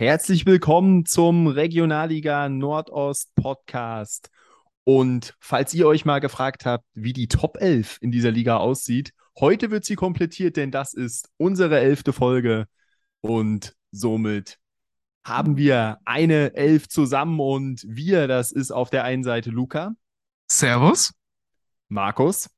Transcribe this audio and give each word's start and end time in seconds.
Herzlich 0.00 0.46
willkommen 0.46 1.04
zum 1.04 1.46
Regionalliga 1.46 2.48
Nordost 2.48 3.34
Podcast. 3.34 4.30
Und 4.84 5.36
falls 5.40 5.74
ihr 5.74 5.86
euch 5.86 6.06
mal 6.06 6.20
gefragt 6.20 6.64
habt, 6.64 6.86
wie 6.94 7.12
die 7.12 7.28
Top 7.28 7.58
11 7.60 7.98
in 8.00 8.10
dieser 8.10 8.30
Liga 8.30 8.56
aussieht, 8.56 9.12
heute 9.38 9.70
wird 9.70 9.84
sie 9.84 9.96
komplettiert, 9.96 10.56
denn 10.56 10.70
das 10.70 10.94
ist 10.94 11.28
unsere 11.36 11.80
elfte 11.80 12.14
Folge. 12.14 12.64
Und 13.20 13.74
somit 13.90 14.56
haben 15.22 15.58
wir 15.58 15.98
eine 16.06 16.54
Elf 16.54 16.88
zusammen 16.88 17.38
und 17.38 17.84
wir, 17.86 18.26
das 18.26 18.52
ist 18.52 18.70
auf 18.70 18.88
der 18.88 19.04
einen 19.04 19.22
Seite 19.22 19.50
Luca. 19.50 19.92
Servus. 20.50 21.12
Markus. 21.88 22.48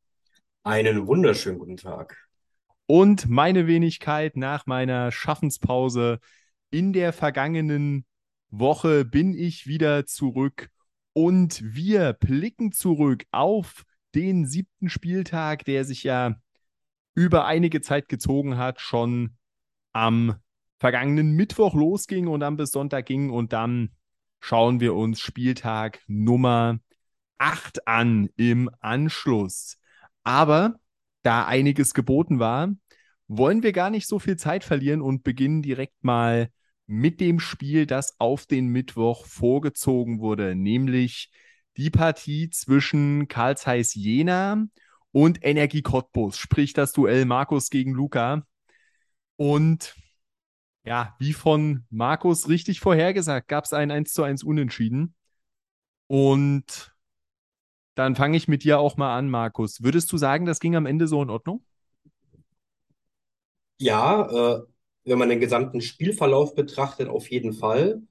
Einen 0.62 1.08
wunderschönen 1.08 1.58
guten 1.58 1.76
Tag. 1.76 2.16
Und 2.86 3.28
meine 3.28 3.66
Wenigkeit 3.66 4.36
nach 4.36 4.66
meiner 4.66 5.10
Schaffenspause 5.10 6.20
in 6.72 6.92
der 6.92 7.12
vergangenen 7.12 8.04
Woche 8.50 9.04
bin 9.04 9.34
ich 9.34 9.66
wieder 9.66 10.06
zurück 10.06 10.70
und 11.12 11.62
wir 11.62 12.14
blicken 12.14 12.72
zurück 12.72 13.24
auf 13.30 13.84
den 14.14 14.46
siebten 14.46 14.88
Spieltag, 14.88 15.64
der 15.64 15.84
sich 15.84 16.02
ja 16.02 16.34
über 17.14 17.44
einige 17.44 17.82
Zeit 17.82 18.08
gezogen 18.08 18.56
hat, 18.56 18.80
schon 18.80 19.36
am 19.92 20.36
vergangenen 20.78 21.32
Mittwoch 21.32 21.74
losging 21.74 22.26
und 22.26 22.40
dann 22.40 22.56
bis 22.56 22.72
Sonntag 22.72 23.04
ging 23.06 23.30
und 23.30 23.52
dann 23.52 23.90
schauen 24.40 24.80
wir 24.80 24.94
uns 24.94 25.20
Spieltag 25.20 26.00
Nummer 26.06 26.80
8 27.36 27.86
an 27.86 28.30
im 28.36 28.70
Anschluss. 28.80 29.76
Aber 30.24 30.76
da 31.22 31.46
einiges 31.46 31.92
geboten 31.92 32.38
war, 32.38 32.70
wollen 33.28 33.62
wir 33.62 33.72
gar 33.72 33.90
nicht 33.90 34.08
so 34.08 34.18
viel 34.18 34.36
Zeit 34.36 34.64
verlieren 34.64 35.02
und 35.02 35.22
beginnen 35.22 35.60
direkt 35.60 36.02
mal 36.02 36.48
mit 36.86 37.20
dem 37.20 37.40
Spiel, 37.40 37.86
das 37.86 38.18
auf 38.18 38.46
den 38.46 38.68
Mittwoch 38.68 39.26
vorgezogen 39.26 40.20
wurde, 40.20 40.54
nämlich 40.54 41.30
die 41.76 41.90
Partie 41.90 42.50
zwischen 42.50 43.28
Karl 43.28 43.56
Zeiss 43.56 43.94
Jena 43.94 44.66
und 45.10 45.44
Energie 45.44 45.82
Cottbus, 45.82 46.38
sprich 46.38 46.72
das 46.72 46.92
Duell 46.92 47.24
Markus 47.24 47.70
gegen 47.70 47.92
Luca. 47.92 48.42
Und 49.36 49.94
ja, 50.84 51.14
wie 51.18 51.32
von 51.32 51.86
Markus 51.90 52.48
richtig 52.48 52.80
vorhergesagt, 52.80 53.48
gab 53.48 53.64
es 53.64 53.72
ein 53.72 53.90
1 53.90 54.12
zu 54.12 54.22
1 54.22 54.42
Unentschieden. 54.42 55.14
Und 56.08 56.94
dann 57.94 58.16
fange 58.16 58.36
ich 58.36 58.48
mit 58.48 58.64
dir 58.64 58.78
auch 58.78 58.96
mal 58.96 59.16
an, 59.16 59.30
Markus. 59.30 59.82
Würdest 59.82 60.12
du 60.12 60.16
sagen, 60.16 60.46
das 60.46 60.60
ging 60.60 60.76
am 60.76 60.86
Ende 60.86 61.06
so 61.06 61.22
in 61.22 61.30
Ordnung? 61.30 61.64
Ja, 63.78 64.28
äh, 64.30 64.62
wenn 65.04 65.18
man 65.18 65.28
den 65.28 65.40
gesamten 65.40 65.80
Spielverlauf 65.80 66.54
betrachtet, 66.54 67.08
auf 67.08 67.30
jeden 67.30 67.52
Fall. 67.52 68.02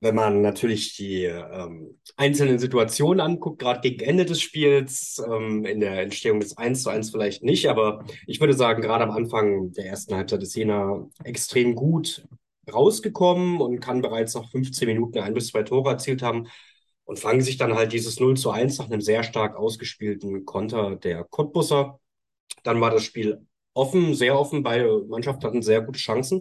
Wenn 0.00 0.14
man 0.14 0.42
natürlich 0.42 0.96
die 0.96 1.24
ähm, 1.24 1.98
einzelnen 2.16 2.58
Situationen 2.58 3.20
anguckt, 3.20 3.58
gerade 3.58 3.80
gegen 3.80 4.04
Ende 4.04 4.26
des 4.26 4.42
Spiels, 4.42 5.22
ähm, 5.26 5.64
in 5.64 5.80
der 5.80 6.02
Entstehung 6.02 6.40
des 6.40 6.58
1 6.58 6.82
zu 6.82 6.90
1 6.90 7.10
vielleicht 7.10 7.42
nicht, 7.42 7.68
aber 7.70 8.04
ich 8.26 8.38
würde 8.38 8.52
sagen, 8.52 8.82
gerade 8.82 9.04
am 9.04 9.12
Anfang 9.12 9.72
der 9.72 9.86
ersten 9.86 10.14
Halbzeit 10.14 10.42
ist 10.42 10.54
Jena 10.56 11.08
extrem 11.24 11.74
gut 11.74 12.26
rausgekommen 12.70 13.60
und 13.60 13.80
kann 13.80 14.02
bereits 14.02 14.34
nach 14.34 14.50
15 14.50 14.88
Minuten 14.88 15.18
ein 15.20 15.34
bis 15.34 15.48
zwei 15.48 15.62
Tore 15.62 15.90
erzielt 15.92 16.22
haben 16.22 16.48
und 17.04 17.18
fangen 17.18 17.40
sich 17.40 17.56
dann 17.56 17.74
halt 17.74 17.92
dieses 17.92 18.20
0 18.20 18.36
zu 18.36 18.50
1 18.50 18.78
nach 18.78 18.86
einem 18.86 19.00
sehr 19.00 19.22
stark 19.22 19.56
ausgespielten 19.56 20.44
Konter 20.44 20.96
der 20.96 21.24
Cottbusser. 21.24 22.00
Dann 22.62 22.80
war 22.80 22.90
das 22.90 23.04
Spiel 23.04 23.46
offen, 23.74 24.14
sehr 24.14 24.38
offen. 24.38 24.62
Beide 24.62 25.04
Mannschaften 25.08 25.44
hatten 25.44 25.62
sehr 25.62 25.82
gute 25.82 25.98
Chancen 25.98 26.40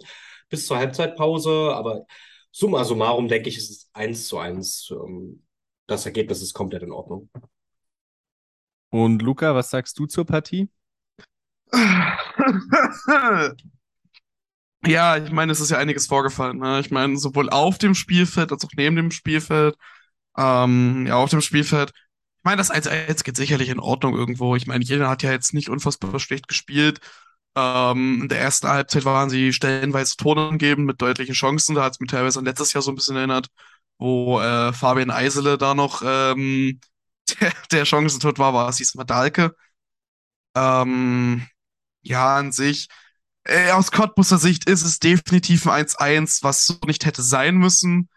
bis 0.50 0.68
zur 0.68 0.78
Halbzeitpause. 0.78 1.74
Aber 1.76 2.06
summa 2.52 2.84
summarum, 2.84 3.28
denke 3.28 3.50
ich, 3.50 3.58
ist 3.58 3.70
es 3.70 3.90
eins 3.94 4.28
zu 4.28 4.38
eins. 4.38 4.90
Ähm, 4.92 5.44
das 5.88 6.06
Ergebnis 6.06 6.42
ist 6.42 6.54
komplett 6.54 6.84
in 6.84 6.92
Ordnung. 6.92 7.30
Und 8.90 9.22
Luca, 9.22 9.56
was 9.56 9.70
sagst 9.70 9.98
du 10.00 10.06
zur 10.06 10.26
Partie? 10.26 10.70
Ja, 14.86 15.16
ich 15.18 15.32
meine, 15.32 15.52
es 15.54 15.62
ist 15.62 15.72
ja 15.72 15.78
einiges 15.78 16.08
vorgefallen. 16.08 16.58
Ne? 16.60 16.80
Ich 16.82 16.92
meine, 16.92 17.18
sowohl 17.18 17.50
auf 17.50 17.78
dem 17.78 17.96
Spielfeld 17.96 18.52
als 18.52 18.66
auch 18.66 18.72
neben 18.76 18.96
dem 18.98 19.12
Spielfeld. 19.12 19.76
Ähm, 20.38 21.06
ja, 21.08 21.16
auf 21.16 21.30
dem 21.30 21.40
Spielfeld. 21.42 21.92
Ich 21.92 22.44
meine, 22.44 22.58
das 22.58 22.70
1-1 22.72 23.24
geht 23.24 23.38
sicherlich 23.38 23.70
in 23.70 23.80
Ordnung 23.80 24.14
irgendwo. 24.16 24.56
Ich 24.58 24.68
meine, 24.68 24.84
jeder 24.84 25.10
hat 25.10 25.24
ja 25.24 25.32
jetzt 25.32 25.54
nicht 25.54 25.70
unfassbar 25.70 26.20
schlecht 26.20 26.48
gespielt. 26.50 27.00
Ähm, 27.56 28.24
in 28.24 28.30
der 28.30 28.40
ersten 28.40 28.68
Halbzeit 28.68 29.06
waren 29.06 29.30
sie 29.30 29.54
stellenweise 29.54 30.16
Tore 30.18 30.48
umgeben 30.50 30.86
mit 30.86 31.02
deutlichen 31.02 31.36
Chancen. 31.36 31.76
Da 31.76 31.84
hat 31.84 31.94
es 31.94 32.00
mich 32.00 32.10
teilweise 32.12 32.40
an 32.40 32.46
letztes 32.46 32.74
Jahr 32.74 32.82
so 32.82 32.92
ein 32.92 32.96
bisschen 32.96 33.16
erinnert, 33.16 33.48
wo 34.00 34.40
äh, 34.42 34.74
Fabian 34.74 35.12
Eisele 35.12 35.58
da 35.58 35.76
noch 35.76 36.02
ähm, 36.06 36.80
der, 37.42 37.54
der 37.72 37.86
Chancentod 37.86 38.40
war, 38.40 38.54
war 38.54 38.70
es 38.70 38.78
diesmal 38.78 39.06
Dahlke. 39.06 39.56
Ähm, 40.56 41.48
ja, 42.04 42.38
an 42.38 42.52
sich, 42.52 42.88
äh, 43.46 43.72
aus 43.72 43.92
Cottbuser 43.92 44.38
Sicht 44.38 44.70
ist 44.70 44.84
es 44.84 45.00
definitiv 45.00 45.68
ein 45.68 45.74
1-1, 45.86 46.44
was 46.44 46.66
so 46.68 46.76
nicht 46.86 47.06
hätte 47.06 47.22
sein 47.24 47.58
müssen, 47.58 48.10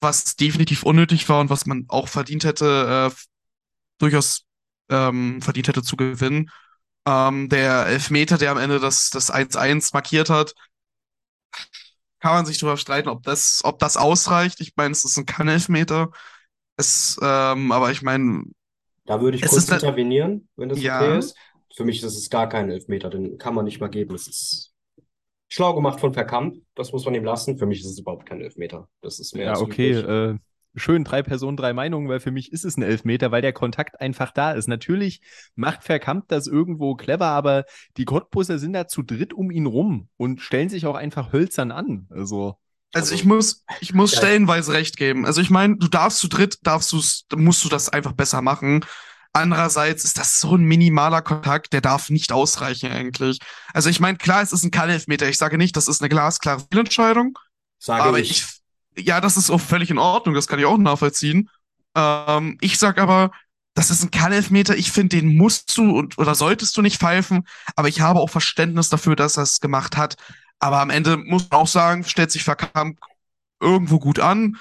was 0.00 0.36
definitiv 0.36 0.84
unnötig 0.84 1.28
war 1.28 1.40
und 1.40 1.50
was 1.50 1.66
man 1.66 1.86
auch 1.88 2.08
verdient 2.08 2.44
hätte, 2.44 3.12
äh, 3.12 3.16
durchaus 3.98 4.44
ähm, 4.90 5.42
verdient 5.42 5.68
hätte 5.68 5.82
zu 5.82 5.96
gewinnen. 5.96 6.50
Ähm, 7.06 7.48
der 7.48 7.86
Elfmeter, 7.86 8.36
der 8.36 8.50
am 8.50 8.58
Ende 8.58 8.80
das, 8.80 9.10
das 9.10 9.32
1-1 9.32 9.90
markiert 9.94 10.28
hat, 10.28 10.54
kann 12.20 12.34
man 12.34 12.46
sich 12.46 12.58
darüber 12.58 12.76
streiten, 12.76 13.08
ob 13.08 13.22
das, 13.22 13.60
ob 13.64 13.78
das 13.78 13.96
ausreicht. 13.96 14.60
Ich 14.60 14.72
meine, 14.76 14.92
es 14.92 15.04
ist 15.04 15.16
ein 15.16 15.26
Kann-Elfmeter. 15.26 16.10
Es, 16.76 17.18
ähm, 17.22 17.72
aber 17.72 17.90
ich 17.92 18.02
meine. 18.02 18.44
Da 19.04 19.20
würde 19.20 19.36
ich 19.36 19.44
kurz 19.44 19.68
intervenieren, 19.68 20.48
wenn 20.56 20.68
das 20.68 20.80
ja. 20.80 21.00
okay 21.00 21.18
ist. 21.18 21.36
Für 21.74 21.84
mich 21.84 22.02
ist 22.02 22.16
es 22.16 22.30
gar 22.30 22.48
kein 22.48 22.70
Elfmeter, 22.70 23.10
den 23.10 23.38
kann 23.38 23.54
man 23.54 23.64
nicht 23.64 23.80
mal 23.80 23.88
geben. 23.88 24.14
Es 24.14 24.26
ist 24.26 24.72
schlau 25.48 25.74
gemacht 25.74 26.00
von 26.00 26.12
Verkamp, 26.14 26.56
das 26.74 26.92
muss 26.92 27.04
man 27.04 27.14
ihm 27.14 27.24
lassen. 27.24 27.58
Für 27.58 27.66
mich 27.66 27.80
ist 27.80 27.86
es 27.86 27.98
überhaupt 27.98 28.26
kein 28.26 28.40
Elfmeter. 28.40 28.88
Das 29.02 29.18
ist 29.18 29.34
mehr 29.34 29.46
Ja, 29.46 29.50
als 29.52 29.60
okay. 29.60 29.92
Äh, 29.92 30.38
schön, 30.76 31.04
drei 31.04 31.22
Personen, 31.22 31.56
drei 31.56 31.72
Meinungen, 31.72 32.08
weil 32.08 32.20
für 32.20 32.30
mich 32.30 32.52
ist 32.52 32.64
es 32.64 32.76
ein 32.76 32.82
Elfmeter, 32.82 33.30
weil 33.32 33.42
der 33.42 33.52
Kontakt 33.52 34.00
einfach 34.00 34.30
da 34.32 34.52
ist. 34.52 34.68
Natürlich 34.68 35.20
macht 35.54 35.84
Verkamp 35.84 36.28
das 36.28 36.46
irgendwo 36.46 36.94
clever, 36.94 37.26
aber 37.26 37.64
die 37.96 38.04
Cottbusser 38.04 38.58
sind 38.58 38.72
da 38.74 38.86
zu 38.88 39.02
dritt 39.02 39.32
um 39.34 39.50
ihn 39.50 39.66
rum 39.66 40.08
und 40.16 40.40
stellen 40.40 40.68
sich 40.68 40.86
auch 40.86 40.94
einfach 40.96 41.32
hölzern 41.32 41.72
an. 41.72 42.06
Also. 42.10 42.56
Also 42.92 43.14
ich 43.14 43.24
muss, 43.24 43.64
ich 43.80 43.92
muss 43.92 44.12
Ja. 44.12 44.18
stellenweise 44.18 44.72
recht 44.72 44.96
geben. 44.96 45.26
Also 45.26 45.40
ich 45.40 45.50
meine, 45.50 45.76
du 45.76 45.88
darfst 45.88 46.18
zu 46.18 46.28
dritt, 46.28 46.58
darfst 46.62 46.92
du's, 46.92 47.26
musst 47.34 47.62
du 47.64 47.68
das 47.68 47.88
einfach 47.90 48.12
besser 48.12 48.40
machen. 48.40 48.84
Andererseits 49.32 50.04
ist 50.04 50.18
das 50.18 50.40
so 50.40 50.56
ein 50.56 50.64
minimaler 50.64 51.20
Kontakt, 51.20 51.74
der 51.74 51.82
darf 51.82 52.08
nicht 52.08 52.32
ausreichen 52.32 52.90
eigentlich. 52.90 53.38
Also 53.74 53.90
ich 53.90 54.00
meine, 54.00 54.16
klar, 54.16 54.40
es 54.42 54.52
ist 54.52 54.64
ein 54.64 54.70
Kann-Elfmeter. 54.70 55.28
Ich 55.28 55.36
sage 55.36 55.58
nicht, 55.58 55.76
das 55.76 55.88
ist 55.88 56.00
eine 56.00 56.08
glasklare 56.08 56.64
Fehlentscheidung. 56.72 57.38
Sage 57.78 58.02
aber 58.04 58.18
ich. 58.18 58.30
ich, 58.30 58.46
ja, 58.98 59.20
das 59.20 59.36
ist 59.36 59.50
auch 59.50 59.60
völlig 59.60 59.90
in 59.90 59.98
Ordnung. 59.98 60.34
Das 60.34 60.46
kann 60.46 60.58
ich 60.58 60.64
auch 60.66 60.78
nachvollziehen. 60.78 61.48
Ähm, 61.96 62.58
ich 62.60 62.78
sag 62.78 62.98
aber, 62.98 63.30
das 63.74 63.90
ist 63.90 64.02
ein 64.02 64.10
Kann-Elfmeter. 64.10 64.76
Ich 64.76 64.90
finde, 64.92 65.16
den 65.16 65.36
musst 65.36 65.76
du 65.76 65.96
und, 65.98 66.18
oder 66.18 66.34
solltest 66.34 66.76
du 66.76 66.82
nicht 66.82 66.98
pfeifen. 66.98 67.46
Aber 67.76 67.88
ich 67.88 68.00
habe 68.00 68.20
auch 68.20 68.30
Verständnis 68.30 68.88
dafür, 68.88 69.16
dass 69.16 69.36
er 69.36 69.42
es 69.44 69.60
gemacht 69.60 69.96
hat. 69.96 70.16
Aber 70.58 70.80
am 70.80 70.90
Ende 70.90 71.16
muss 71.18 71.48
man 71.50 71.60
auch 71.60 71.66
sagen, 71.68 72.04
stellt 72.04 72.30
sich 72.30 72.44
Verkamp 72.44 72.98
irgendwo 73.60 73.98
gut 73.98 74.18
an. 74.20 74.56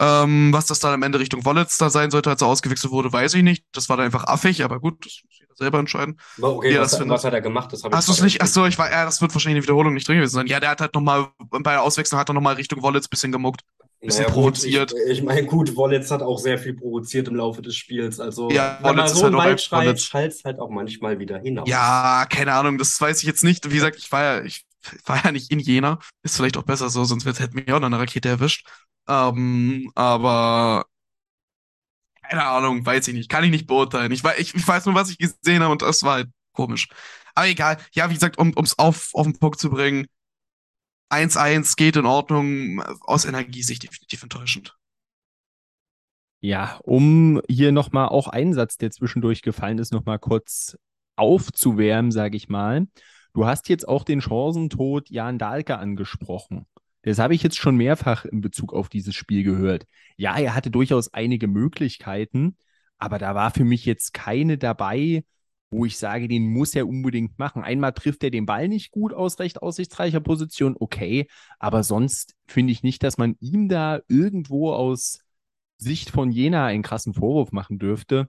Ähm, 0.00 0.52
was 0.52 0.66
das 0.66 0.78
dann 0.78 0.94
am 0.94 1.02
Ende 1.02 1.18
Richtung 1.18 1.44
Wallets 1.44 1.76
da 1.76 1.90
sein 1.90 2.12
sollte, 2.12 2.30
als 2.30 2.40
er 2.40 2.46
ausgewechselt 2.46 2.92
wurde, 2.92 3.12
weiß 3.12 3.34
ich 3.34 3.42
nicht. 3.42 3.64
Das 3.72 3.88
war 3.88 3.96
dann 3.96 4.06
einfach 4.06 4.24
affig, 4.24 4.62
aber 4.62 4.78
gut, 4.78 5.04
das 5.04 5.22
muss 5.24 5.38
jeder 5.40 5.54
selber 5.56 5.80
entscheiden. 5.80 6.20
Okay, 6.40 6.72
Ja, 6.72 6.82
was, 6.82 6.92
das 6.92 7.00
hat- 7.00 7.08
was 7.08 7.24
hat 7.24 7.34
er 7.34 7.40
gemacht? 7.40 7.72
Das 7.72 7.82
Hast 7.82 8.06
du 8.06 8.12
es 8.12 8.22
nicht? 8.22 8.40
Achso, 8.40 8.64
ich 8.66 8.78
war, 8.78 8.88
ja, 8.92 9.04
das 9.04 9.20
wird 9.20 9.34
wahrscheinlich 9.34 9.56
in 9.56 9.62
der 9.62 9.64
Wiederholung 9.64 9.94
nicht 9.94 10.06
drin 10.06 10.18
gewesen 10.18 10.34
sein. 10.34 10.46
Ja, 10.46 10.60
der 10.60 10.70
hat 10.70 10.80
halt 10.80 10.94
nochmal, 10.94 11.30
bei 11.50 11.72
der 11.72 11.82
Auswechslung 11.82 12.20
hat 12.20 12.30
er 12.30 12.34
nochmal 12.34 12.54
Richtung 12.54 12.80
Wallets 12.80 13.08
bisschen 13.08 13.32
gemuckt. 13.32 13.62
Bisschen 14.06 14.24
Naja, 14.24 14.34
provoziert. 14.34 14.90
Gut, 14.90 15.00
ich 15.06 15.18
ich 15.18 15.22
meine, 15.22 15.46
gut, 15.46 15.76
Wollitz 15.76 16.10
hat 16.10 16.22
auch 16.22 16.38
sehr 16.38 16.58
viel 16.58 16.74
provoziert 16.74 17.28
im 17.28 17.36
Laufe 17.36 17.62
des 17.62 17.76
Spiels. 17.76 18.20
Also, 18.20 18.50
Ja, 18.50 18.78
wenn 18.82 18.96
man 18.96 18.98
Wollitz 18.98 19.12
ist 19.12 19.18
so 19.18 19.24
halt 19.24 19.34
einfach 19.34 19.58
schreit, 19.58 20.00
schallt 20.00 20.44
halt 20.44 20.60
auch 20.60 20.70
manchmal 20.70 21.18
wieder 21.18 21.38
hinaus. 21.38 21.68
Ja, 21.68 22.26
keine 22.28 22.52
Ahnung, 22.52 22.78
das 22.78 23.00
weiß 23.00 23.18
ich 23.20 23.26
jetzt 23.26 23.44
nicht. 23.44 23.70
Wie 23.70 23.74
gesagt, 23.74 23.96
ich 23.98 24.10
war 24.12 24.22
ja, 24.22 24.42
ich 24.44 24.64
war 25.04 25.24
ja 25.24 25.32
nicht 25.32 25.50
in 25.50 25.58
Jena. 25.58 25.98
Ist 26.22 26.36
vielleicht 26.36 26.56
auch 26.56 26.62
besser 26.62 26.90
so, 26.90 27.04
sonst 27.04 27.26
hätte 27.26 27.54
mich 27.54 27.72
auch 27.72 27.80
noch 27.80 27.86
eine 27.86 27.98
Rakete 27.98 28.28
erwischt. 28.28 28.66
Ähm, 29.08 29.90
aber 29.94 30.84
keine 32.22 32.44
Ahnung, 32.44 32.84
weiß 32.84 33.08
ich 33.08 33.14
nicht. 33.14 33.28
Kann 33.30 33.44
ich 33.44 33.50
nicht 33.50 33.66
beurteilen. 33.66 34.12
Ich, 34.12 34.22
ich, 34.38 34.54
ich 34.54 34.68
weiß 34.68 34.86
nur, 34.86 34.94
was 34.94 35.10
ich 35.10 35.18
gesehen 35.18 35.62
habe 35.62 35.72
und 35.72 35.82
das 35.82 36.02
war 36.02 36.14
halt 36.14 36.28
komisch. 36.52 36.88
Aber 37.34 37.46
egal. 37.48 37.78
Ja, 37.92 38.10
wie 38.10 38.14
gesagt, 38.14 38.38
um 38.38 38.52
es 38.62 38.78
auf, 38.78 39.10
auf 39.14 39.26
den 39.26 39.38
Punkt 39.38 39.58
zu 39.58 39.70
bringen, 39.70 40.06
1-1 41.10 41.76
geht 41.76 41.96
in 41.96 42.06
Ordnung. 42.06 42.82
Aus 43.00 43.24
Energiesicht 43.24 43.82
definitiv 43.82 44.22
enttäuschend. 44.22 44.76
Ja, 46.40 46.78
um 46.84 47.40
hier 47.48 47.72
nochmal 47.72 48.08
auch 48.08 48.28
einen 48.28 48.54
Satz, 48.54 48.76
der 48.76 48.90
zwischendurch 48.90 49.42
gefallen 49.42 49.78
ist, 49.78 49.92
nochmal 49.92 50.18
kurz 50.18 50.76
aufzuwärmen, 51.16 52.12
sage 52.12 52.36
ich 52.36 52.48
mal. 52.48 52.86
Du 53.34 53.46
hast 53.46 53.68
jetzt 53.68 53.88
auch 53.88 54.04
den 54.04 54.20
Chancentod 54.20 55.10
Jan 55.10 55.38
Dahlke 55.38 55.78
angesprochen. 55.78 56.66
Das 57.02 57.18
habe 57.18 57.34
ich 57.34 57.42
jetzt 57.42 57.56
schon 57.56 57.76
mehrfach 57.76 58.24
in 58.24 58.40
Bezug 58.40 58.72
auf 58.72 58.88
dieses 58.88 59.14
Spiel 59.14 59.42
gehört. 59.42 59.86
Ja, 60.16 60.36
er 60.38 60.54
hatte 60.54 60.70
durchaus 60.70 61.12
einige 61.12 61.48
Möglichkeiten, 61.48 62.56
aber 62.98 63.18
da 63.18 63.34
war 63.34 63.50
für 63.50 63.64
mich 63.64 63.84
jetzt 63.84 64.12
keine 64.14 64.58
dabei, 64.58 65.24
wo 65.70 65.84
ich 65.84 65.98
sage, 65.98 66.28
den 66.28 66.50
muss 66.50 66.74
er 66.74 66.88
unbedingt 66.88 67.38
machen. 67.38 67.62
Einmal 67.62 67.92
trifft 67.92 68.24
er 68.24 68.30
den 68.30 68.46
Ball 68.46 68.68
nicht 68.68 68.90
gut 68.90 69.12
aus 69.12 69.38
recht 69.38 69.62
aussichtsreicher 69.62 70.20
Position, 70.20 70.76
okay, 70.78 71.26
aber 71.58 71.82
sonst 71.82 72.34
finde 72.46 72.72
ich 72.72 72.82
nicht, 72.82 73.02
dass 73.02 73.18
man 73.18 73.36
ihm 73.40 73.68
da 73.68 74.00
irgendwo 74.08 74.72
aus 74.72 75.20
Sicht 75.76 76.10
von 76.10 76.30
Jena 76.30 76.66
einen 76.66 76.82
krassen 76.82 77.14
Vorwurf 77.14 77.52
machen 77.52 77.78
dürfte. 77.78 78.28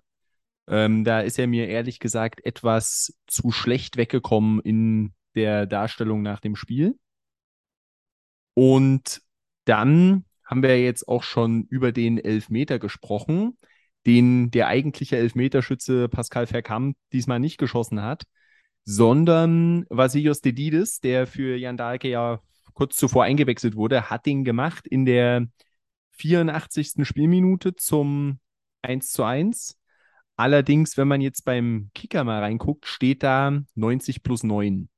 Ähm, 0.68 1.03
da 1.03 1.21
ist 1.21 1.39
er 1.39 1.47
mir 1.47 1.68
ehrlich 1.68 2.00
gesagt 2.00 2.45
etwas 2.45 3.13
zu 3.27 3.51
schlecht 3.51 3.97
weggekommen 3.97 4.59
in 4.62 5.13
der 5.36 5.65
Darstellung 5.65 6.21
nach 6.21 6.39
dem 6.39 6.56
Spiel. 6.56 6.97
Und 8.53 9.21
dann 9.65 10.25
haben 10.45 10.63
wir 10.63 10.81
jetzt 10.81 11.07
auch 11.07 11.24
schon 11.24 11.63
über 11.65 11.91
den 11.91 12.18
Elfmeter 12.18 12.80
gesprochen 12.80 13.57
den 14.06 14.51
der 14.51 14.68
eigentliche 14.68 15.18
Elfmeterschütze 15.18 16.10
Pascal 16.10 16.48
Verkamp 16.48 16.98
diesmal 17.13 17.40
nicht 17.40 17.57
geschossen 17.57 18.01
hat, 18.01 18.24
sondern 18.86 19.86
Vasilios 19.90 20.42
Dedidis, 20.42 21.00
der 21.00 21.28
für 21.28 21.57
Jan 21.57 21.78
Dahlke 21.78 22.10
ja 22.10 22.40
kurz 22.74 22.96
zuvor 22.96 23.24
eingewechselt 23.25 23.75
wurde, 23.75 24.10
hat 24.10 24.25
den 24.25 24.44
gemacht 24.44 24.88
in 24.88 25.06
der 25.06 25.48
84. 26.12 27.06
Spielminute 27.06 27.75
zum 27.75 28.40
1 28.81 29.12
zu 29.12 29.24
1. 29.24 29.78
Allerdings, 30.36 30.98
wenn 30.98 31.07
man 31.07 31.22
jetzt 31.22 31.44
beim 31.44 31.92
Kicker 31.94 32.24
mal 32.24 32.40
reinguckt, 32.40 32.86
steht 32.86 33.24
da 33.24 33.62
90 33.75 34.24
plus 34.24 34.44
9. 34.44 34.90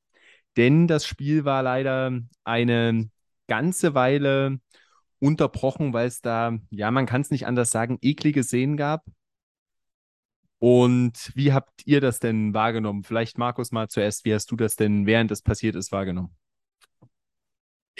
Denn 0.58 0.88
das 0.88 1.06
Spiel 1.06 1.46
war 1.46 1.64
leider 1.64 2.20
eine 2.44 3.10
ganze 3.48 3.96
Weile 3.96 4.60
unterbrochen, 5.22 5.94
weil 5.94 6.08
es 6.08 6.22
da, 6.22 6.58
ja, 6.72 6.92
man 6.92 7.06
kann 7.06 7.22
es 7.22 7.32
nicht 7.32 7.46
anders 7.46 7.72
sagen, 7.72 8.00
eklige 8.02 8.44
Szenen 8.44 8.76
gab. 8.76 9.06
Und 10.60 11.32
wie 11.36 11.54
habt 11.54 11.82
ihr 11.86 12.02
das 12.02 12.20
denn 12.20 12.54
wahrgenommen? 12.54 13.04
Vielleicht, 13.04 13.38
Markus, 13.38 13.72
mal 13.72 13.88
zuerst, 13.88 14.26
wie 14.26 14.34
hast 14.34 14.52
du 14.52 14.56
das 14.56 14.76
denn, 14.76 15.06
während 15.06 15.32
es 15.32 15.42
passiert 15.42 15.76
ist, 15.76 15.92
wahrgenommen? 15.92 16.36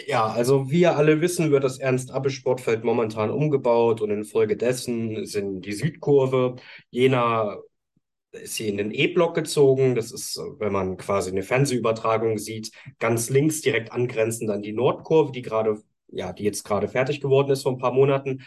Ja, 0.08 0.28
also 0.28 0.70
wie 0.72 0.82
ihr 0.82 0.96
alle 0.96 1.22
wissen, 1.22 1.52
wird 1.52 1.64
das 1.64 1.80
Ernst-Abbe-Sportfeld 1.80 2.84
momentan 2.84 3.30
umgebaut 3.30 4.02
und 4.02 4.10
infolgedessen 4.10 5.26
sind 5.26 5.62
die 5.62 5.74
Südkurve 5.74 6.56
Jena 6.90 7.58
ist 8.32 8.56
sie 8.56 8.70
in 8.70 8.78
den 8.78 8.92
E-Block 8.92 9.36
gezogen. 9.36 9.96
Das 9.96 10.12
ist, 10.12 10.38
wenn 10.60 10.72
man 10.72 10.98
quasi 10.98 11.32
eine 11.32 11.44
Fernsehübertragung 11.44 12.38
sieht, 12.38 12.72
ganz 13.00 13.30
links 13.30 13.62
direkt 13.62 13.92
angrenzend 13.92 14.50
an 14.50 14.62
die 14.62 14.74
Nordkurve, 14.74 15.32
die 15.32 15.42
gerade 15.42 15.82
ja, 16.12 16.34
die 16.34 16.44
jetzt 16.44 16.64
gerade 16.64 16.88
fertig 16.88 17.22
geworden 17.22 17.52
ist 17.52 17.64
vor 17.64 17.74
ein 17.74 17.78
paar 17.78 17.94
Monaten. 17.94 18.44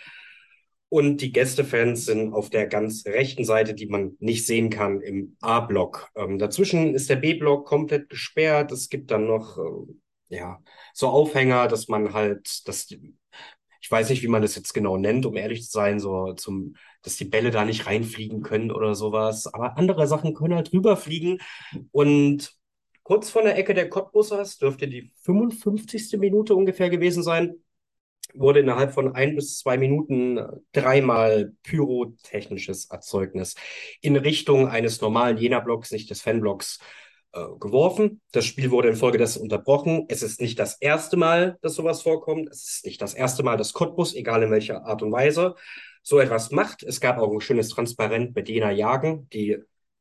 Und 0.88 1.18
die 1.22 1.32
Gästefans 1.32 2.04
sind 2.04 2.32
auf 2.32 2.50
der 2.50 2.68
ganz 2.68 3.04
rechten 3.06 3.44
Seite, 3.44 3.74
die 3.74 3.86
man 3.86 4.16
nicht 4.20 4.46
sehen 4.46 4.70
kann, 4.70 5.00
im 5.00 5.36
A-Block. 5.40 6.10
Ähm, 6.14 6.38
dazwischen 6.38 6.94
ist 6.94 7.10
der 7.10 7.16
B-Block 7.16 7.66
komplett 7.66 8.08
gesperrt. 8.08 8.70
Es 8.70 8.88
gibt 8.90 9.10
dann 9.10 9.26
noch 9.26 9.58
äh, 9.58 10.36
ja, 10.36 10.62
so 10.92 11.08
Aufhänger, 11.08 11.68
dass 11.68 11.88
man 11.88 12.12
halt, 12.12 12.68
dass 12.68 12.86
die, 12.86 13.16
ich 13.80 13.90
weiß 13.90 14.08
nicht, 14.10 14.22
wie 14.22 14.28
man 14.28 14.42
das 14.42 14.54
jetzt 14.54 14.72
genau 14.72 14.96
nennt, 14.96 15.26
um 15.26 15.36
ehrlich 15.36 15.64
zu 15.64 15.72
sein, 15.72 15.98
so 15.98 16.32
zum, 16.34 16.76
dass 17.02 17.16
die 17.16 17.24
Bälle 17.24 17.50
da 17.50 17.64
nicht 17.64 17.86
reinfliegen 17.86 18.42
können 18.42 18.70
oder 18.70 18.94
sowas. 18.94 19.52
Aber 19.52 19.76
andere 19.76 20.06
Sachen 20.06 20.32
können 20.34 20.54
halt 20.54 20.72
rüberfliegen. 20.72 21.40
Und 21.90 22.54
kurz 23.04 23.30
vor 23.30 23.42
der 23.42 23.56
Ecke 23.56 23.74
der 23.74 23.88
Cottbussers, 23.88 24.58
dürfte 24.58 24.88
die 24.88 25.12
55. 25.22 26.18
Minute 26.18 26.56
ungefähr 26.56 26.90
gewesen 26.90 27.22
sein, 27.22 27.54
wurde 28.34 28.60
innerhalb 28.60 28.92
von 28.92 29.14
ein 29.14 29.36
bis 29.36 29.58
zwei 29.58 29.78
Minuten 29.78 30.40
dreimal 30.72 31.52
pyrotechnisches 31.62 32.86
Erzeugnis 32.86 33.54
in 34.00 34.16
Richtung 34.16 34.68
eines 34.68 35.00
normalen 35.00 35.36
Jena-Blocks, 35.36 35.92
nicht 35.92 36.10
des 36.10 36.22
Fanblocks, 36.22 36.80
äh, 37.32 37.44
geworfen. 37.60 38.20
Das 38.32 38.44
Spiel 38.44 38.70
wurde 38.70 38.88
infolgedessen 38.88 39.42
unterbrochen. 39.42 40.06
Es 40.08 40.22
ist 40.22 40.40
nicht 40.40 40.58
das 40.58 40.80
erste 40.80 41.16
Mal, 41.16 41.58
dass 41.60 41.74
sowas 41.74 42.02
vorkommt. 42.02 42.48
Es 42.48 42.76
ist 42.76 42.86
nicht 42.86 43.02
das 43.02 43.14
erste 43.14 43.42
Mal, 43.42 43.56
dass 43.56 43.72
Cottbus, 43.72 44.14
egal 44.14 44.42
in 44.42 44.50
welcher 44.50 44.84
Art 44.86 45.02
und 45.02 45.12
Weise, 45.12 45.54
so 46.02 46.18
etwas 46.20 46.50
macht. 46.50 46.82
Es 46.82 47.00
gab 47.00 47.18
auch 47.18 47.32
ein 47.32 47.40
schönes 47.40 47.68
Transparent 47.68 48.34
mit 48.34 48.48
Jena 48.48 48.70
Jagen, 48.70 49.28
die 49.30 49.58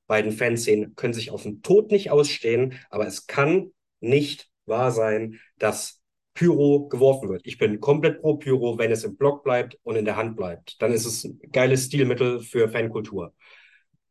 beiden 0.08 0.32
Fanszenen 0.32 0.96
können 0.96 1.14
sich 1.14 1.32
auf 1.32 1.44
den 1.44 1.62
Tod 1.62 1.92
nicht 1.92 2.12
ausstehen, 2.12 2.80
aber 2.90 3.08
es 3.08 3.28
kann 3.28 3.72
nicht 4.00 4.50
wahr 4.66 4.92
sein, 4.92 5.40
dass 5.58 6.02
Pyro 6.34 6.88
geworfen 6.88 7.30
wird. 7.30 7.42
Ich 7.46 7.58
bin 7.58 7.80
komplett 7.80 8.22
pro 8.22 8.38
Pyro, 8.38 8.78
wenn 8.78 8.92
es 8.92 9.04
im 9.04 9.18
Block 9.18 9.44
bleibt 9.44 9.78
und 9.84 9.96
in 9.96 10.06
der 10.06 10.16
Hand 10.16 10.36
bleibt. 10.36 10.82
Dann 10.82 10.92
ist 10.92 11.06
es 11.06 11.24
ein 11.24 11.40
geiles 11.52 11.86
Stilmittel 11.86 12.42
für 12.42 12.70
Fankultur. 12.70 13.34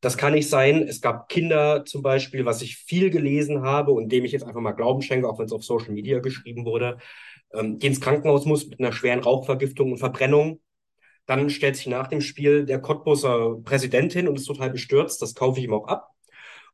Das 0.01 0.17
kann 0.17 0.33
nicht 0.33 0.49
sein. 0.49 0.83
Es 0.89 1.01
gab 1.01 1.29
Kinder 1.29 1.85
zum 1.85 2.03
Beispiel, 2.03 2.45
was 2.45 2.63
ich 2.63 2.77
viel 2.77 3.11
gelesen 3.11 3.63
habe 3.63 3.93
und 3.93 4.11
dem 4.11 4.25
ich 4.25 4.33
jetzt 4.33 4.45
einfach 4.45 4.61
mal 4.61 4.73
Glauben 4.73 5.03
schenke, 5.03 5.29
auch 5.29 5.39
wenn 5.39 5.47
es 5.47 5.53
auf 5.53 5.65
Social 5.65 5.93
Media 5.93 6.19
geschrieben 6.21 6.65
wurde, 6.65 6.99
ähm, 7.53 7.79
die 7.79 7.87
ins 7.89 8.01
Krankenhaus 8.01 8.45
muss 8.45 8.67
mit 8.67 8.81
einer 8.81 8.93
schweren 8.93 9.21
Rauchvergiftung 9.21 9.93
und 9.93 9.99
Verbrennung 9.99 10.61
dann 11.27 11.51
stellt 11.51 11.77
sich 11.77 11.87
nach 11.87 12.09
dem 12.09 12.21
Spiel 12.21 12.65
der 12.67 12.81
Cottbuser 12.81 13.57
Präsident 13.65 14.13
hin 14.13 14.29
und 14.29 14.37
ist 14.37 14.47
total 14.47 14.71
bestürzt. 14.71 15.23
Das 15.23 15.35
kaufe 15.35 15.59
ich 15.61 15.67
ihm 15.67 15.75
auch 15.75 15.87
ab. 15.89 16.09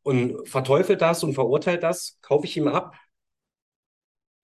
Und 0.03 0.49
verteufelt 0.49 1.03
das 1.03 1.23
und 1.23 1.35
verurteilt 1.35 1.83
das, 1.83 2.19
kaufe 2.23 2.47
ich 2.47 2.57
ihm 2.57 2.69
ab. 2.69 2.95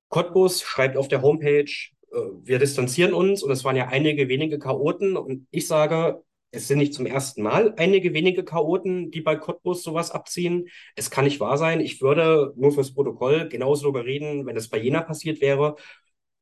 Cottbus 0.08 0.62
schreibt 0.62 0.96
auf 0.96 1.08
der 1.08 1.22
Homepage, 1.22 1.64
äh, 2.12 2.18
wir 2.42 2.58
distanzieren 2.58 3.14
uns 3.14 3.42
und 3.42 3.50
es 3.50 3.64
waren 3.64 3.76
ja 3.76 3.88
einige 3.88 4.28
wenige 4.28 4.58
Chaoten. 4.58 5.16
Und 5.16 5.46
ich 5.50 5.66
sage, 5.66 6.22
es 6.50 6.68
sind 6.68 6.78
nicht 6.78 6.94
zum 6.94 7.06
ersten 7.06 7.42
Mal 7.42 7.74
einige 7.78 8.14
wenige 8.14 8.44
Chaoten, 8.44 9.10
die 9.10 9.20
bei 9.22 9.36
Cottbus 9.36 9.82
sowas 9.82 10.10
abziehen. 10.12 10.68
Es 10.94 11.10
kann 11.10 11.24
nicht 11.24 11.40
wahr 11.40 11.58
sein. 11.58 11.80
Ich 11.80 12.00
würde 12.00 12.52
nur 12.56 12.72
fürs 12.72 12.94
Protokoll 12.94 13.48
genauso 13.48 13.82
darüber 13.84 14.04
reden, 14.04 14.46
wenn 14.46 14.56
es 14.56 14.68
bei 14.68 14.78
Jena 14.78 15.02
passiert 15.02 15.40
wäre. 15.40 15.76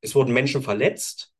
Es 0.01 0.15
wurden 0.15 0.35
Menschen 0.35 0.63
verletzt. 0.63 1.33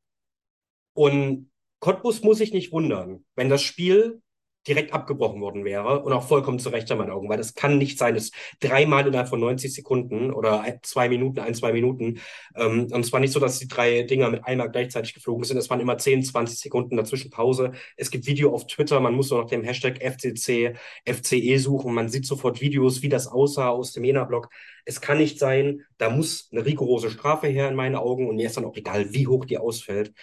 Und 0.93 1.51
Cottbus 1.83 2.23
muss 2.23 2.37
sich 2.37 2.53
nicht 2.53 2.71
wundern, 2.71 3.25
wenn 3.35 3.49
das 3.49 3.61
Spiel 3.61 4.21
direkt 4.65 4.93
abgebrochen 4.93 5.41
worden 5.41 5.65
wäre 5.65 6.01
und 6.01 6.13
auch 6.13 6.25
vollkommen 6.25 6.57
zu 6.57 6.69
Recht 6.69 6.89
in 6.89 6.97
meinen 6.97 7.11
Augen, 7.11 7.27
weil 7.27 7.35
das 7.35 7.55
kann 7.55 7.77
nicht 7.77 7.99
sein, 7.99 8.15
dass 8.15 8.31
dreimal 8.61 9.05
innerhalb 9.05 9.27
von 9.27 9.41
90 9.41 9.73
Sekunden 9.73 10.31
oder 10.31 10.63
zwei 10.83 11.09
Minuten, 11.09 11.41
ein, 11.41 11.53
zwei 11.55 11.73
Minuten, 11.73 12.21
ähm, 12.55 12.87
und 12.89 13.01
es 13.01 13.11
war 13.11 13.19
nicht 13.19 13.33
so, 13.33 13.41
dass 13.41 13.59
die 13.59 13.67
drei 13.67 14.03
Dinger 14.03 14.29
mit 14.29 14.45
einmal 14.45 14.71
gleichzeitig 14.71 15.13
geflogen 15.13 15.43
sind, 15.43 15.57
es 15.57 15.69
waren 15.69 15.81
immer 15.81 15.97
10, 15.97 16.23
20 16.23 16.57
Sekunden 16.57 16.95
dazwischen 16.95 17.29
Pause. 17.29 17.73
Es 17.97 18.11
gibt 18.11 18.27
Video 18.27 18.53
auf 18.53 18.65
Twitter, 18.65 19.01
man 19.01 19.13
muss 19.13 19.29
nur 19.29 19.41
nach 19.41 19.49
dem 19.49 19.65
Hashtag 19.65 20.01
FCC, 20.01 20.77
FCE 21.05 21.59
suchen, 21.59 21.93
man 21.93 22.07
sieht 22.07 22.25
sofort 22.25 22.61
Videos, 22.61 23.01
wie 23.01 23.09
das 23.09 23.27
aussah 23.27 23.67
aus 23.67 23.91
dem 23.91 24.05
Jena-Blog. 24.05 24.47
Es 24.85 25.01
kann 25.01 25.17
nicht 25.17 25.37
sein, 25.37 25.81
da 25.97 26.09
muss 26.09 26.47
eine 26.53 26.65
rigorose 26.65 27.09
Strafe 27.09 27.47
her 27.47 27.67
in 27.67 27.75
meinen 27.75 27.97
Augen 27.97 28.29
und 28.29 28.37
mir 28.37 28.47
ist 28.47 28.55
dann 28.55 28.63
auch 28.63 28.77
egal, 28.77 29.13
wie 29.13 29.27
hoch 29.27 29.43
die 29.43 29.57
ausfällt 29.57 30.13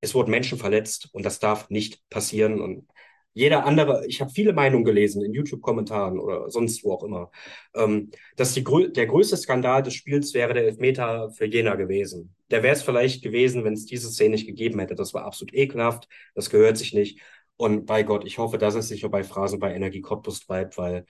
es 0.00 0.14
wurden 0.14 0.30
Menschen 0.30 0.58
verletzt 0.58 1.08
und 1.12 1.24
das 1.24 1.38
darf 1.40 1.70
nicht 1.70 2.08
passieren. 2.10 2.60
Und 2.60 2.88
jeder 3.36 3.66
andere, 3.66 4.06
ich 4.06 4.20
habe 4.20 4.30
viele 4.30 4.52
Meinungen 4.54 4.84
gelesen 4.84 5.22
in 5.22 5.34
YouTube-Kommentaren 5.34 6.18
oder 6.18 6.50
sonst 6.50 6.82
wo 6.84 6.92
auch 6.94 7.02
immer, 7.04 7.30
ähm, 7.74 8.10
dass 8.36 8.54
die, 8.54 8.64
der 8.64 9.06
größte 9.06 9.36
Skandal 9.36 9.82
des 9.82 9.94
Spiels 9.94 10.32
wäre 10.34 10.54
der 10.54 10.64
Elfmeter 10.64 11.30
für 11.32 11.44
Jena 11.44 11.74
gewesen. 11.74 12.34
Der 12.50 12.62
wäre 12.62 12.74
es 12.74 12.82
vielleicht 12.82 13.22
gewesen, 13.22 13.64
wenn 13.64 13.74
es 13.74 13.86
diese 13.86 14.08
Szene 14.08 14.36
nicht 14.36 14.46
gegeben 14.46 14.78
hätte. 14.78 14.94
Das 14.94 15.12
war 15.12 15.24
absolut 15.24 15.52
ekelhaft, 15.54 16.08
das 16.34 16.50
gehört 16.50 16.78
sich 16.78 16.94
nicht. 16.94 17.20
Und 17.56 17.86
bei 17.86 18.02
Gott, 18.04 18.24
ich 18.24 18.38
hoffe, 18.38 18.58
dass 18.58 18.74
es 18.74 18.88
sich 18.88 19.02
bei 19.10 19.22
Phrasen 19.24 19.58
bei 19.60 19.74
Energie 19.74 20.00
Cottbus 20.00 20.44
bleibt, 20.46 20.78
weil 20.78 21.06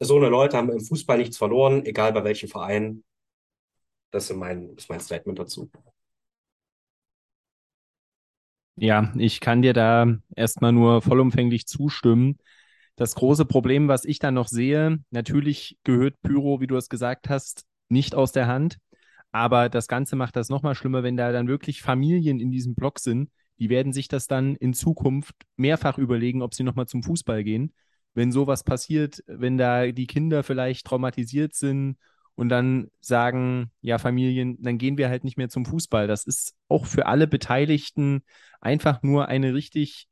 so 0.00 0.16
eine 0.16 0.28
Leute 0.28 0.56
haben 0.56 0.70
im 0.70 0.80
Fußball 0.80 1.18
nichts 1.18 1.38
verloren, 1.38 1.84
egal 1.86 2.12
bei 2.12 2.24
welchem 2.24 2.48
Verein. 2.48 3.04
Das 4.10 4.30
ist 4.30 4.36
mein, 4.36 4.74
ist 4.76 4.88
mein 4.88 5.00
Statement 5.00 5.38
dazu. 5.38 5.70
Ja, 8.76 9.12
ich 9.16 9.40
kann 9.40 9.62
dir 9.62 9.72
da 9.74 10.06
erstmal 10.34 10.72
nur 10.72 11.02
vollumfänglich 11.02 11.66
zustimmen. 11.66 12.38
Das 12.96 13.14
große 13.14 13.44
Problem, 13.44 13.88
was 13.88 14.04
ich 14.04 14.18
dann 14.18 14.34
noch 14.34 14.48
sehe, 14.48 14.98
natürlich 15.10 15.78
gehört 15.84 16.20
Pyro, 16.22 16.60
wie 16.60 16.66
du 16.66 16.76
es 16.76 16.88
gesagt 16.88 17.28
hast, 17.28 17.66
nicht 17.88 18.14
aus 18.14 18.32
der 18.32 18.46
Hand. 18.46 18.78
Aber 19.32 19.68
das 19.68 19.88
Ganze 19.88 20.16
macht 20.16 20.36
das 20.36 20.48
nochmal 20.48 20.74
schlimmer, 20.74 21.02
wenn 21.02 21.16
da 21.16 21.32
dann 21.32 21.48
wirklich 21.48 21.82
Familien 21.82 22.40
in 22.40 22.50
diesem 22.50 22.74
Block 22.74 22.98
sind. 22.98 23.30
Die 23.58 23.70
werden 23.70 23.92
sich 23.92 24.08
das 24.08 24.26
dann 24.26 24.56
in 24.56 24.74
Zukunft 24.74 25.34
mehrfach 25.56 25.98
überlegen, 25.98 26.42
ob 26.42 26.54
sie 26.54 26.64
nochmal 26.64 26.86
zum 26.86 27.02
Fußball 27.02 27.44
gehen. 27.44 27.74
Wenn 28.14 28.32
sowas 28.32 28.64
passiert, 28.64 29.22
wenn 29.26 29.56
da 29.58 29.86
die 29.92 30.06
Kinder 30.06 30.42
vielleicht 30.42 30.86
traumatisiert 30.86 31.54
sind 31.54 31.96
und 32.34 32.48
dann 32.48 32.90
sagen, 33.00 33.70
ja, 33.80 33.98
Familien, 33.98 34.56
dann 34.60 34.78
gehen 34.78 34.96
wir 34.96 35.08
halt 35.08 35.24
nicht 35.24 35.36
mehr 35.36 35.48
zum 35.48 35.66
Fußball. 35.66 36.06
Das 36.06 36.24
ist 36.24 36.54
auch 36.68 36.86
für 36.86 37.06
alle 37.06 37.26
Beteiligten 37.26 38.22
einfach 38.60 39.02
nur 39.02 39.28
eine 39.28 39.54
richtig 39.54 40.08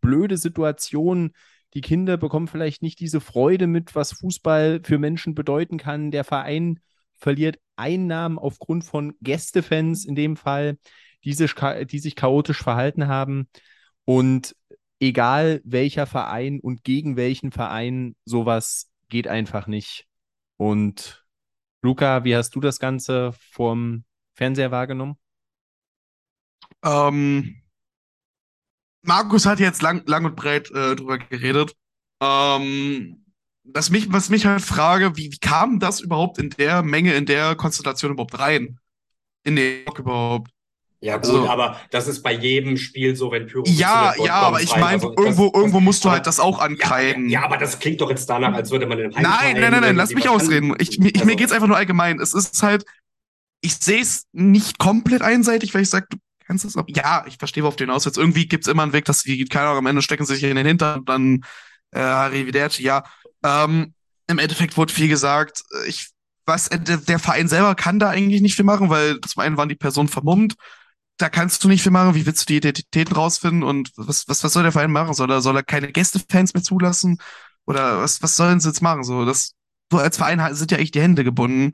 blöde 0.00 0.36
Situation. 0.36 1.32
Die 1.74 1.80
Kinder 1.80 2.16
bekommen 2.16 2.48
vielleicht 2.48 2.82
nicht 2.82 3.00
diese 3.00 3.20
Freude 3.20 3.66
mit, 3.66 3.94
was 3.94 4.12
Fußball 4.12 4.80
für 4.84 4.98
Menschen 4.98 5.34
bedeuten 5.34 5.78
kann. 5.78 6.10
Der 6.10 6.24
Verein 6.24 6.80
verliert 7.16 7.58
Einnahmen 7.76 8.38
aufgrund 8.38 8.84
von 8.84 9.14
Gästefans 9.22 10.04
in 10.04 10.14
dem 10.14 10.36
Fall, 10.36 10.78
die 11.24 11.32
sich, 11.32 11.54
die 11.90 11.98
sich 11.98 12.14
chaotisch 12.14 12.62
verhalten 12.62 13.08
haben. 13.08 13.48
Und 14.04 14.54
egal 15.00 15.60
welcher 15.64 16.06
Verein 16.06 16.60
und 16.60 16.84
gegen 16.84 17.16
welchen 17.16 17.50
Verein, 17.50 18.14
sowas 18.24 18.90
geht 19.08 19.26
einfach 19.26 19.66
nicht. 19.66 20.06
Und 20.56 21.23
Luca, 21.84 22.24
wie 22.24 22.34
hast 22.34 22.54
du 22.54 22.60
das 22.60 22.78
Ganze 22.78 23.34
vom 23.52 24.04
Fernseher 24.32 24.70
wahrgenommen? 24.70 25.16
Ähm, 26.82 27.62
Markus 29.02 29.44
hat 29.44 29.60
jetzt 29.60 29.82
lang, 29.82 30.02
lang 30.06 30.24
und 30.24 30.34
breit 30.34 30.70
äh, 30.70 30.96
drüber 30.96 31.18
geredet. 31.18 31.76
Ähm, 32.22 33.26
was 33.64 33.90
mich, 33.90 34.10
was 34.10 34.30
mich 34.30 34.46
halt 34.46 34.62
frage, 34.62 35.16
wie, 35.18 35.30
wie 35.30 35.38
kam 35.38 35.78
das 35.78 36.00
überhaupt 36.00 36.38
in 36.38 36.48
der 36.50 36.82
Menge, 36.82 37.14
in 37.14 37.26
der 37.26 37.54
Konstellation 37.54 38.12
überhaupt 38.12 38.38
rein? 38.38 38.78
In 39.42 39.56
den 39.56 39.84
Block 39.84 39.98
überhaupt? 39.98 40.50
Ja, 41.04 41.18
gut, 41.18 41.26
also, 41.26 41.48
aber 41.50 41.78
das 41.90 42.08
ist 42.08 42.22
bei 42.22 42.32
jedem 42.32 42.78
Spiel 42.78 43.14
so, 43.14 43.30
wenn 43.30 43.46
Pyro. 43.46 43.64
Ja, 43.66 44.14
ja, 44.24 44.36
aber 44.36 44.62
ich 44.62 44.74
meine, 44.74 44.94
also, 44.94 45.14
irgendwo, 45.14 45.50
das, 45.50 45.54
irgendwo 45.54 45.80
musst 45.80 46.02
du 46.02 46.10
halt 46.10 46.26
das 46.26 46.40
auch 46.40 46.58
ankreiden. 46.60 47.28
Ja, 47.28 47.40
ja, 47.40 47.44
aber 47.44 47.58
das 47.58 47.78
klingt 47.78 48.00
doch 48.00 48.08
jetzt 48.08 48.24
danach, 48.30 48.54
als 48.54 48.70
würde 48.70 48.86
man 48.86 48.98
in 48.98 49.14
einem 49.14 49.22
Nein, 49.22 49.60
nein, 49.60 49.70
nein, 49.70 49.80
nein, 49.82 49.96
lass 49.96 50.14
mich 50.14 50.30
ausreden. 50.30 50.74
Ich, 50.78 50.98
ich, 50.98 51.14
also, 51.16 51.26
mir 51.26 51.36
geht's 51.36 51.52
einfach 51.52 51.66
nur 51.66 51.76
allgemein. 51.76 52.20
Es 52.20 52.32
ist 52.32 52.62
halt, 52.62 52.86
ich 53.60 53.74
sehe 53.76 54.00
es 54.00 54.24
nicht 54.32 54.78
komplett 54.78 55.20
einseitig, 55.20 55.74
weil 55.74 55.82
ich 55.82 55.90
sage, 55.90 56.06
du 56.08 56.16
kannst 56.46 56.64
es 56.64 56.74
auch. 56.74 56.86
Ja, 56.88 57.26
ich 57.28 57.36
verstehe, 57.36 57.64
worauf 57.64 57.76
du 57.76 57.84
hinaus 57.84 58.06
willst. 58.06 58.16
Irgendwie 58.16 58.48
gibt's 58.48 58.66
immer 58.66 58.82
einen 58.82 58.94
Weg, 58.94 59.04
dass 59.04 59.24
die, 59.24 59.44
keine 59.44 59.66
Ahnung, 59.66 59.80
am 59.80 59.86
Ende 59.86 60.00
stecken 60.00 60.24
sie 60.24 60.36
sich 60.36 60.44
in 60.44 60.56
den 60.56 60.66
Hintern 60.66 61.00
und 61.00 61.08
dann 61.10 61.44
äh, 61.90 62.00
Arrivederci, 62.00 62.82
ja. 62.82 63.04
Ähm, 63.44 63.92
Im 64.26 64.38
Endeffekt 64.38 64.78
wurde 64.78 64.94
viel 64.94 65.08
gesagt. 65.08 65.64
Ich 65.86 66.14
was 66.46 66.68
äh, 66.68 66.78
der, 66.78 66.96
der 66.96 67.18
Verein 67.18 67.48
selber 67.48 67.74
kann 67.74 67.98
da 67.98 68.08
eigentlich 68.08 68.40
nicht 68.40 68.56
viel 68.56 68.64
machen, 68.64 68.88
weil 68.88 69.20
zum 69.20 69.42
einen 69.42 69.58
waren 69.58 69.68
die 69.68 69.74
Personen 69.74 70.08
vermummt 70.08 70.54
da 71.16 71.28
kannst 71.28 71.62
du 71.62 71.68
nicht 71.68 71.82
viel 71.82 71.92
machen. 71.92 72.14
Wie 72.14 72.26
willst 72.26 72.42
du 72.42 72.46
die 72.46 72.56
Identitäten 72.56 73.14
rausfinden? 73.14 73.62
Und 73.62 73.92
was, 73.96 74.28
was, 74.28 74.42
was 74.42 74.52
soll 74.52 74.62
der 74.62 74.72
Verein 74.72 74.90
machen? 74.90 75.14
Soll 75.14 75.30
er, 75.30 75.40
soll 75.40 75.56
er 75.56 75.62
keine 75.62 75.92
Gästefans 75.92 76.54
mehr 76.54 76.62
zulassen? 76.62 77.18
Oder 77.66 78.00
was, 78.00 78.22
was 78.22 78.36
sollen 78.36 78.60
sie 78.60 78.68
jetzt 78.68 78.82
machen? 78.82 79.04
So, 79.04 79.24
das, 79.24 79.54
du 79.90 79.98
als 79.98 80.16
Verein 80.16 80.54
sind 80.54 80.70
ja 80.70 80.78
echt 80.78 80.94
die 80.94 81.00
Hände 81.00 81.24
gebunden. 81.24 81.72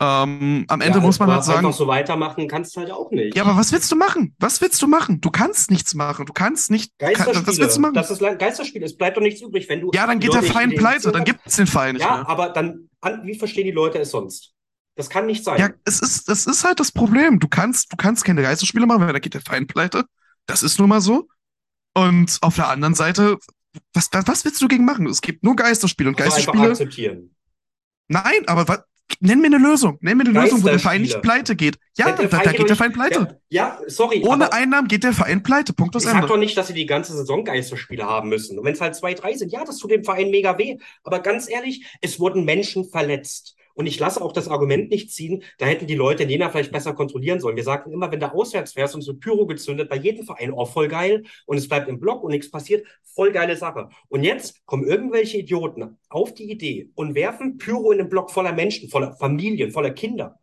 Ähm, 0.00 0.64
am 0.68 0.80
Ende 0.80 0.98
ja, 0.98 1.04
muss 1.04 1.18
man 1.18 1.30
halt 1.30 1.42
sagen. 1.42 1.66
Einfach 1.66 1.76
so 1.76 1.88
weitermachen 1.88 2.46
kannst 2.46 2.76
du 2.76 2.80
halt 2.80 2.92
auch 2.92 3.10
nicht. 3.10 3.34
Ja, 3.34 3.42
aber 3.42 3.56
was 3.56 3.72
willst 3.72 3.90
du 3.90 3.96
machen? 3.96 4.34
Was 4.38 4.60
willst 4.60 4.80
du 4.80 4.86
machen? 4.86 5.20
Du 5.20 5.30
kannst 5.30 5.72
nichts 5.72 5.94
machen. 5.94 6.24
Du 6.24 6.32
kannst 6.32 6.70
nicht. 6.70 6.96
Geisterspiele. 6.98 7.46
was 7.46 7.58
willst 7.58 7.76
du 7.78 7.80
machen? 7.80 7.94
Das 7.94 8.10
ist 8.10 8.20
Geisterspiel. 8.20 8.82
Es 8.84 8.96
bleibt 8.96 9.16
doch 9.16 9.22
nichts 9.22 9.40
übrig, 9.40 9.68
wenn 9.68 9.80
du. 9.80 9.90
Ja, 9.92 10.06
dann 10.06 10.20
geht 10.20 10.32
der 10.32 10.42
Verein 10.42 10.70
pleite. 10.70 11.10
Dann 11.10 11.24
gibt 11.24 11.40
es 11.44 11.56
den 11.56 11.66
Verein 11.66 11.94
nicht 11.94 12.04
ja, 12.04 12.18
mehr. 12.18 12.28
aber 12.28 12.50
dann, 12.50 12.88
wie 13.24 13.36
verstehen 13.36 13.64
die 13.64 13.72
Leute 13.72 13.98
es 13.98 14.10
sonst? 14.10 14.54
Das 14.98 15.08
kann 15.08 15.26
nicht 15.26 15.44
sein. 15.44 15.60
Ja, 15.60 15.70
es 15.84 16.00
ist, 16.00 16.28
das 16.28 16.46
ist 16.46 16.64
halt 16.64 16.80
das 16.80 16.90
Problem. 16.90 17.38
Du 17.38 17.46
kannst, 17.46 17.92
du 17.92 17.96
kannst 17.96 18.24
keine 18.24 18.42
Geisterspiele 18.42 18.84
machen, 18.84 19.00
weil 19.00 19.12
da 19.12 19.20
geht 19.20 19.32
der 19.32 19.40
Feind 19.40 19.68
pleite. 19.68 20.04
Das 20.46 20.64
ist 20.64 20.80
nun 20.80 20.88
mal 20.88 21.00
so. 21.00 21.28
Und 21.94 22.36
auf 22.40 22.56
der 22.56 22.66
anderen 22.66 22.96
Seite, 22.96 23.38
was, 23.92 24.10
was 24.12 24.44
willst 24.44 24.60
du 24.60 24.66
gegen 24.66 24.84
machen? 24.84 25.06
Es 25.06 25.20
gibt 25.20 25.44
nur 25.44 25.54
Geisterspiele 25.54 26.08
und 26.08 26.20
also 26.20 26.30
Geisterspiele. 26.30 26.62
Einfach 26.64 26.72
akzeptieren. 26.72 27.32
Nein, 28.08 28.42
aber 28.48 28.66
was, 28.66 28.80
nenn 29.20 29.40
mir 29.40 29.46
eine 29.46 29.58
Lösung. 29.58 29.98
Nenn 30.00 30.16
mir 30.16 30.24
eine 30.24 30.32
Lösung, 30.32 30.64
wo 30.64 30.66
der 30.66 30.80
Verein 30.80 31.02
nicht 31.02 31.22
pleite 31.22 31.54
geht. 31.54 31.78
Ja, 31.96 32.10
da, 32.10 32.24
da 32.24 32.50
geht 32.50 32.68
der 32.68 32.74
Verein 32.74 32.92
pleite. 32.92 33.40
Ja, 33.50 33.78
ja 33.78 33.80
sorry. 33.86 34.24
Ohne 34.26 34.52
Einnahmen 34.52 34.88
geht 34.88 35.04
der 35.04 35.12
Verein 35.12 35.44
pleite. 35.44 35.74
Punkt 35.74 35.94
aus 35.94 36.06
Ich 36.06 36.10
sag 36.10 36.26
doch 36.26 36.36
nicht, 36.36 36.56
dass 36.56 36.66
sie 36.66 36.74
die 36.74 36.86
ganze 36.86 37.12
Saison 37.12 37.44
Geisterspiele 37.44 38.04
haben 38.04 38.30
müssen. 38.30 38.58
Und 38.58 38.64
wenn 38.64 38.74
es 38.74 38.80
halt 38.80 38.96
zwei, 38.96 39.14
drei 39.14 39.34
sind, 39.34 39.52
ja, 39.52 39.64
das 39.64 39.78
tut 39.78 39.92
dem 39.92 40.02
Verein 40.02 40.32
mega 40.32 40.58
weh. 40.58 40.78
Aber 41.04 41.20
ganz 41.20 41.48
ehrlich, 41.48 41.86
es 42.00 42.18
wurden 42.18 42.44
Menschen 42.44 42.84
verletzt. 42.90 43.54
Und 43.78 43.86
ich 43.86 44.00
lasse 44.00 44.20
auch 44.20 44.32
das 44.32 44.48
Argument 44.48 44.90
nicht 44.90 45.12
ziehen, 45.12 45.44
da 45.58 45.66
hätten 45.66 45.86
die 45.86 45.94
Leute 45.94 46.24
in 46.24 46.30
Jena 46.30 46.50
vielleicht 46.50 46.72
besser 46.72 46.94
kontrollieren 46.94 47.38
sollen. 47.38 47.54
Wir 47.54 47.62
sagten 47.62 47.92
immer, 47.92 48.10
wenn 48.10 48.18
du 48.18 48.34
auswärts 48.34 48.72
fährst 48.72 48.96
und 48.96 49.02
so 49.02 49.14
Pyro 49.14 49.46
gezündet, 49.46 49.88
bei 49.88 49.94
jedem 49.94 50.26
Verein, 50.26 50.52
oh, 50.52 50.66
voll 50.66 50.88
geil. 50.88 51.22
Und 51.46 51.58
es 51.58 51.68
bleibt 51.68 51.88
im 51.88 52.00
Block 52.00 52.24
und 52.24 52.32
nichts 52.32 52.50
passiert, 52.50 52.84
voll 53.04 53.30
geile 53.30 53.54
Sache. 53.54 53.88
Und 54.08 54.24
jetzt 54.24 54.66
kommen 54.66 54.84
irgendwelche 54.84 55.38
Idioten 55.38 55.96
auf 56.08 56.34
die 56.34 56.50
Idee 56.50 56.90
und 56.96 57.14
werfen 57.14 57.56
Pyro 57.56 57.92
in 57.92 57.98
den 57.98 58.08
Block 58.08 58.32
voller 58.32 58.52
Menschen, 58.52 58.88
voller 58.88 59.12
Familien, 59.12 59.70
voller 59.70 59.92
Kinder. 59.92 60.40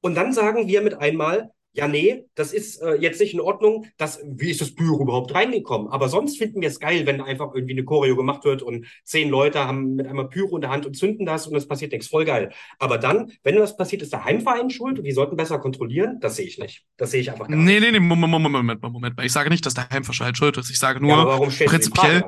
Und 0.00 0.16
dann 0.16 0.32
sagen 0.32 0.66
wir 0.66 0.82
mit 0.82 0.94
einmal, 0.94 1.52
ja, 1.76 1.88
nee, 1.88 2.24
das 2.34 2.52
ist 2.54 2.80
äh, 2.80 2.94
jetzt 2.94 3.20
nicht 3.20 3.34
in 3.34 3.40
Ordnung. 3.40 3.86
Das, 3.98 4.20
wie 4.24 4.50
ist 4.50 4.62
das 4.62 4.74
Büro 4.74 5.02
überhaupt 5.02 5.34
reingekommen? 5.34 5.88
Aber 5.88 6.08
sonst 6.08 6.38
finden 6.38 6.62
wir 6.62 6.68
es 6.68 6.80
geil, 6.80 7.06
wenn 7.06 7.20
einfach 7.20 7.54
irgendwie 7.54 7.74
eine 7.74 7.84
Choreo 7.84 8.16
gemacht 8.16 8.44
wird 8.44 8.62
und 8.62 8.86
zehn 9.04 9.28
Leute 9.28 9.60
haben 9.60 9.96
mit 9.96 10.06
einmal 10.06 10.28
Pyro 10.28 10.56
in 10.56 10.62
der 10.62 10.70
Hand 10.70 10.86
und 10.86 10.96
zünden 10.96 11.26
das 11.26 11.46
und 11.46 11.54
es 11.54 11.68
passiert 11.68 11.92
nichts. 11.92 12.08
Voll 12.08 12.24
geil. 12.24 12.50
Aber 12.78 12.96
dann, 12.96 13.30
wenn 13.42 13.58
was 13.60 13.76
passiert, 13.76 14.00
ist 14.00 14.12
der 14.12 14.24
Heimverein 14.24 14.70
schuld 14.70 14.98
und 14.98 15.04
die 15.04 15.12
sollten 15.12 15.36
besser 15.36 15.58
kontrollieren. 15.58 16.18
Das 16.20 16.36
sehe 16.36 16.46
ich 16.46 16.58
nicht. 16.58 16.84
Das 16.96 17.10
sehe 17.10 17.20
ich 17.20 17.30
einfach 17.30 17.46
gar 17.46 17.56
nicht. 17.56 17.66
Nee, 17.66 17.80
nee, 17.80 17.92
nee, 17.92 18.00
Moment, 18.00 18.32
Moment, 18.32 18.52
Moment, 18.52 18.82
Moment. 18.82 19.20
Ich 19.22 19.32
sage 19.32 19.50
nicht, 19.50 19.66
dass 19.66 19.74
der 19.74 19.90
Heimverein 19.90 20.34
schuld 20.34 20.56
ist. 20.56 20.70
Ich 20.70 20.78
sage 20.78 21.00
nur, 21.00 21.10
ja, 21.10 21.66
prinzipiell, 21.66 22.24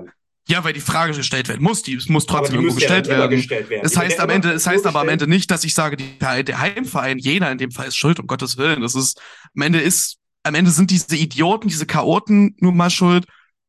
ja, 0.49 0.65
weil 0.65 0.73
die 0.73 0.81
Frage 0.81 1.13
gestellt 1.13 1.49
werden 1.49 1.63
muss, 1.63 1.83
die 1.83 2.01
muss 2.09 2.25
trotzdem 2.25 2.57
irgendwo 2.57 2.75
gestellt, 2.75 3.07
ja 3.07 3.19
werden. 3.19 3.31
gestellt 3.37 3.69
werden. 3.69 3.85
Es 3.85 3.97
heißt 3.97 4.19
am 4.19 4.31
Ende, 4.31 4.51
es 4.53 4.67
heißt 4.67 4.87
aber 4.87 5.01
am 5.01 5.09
Ende 5.09 5.27
nicht, 5.27 5.51
dass 5.51 5.63
ich 5.63 5.75
sage, 5.75 5.99
die, 5.99 6.19
der 6.19 6.59
Heimverein, 6.59 7.19
jener 7.19 7.51
in 7.53 7.59
dem 7.59 7.71
Fall 7.71 7.89
ist 7.89 7.97
schuld, 7.97 8.19
um 8.19 8.27
Gottes 8.27 8.57
Willen. 8.57 8.81
Das 8.81 8.95
ist, 8.95 9.21
am 9.55 9.63
Ende 9.63 9.81
ist, 9.81 10.17
am 10.45 10.55
Ende 10.55 10.71
sind 10.71 10.91
diese 10.91 11.17
Idioten, 11.17 11.69
diese 11.69 11.85
Chaoten 11.85 12.57
nur 12.61 12.73
mal 12.73 12.89
schuld. 12.89 13.27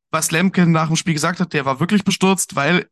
Was 0.10 0.32
Lemke 0.32 0.66
nach 0.66 0.88
dem 0.88 0.96
Spiel 0.96 1.14
gesagt 1.14 1.42
hat, 1.42 1.52
der 1.52 1.66
war 1.66 1.82
wirklich 1.82 2.06
bestürzt, 2.06 2.56
weil 2.56 2.88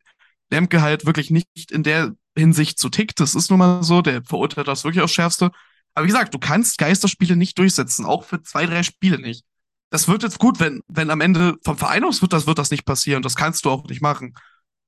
Lemke 0.51 0.82
halt 0.82 1.06
wirklich 1.06 1.32
nicht 1.32 1.72
in 1.72 1.84
der 1.84 2.13
Hinsicht 2.38 2.79
so 2.79 2.89
tickt. 2.89 3.22
Das 3.22 3.36
ist 3.36 3.50
nun 3.50 3.60
mal 3.60 3.84
so, 3.84 4.01
der 4.01 4.22
verurteilt 4.24 4.67
das 4.67 4.84
wirklich 4.84 5.01
aufs 5.01 5.13
Schärfste. 5.13 5.51
Aber 5.94 6.03
wie 6.03 6.10
gesagt, 6.10 6.34
du 6.34 6.39
kannst 6.39 6.77
Geisterspiele 6.77 7.38
nicht 7.38 7.58
durchsetzen, 7.58 8.06
auch 8.06 8.25
für 8.25 8.44
zwei, 8.44 8.65
drei 8.65 8.84
Spiele 8.84 9.17
nicht 9.17 9.47
das 9.89 10.08
wird 10.08 10.24
jetzt 10.24 10.39
gut, 10.39 10.60
wenn, 10.60 10.82
wenn 10.88 11.10
am 11.10 11.22
Ende 11.22 11.56
vom 11.63 11.77
Verein 11.77 12.03
aus 12.03 12.22
wird 12.22 12.34
das, 12.34 12.48
wird 12.48 12.58
das 12.58 12.72
nicht 12.72 12.86
passieren. 12.86 13.24
Das 13.24 13.36
kannst 13.36 13.65
du 13.65 13.70
auch 13.70 13.86
nicht 13.86 14.01
machen. 14.01 14.34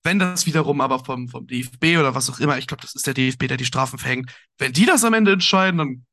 Wenn 0.03 0.20
das 0.20 0.46
wiederum 0.46 0.82
aber 0.82 1.03
vom, 1.03 1.27
vom 1.27 1.46
DFB 1.48 1.98
oder 2.00 2.15
was 2.15 2.29
auch 2.29 2.39
immer, 2.39 2.58
ich 2.58 2.68
glaube, 2.68 2.82
das 2.82 2.96
ist 2.96 3.08
der 3.08 3.13
DFB, 3.13 3.48
der 3.48 3.58
die 3.58 3.65
Strafen 3.65 4.00
verhängt, 4.00 4.32
wenn 4.58 4.74
die 4.74 4.86
das 4.86 5.03
am 5.03 5.13
Ende 5.13 5.34
entscheiden, 5.34 5.77
dann, 5.77 6.06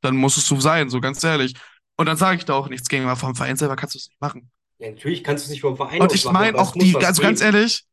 dann 0.00 0.16
muss 0.16 0.36
es 0.36 0.46
so 0.46 0.60
sein, 0.60 0.88
so 0.88 1.00
ganz 1.00 1.22
ehrlich. 1.24 1.54
Und 1.96 2.06
dann 2.06 2.16
sage 2.16 2.38
ich 2.38 2.44
da 2.44 2.54
auch 2.54 2.68
nichts 2.68 2.88
gegen, 2.88 3.04
aber 3.04 3.16
vom 3.16 3.34
Verein 3.34 3.56
selber 3.56 3.76
kannst 3.76 3.94
du 3.94 3.98
es 3.98 4.08
nicht 4.08 4.20
machen. 4.20 4.50
Ja, 4.78 4.90
natürlich 4.90 5.22
kannst 5.22 5.44
du 5.44 5.46
es 5.46 5.50
nicht 5.50 5.60
vom 5.60 5.76
Verein 5.76 6.00
Und 6.00 6.14
ich 6.14 6.24
meine 6.24 6.58
auch 6.58 6.72
die, 6.72 6.96
also 6.96 7.22
ganz 7.22 7.40
ehrlich, 7.40 7.84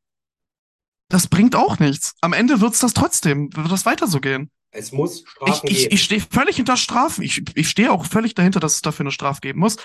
das 1.09 1.27
bringt 1.27 1.55
auch 1.55 1.79
nichts. 1.79 2.15
Am 2.21 2.33
Ende 2.33 2.61
wird 2.61 2.73
es 2.73 2.79
das 2.79 2.93
trotzdem, 2.93 3.55
wird 3.55 3.71
das 3.71 3.85
weiter 3.85 4.07
so 4.07 4.19
gehen. 4.19 4.49
Es 4.71 4.93
muss 4.93 5.23
Strafen 5.27 5.67
ich, 5.67 5.71
ich, 5.71 5.79
geben. 5.83 5.95
Ich 5.95 6.03
stehe 6.03 6.21
völlig 6.21 6.55
hinter 6.55 6.77
Strafen. 6.77 7.23
Ich, 7.23 7.43
ich 7.55 7.69
stehe 7.69 7.91
auch 7.91 8.05
völlig 8.05 8.33
dahinter, 8.33 8.61
dass 8.61 8.75
es 8.75 8.81
dafür 8.81 9.03
eine 9.03 9.11
Strafe 9.11 9.41
geben 9.41 9.59
muss. 9.59 9.75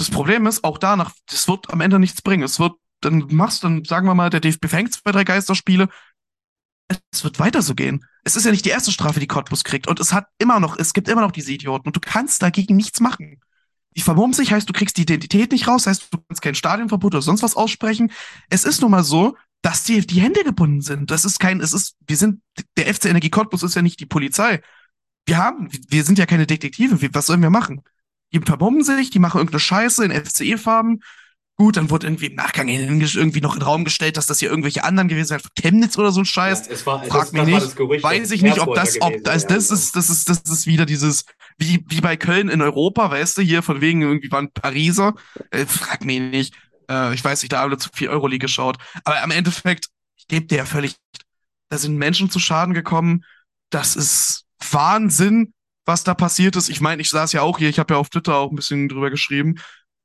Das 0.00 0.08
Problem 0.08 0.46
ist, 0.46 0.64
auch 0.64 0.78
danach, 0.78 1.12
das 1.28 1.46
wird 1.46 1.68
am 1.68 1.82
Ende 1.82 1.98
nichts 1.98 2.22
bringen. 2.22 2.42
Es 2.42 2.58
wird, 2.58 2.72
dann 3.02 3.26
machst, 3.28 3.64
dann 3.64 3.84
sagen 3.84 4.06
wir 4.06 4.14
mal, 4.14 4.30
der 4.30 4.40
DFB 4.40 4.66
fängt 4.66 4.94
zwei, 4.94 5.12
drei 5.12 5.24
Geisterspiele. 5.24 5.90
Es 7.12 7.22
wird 7.22 7.38
weiter 7.38 7.60
so 7.60 7.74
gehen. 7.74 8.02
Es 8.24 8.34
ist 8.34 8.46
ja 8.46 8.50
nicht 8.50 8.64
die 8.64 8.70
erste 8.70 8.92
Strafe, 8.92 9.20
die 9.20 9.26
Cottbus 9.26 9.62
kriegt. 9.62 9.88
Und 9.88 10.00
es 10.00 10.14
hat 10.14 10.28
immer 10.38 10.58
noch, 10.58 10.78
es 10.78 10.94
gibt 10.94 11.06
immer 11.10 11.20
noch 11.20 11.32
diese 11.32 11.52
Idioten. 11.52 11.86
Und 11.86 11.96
du 11.96 12.00
kannst 12.00 12.42
dagegen 12.42 12.76
nichts 12.76 13.00
machen. 13.00 13.42
Die 13.94 14.00
vermummen 14.00 14.32
sich, 14.32 14.54
heißt, 14.54 14.66
du 14.66 14.72
kriegst 14.72 14.96
die 14.96 15.02
Identität 15.02 15.52
nicht 15.52 15.68
raus, 15.68 15.86
heißt, 15.86 16.08
du 16.10 16.18
kannst 16.26 16.40
kein 16.40 16.54
Stadionverbot 16.54 17.14
oder 17.14 17.22
sonst 17.22 17.42
was 17.42 17.54
aussprechen. 17.54 18.10
Es 18.48 18.64
ist 18.64 18.80
nun 18.80 18.92
mal 18.92 19.04
so, 19.04 19.36
dass 19.60 19.82
die, 19.82 20.06
die 20.06 20.22
Hände 20.22 20.44
gebunden 20.44 20.80
sind. 20.80 21.10
Das 21.10 21.26
ist 21.26 21.40
kein, 21.40 21.60
es 21.60 21.74
ist, 21.74 21.96
wir 22.06 22.16
sind, 22.16 22.40
der 22.78 22.94
FC 22.94 23.04
Energie 23.04 23.28
Cottbus 23.28 23.62
ist 23.62 23.74
ja 23.74 23.82
nicht 23.82 24.00
die 24.00 24.06
Polizei. 24.06 24.62
Wir 25.26 25.36
haben, 25.36 25.68
wir 25.88 26.04
sind 26.04 26.18
ja 26.18 26.24
keine 26.24 26.46
Detektive. 26.46 27.12
Was 27.12 27.26
sollen 27.26 27.42
wir 27.42 27.50
machen? 27.50 27.82
Die 28.32 28.40
verbomben 28.40 28.82
sich, 28.84 29.10
die 29.10 29.18
machen 29.18 29.38
irgendeine 29.38 29.60
Scheiße 29.60 30.04
in 30.04 30.12
FCE-Farben. 30.12 31.00
Gut, 31.56 31.76
dann 31.76 31.90
wurde 31.90 32.06
irgendwie 32.06 32.26
im 32.26 32.36
Nachgang 32.36 32.68
irgendwie 32.68 33.42
noch 33.42 33.52
in 33.52 33.60
den 33.60 33.66
Raum 33.66 33.84
gestellt, 33.84 34.16
dass 34.16 34.26
das 34.26 34.38
hier 34.38 34.48
irgendwelche 34.48 34.82
anderen 34.82 35.08
gewesen 35.08 35.28
sind, 35.28 35.54
Chemnitz 35.54 35.98
oder 35.98 36.10
so 36.10 36.20
ein 36.20 36.24
Scheiß. 36.24 36.68
Ja, 36.68 36.86
war, 36.86 37.04
Frag 37.04 37.20
das, 37.20 37.32
mich 37.32 37.42
das 37.52 37.64
nicht. 37.64 37.76
Gerücht, 37.76 38.02
Weiß 38.02 38.30
ich 38.30 38.40
nicht, 38.40 38.60
ob 38.60 38.74
das, 38.74 38.98
ob 39.02 39.22
das, 39.24 39.46
das 39.46 39.70
ist, 39.70 39.94
das 39.94 40.08
ist, 40.08 40.28
das 40.30 40.40
ist 40.40 40.66
wieder 40.66 40.86
dieses, 40.86 41.26
wie, 41.58 41.84
wie 41.86 42.00
bei 42.00 42.16
Köln 42.16 42.48
in 42.48 42.62
Europa, 42.62 43.10
weißt 43.10 43.36
du, 43.36 43.42
hier 43.42 43.62
von 43.62 43.82
wegen 43.82 44.00
irgendwie 44.00 44.32
waren 44.32 44.50
Pariser. 44.52 45.14
Äh, 45.50 45.66
frag 45.66 46.02
mich 46.06 46.20
nicht. 46.20 46.54
Äh, 46.90 47.12
ich 47.12 47.22
weiß 47.22 47.42
nicht, 47.42 47.52
da 47.52 47.60
haben 47.60 47.70
wir 47.70 47.78
zu 47.78 47.90
viel 47.92 48.08
Euroleague 48.08 48.46
geschaut. 48.46 48.78
Aber 49.04 49.22
am 49.22 49.30
Endeffekt, 49.30 49.88
ich 50.16 50.28
gebe 50.28 50.46
dir 50.46 50.58
ja 50.58 50.64
völlig, 50.64 50.96
da 51.68 51.76
sind 51.76 51.96
Menschen 51.96 52.30
zu 52.30 52.38
Schaden 52.38 52.72
gekommen. 52.72 53.22
Das 53.68 53.96
ist 53.96 54.46
Wahnsinn 54.70 55.52
was 55.90 56.04
da 56.04 56.14
passiert 56.14 56.56
ist. 56.56 56.68
Ich 56.68 56.80
meine, 56.80 57.02
ich 57.02 57.10
saß 57.10 57.32
ja 57.32 57.42
auch 57.42 57.58
hier, 57.58 57.68
ich 57.68 57.78
habe 57.78 57.94
ja 57.94 58.00
auf 58.00 58.10
Twitter 58.10 58.36
auch 58.36 58.50
ein 58.50 58.56
bisschen 58.56 58.88
drüber 58.88 59.10
geschrieben. 59.10 59.56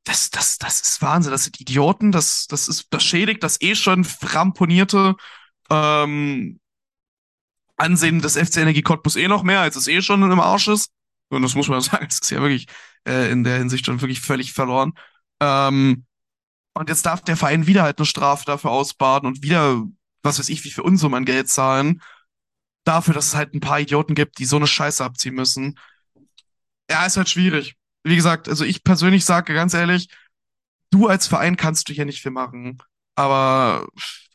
Das, 0.04 0.32
das, 0.32 0.58
das 0.58 0.82
ist 0.82 1.02
Wahnsinn. 1.02 1.32
Das 1.32 1.44
sind 1.44 1.60
Idioten. 1.60 2.12
Das, 2.12 2.48
das 2.48 2.68
ist, 2.68 2.88
das 2.90 3.04
schädigt 3.04 3.44
das 3.44 3.62
eh 3.62 3.76
schon 3.76 4.06
ramponierte 4.24 5.16
ähm, 5.70 6.60
Ansehen 7.78 8.22
des 8.22 8.38
FC 8.38 8.58
Energie 8.58 8.82
Cottbus 8.82 9.16
eh 9.16 9.28
noch 9.28 9.44
mehr, 9.44 9.62
als 9.62 9.76
es 9.76 9.88
eh 9.88 10.02
schon 10.02 10.24
im 10.24 10.40
Arsch 10.40 10.68
ist. 10.68 10.92
Und 11.30 11.44
das 11.44 11.56
muss 11.56 11.68
man 11.68 11.82
sagen, 11.82 12.08
es 12.10 12.20
ist 12.20 12.32
ja 12.32 12.42
wirklich 12.42 12.68
äh, 13.08 13.32
in 13.32 13.44
der 13.44 13.58
Hinsicht 13.58 13.86
schon 13.86 14.02
wirklich 14.02 14.22
völlig 14.22 14.54
verloren. 14.54 14.94
Ähm, 15.40 16.06
und 16.74 16.90
jetzt 16.90 17.06
darf 17.06 17.22
der 17.22 17.38
Verein 17.38 17.68
wieder 17.68 17.84
halt 17.84 18.00
eine 18.00 18.06
Strafe 18.06 18.46
dafür 18.46 18.72
ausbaden 18.72 19.28
und 19.28 19.44
wieder, 19.44 19.84
was 20.24 20.40
weiß 20.40 20.50
ich, 20.50 20.64
wie 20.64 20.72
für 20.72 20.84
Unsummen 20.84 21.26
Geld 21.26 21.48
zahlen. 21.48 22.02
Dafür, 22.86 23.14
dass 23.14 23.28
es 23.28 23.36
halt 23.36 23.54
ein 23.54 23.60
paar 23.60 23.80
Idioten 23.80 24.16
gibt, 24.16 24.40
die 24.40 24.46
so 24.46 24.56
eine 24.56 24.68
Scheiße 24.68 25.04
abziehen 25.04 25.36
müssen. 25.36 25.78
Ja, 26.90 27.06
ist 27.06 27.18
halt 27.18 27.30
schwierig. 27.30 27.76
Wie 28.04 28.16
gesagt, 28.16 28.48
also 28.48 28.64
ich 28.64 28.84
persönlich 28.84 29.26
sage 29.26 29.54
ganz 29.54 29.74
ehrlich, 29.74 30.08
du 30.92 31.08
als 31.08 31.28
Verein 31.28 31.58
kannst 31.58 31.90
du 31.90 31.94
hier 31.94 32.06
nicht 32.06 32.22
viel 32.22 32.32
machen. 32.32 32.78
Aber 33.16 33.88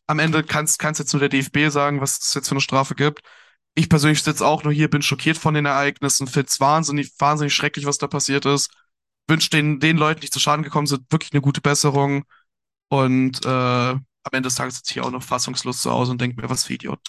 am 0.07 0.19
Ende 0.19 0.43
kannst, 0.43 0.79
kannst 0.79 0.99
jetzt 1.01 1.13
nur 1.13 1.21
der 1.21 1.29
DFB 1.29 1.71
sagen, 1.71 2.01
was 2.01 2.19
es 2.19 2.35
jetzt 2.35 2.49
für 2.49 2.55
eine 2.55 2.61
Strafe 2.61 2.95
gibt. 2.95 3.23
Ich 3.75 3.89
persönlich 3.89 4.23
sitze 4.23 4.45
auch 4.45 4.65
nur 4.65 4.73
hier, 4.73 4.91
bin 4.91 5.03
schockiert 5.03 5.39
von 5.39 5.55
den 5.55 5.67
Ereignissen, 5.67 6.27
finde 6.27 6.49
es 6.49 6.61
wahnsinnig, 6.61 7.13
wahnsinnig 7.19 7.55
schrecklich, 7.55 7.87
was 7.87 7.99
da 7.99 8.09
passiert 8.09 8.45
ist. 8.47 8.71
Wünsche 9.29 9.51
den, 9.51 9.79
den 9.81 9.97
Leuten, 9.97 10.21
die 10.21 10.31
zu 10.31 10.41
Schaden 10.41 10.65
gekommen 10.65 10.89
sind, 10.89 11.11
wirklich 11.11 11.33
eine 11.33 11.41
gute 11.41 11.61
Besserung. 11.61 12.25
Und 12.89 13.45
äh, 13.47 13.49
am 13.49 14.03
Ende 14.33 14.49
des 14.49 14.57
Tages 14.57 14.77
sitze 14.77 14.95
ich 14.95 15.01
auch 15.01 15.11
noch 15.13 15.23
fassungslos 15.23 15.83
zu 15.83 15.91
Hause 15.93 16.13
und 16.13 16.21
denke 16.21 16.41
mir, 16.41 16.51
was 16.51 16.65
für 16.65 16.75
Idiot. 16.75 17.01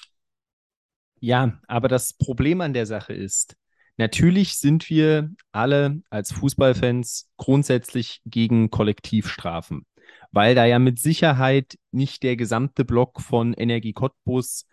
Ja, 1.21 1.59
aber 1.67 1.87
das 1.87 2.13
Problem 2.13 2.59
an 2.59 2.73
der 2.73 2.85
Sache 2.85 3.13
ist, 3.13 3.55
natürlich 3.95 4.57
sind 4.57 4.89
wir 4.89 5.31
alle 5.53 6.01
als 6.09 6.33
Fußballfans 6.33 7.29
grundsätzlich 7.37 8.21
gegen 8.25 8.69
Kollektivstrafen 8.69 9.85
weil 10.31 10.55
da 10.55 10.65
ja 10.65 10.79
mit 10.79 10.99
Sicherheit 10.99 11.77
nicht 11.91 12.23
der 12.23 12.35
gesamte 12.35 12.85
Block 12.85 13.21
von 13.21 13.53
Energie 13.53 13.93
Cottbus 13.93 14.65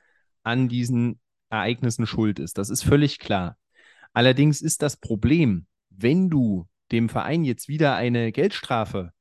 an 0.42 0.68
diesen 0.68 1.20
Ereignissen 1.50 2.06
schuld 2.06 2.38
ist. 2.38 2.58
Das 2.58 2.70
ist 2.70 2.84
völlig 2.84 3.18
klar. 3.18 3.58
Allerdings 4.12 4.62
ist 4.62 4.82
das 4.82 4.96
Problem, 4.96 5.66
wenn 5.90 6.30
du 6.30 6.68
dem 6.92 7.08
Verein 7.08 7.44
jetzt 7.44 7.68
wieder 7.68 7.96
eine 7.96 8.32
Geldstrafe 8.32 9.12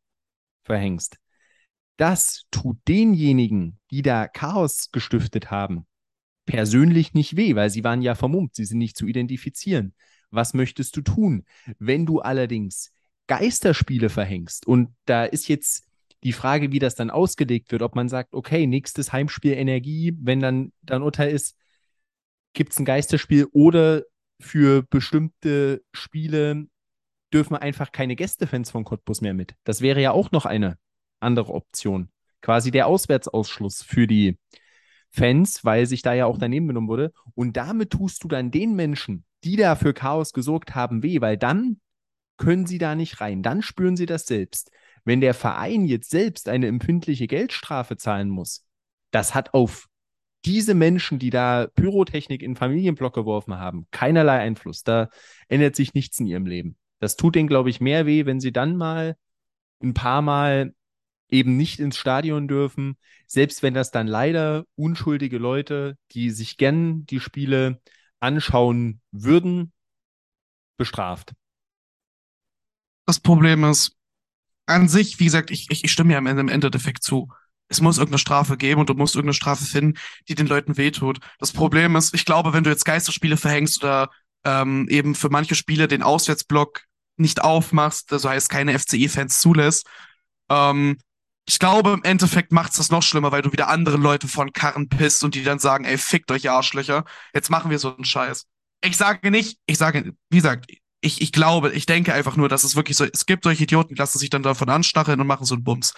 verhängst, 0.63 1.17
das 1.98 2.46
tut 2.51 2.77
denjenigen, 2.88 3.79
die 3.89 4.03
da 4.03 4.27
Chaos 4.27 4.91
gestiftet 4.91 5.50
haben, 5.50 5.88
persönlich 6.47 7.13
nicht 7.13 7.37
weh, 7.37 7.53
weil 7.53 7.69
sie 7.69 7.83
waren 7.83 8.01
ja 8.01 8.15
vermummt, 8.15 8.55
sie 8.55 8.65
sind 8.65 8.79
nicht 8.79 8.97
zu 8.97 9.05
identifizieren. 9.05 9.93
Was 10.31 10.55
möchtest 10.55 10.97
du 10.97 11.01
tun? 11.01 11.45
Wenn 11.77 12.07
du 12.07 12.19
allerdings 12.19 12.91
Geisterspiele 13.27 14.09
verhängst 14.09 14.65
und 14.65 14.95
da 15.05 15.25
ist 15.25 15.47
jetzt 15.47 15.85
die 16.23 16.33
Frage, 16.33 16.71
wie 16.71 16.79
das 16.79 16.95
dann 16.95 17.11
ausgelegt 17.11 17.71
wird, 17.71 17.83
ob 17.83 17.95
man 17.95 18.09
sagt, 18.09 18.33
okay, 18.33 18.65
nächstes 18.65 19.13
Heimspiel 19.13 19.53
Energie, 19.53 20.17
wenn 20.19 20.39
dann 20.39 20.71
dann 20.81 21.03
Urteil 21.03 21.31
ist, 21.31 21.55
gibt 22.53 22.73
es 22.73 22.79
ein 22.79 22.85
Geisterspiel 22.85 23.47
oder 23.51 24.03
für 24.39 24.83
bestimmte 24.89 25.83
Spiele 25.91 26.65
dürfen 27.33 27.55
einfach 27.55 27.91
keine 27.91 28.15
Gästefans 28.15 28.71
von 28.71 28.83
Cottbus 28.83 29.21
mehr 29.21 29.33
mit. 29.33 29.53
Das 29.63 29.81
wäre 29.81 30.01
ja 30.01 30.11
auch 30.11 30.31
noch 30.31 30.45
eine 30.45 30.77
andere 31.19 31.53
Option. 31.53 32.09
Quasi 32.41 32.71
der 32.71 32.87
Auswärtsausschluss 32.87 33.83
für 33.83 34.07
die 34.07 34.37
Fans, 35.17 35.65
weil 35.65 35.86
sich 35.86 36.01
da 36.01 36.13
ja 36.13 36.25
auch 36.25 36.38
daneben 36.38 36.67
genommen 36.67 36.88
wurde. 36.88 37.12
Und 37.33 37.57
damit 37.57 37.91
tust 37.91 38.24
du 38.24 38.27
dann 38.27 38.51
den 38.51 38.75
Menschen, 38.75 39.25
die 39.43 39.55
da 39.55 39.75
für 39.75 39.93
Chaos 39.93 40.31
gesorgt 40.31 40.75
haben, 40.75 41.03
weh, 41.03 41.21
weil 41.21 41.38
dann 41.38 41.79
können 42.38 42.67
sie 42.67 42.77
da 42.77 42.95
nicht 42.95 43.19
rein. 43.19 43.43
Dann 43.43 43.62
spüren 43.62 43.97
sie 43.97 44.05
das 44.05 44.27
selbst. 44.27 44.71
Wenn 45.03 45.21
der 45.21 45.33
Verein 45.33 45.86
jetzt 45.86 46.09
selbst 46.09 46.50
eine 46.50 46.67
empfindliche 46.67 47.27
Geldstrafe 47.27 47.97
zahlen 47.97 48.29
muss, 48.29 48.65
das 49.12 49.33
hat 49.33 49.53
auf 49.53 49.88
diese 50.45 50.75
Menschen, 50.75 51.17
die 51.19 51.29
da 51.29 51.67
Pyrotechnik 51.75 52.43
in 52.43 52.55
Familienblock 52.55 53.15
geworfen 53.15 53.57
haben, 53.57 53.88
keinerlei 53.91 54.39
Einfluss. 54.39 54.83
Da 54.83 55.09
ändert 55.47 55.75
sich 55.75 55.93
nichts 55.93 56.19
in 56.19 56.27
ihrem 56.27 56.45
Leben. 56.45 56.77
Das 57.00 57.15
tut 57.15 57.36
denen, 57.36 57.50
glaube 57.50 57.69
ich, 57.69 57.81
mehr 57.81 58.05
weh, 58.05 58.25
wenn 58.25 58.39
sie 58.39 58.51
dann 58.51 58.75
mal 58.75 59.17
ein 59.81 59.93
paar 59.93 60.21
Mal 60.21 60.74
eben 61.29 61.57
nicht 61.57 61.79
ins 61.79 61.98
Stadion 61.98 62.48
dürfen, 62.48 62.98
selbst 63.27 63.63
wenn 63.63 63.74
das 63.74 63.91
dann 63.91 64.07
leider 64.07 64.65
unschuldige 64.75 65.38
Leute, 65.38 65.98
die 66.12 66.29
sich 66.29 66.57
gern 66.57 67.05
die 67.05 67.19
Spiele 67.19 67.81
anschauen 68.19 69.01
würden, 69.12 69.74
bestraft. 70.77 71.34
Das 73.05 73.19
Problem 73.19 73.63
ist, 73.63 73.93
an 74.65 74.89
sich, 74.89 75.19
wie 75.19 75.25
gesagt, 75.25 75.51
ich, 75.51 75.67
ich, 75.69 75.84
ich 75.84 75.91
stimme 75.91 76.13
ja 76.13 76.19
im 76.19 76.50
Endeffekt 76.50 77.03
zu. 77.03 77.30
Es 77.69 77.82
muss 77.82 77.97
irgendeine 77.97 78.19
Strafe 78.19 78.58
geben 78.58 78.80
und 78.80 78.89
du 78.89 78.93
musst 78.93 79.15
irgendeine 79.15 79.34
Strafe 79.34 79.65
finden, 79.65 79.97
die 80.28 80.36
den 80.36 80.47
Leuten 80.47 80.78
wehtut. 80.78 81.19
Das 81.39 81.51
Problem 81.51 81.95
ist, 81.95 82.13
ich 82.13 82.25
glaube, 82.25 82.54
wenn 82.54 82.63
du 82.63 82.69
jetzt 82.69 82.86
Geisterspiele 82.86 83.38
verhängst 83.38 83.84
oder 83.84 84.10
ähm, 84.43 84.88
eben 84.89 85.15
für 85.15 85.30
manche 85.30 85.56
Spiele 85.56 85.88
den 85.88 86.04
Auswärtsblock 86.04 86.84
nicht 87.17 87.41
aufmachst, 87.41 88.13
also 88.13 88.30
heißt 88.30 88.49
keine 88.49 88.78
FCE-Fans 88.78 89.41
zulässt, 89.41 89.88
ähm, 90.49 90.97
ich 91.49 91.60
glaube, 91.60 91.91
im 91.91 92.03
Endeffekt 92.03 92.51
macht's 92.51 92.75
das 92.75 92.91
noch 92.91 93.01
schlimmer, 93.01 93.31
weil 93.31 93.41
du 93.41 93.53
wieder 93.53 93.69
andere 93.69 93.95
Leute 93.95 94.27
von 94.27 94.51
Karren 94.51 94.89
pisst 94.89 95.23
und 95.23 95.33
die 95.33 95.43
dann 95.43 95.60
sagen, 95.60 95.86
ey, 95.86 95.97
fickt 95.97 96.29
euch 96.29 96.49
Arschlöcher, 96.49 97.05
jetzt 97.33 97.49
machen 97.49 97.71
wir 97.71 97.79
so 97.79 97.95
einen 97.95 98.03
Scheiß. 98.03 98.45
Ich 98.83 98.97
sage 98.97 99.31
nicht, 99.31 99.57
ich 99.65 99.77
sage, 99.77 100.13
wie 100.29 100.38
gesagt, 100.38 100.69
ich, 100.99 101.21
ich 101.21 101.31
glaube, 101.31 101.71
ich 101.71 101.86
denke 101.86 102.13
einfach 102.13 102.36
nur, 102.36 102.49
dass 102.49 102.65
es 102.65 102.75
wirklich 102.75 102.97
so, 102.97 103.05
es 103.05 103.25
gibt 103.25 103.45
solche 103.45 103.63
Idioten, 103.63 103.95
die 103.95 103.99
lassen 103.99 104.19
sich 104.19 104.29
dann 104.29 104.43
davon 104.43 104.69
anstacheln 104.69 105.21
und 105.21 105.27
machen 105.27 105.45
so 105.45 105.55
einen 105.55 105.63
Bums. 105.63 105.93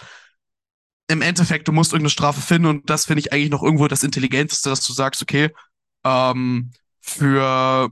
Im 1.08 1.20
Endeffekt, 1.20 1.66
du 1.66 1.72
musst 1.72 1.92
irgendeine 1.92 2.10
Strafe 2.10 2.40
finden 2.40 2.68
und 2.68 2.88
das 2.88 3.06
finde 3.06 3.20
ich 3.20 3.32
eigentlich 3.32 3.50
noch 3.50 3.64
irgendwo 3.64 3.88
das 3.88 4.04
Intelligenteste, 4.04 4.70
dass 4.70 4.86
du 4.86 4.92
sagst, 4.92 5.20
okay, 5.20 5.50
ähm, 6.04 6.70
für, 7.00 7.90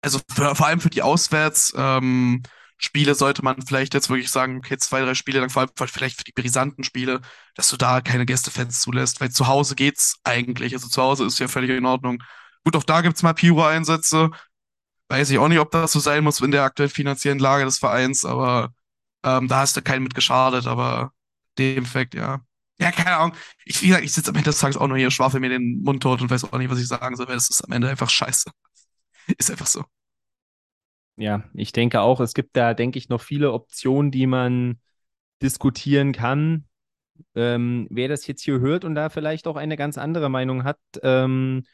also 0.00 0.20
für, 0.32 0.54
vor 0.54 0.66
allem 0.66 0.80
für 0.80 0.88
die 0.88 1.02
Auswärtsspiele 1.02 1.98
ähm, 1.98 2.42
Spiele 2.78 3.14
sollte 3.14 3.42
man 3.42 3.62
vielleicht 3.62 3.94
jetzt 3.94 4.10
wirklich 4.10 4.30
sagen, 4.30 4.58
okay, 4.58 4.76
zwei, 4.78 5.00
drei 5.00 5.14
Spiele 5.14 5.40
lang, 5.40 5.50
vor 5.50 5.62
allem 5.62 5.70
vielleicht 5.88 6.18
für 6.18 6.24
die 6.24 6.32
brisanten 6.32 6.84
Spiele, 6.84 7.22
dass 7.54 7.70
du 7.70 7.76
da 7.76 8.00
keine 8.02 8.26
Gästefans 8.26 8.80
zulässt, 8.80 9.20
weil 9.20 9.30
zu 9.30 9.46
Hause 9.46 9.74
geht's 9.76 10.18
eigentlich. 10.24 10.74
Also 10.74 10.88
zu 10.88 11.02
Hause 11.02 11.24
ist 11.24 11.38
ja 11.38 11.48
völlig 11.48 11.70
in 11.70 11.86
Ordnung. 11.86 12.22
Gut, 12.64 12.76
auch 12.76 12.84
da 12.84 13.00
gibt's 13.00 13.22
mal 13.22 13.32
Pyro-Einsätze, 13.34 14.30
Weiß 15.08 15.30
ich 15.30 15.38
auch 15.38 15.48
nicht, 15.48 15.60
ob 15.60 15.70
das 15.70 15.92
so 15.92 16.00
sein 16.00 16.24
muss 16.24 16.40
in 16.40 16.50
der 16.50 16.64
aktuellen 16.64 16.90
finanziellen 16.90 17.38
Lage 17.38 17.64
des 17.64 17.78
Vereins, 17.78 18.24
aber 18.24 18.72
ähm, 19.24 19.46
da 19.48 19.58
hast 19.60 19.76
du 19.76 19.82
keinen 19.82 20.02
mit 20.02 20.14
geschadet, 20.14 20.66
aber 20.66 21.12
dem 21.58 21.84
Effekt, 21.84 22.14
ja. 22.14 22.40
Ja, 22.78 22.90
keine 22.92 23.16
Ahnung. 23.16 23.36
Ich, 23.64 23.82
wie 23.82 23.88
gesagt, 23.88 24.04
ich 24.04 24.12
sitze 24.12 24.30
am 24.30 24.36
Ende 24.36 24.50
des 24.50 24.58
Tages 24.58 24.76
auch 24.76 24.86
nur 24.88 24.98
hier, 24.98 25.10
schwafel 25.10 25.40
mir 25.40 25.48
den 25.48 25.82
Mund 25.82 26.02
tot 26.02 26.20
und 26.22 26.30
weiß 26.30 26.44
auch 26.44 26.58
nicht, 26.58 26.70
was 26.70 26.80
ich 26.80 26.88
sagen 26.88 27.16
soll, 27.16 27.28
weil 27.28 27.36
es 27.36 27.48
ist 27.48 27.64
am 27.64 27.72
Ende 27.72 27.88
einfach 27.88 28.10
scheiße. 28.10 28.50
ist 29.38 29.50
einfach 29.50 29.66
so. 29.66 29.84
Ja, 31.16 31.44
ich 31.54 31.72
denke 31.72 32.00
auch, 32.02 32.20
es 32.20 32.34
gibt 32.34 32.56
da, 32.56 32.74
denke 32.74 32.98
ich, 32.98 33.08
noch 33.08 33.22
viele 33.22 33.52
Optionen, 33.52 34.10
die 34.10 34.26
man 34.26 34.80
diskutieren 35.42 36.12
kann. 36.12 36.66
Ähm, 37.34 37.86
wer 37.90 38.08
das 38.08 38.26
jetzt 38.26 38.42
hier 38.42 38.60
hört 38.60 38.84
und 38.84 38.94
da 38.94 39.08
vielleicht 39.08 39.46
auch 39.46 39.56
eine 39.56 39.76
ganz 39.76 39.96
andere 39.96 40.28
Meinung 40.28 40.64
hat, 40.64 40.78
ähm, 41.02 41.64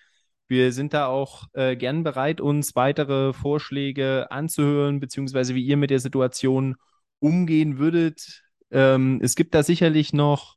wir 0.46 0.72
sind 0.72 0.92
da 0.92 1.06
auch 1.06 1.46
äh, 1.54 1.76
gern 1.76 2.04
bereit, 2.04 2.40
uns 2.40 2.76
weitere 2.76 3.32
Vorschläge 3.32 4.30
anzuhören, 4.30 5.00
beziehungsweise 5.00 5.54
wie 5.54 5.64
ihr 5.64 5.76
mit 5.76 5.90
der 5.90 5.98
Situation 5.98 6.76
umgehen 7.18 7.78
würdet. 7.78 8.42
Ähm, 8.70 9.18
es 9.22 9.34
gibt 9.34 9.54
da 9.54 9.62
sicherlich 9.62 10.12
noch 10.12 10.56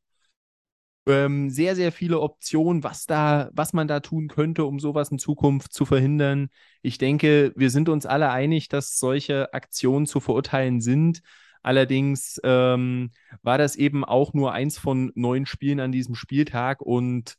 ähm, 1.08 1.50
sehr, 1.50 1.76
sehr 1.76 1.92
viele 1.92 2.20
Optionen, 2.20 2.84
was 2.84 3.06
da, 3.06 3.50
was 3.54 3.74
man 3.74 3.88
da 3.88 4.00
tun 4.00 4.28
könnte, 4.28 4.66
um 4.66 4.80
sowas 4.80 5.12
in 5.12 5.20
Zukunft 5.20 5.74
zu 5.74 5.86
verhindern. 5.86 6.50
Ich 6.82 6.98
denke, 6.98 7.54
wir 7.56 7.70
sind 7.70 7.90
uns 7.90 8.06
alle 8.06 8.32
einig, 8.32 8.70
dass 8.70 8.98
solche 8.98 9.54
Aktionen 9.54 10.06
zu 10.06 10.20
verurteilen 10.20 10.82
sind. 10.82 11.22
Allerdings 11.62 12.40
ähm, 12.44 13.12
war 13.42 13.58
das 13.58 13.76
eben 13.76 14.06
auch 14.06 14.34
nur 14.34 14.54
eins 14.54 14.78
von 14.78 15.12
neun 15.16 15.46
Spielen 15.46 15.80
an 15.80 15.92
diesem 15.92 16.16
Spieltag 16.16 16.82
und 16.82 17.38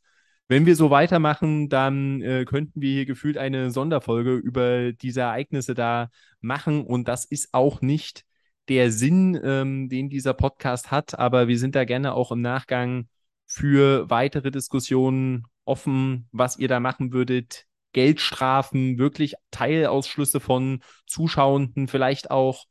wenn 0.49 0.65
wir 0.67 0.77
so 0.77 0.91
weitermachen, 0.91 1.69
dann 1.69 2.23
äh, 2.23 2.45
könnten 2.45 2.81
wir 2.81 2.93
hier 2.93 3.07
gefühlt 3.07 3.37
eine 3.37 3.71
Sonderfolge 3.73 4.35
über 4.35 4.93
diese 4.93 5.23
Ereignisse 5.23 5.75
da 5.75 6.09
machen. 6.41 6.87
Und 6.87 7.09
das 7.09 7.25
ist 7.25 7.49
auch 7.53 7.81
nicht 7.81 8.25
der 8.69 8.93
Sinn, 8.93 9.39
ähm, 9.43 9.89
den 9.89 10.09
dieser 10.09 10.35
Podcast 10.35 10.93
hat. 10.93 11.19
Aber 11.19 11.49
wir 11.49 11.59
sind 11.59 11.75
da 11.75 11.85
gerne 11.85 12.15
auch 12.15 12.31
im 12.31 12.43
Nachgang 12.43 13.09
für 13.47 14.11
weitere 14.11 14.51
Diskussionen 14.51 15.45
offen, 15.65 16.29
was 16.33 16.59
ihr 16.59 16.69
da 16.69 16.81
machen 16.81 17.13
würdet. 17.13 17.65
Geldstrafen, 17.93 18.99
wirklich 18.99 19.35
Teilausschlüsse 19.51 20.41
von 20.41 20.81
Zuschauenden, 21.07 21.89
vielleicht 21.89 22.31
auch 22.31 22.67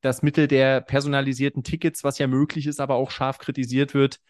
das 0.00 0.22
Mittel 0.22 0.48
der 0.48 0.80
personalisierten 0.80 1.62
Tickets, 1.62 2.02
was 2.04 2.18
ja 2.18 2.26
möglich 2.26 2.66
ist, 2.66 2.80
aber 2.80 2.94
auch 2.94 3.10
scharf 3.10 3.38
kritisiert 3.38 3.92
wird. 3.92 4.20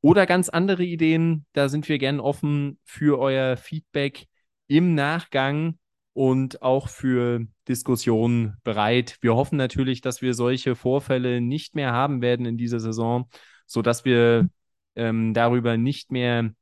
Oder 0.00 0.26
ganz 0.26 0.48
andere 0.48 0.84
Ideen, 0.84 1.46
da 1.52 1.68
sind 1.68 1.88
wir 1.88 1.98
gern 1.98 2.20
offen 2.20 2.78
für 2.84 3.18
euer 3.18 3.56
Feedback 3.56 4.26
im 4.66 4.94
Nachgang 4.94 5.78
und 6.12 6.62
auch 6.62 6.88
für 6.88 7.46
Diskussionen 7.68 8.56
bereit. 8.64 9.16
Wir 9.20 9.34
hoffen 9.34 9.56
natürlich, 9.56 10.00
dass 10.00 10.20
wir 10.20 10.34
solche 10.34 10.74
Vorfälle 10.74 11.40
nicht 11.40 11.74
mehr 11.74 11.92
haben 11.92 12.20
werden 12.20 12.46
in 12.46 12.56
dieser 12.56 12.80
Saison, 12.80 13.28
sodass 13.66 14.04
wir 14.04 14.48
ähm, 14.96 15.34
darüber 15.34 15.76
nicht 15.76 16.10
mehr 16.12 16.52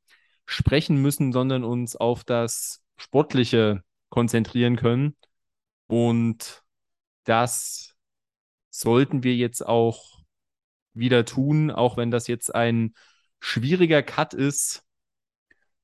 sprechen 0.46 1.00
müssen, 1.00 1.32
sondern 1.32 1.64
uns 1.64 1.96
auf 1.96 2.24
das 2.24 2.82
Sportliche 2.96 3.82
konzentrieren 4.08 4.76
können. 4.76 5.16
Und 5.86 6.62
das 7.24 7.94
sollten 8.70 9.22
wir 9.22 9.34
jetzt 9.36 9.66
auch 9.66 10.20
wieder 10.94 11.24
tun, 11.24 11.70
auch 11.70 11.96
wenn 11.96 12.10
das 12.10 12.26
jetzt 12.26 12.54
ein 12.54 12.94
schwieriger 13.40 14.02
Cut 14.02 14.34
ist, 14.34 14.84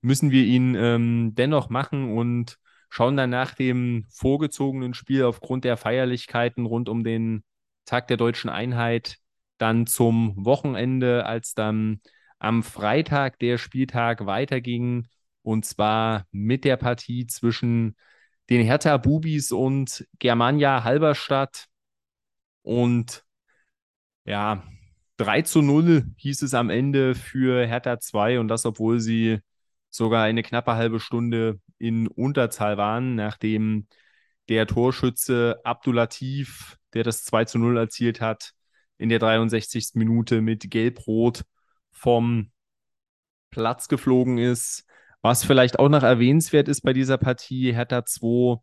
müssen 0.00 0.30
wir 0.30 0.44
ihn 0.44 0.74
ähm, 0.74 1.34
dennoch 1.34 1.70
machen 1.70 2.16
und 2.16 2.58
schauen 2.88 3.16
dann 3.16 3.30
nach 3.30 3.54
dem 3.54 4.06
vorgezogenen 4.10 4.94
Spiel 4.94 5.24
aufgrund 5.24 5.64
der 5.64 5.76
Feierlichkeiten 5.76 6.66
rund 6.66 6.88
um 6.88 7.04
den 7.04 7.42
Tag 7.84 8.08
der 8.08 8.16
deutschen 8.16 8.50
Einheit 8.50 9.18
dann 9.58 9.86
zum 9.86 10.34
Wochenende, 10.44 11.26
als 11.26 11.54
dann 11.54 12.00
am 12.38 12.62
Freitag 12.62 13.38
der 13.38 13.58
Spieltag 13.58 14.26
weiterging 14.26 15.06
und 15.42 15.64
zwar 15.64 16.26
mit 16.30 16.64
der 16.64 16.76
Partie 16.76 17.26
zwischen 17.26 17.96
den 18.50 18.64
Hertha 18.64 18.96
Bubis 18.96 19.52
und 19.52 20.06
Germania 20.18 20.84
Halberstadt. 20.84 21.66
Und 22.62 23.24
ja, 24.24 24.62
3 25.18 25.42
zu 25.42 25.62
0 25.62 26.06
hieß 26.16 26.42
es 26.42 26.54
am 26.54 26.70
Ende 26.70 27.14
für 27.14 27.66
Hertha 27.66 27.98
2 27.98 28.40
und 28.40 28.48
das, 28.48 28.64
obwohl 28.66 29.00
sie 29.00 29.40
sogar 29.90 30.24
eine 30.24 30.42
knappe 30.42 30.74
halbe 30.74 31.00
Stunde 31.00 31.60
in 31.78 32.08
Unterzahl 32.08 32.76
waren, 32.76 33.14
nachdem 33.14 33.86
der 34.48 34.66
Torschütze 34.66 35.60
Abdulatif, 35.64 36.76
der 36.94 37.04
das 37.04 37.24
2 37.24 37.44
zu 37.46 37.58
0 37.58 37.76
erzielt 37.78 38.20
hat, 38.20 38.52
in 38.96 39.08
der 39.08 39.18
63. 39.18 39.90
Minute 39.94 40.40
mit 40.40 40.70
Gelb-Rot 40.70 41.44
vom 41.98 42.50
Platz 43.50 43.88
geflogen 43.88 44.38
ist. 44.38 44.84
Was 45.20 45.44
vielleicht 45.44 45.78
auch 45.78 45.88
noch 45.88 46.02
erwähnenswert 46.02 46.68
ist 46.68 46.82
bei 46.82 46.92
dieser 46.92 47.18
Partie, 47.18 47.72
Hertha 47.74 48.04
2 48.04 48.60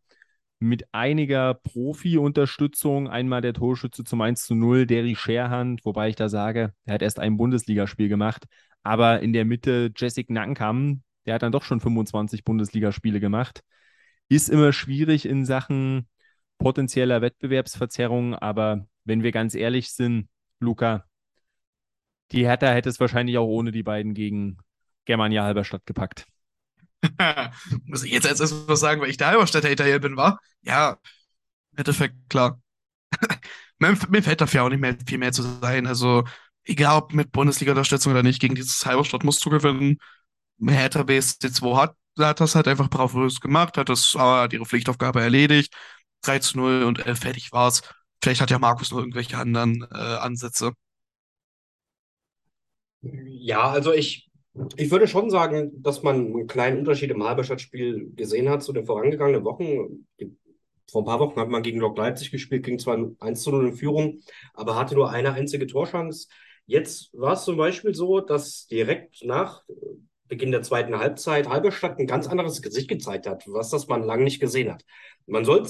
mit 0.60 0.86
einiger 0.93 1.54
Profi-Unterstützung. 1.54 3.10
Einmal 3.10 3.41
der 3.41 3.54
Torschütze 3.54 4.04
zum 4.04 4.21
1 4.21 4.45
zu 4.45 4.56
0, 4.56 4.86
Derry 4.86 5.15
Scherhand, 5.15 5.84
wobei 5.86 6.10
ich 6.10 6.15
da 6.15 6.30
sage, 6.30 6.74
er 6.86 6.93
hat 6.93 7.02
erst 7.02 7.19
ein 7.19 7.38
Bundesligaspiel 7.38 8.08
gemacht. 8.08 8.45
Aber 8.84 9.21
in 9.21 9.34
der 9.34 9.45
Mitte 9.45 9.91
Jessic 9.95 10.30
Nankam, 10.30 11.04
der 11.26 11.36
hat 11.36 11.43
dann 11.43 11.52
doch 11.52 11.63
schon 11.63 11.82
25 11.82 12.43
Bundesligaspiele 12.43 13.19
gemacht. 13.19 13.62
Ist 14.30 14.50
immer 14.50 14.74
schwierig 14.74 15.26
in 15.26 15.45
Sachen 15.45 16.08
potenzieller 16.58 17.21
Wettbewerbsverzerrung, 17.21 18.36
aber 18.36 18.88
wenn 19.04 19.24
wir 19.24 19.32
ganz 19.32 19.56
ehrlich 19.56 19.91
sind, 19.91 20.30
Luca, 20.60 21.06
die 22.31 22.45
Hertha 22.45 22.67
hätte 22.67 22.89
es 22.89 22.99
wahrscheinlich 22.99 23.38
auch 23.38 23.47
ohne 23.47 23.71
die 23.71 23.83
beiden 23.83 24.13
gegen 24.13 24.57
Germania 25.05 25.43
Halberstadt 25.43 25.85
gepackt. 25.85 26.25
Muss 27.85 28.03
ich 28.03 28.11
jetzt 28.11 28.25
erst 28.25 28.67
was 28.67 28.79
sagen, 28.79 29.01
weil 29.01 29.09
ich 29.09 29.17
der 29.17 29.27
Halberstadt-Hater 29.27 29.85
hier 29.85 29.99
bin, 29.99 30.17
war? 30.17 30.39
Ja, 30.61 30.97
im 31.71 31.77
Endeffekt, 31.77 32.15
klar. 32.29 32.59
mir, 33.79 34.23
fällt 34.23 34.41
dafür 34.41 34.63
auch 34.63 34.69
nicht 34.69 34.79
mehr 34.79 34.97
viel 35.05 35.17
mehr 35.17 35.31
zu 35.31 35.43
sein. 35.43 35.88
Also, 35.88 36.23
egal 36.63 36.97
ob 36.97 37.13
mit 37.13 37.31
Bundesliga-Unterstützung 37.31 38.11
oder 38.11 38.23
nicht, 38.23 38.41
gegen 38.41 38.55
dieses 38.55 38.85
Halberstadt 38.85 39.23
musst 39.23 39.45
du 39.45 39.49
gewinnen. 39.49 39.97
Hertha 40.65 41.01
BSC2 41.01 41.77
hat, 41.77 41.95
hat 42.19 42.39
das 42.39 42.55
halt 42.55 42.67
einfach 42.67 42.89
bravourös 42.89 43.41
gemacht, 43.41 43.77
hat 43.77 43.89
das 43.89 44.15
hat 44.15 44.53
ihre 44.53 44.65
Pflichtaufgabe 44.65 45.21
erledigt. 45.21 45.73
3 46.21 46.39
zu 46.39 46.57
0 46.57 46.83
und 46.83 47.05
äh, 47.05 47.15
fertig 47.15 47.51
war's. 47.51 47.81
Vielleicht 48.21 48.41
hat 48.41 48.49
ja 48.49 48.59
Markus 48.59 48.91
noch 48.91 48.99
irgendwelche 48.99 49.38
anderen 49.38 49.85
äh, 49.91 49.95
Ansätze. 49.95 50.71
Ja, 53.13 53.69
also 53.69 53.93
ich, 53.93 54.31
ich 54.75 54.91
würde 54.91 55.07
schon 55.07 55.29
sagen, 55.29 55.71
dass 55.81 56.03
man 56.03 56.15
einen 56.15 56.47
kleinen 56.47 56.79
Unterschied 56.79 57.11
im 57.11 57.23
Halberstadt-Spiel 57.23 58.11
gesehen 58.15 58.49
hat 58.49 58.63
zu 58.63 58.73
den 58.73 58.85
vorangegangenen 58.85 59.43
Wochen. 59.43 60.07
Vor 60.89 61.01
ein 61.01 61.05
paar 61.05 61.19
Wochen 61.19 61.39
hat 61.39 61.49
man 61.49 61.63
gegen 61.63 61.79
Lok 61.79 61.97
Leipzig 61.97 62.31
gespielt, 62.31 62.65
ging 62.65 62.79
zwar 62.79 62.97
1 63.19 63.41
zu 63.41 63.51
0 63.51 63.67
in 63.67 63.75
Führung, 63.75 64.19
aber 64.53 64.75
hatte 64.75 64.95
nur 64.95 65.09
eine 65.09 65.33
einzige 65.33 65.67
Torchance. 65.67 66.27
Jetzt 66.67 67.11
war 67.13 67.33
es 67.33 67.43
zum 67.43 67.57
Beispiel 67.57 67.93
so, 67.93 68.21
dass 68.21 68.67
direkt 68.67 69.23
nach 69.23 69.63
Beginn 70.27 70.51
der 70.51 70.63
zweiten 70.63 70.97
Halbzeit 70.97 71.47
Halberstadt 71.47 71.99
ein 71.99 72.07
ganz 72.07 72.27
anderes 72.27 72.63
Gesicht 72.63 72.87
gezeigt 72.87 73.27
hat, 73.27 73.43
was 73.47 73.69
das 73.69 73.87
man 73.87 74.03
lange 74.03 74.23
nicht 74.23 74.39
gesehen 74.39 74.73
hat. 74.73 74.83
Man 75.27 75.45
soll 75.45 75.63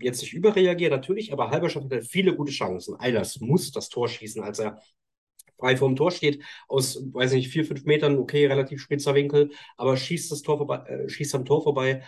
jetzt 0.00 0.22
nicht 0.22 0.32
überreagieren, 0.32 0.92
natürlich, 0.92 1.32
aber 1.32 1.50
Halberstadt 1.50 1.84
hatte 1.84 2.00
viele 2.02 2.34
gute 2.34 2.52
Chancen. 2.52 2.98
Eilers 2.98 3.40
muss 3.40 3.72
das 3.72 3.90
Tor 3.90 4.08
schießen, 4.08 4.42
als 4.42 4.60
er 4.60 4.80
frei 5.58 5.76
vorm 5.76 5.96
Tor 5.96 6.10
steht, 6.10 6.42
aus, 6.68 7.02
weiß 7.12 7.32
nicht, 7.32 7.50
vier, 7.50 7.64
fünf 7.64 7.84
Metern, 7.84 8.18
okay, 8.18 8.46
relativ 8.46 8.80
spitzer 8.80 9.14
Winkel, 9.14 9.50
aber 9.76 9.96
schießt 9.96 10.30
das 10.32 10.42
Tor 10.42 10.58
vorbei, 10.58 10.78
äh, 10.86 11.08
schießt 11.08 11.34
am 11.34 11.44
Tor 11.44 11.62
vorbei. 11.62 12.02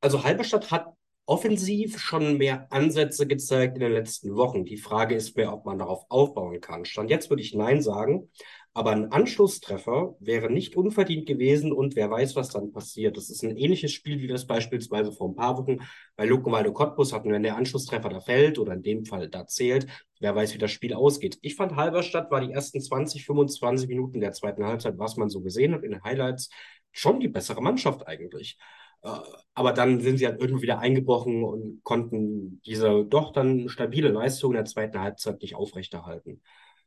Also 0.00 0.24
Halberstadt 0.24 0.70
hat 0.70 0.92
offensiv 1.26 1.98
schon 1.98 2.36
mehr 2.36 2.66
Ansätze 2.70 3.26
gezeigt 3.26 3.76
in 3.76 3.80
den 3.80 3.92
letzten 3.92 4.34
Wochen. 4.36 4.64
Die 4.64 4.76
Frage 4.76 5.14
ist 5.14 5.36
mehr, 5.36 5.52
ob 5.52 5.64
man 5.64 5.78
darauf 5.78 6.04
aufbauen 6.08 6.60
kann. 6.60 6.84
Stand 6.84 7.10
jetzt 7.10 7.30
würde 7.30 7.42
ich 7.42 7.54
Nein 7.54 7.80
sagen. 7.80 8.30
Aber 8.74 8.92
ein 8.92 9.12
Anschlusstreffer 9.12 10.16
wäre 10.18 10.50
nicht 10.50 10.76
unverdient 10.76 11.26
gewesen 11.26 11.72
und 11.72 11.94
wer 11.94 12.10
weiß, 12.10 12.36
was 12.36 12.48
dann 12.48 12.72
passiert. 12.72 13.18
Das 13.18 13.28
ist 13.28 13.44
ein 13.44 13.56
ähnliches 13.56 13.92
Spiel, 13.92 14.18
wie 14.20 14.28
wir 14.28 14.34
es 14.34 14.46
beispielsweise 14.46 15.12
vor 15.12 15.28
ein 15.28 15.34
paar 15.34 15.58
Wochen 15.58 15.80
bei 16.16 16.24
Luckenwalde 16.24 16.72
Cottbus 16.72 17.12
hatten, 17.12 17.30
wenn 17.32 17.42
der 17.42 17.56
Anschlusstreffer 17.56 18.08
da 18.08 18.20
fällt 18.20 18.58
oder 18.58 18.72
in 18.72 18.82
dem 18.82 19.04
Fall 19.04 19.28
da 19.28 19.46
zählt. 19.46 19.86
Wer 20.20 20.34
weiß, 20.34 20.54
wie 20.54 20.58
das 20.58 20.70
Spiel 20.70 20.94
ausgeht. 20.94 21.38
Ich 21.42 21.54
fand 21.56 21.76
Halberstadt 21.76 22.30
war 22.30 22.40
die 22.40 22.52
ersten 22.52 22.80
20, 22.80 23.26
25 23.26 23.88
Minuten 23.88 24.20
der 24.20 24.32
zweiten 24.32 24.64
Halbzeit, 24.64 24.98
was 24.98 25.18
man 25.18 25.28
so 25.28 25.42
gesehen 25.42 25.74
hat 25.74 25.82
in 25.84 25.90
den 25.90 26.02
Highlights, 26.02 26.48
schon 26.92 27.20
die 27.20 27.28
bessere 27.28 27.60
Mannschaft 27.60 28.06
eigentlich. 28.06 28.56
Äh, 29.02 29.10
aber 29.54 29.72
dann 29.72 30.00
sind 30.00 30.16
sie 30.16 30.26
halt 30.26 30.40
irgendwie 30.40 30.62
wieder 30.62 30.78
eingebrochen 30.78 31.44
und 31.44 31.82
konnten 31.84 32.62
diese 32.64 33.04
doch 33.04 33.32
dann 33.32 33.68
stabile 33.68 34.08
Leistung 34.08 34.52
in 34.52 34.56
der 34.56 34.64
zweiten 34.64 34.98
Halbzeit 34.98 35.42
nicht 35.42 35.56
aufrechterhalten. 35.56 36.40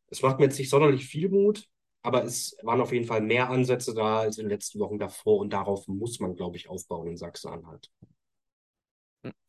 Es 0.10 0.22
macht 0.24 0.40
mir 0.40 0.46
jetzt 0.46 0.58
nicht 0.60 0.70
sonderlich 0.70 1.06
viel 1.06 1.30
Mut, 1.30 1.68
aber 2.06 2.24
es 2.24 2.56
waren 2.62 2.82
auf 2.82 2.94
jeden 2.94 3.06
Fall 3.06 3.22
mehr 3.22 3.50
Ansätze 3.50 3.94
da 3.94 4.20
als 4.20 4.38
in 4.38 4.46
den 4.46 4.52
letzten 4.52 4.80
Wochen 4.80 5.00
davor 5.00 5.40
und 5.40 5.52
darauf 5.52 5.88
muss 5.88 6.20
man, 6.20 6.36
glaube 6.36 6.58
ich, 6.58 6.70
aufbauen 6.70 7.08
in 7.08 7.18
Sachsen-Anhalt. 7.18 7.90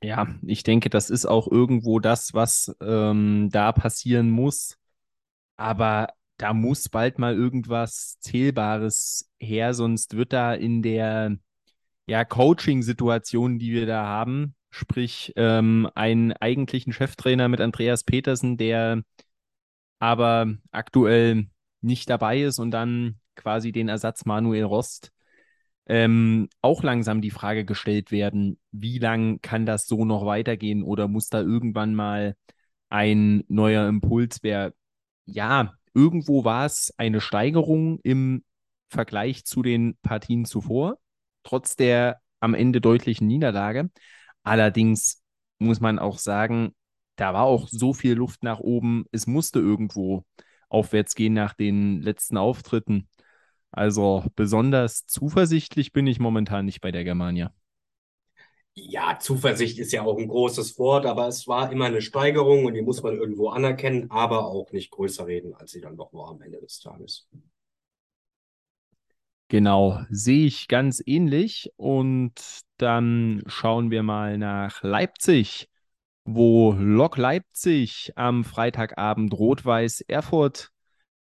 Ja, 0.02 0.26
ich 0.46 0.62
denke, 0.62 0.88
das 0.88 1.10
ist 1.10 1.26
auch 1.26 1.48
irgendwo 1.48 1.98
das, 2.00 2.32
was 2.32 2.74
ähm, 2.80 3.50
da 3.52 3.72
passieren 3.72 4.30
muss. 4.30 4.78
Aber 5.56 6.08
da 6.38 6.54
muss 6.54 6.88
bald 6.88 7.18
mal 7.18 7.34
irgendwas 7.34 8.18
Zählbares 8.20 9.30
her, 9.38 9.74
sonst 9.74 10.16
wird 10.16 10.32
da 10.32 10.54
in 10.54 10.82
der 10.82 11.36
ja, 12.06 12.24
Coaching-Situation, 12.24 13.58
die 13.58 13.72
wir 13.72 13.86
da 13.86 14.04
haben, 14.06 14.54
sprich 14.70 15.32
ähm, 15.36 15.90
einen 15.94 16.32
eigentlichen 16.32 16.92
Cheftrainer 16.92 17.48
mit 17.48 17.60
Andreas 17.60 18.04
Petersen, 18.04 18.56
der 18.56 19.02
aber 19.98 20.54
aktuell 20.70 21.48
nicht 21.86 22.10
dabei 22.10 22.42
ist 22.42 22.58
und 22.58 22.70
dann 22.70 23.18
quasi 23.36 23.72
den 23.72 23.88
Ersatz 23.88 24.24
Manuel 24.24 24.64
Rost 24.64 25.12
ähm, 25.86 26.48
auch 26.62 26.82
langsam 26.82 27.20
die 27.22 27.30
Frage 27.30 27.64
gestellt 27.64 28.10
werden, 28.10 28.58
wie 28.72 28.98
lang 28.98 29.40
kann 29.40 29.66
das 29.66 29.86
so 29.86 30.04
noch 30.04 30.26
weitergehen 30.26 30.82
oder 30.82 31.08
muss 31.08 31.28
da 31.28 31.40
irgendwann 31.40 31.94
mal 31.94 32.36
ein 32.88 33.44
neuer 33.48 33.88
Impuls 33.88 34.42
werden? 34.42 34.74
Ja, 35.26 35.74
irgendwo 35.94 36.44
war 36.44 36.66
es 36.66 36.92
eine 36.98 37.20
Steigerung 37.20 38.00
im 38.02 38.44
Vergleich 38.88 39.44
zu 39.44 39.62
den 39.62 39.96
Partien 40.02 40.44
zuvor, 40.44 40.98
trotz 41.42 41.76
der 41.76 42.20
am 42.40 42.54
Ende 42.54 42.80
deutlichen 42.80 43.26
Niederlage. 43.26 43.90
Allerdings 44.42 45.22
muss 45.58 45.80
man 45.80 45.98
auch 45.98 46.18
sagen, 46.18 46.74
da 47.16 47.32
war 47.32 47.44
auch 47.44 47.68
so 47.68 47.92
viel 47.92 48.14
Luft 48.14 48.42
nach 48.42 48.60
oben, 48.60 49.06
es 49.10 49.26
musste 49.26 49.58
irgendwo 49.58 50.24
aufwärts 50.68 51.14
gehen 51.14 51.34
nach 51.34 51.54
den 51.54 52.00
letzten 52.02 52.36
Auftritten. 52.36 53.08
Also 53.70 54.24
besonders 54.36 55.06
zuversichtlich 55.06 55.92
bin 55.92 56.06
ich 56.06 56.20
momentan 56.20 56.66
nicht 56.66 56.80
bei 56.80 56.92
der 56.92 57.04
Germania. 57.04 57.52
Ja, 58.74 59.18
Zuversicht 59.18 59.78
ist 59.78 59.92
ja 59.92 60.02
auch 60.02 60.18
ein 60.18 60.28
großes 60.28 60.78
Wort, 60.78 61.06
aber 61.06 61.26
es 61.28 61.46
war 61.48 61.72
immer 61.72 61.86
eine 61.86 62.00
Steigerung 62.02 62.64
und 62.66 62.74
die 62.74 62.82
muss 62.82 63.02
man 63.02 63.16
irgendwo 63.16 63.48
anerkennen, 63.48 64.10
aber 64.10 64.46
auch 64.46 64.70
nicht 64.72 64.90
größer 64.90 65.26
reden, 65.26 65.54
als 65.54 65.72
sie 65.72 65.80
dann 65.80 65.96
doch 65.96 66.12
war 66.12 66.28
am 66.30 66.42
Ende 66.42 66.60
des 66.60 66.78
Tages. 66.80 67.26
Genau, 69.48 70.00
sehe 70.10 70.46
ich 70.46 70.66
ganz 70.68 71.02
ähnlich. 71.06 71.72
Und 71.76 72.34
dann 72.78 73.42
schauen 73.46 73.90
wir 73.90 74.02
mal 74.02 74.38
nach 74.38 74.82
Leipzig 74.82 75.68
wo 76.26 76.72
Lok 76.72 77.16
Leipzig 77.16 78.12
am 78.16 78.44
Freitagabend 78.44 79.32
Rot-Weiß 79.32 80.02
Erfurt 80.02 80.70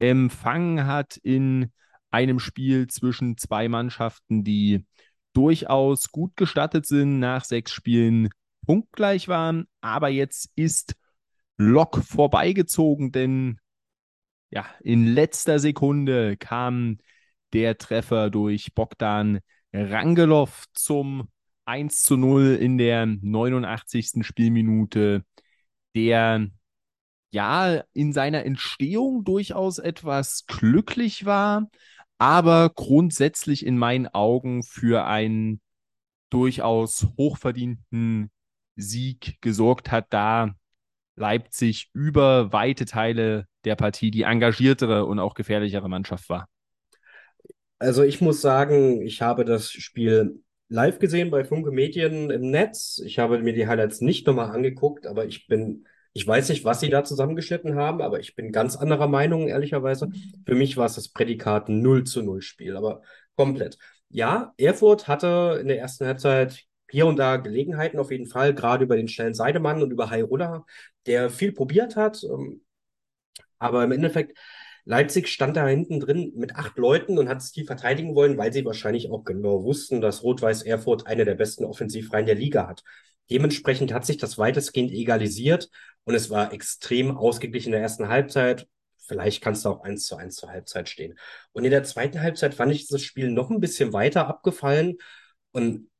empfangen 0.01 0.87
hat 0.87 1.17
in 1.17 1.73
einem 2.11 2.41
Spiel 2.41 2.89
zwischen 2.89 3.37
zwei 3.37 3.69
Mannschaften, 3.69 4.43
die 4.43 4.87
durchaus 5.35 6.11
gut 6.11 6.37
gestattet 6.37 6.85
sind, 6.87 7.21
nach 7.21 7.45
sechs 7.45 7.73
Spielen 7.73 8.29
punktgleich 8.67 9.29
waren. 9.29 9.67
Aber 9.81 10.09
jetzt 10.09 10.51
ist 10.57 10.95
Lok 11.57 12.03
vorbeigezogen, 12.05 13.13
denn 13.13 13.61
ja, 14.51 14.67
in 14.81 15.07
letzter 15.07 15.59
Sekunde 15.59 16.37
kam 16.37 16.99
der 17.53 17.79
Treffer 17.79 18.31
durch 18.31 18.75
Bogdan 18.75 19.41
Rangelov 19.73 20.65
zum 20.73 21.29
1 21.69 22.03
zu 22.03 22.17
0 22.17 22.57
in 22.57 22.79
der 22.79 23.05
89. 23.05 24.25
Spielminute, 24.25 25.23
der 25.95 26.49
ja 27.31 27.85
in 27.93 28.15
seiner 28.15 28.47
Entstehung 28.47 29.23
durchaus 29.23 29.79
etwas 29.79 30.47
glücklich 30.47 31.27
war, 31.27 31.69
aber 32.17 32.71
grundsätzlich 32.75 33.67
in 33.67 33.77
meinen 33.77 34.07
Augen 34.09 34.63
für 34.63 35.05
einen 35.05 35.61
durchaus 36.31 37.07
hochverdienten 37.19 38.31
Sieg 38.77 39.37
gesorgt 39.43 39.91
hat, 39.91 40.07
da 40.11 40.55
Leipzig 41.17 41.91
über 41.93 42.51
weite 42.51 42.87
Teile 42.87 43.47
der 43.65 43.77
Partie 43.77 44.11
die 44.11 44.23
engagiertere 44.23 45.05
und 45.05 45.19
auch 45.19 45.35
gefährlichere 45.35 45.89
Mannschaft 45.89 46.31
war. 46.31 46.49
Also 47.79 48.05
ich 48.05 48.21
muss 48.21 48.41
sagen, 48.41 49.03
ich 49.03 49.21
habe 49.21 49.45
das 49.45 49.71
Spiel 49.71 50.43
live 50.69 50.99
gesehen 50.99 51.31
bei 51.31 51.45
Funke 51.45 51.71
Medien 51.71 52.31
im 52.31 52.51
Netz. 52.51 53.01
Ich 53.05 53.19
habe 53.19 53.39
mir 53.39 53.53
die 53.53 53.67
Highlights 53.67 54.01
nicht 54.01 54.27
nochmal 54.27 54.51
angeguckt, 54.51 55.07
aber 55.07 55.27
ich 55.27 55.47
bin, 55.47 55.87
ich 56.13 56.27
weiß 56.27 56.49
nicht, 56.51 56.65
was 56.65 56.81
sie 56.81 56.91
da 56.91 57.05
zusammengeschnitten 57.05 57.75
haben, 57.75 58.03
aber 58.03 58.21
ich 58.21 58.35
bin 58.37 58.53
ganz 58.53 58.77
anderer 58.77 59.09
Meinung, 59.09 59.49
ehrlicherweise. 59.49 60.09
Für 60.47 60.55
mich 60.55 60.77
war 60.77 60.87
es 60.87 60.95
das 60.95 61.09
Prädikat 61.09 61.69
0 61.69 62.05
zu 62.05 62.23
0 62.23 62.43
Spiel, 62.43 62.77
aber 62.77 63.03
komplett. 63.37 63.79
Ja, 64.11 64.55
Erfurt 64.59 65.09
hatte 65.09 65.59
in 65.61 65.69
der 65.69 65.79
ersten 65.79 66.07
Halbzeit 66.07 66.65
hier 66.91 67.07
und 67.07 67.17
da 67.19 67.37
Gelegenheiten 67.37 67.99
auf 67.99 68.11
jeden 68.11 68.27
Fall, 68.27 68.55
gerade 68.55 68.85
über 68.85 68.97
den 68.97 69.09
schnellen 69.09 69.35
Seidemann 69.35 69.83
und 69.83 69.91
über 69.91 70.11
Hayrola, 70.11 70.65
der 71.07 71.31
viel 71.31 71.53
probiert 71.53 71.97
hat. 71.97 72.23
Ähm, 72.25 72.63
aber 73.59 73.85
im 73.85 73.93
Endeffekt 73.93 74.39
Leipzig 74.89 75.29
stand 75.29 75.55
da 75.55 75.69
hinten 75.69 76.01
drin 76.01 76.33
mit 76.35 76.57
acht 76.57 76.79
Leuten 76.79 77.19
und 77.19 77.29
hat 77.29 77.43
es 77.43 77.53
die 77.53 77.65
verteidigen 77.65 78.15
wollen, 78.15 78.39
weil 78.39 78.55
sie 78.55 78.65
wahrscheinlich 78.65 79.11
auch 79.11 79.23
genau 79.23 79.63
wussten, 79.63 80.01
dass 80.01 80.23
Rot-Weiß 80.23 80.63
Erfurt 80.63 81.07
eine 81.07 81.27
der 81.27 81.35
besten 81.35 81.67
Offensivreihen 81.67 82.25
der 82.25 82.37
Liga 82.37 82.67
hat. 82.67 82.83
Dementsprechend 83.31 83.93
hat 83.93 84.07
sich 84.07 84.17
das 84.17 84.39
weitestgehend 84.39 84.91
egalisiert 84.91 85.69
und 86.05 86.15
es 86.15 86.31
war 86.31 86.55
extrem 86.55 87.19
ausgeglichen 87.19 87.67
in 87.69 87.73
der 87.73 87.83
ersten 87.83 88.09
Halbzeit. 88.09 88.67
Vielleicht 88.97 89.43
kannst 89.43 89.67
du 89.67 89.69
auch 89.69 89.83
eins 89.83 90.07
zu 90.07 90.17
eins 90.17 90.37
zur 90.37 90.49
Halbzeit 90.49 90.89
stehen. 90.89 91.19
Und 91.53 91.67
in 91.67 91.71
der 91.71 91.85
zweiten 91.85 92.23
Halbzeit 92.23 92.55
fand 92.55 92.73
ich 92.73 92.89
das 92.89 93.03
Spiel 93.03 93.31
noch 93.31 93.51
ein 93.51 93.61
bisschen 93.61 93.93
weiter 93.93 94.27
abgefallen 94.27 94.97
und 95.53 95.91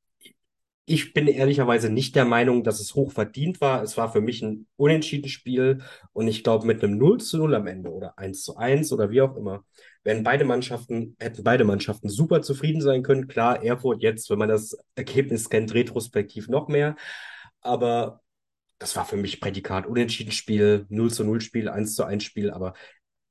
ich 0.89 1.13
bin 1.13 1.29
ehrlicherweise 1.29 1.91
nicht 1.91 2.17
der 2.17 2.25
Meinung, 2.25 2.65
dass 2.65 2.81
es 2.81 2.95
hoch 2.95 3.13
verdient 3.13 3.61
war. 3.61 3.83
Es 3.83 3.99
war 3.99 4.11
für 4.11 4.23
mich 4.23 4.41
ein 4.43 4.67
unentschieden 4.77 5.29
Spiel 5.29 5.83
und 6.13 6.29
ich 6.29 6.43
glaube, 6.43 6.67
mit 6.67 6.83
einem 6.83 6.97
0 6.97 7.21
zu 7.21 7.37
0 7.37 7.55
am 7.55 7.67
Ende 7.67 7.91
oder 7.91 8.19
1 8.19 8.43
zu 8.43 8.57
1 8.57 8.91
oder 8.93 9.11
wie 9.11 9.21
auch 9.21 9.37
immer, 9.37 9.65
werden 10.03 10.23
beide 10.23 10.47
Mannschaften, 10.47 11.15
hätten 11.19 11.45
beide 11.45 11.65
Mannschaften 11.65 12.09
super 12.09 12.41
zufrieden 12.41 12.81
sein 12.81 13.03
können. 13.03 13.29
Klar, 13.29 13.63
Erfurt 13.63 14.03
jetzt, 14.03 14.31
wenn 14.31 14.39
man 14.39 14.49
das 14.49 14.79
Ergebnis 14.95 15.51
kennt, 15.51 15.75
retrospektiv 15.75 16.49
noch 16.49 16.69
mehr. 16.69 16.97
Aber 17.61 18.23
das 18.79 18.97
war 18.97 19.05
für 19.05 19.17
mich 19.17 19.41
Prädikat 19.41 19.87
unentschieden 19.87 20.33
Spiel, 20.33 20.87
0 20.89 21.13
zu 21.13 21.25
0 21.25 21.43
Spiel, 21.43 21.69
1 21.69 21.95
zu 21.97 22.05
1 22.05 22.25
Spiel. 22.25 22.51
Aber 22.51 22.73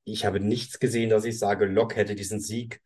ich 0.03 0.25
habe 0.25 0.39
nichts 0.39 0.79
gesehen, 0.79 1.09
dass 1.09 1.25
ich 1.25 1.39
sage, 1.39 1.65
Lok 1.65 1.95
hätte 1.95 2.13
diesen 2.13 2.39
Sieg 2.39 2.81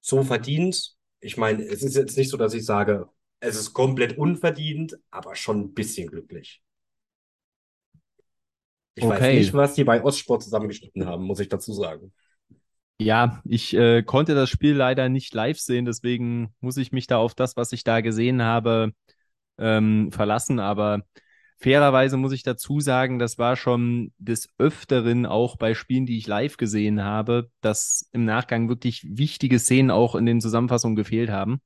so 0.00 0.24
verdient. 0.24 0.96
Ich 1.20 1.36
meine, 1.36 1.62
es 1.62 1.82
ist 1.84 1.96
jetzt 1.96 2.16
nicht 2.16 2.30
so, 2.30 2.36
dass 2.36 2.54
ich 2.54 2.64
sage, 2.64 3.08
es 3.40 3.56
ist 3.56 3.72
komplett 3.72 4.18
unverdient, 4.18 4.96
aber 5.10 5.34
schon 5.34 5.60
ein 5.60 5.74
bisschen 5.74 6.08
glücklich. 6.08 6.62
Ich 8.94 9.04
okay. 9.04 9.14
weiß 9.14 9.34
nicht, 9.34 9.54
was 9.54 9.74
die 9.74 9.84
bei 9.84 10.02
Ostsport 10.02 10.42
zusammengeschnitten 10.42 11.06
haben, 11.06 11.24
muss 11.24 11.40
ich 11.40 11.48
dazu 11.48 11.72
sagen. 11.72 12.12
Ja, 13.00 13.40
ich 13.46 13.74
äh, 13.74 14.02
konnte 14.02 14.34
das 14.34 14.50
Spiel 14.50 14.74
leider 14.74 15.08
nicht 15.08 15.32
live 15.32 15.58
sehen, 15.58 15.86
deswegen 15.86 16.54
muss 16.60 16.76
ich 16.76 16.92
mich 16.92 17.06
da 17.06 17.16
auf 17.16 17.34
das, 17.34 17.56
was 17.56 17.72
ich 17.72 17.82
da 17.82 18.02
gesehen 18.02 18.42
habe, 18.42 18.92
ähm, 19.56 20.12
verlassen. 20.12 20.58
Aber 20.58 21.02
fairerweise 21.56 22.18
muss 22.18 22.32
ich 22.32 22.42
dazu 22.42 22.80
sagen, 22.80 23.18
das 23.18 23.38
war 23.38 23.56
schon 23.56 24.12
des 24.18 24.50
Öfteren 24.58 25.24
auch 25.24 25.56
bei 25.56 25.72
Spielen, 25.72 26.04
die 26.04 26.18
ich 26.18 26.26
live 26.26 26.58
gesehen 26.58 27.02
habe, 27.02 27.50
dass 27.62 28.06
im 28.12 28.26
Nachgang 28.26 28.68
wirklich 28.68 29.06
wichtige 29.08 29.58
Szenen 29.58 29.90
auch 29.90 30.14
in 30.14 30.26
den 30.26 30.42
Zusammenfassungen 30.42 30.96
gefehlt 30.96 31.30
haben. 31.30 31.62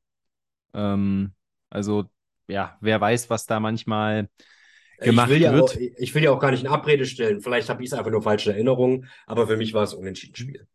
Ähm, 0.73 1.33
also, 1.75 2.05
ja, 2.49 2.77
wer 2.81 3.01
weiß, 3.01 3.31
was 3.31 3.47
da 3.47 3.61
manchmal 3.61 4.29
gemacht 4.99 5.31
ich 5.31 5.41
ja 5.41 5.53
wird. 5.53 5.71
Auch, 5.71 5.77
ich 5.77 6.15
will 6.15 6.23
ja 6.23 6.31
auch 6.31 6.41
gar 6.41 6.51
nicht 6.51 6.63
in 6.63 6.69
Abrede 6.69 7.07
stellen. 7.07 7.41
Vielleicht 7.41 7.69
habe 7.69 7.83
ich 7.83 7.91
es 7.91 7.99
einfach 7.99 8.11
nur 8.11 8.23
falsche 8.23 8.53
Erinnerungen, 8.53 9.09
aber 9.27 9.47
für 9.47 9.57
mich 9.57 9.75
war 9.75 9.83
es 9.83 9.95
unentschieden 9.95 10.37
Spiel. 10.37 10.67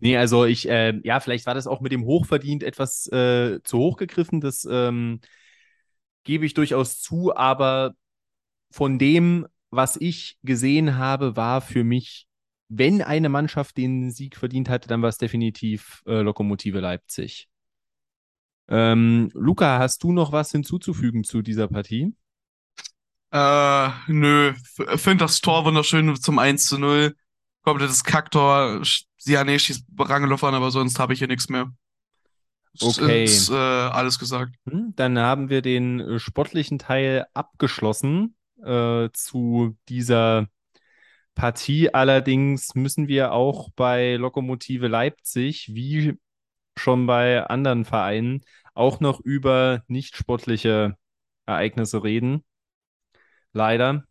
Nee, 0.00 0.16
also 0.16 0.44
ich, 0.44 0.68
äh, 0.68 1.00
ja, 1.02 1.20
vielleicht 1.20 1.46
war 1.46 1.54
das 1.54 1.66
auch 1.66 1.80
mit 1.80 1.92
dem 1.92 2.04
Hochverdient 2.04 2.62
etwas 2.62 3.06
äh, 3.08 3.60
zu 3.64 3.78
hoch 3.78 3.96
gegriffen. 3.96 4.40
Das 4.40 4.66
ähm, 4.70 5.20
gebe 6.24 6.46
ich 6.46 6.54
durchaus 6.54 7.00
zu, 7.00 7.34
aber 7.34 7.94
von 8.70 8.98
dem, 8.98 9.46
was 9.70 9.96
ich 9.96 10.38
gesehen 10.42 10.96
habe, 10.98 11.36
war 11.36 11.60
für 11.60 11.84
mich, 11.84 12.26
wenn 12.68 13.02
eine 13.02 13.28
Mannschaft 13.28 13.76
den 13.76 14.10
Sieg 14.10 14.36
verdient 14.36 14.68
hatte, 14.68 14.88
dann 14.88 15.02
war 15.02 15.08
es 15.08 15.18
definitiv 15.18 16.02
äh, 16.06 16.20
Lokomotive 16.20 16.80
Leipzig. 16.80 17.48
Ähm, 18.68 19.30
Luca, 19.34 19.78
hast 19.78 20.02
du 20.02 20.12
noch 20.12 20.32
was 20.32 20.50
hinzuzufügen 20.50 21.24
zu 21.24 21.42
dieser 21.42 21.68
Partie? 21.68 22.14
Äh, 23.32 23.88
nö. 24.08 24.52
Finde 24.96 25.24
das 25.24 25.40
Tor 25.40 25.64
wunderschön 25.64 26.14
zum 26.16 26.38
1 26.38 26.66
zu 26.66 26.78
0. 26.78 27.14
Komplettes 27.62 28.04
Kacktor. 28.04 28.82
Siane 29.16 29.58
schießt 29.58 29.84
Rangelhoff 29.98 30.44
an, 30.44 30.54
aber 30.54 30.70
sonst 30.70 30.98
habe 30.98 31.12
ich 31.12 31.20
hier 31.20 31.28
nichts 31.28 31.48
mehr. 31.48 31.72
Okay. 32.80 33.24
Ist, 33.24 33.50
äh, 33.50 33.54
alles 33.54 34.18
gesagt. 34.18 34.54
Hm, 34.68 34.94
dann 34.96 35.18
haben 35.18 35.50
wir 35.50 35.62
den 35.62 36.00
äh, 36.00 36.18
sportlichen 36.18 36.78
Teil 36.78 37.26
abgeschlossen 37.34 38.34
äh, 38.62 39.08
zu 39.12 39.76
dieser 39.88 40.48
Partie. 41.34 41.92
Allerdings 41.92 42.74
müssen 42.74 43.08
wir 43.08 43.32
auch 43.32 43.70
bei 43.76 44.16
Lokomotive 44.16 44.88
Leipzig, 44.88 45.70
wie 45.74 46.18
schon 46.76 47.06
bei 47.06 47.44
anderen 47.44 47.84
Vereinen, 47.84 48.42
auch 48.74 49.00
noch 49.00 49.20
über 49.20 49.82
nicht 49.88 50.16
sportliche 50.16 50.96
Ereignisse 51.46 52.02
reden. 52.02 52.44
Leider. 53.52 54.04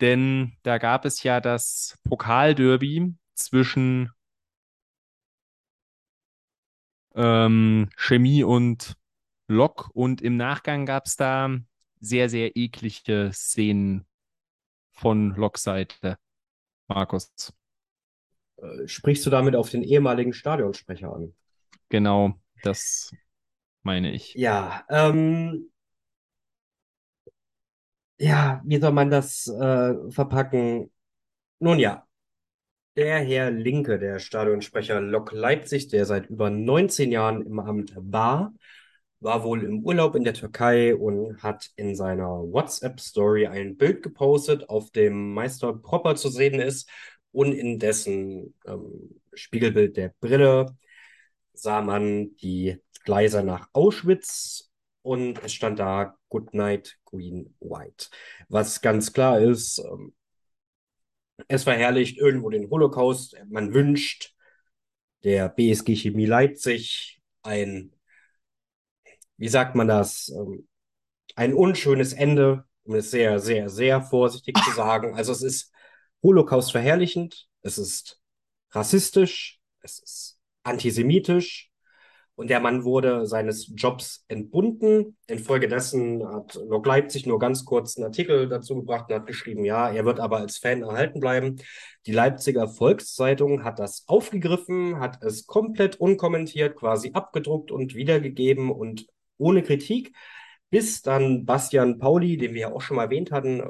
Denn 0.00 0.56
da 0.62 0.78
gab 0.78 1.04
es 1.04 1.22
ja 1.22 1.40
das 1.40 1.98
Pokalderby 2.04 3.14
zwischen 3.34 4.10
ähm, 7.14 7.88
Chemie 7.96 8.42
und 8.42 8.96
Lok 9.48 9.90
und 9.92 10.22
im 10.22 10.36
Nachgang 10.36 10.86
gab 10.86 11.06
es 11.06 11.16
da 11.16 11.50
sehr, 12.00 12.28
sehr 12.28 12.56
eklige 12.56 13.30
Szenen 13.32 14.06
von 14.92 15.34
Lok-Seite. 15.34 16.18
Markus. 16.88 17.32
Äh, 18.56 18.86
sprichst 18.88 19.24
du 19.26 19.30
damit 19.30 19.54
auf 19.54 19.70
den 19.70 19.82
ehemaligen 19.82 20.32
Stadionsprecher 20.32 21.12
an? 21.14 21.34
Genau, 21.92 22.32
das 22.62 23.14
meine 23.82 24.12
ich. 24.12 24.32
Ja, 24.32 24.82
ähm, 24.88 25.70
ja, 28.16 28.62
wie 28.64 28.80
soll 28.80 28.92
man 28.92 29.10
das 29.10 29.46
äh, 29.46 30.10
verpacken? 30.10 30.90
Nun 31.58 31.78
ja, 31.78 32.06
der 32.96 33.18
Herr 33.18 33.50
Linke, 33.50 33.98
der 33.98 34.20
Stadionsprecher 34.20 35.02
Lok 35.02 35.32
Leipzig, 35.32 35.88
der 35.88 36.06
seit 36.06 36.30
über 36.30 36.48
19 36.48 37.12
Jahren 37.12 37.44
im 37.44 37.58
Amt 37.58 37.92
war, 37.94 38.54
war 39.20 39.44
wohl 39.44 39.62
im 39.62 39.84
Urlaub 39.84 40.14
in 40.14 40.24
der 40.24 40.32
Türkei 40.32 40.96
und 40.96 41.42
hat 41.42 41.72
in 41.76 41.94
seiner 41.94 42.26
WhatsApp-Story 42.26 43.48
ein 43.48 43.76
Bild 43.76 44.02
gepostet, 44.02 44.66
auf 44.70 44.90
dem 44.92 45.34
Meister 45.34 45.74
Propper 45.74 46.16
zu 46.16 46.30
sehen 46.30 46.58
ist 46.58 46.88
und 47.32 47.52
in 47.52 47.78
dessen 47.78 48.54
ähm, 48.66 49.20
Spiegelbild 49.34 49.98
der 49.98 50.14
Brille 50.20 50.74
sah 51.54 51.82
man 51.82 52.36
die 52.36 52.78
Gleise 53.04 53.42
nach 53.42 53.68
Auschwitz 53.72 54.70
und 55.02 55.42
es 55.42 55.52
stand 55.52 55.78
da 55.78 56.16
Good 56.28 56.54
Night 56.54 56.98
Green 57.04 57.54
White. 57.60 58.08
Was 58.48 58.80
ganz 58.80 59.12
klar 59.12 59.40
ist, 59.40 59.78
ähm, 59.78 60.14
es 61.48 61.64
verherrlicht 61.64 62.18
irgendwo 62.18 62.50
den 62.50 62.70
Holocaust. 62.70 63.36
Man 63.48 63.74
wünscht 63.74 64.34
der 65.24 65.48
BSG 65.48 65.96
Chemie 65.96 66.26
Leipzig 66.26 67.20
ein, 67.42 67.92
wie 69.36 69.48
sagt 69.48 69.74
man 69.74 69.88
das, 69.88 70.28
ähm, 70.28 70.68
ein 71.34 71.54
unschönes 71.54 72.12
Ende, 72.12 72.64
um 72.84 72.94
es 72.94 73.10
sehr, 73.10 73.38
sehr, 73.38 73.68
sehr 73.68 74.02
vorsichtig 74.02 74.56
zu 74.58 74.70
sagen. 74.72 75.14
Also 75.16 75.32
es 75.32 75.42
ist 75.42 75.72
Holocaust 76.22 76.72
verherrlichend, 76.72 77.48
es 77.62 77.78
ist 77.78 78.20
rassistisch, 78.70 79.60
es 79.80 79.98
ist 79.98 80.31
antisemitisch, 80.62 81.72
und 82.34 82.48
der 82.48 82.60
Mann 82.60 82.84
wurde 82.84 83.26
seines 83.26 83.70
Jobs 83.76 84.24
entbunden. 84.28 85.16
Infolgedessen 85.26 86.26
hat 86.26 86.58
Lok 86.66 86.86
Leipzig 86.86 87.26
nur 87.26 87.38
ganz 87.38 87.64
kurz 87.64 87.96
einen 87.96 88.06
Artikel 88.06 88.48
dazu 88.48 88.76
gebracht 88.76 89.08
und 89.08 89.16
hat 89.16 89.26
geschrieben, 89.26 89.64
ja, 89.64 89.90
er 89.90 90.04
wird 90.06 90.18
aber 90.18 90.38
als 90.38 90.56
Fan 90.58 90.82
erhalten 90.82 91.20
bleiben. 91.20 91.56
Die 92.06 92.12
Leipziger 92.12 92.68
Volkszeitung 92.68 93.64
hat 93.64 93.78
das 93.78 94.04
aufgegriffen, 94.06 94.98
hat 94.98 95.22
es 95.22 95.46
komplett 95.46 95.96
unkommentiert 95.96 96.76
quasi 96.76 97.10
abgedruckt 97.12 97.70
und 97.70 97.94
wiedergegeben 97.94 98.70
und 98.70 99.06
ohne 99.36 99.62
Kritik. 99.62 100.14
Bis 100.70 101.02
dann 101.02 101.44
Bastian 101.44 101.98
Pauli, 101.98 102.38
den 102.38 102.54
wir 102.54 102.62
ja 102.62 102.72
auch 102.72 102.80
schon 102.80 102.96
mal 102.96 103.04
erwähnt 103.04 103.30
hatten, 103.30 103.62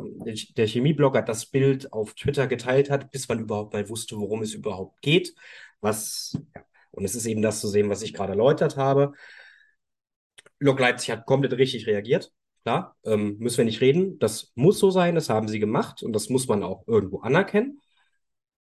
der 0.56 0.68
Chemieblogger, 0.68 1.22
das 1.22 1.46
Bild 1.46 1.92
auf 1.92 2.14
Twitter 2.14 2.46
geteilt 2.46 2.90
hat, 2.90 3.10
bis 3.10 3.28
man 3.28 3.40
überhaupt 3.40 3.72
mal 3.72 3.88
wusste, 3.88 4.16
worum 4.16 4.42
es 4.42 4.54
überhaupt 4.54 5.02
geht. 5.02 5.34
Was 5.80 6.38
ja, 6.54 6.62
Und 6.92 7.04
es 7.04 7.14
ist 7.14 7.26
eben 7.26 7.42
das 7.42 7.60
zu 7.60 7.68
sehen, 7.68 7.90
was 7.90 8.02
ich 8.02 8.14
gerade 8.14 8.32
erläutert 8.32 8.76
habe. 8.76 9.12
Lok 10.60 10.78
Leipzig 10.78 11.10
hat 11.10 11.26
komplett 11.26 11.54
richtig 11.54 11.86
reagiert. 11.86 12.32
Klar, 12.62 12.96
ähm, 13.04 13.38
müssen 13.38 13.58
wir 13.58 13.64
nicht 13.64 13.80
reden. 13.80 14.18
Das 14.20 14.52
muss 14.54 14.78
so 14.78 14.90
sein, 14.90 15.16
das 15.16 15.28
haben 15.28 15.48
sie 15.48 15.58
gemacht 15.58 16.02
und 16.02 16.12
das 16.12 16.28
muss 16.28 16.46
man 16.46 16.62
auch 16.62 16.86
irgendwo 16.86 17.20
anerkennen. 17.20 17.80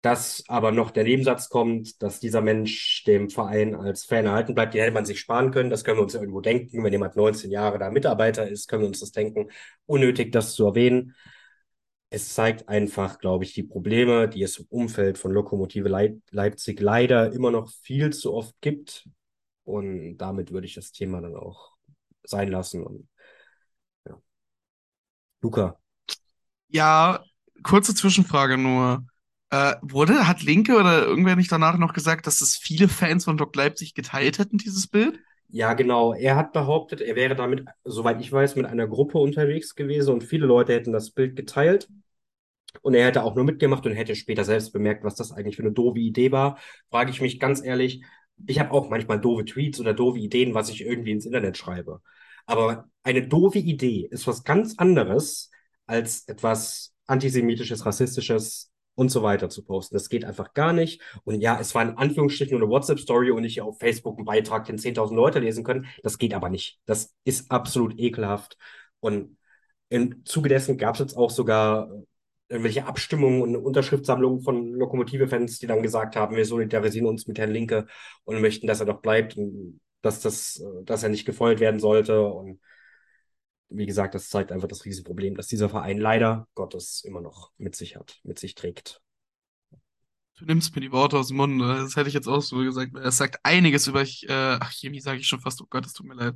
Dass 0.02 0.44
aber 0.48 0.72
noch 0.72 0.92
der 0.92 1.06
Nebensatz 1.06 1.50
kommt, 1.50 2.02
dass 2.04 2.20
dieser 2.20 2.42
Mensch 2.42 3.04
dem 3.06 3.30
Verein 3.30 3.74
als 3.74 4.04
Fan 4.06 4.26
erhalten 4.26 4.54
bleibt, 4.54 4.74
den 4.74 4.82
hätte 4.82 4.94
man 4.94 5.06
sich 5.06 5.20
sparen 5.20 5.52
können. 5.52 5.70
Das 5.70 5.84
können 5.84 5.98
wir 5.98 6.04
uns 6.04 6.14
irgendwo 6.14 6.42
denken. 6.42 6.84
Wenn 6.84 6.92
jemand 6.92 7.16
19 7.16 7.50
Jahre 7.50 7.80
da 7.80 7.90
Mitarbeiter 7.90 8.48
ist, 8.48 8.68
können 8.68 8.84
wir 8.84 8.88
uns 8.88 9.00
das 9.00 9.12
denken. 9.12 9.50
Unnötig, 9.86 10.32
das 10.32 10.54
zu 10.54 10.66
erwähnen. 10.66 11.16
Es 12.16 12.34
zeigt 12.34 12.70
einfach, 12.70 13.20
glaube 13.20 13.44
ich, 13.44 13.54
die 13.54 13.64
Probleme, 13.64 14.30
die 14.30 14.42
es 14.42 14.58
im 14.58 14.68
Umfeld 14.70 15.18
von 15.18 15.34
Lokomotive 15.34 15.90
Leip 15.90 16.18
Leipzig 16.32 16.80
leider 16.80 17.34
immer 17.34 17.52
noch 17.52 17.70
viel 17.70 18.14
zu 18.14 18.34
oft 18.34 18.56
gibt. 18.62 19.06
Und 19.66 20.16
damit 20.16 20.54
würde 20.54 20.66
ich 20.66 20.76
das 20.76 20.94
Thema 20.94 21.20
dann 21.20 21.36
auch 21.36 21.76
sein 22.24 22.48
lassen. 22.48 22.86
Und, 22.86 23.10
ja. 24.08 24.18
Luca. 25.42 25.78
Ja, 26.70 27.22
kurze 27.64 27.94
Zwischenfrage 27.94 28.58
nur. 28.58 29.06
Äh, 29.50 29.76
wurde, 29.82 30.26
hat 30.26 30.42
Linke 30.42 30.78
oder 30.78 31.06
irgendwer 31.06 31.36
nicht 31.36 31.52
danach 31.52 31.78
noch 31.78 31.92
gesagt, 31.92 32.28
dass 32.28 32.40
es 32.40 32.56
viele 32.56 32.88
Fans 32.88 33.26
von 33.26 33.36
Doc 33.36 33.54
Leipzig 33.58 33.94
geteilt 33.94 34.40
hätten, 34.40 34.58
dieses 34.58 34.88
Bild? 34.88 35.20
Ja, 35.50 35.74
genau. 35.74 36.14
Er 36.14 36.38
hat 36.38 36.54
behauptet, 36.54 37.02
er 37.02 37.18
wäre 37.18 37.36
damit, 37.36 37.66
soweit 37.84 38.22
ich 38.22 38.32
weiß, 38.32 38.56
mit 38.56 38.68
einer 38.68 38.88
Gruppe 38.88 39.18
unterwegs 39.18 39.76
gewesen 39.76 40.14
und 40.14 40.24
viele 40.24 40.46
Leute 40.46 40.72
hätten 40.72 40.94
das 40.94 41.12
Bild 41.12 41.36
geteilt. 41.36 41.90
Und 42.82 42.94
er 42.94 43.06
hätte 43.06 43.24
auch 43.24 43.36
nur 43.36 43.44
mitgemacht 43.44 43.86
und 43.86 43.94
hätte 43.94 44.16
später 44.16 44.44
selbst 44.44 44.72
bemerkt, 44.74 45.04
was 45.04 45.16
das 45.16 45.32
eigentlich 45.32 45.56
für 45.56 45.64
eine 45.64 45.72
doofe 45.72 46.00
Idee 46.00 46.32
war. 46.32 46.58
Frage 46.90 47.12
ich 47.12 47.22
mich 47.22 47.40
ganz 47.40 47.64
ehrlich, 47.64 48.04
ich 48.48 48.60
habe 48.60 48.72
auch 48.72 48.90
manchmal 48.90 49.20
doofe 49.20 49.46
Tweets 49.46 49.80
oder 49.80 49.94
doofe 49.94 50.20
Ideen, 50.20 50.54
was 50.54 50.70
ich 50.70 50.82
irgendwie 50.82 51.12
ins 51.12 51.26
Internet 51.26 51.58
schreibe. 51.58 52.02
Aber 52.46 52.90
eine 53.04 53.28
doofe 53.28 53.60
Idee 53.60 54.08
ist 54.10 54.28
was 54.28 54.44
ganz 54.44 54.76
anderes 54.78 55.52
als 55.88 56.28
etwas 56.28 56.94
antisemitisches, 57.08 57.86
rassistisches 57.86 58.72
und 58.96 59.10
so 59.10 59.24
weiter 59.24 59.50
zu 59.50 59.64
posten. 59.64 59.96
Das 59.96 60.10
geht 60.10 60.26
einfach 60.26 60.54
gar 60.54 60.74
nicht. 60.74 61.02
Und 61.24 61.42
ja, 61.42 61.60
es 61.60 61.76
war 61.76 61.84
in 61.84 61.98
Anführungsstrichen 61.98 62.58
nur 62.58 62.68
eine 62.68 62.72
WhatsApp-Story 62.74 63.32
und 63.32 63.42
nicht 63.42 63.62
auf 63.62 63.80
Facebook 63.80 64.18
einen 64.18 64.26
Beitrag, 64.26 64.66
den 64.66 64.78
10.000 64.78 65.16
Leute 65.16 65.40
lesen 65.40 65.64
können. 65.64 65.86
Das 66.02 66.18
geht 66.18 66.34
aber 66.34 66.50
nicht. 66.50 66.80
Das 66.86 67.14
ist 67.24 67.52
absolut 67.52 68.00
ekelhaft. 68.00 68.58
Und 69.00 69.38
im 69.90 70.26
Zuge 70.26 70.50
dessen 70.50 70.78
gab 70.78 70.96
es 70.96 71.00
jetzt 71.00 71.18
auch 71.18 71.30
sogar 71.30 71.90
irgendwelche 72.48 72.86
Abstimmungen 72.86 73.42
und 73.42 73.56
Unterschriftsammlungen 73.56 74.42
von 74.42 74.74
Lokomotive-Fans, 74.74 75.60
die 75.60 75.68
dann 75.68 75.82
gesagt 75.82 76.16
haben, 76.16 76.36
wir 76.36 76.46
solidarisieren 76.46 77.08
uns 77.08 77.28
mit 77.28 77.40
Herrn 77.40 77.52
Linke 77.52 77.88
und 78.24 78.42
möchten, 78.42 78.68
dass 78.68 78.80
er 78.80 78.86
doch 78.86 79.02
bleibt 79.02 79.36
und 79.38 79.80
dass, 80.02 80.22
das, 80.22 80.64
dass 80.84 81.04
er 81.04 81.10
nicht 81.10 81.26
gefeuert 81.26 81.60
werden 81.60 81.80
sollte. 81.80 82.22
Und 82.22 82.60
wie 83.70 83.88
gesagt, 83.88 84.14
das 84.14 84.30
zeigt 84.30 84.52
einfach 84.52 84.68
das 84.68 84.86
Riesenproblem, 84.86 85.36
dass 85.36 85.48
dieser 85.48 85.70
Verein 85.70 85.98
leider 85.98 86.48
Gottes 86.54 87.04
immer 87.04 87.22
noch 87.22 87.52
mit 87.58 87.76
sich 87.76 87.96
hat, 87.96 88.20
mit 88.24 88.38
sich 88.38 88.54
trägt. 88.54 89.02
Du 90.38 90.46
nimmst 90.46 90.76
mir 90.76 90.82
die 90.82 90.92
Worte 90.92 91.18
aus 91.18 91.30
dem 91.30 91.38
Mund. 91.38 91.58
Ne? 91.58 91.80
Das 91.82 91.96
hätte 91.96 92.10
ich 92.10 92.14
jetzt 92.14 92.28
auch 92.28 92.42
so 92.42 92.58
gesagt. 92.58 92.96
Es 92.98 93.18
sagt 93.18 93.40
einiges 93.44 93.88
über, 93.88 94.02
ich, 94.02 94.28
äh, 94.28 94.58
ach, 94.60 94.72
Chemie 94.72 95.00
sage 95.00 95.20
ich 95.20 95.28
schon 95.28 95.40
fast, 95.40 95.62
oh 95.62 95.68
Gott, 95.70 95.86
es 95.86 95.94
tut 95.94 96.06
mir 96.06 96.14
leid, 96.14 96.36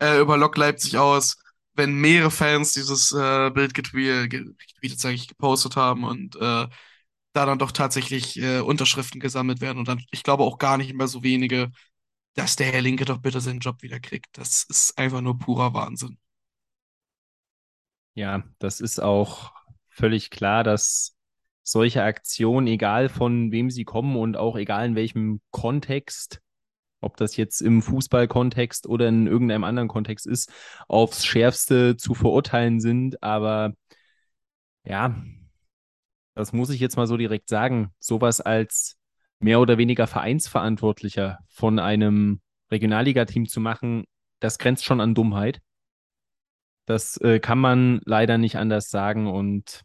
äh, 0.00 0.18
über 0.18 0.36
Lok 0.36 0.56
Leipzig 0.56 0.96
aus, 0.96 1.36
wenn 1.74 1.94
mehrere 1.94 2.30
Fans 2.30 2.72
dieses 2.72 3.12
äh, 3.12 3.50
Bild 3.50 3.74
getweetet, 3.74 4.30
getweetet 4.30 5.00
sage 5.00 5.14
ich, 5.14 5.28
gepostet 5.28 5.76
haben 5.76 6.04
und 6.04 6.36
äh, 6.36 6.68
da 7.32 7.46
dann 7.46 7.58
doch 7.58 7.72
tatsächlich 7.72 8.38
äh, 8.40 8.60
Unterschriften 8.60 9.20
gesammelt 9.20 9.60
werden 9.60 9.78
und 9.78 9.88
dann, 9.88 10.02
ich 10.12 10.22
glaube 10.22 10.44
auch 10.44 10.58
gar 10.58 10.78
nicht 10.78 10.94
mehr 10.94 11.08
so 11.08 11.22
wenige, 11.22 11.70
dass 12.34 12.56
der 12.56 12.72
Herr 12.72 12.82
Linke 12.82 13.04
doch 13.04 13.18
bitte 13.18 13.40
seinen 13.40 13.60
Job 13.60 13.82
wieder 13.82 14.00
kriegt. 14.00 14.38
Das 14.38 14.64
ist 14.68 14.96
einfach 14.98 15.20
nur 15.20 15.38
purer 15.38 15.74
Wahnsinn. 15.74 16.18
Ja, 18.14 18.44
das 18.58 18.80
ist 18.80 19.00
auch 19.00 19.52
völlig 19.88 20.30
klar, 20.30 20.62
dass 20.62 21.16
solche 21.62 22.02
Aktionen, 22.02 22.66
egal 22.66 23.08
von 23.08 23.50
wem 23.50 23.70
sie 23.70 23.84
kommen 23.84 24.16
und 24.16 24.36
auch 24.36 24.56
egal 24.56 24.86
in 24.86 24.94
welchem 24.94 25.40
Kontext, 25.50 26.40
ob 27.04 27.16
das 27.16 27.36
jetzt 27.36 27.60
im 27.60 27.82
Fußballkontext 27.82 28.86
oder 28.86 29.08
in 29.08 29.26
irgendeinem 29.26 29.64
anderen 29.64 29.88
Kontext 29.88 30.26
ist, 30.26 30.52
aufs 30.88 31.24
Schärfste 31.24 31.96
zu 31.96 32.14
verurteilen 32.14 32.80
sind. 32.80 33.22
Aber 33.22 33.74
ja, 34.84 35.14
das 36.34 36.52
muss 36.52 36.70
ich 36.70 36.80
jetzt 36.80 36.96
mal 36.96 37.06
so 37.06 37.16
direkt 37.16 37.48
sagen. 37.48 37.92
Sowas 37.98 38.40
als 38.40 38.98
mehr 39.38 39.60
oder 39.60 39.78
weniger 39.78 40.06
Vereinsverantwortlicher 40.06 41.38
von 41.48 41.78
einem 41.78 42.40
Regionalligateam 42.70 43.46
zu 43.46 43.60
machen, 43.60 44.04
das 44.40 44.58
grenzt 44.58 44.84
schon 44.84 45.00
an 45.00 45.14
Dummheit. 45.14 45.60
Das 46.86 47.16
äh, 47.18 47.40
kann 47.40 47.58
man 47.58 48.00
leider 48.04 48.36
nicht 48.38 48.56
anders 48.56 48.90
sagen. 48.90 49.26
Und 49.26 49.84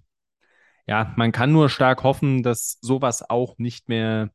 ja, 0.88 1.14
man 1.18 1.32
kann 1.32 1.52
nur 1.52 1.70
stark 1.70 2.04
hoffen, 2.04 2.44
dass 2.44 2.78
sowas 2.82 3.30
auch 3.30 3.58
nicht 3.58 3.90
mehr 3.90 4.32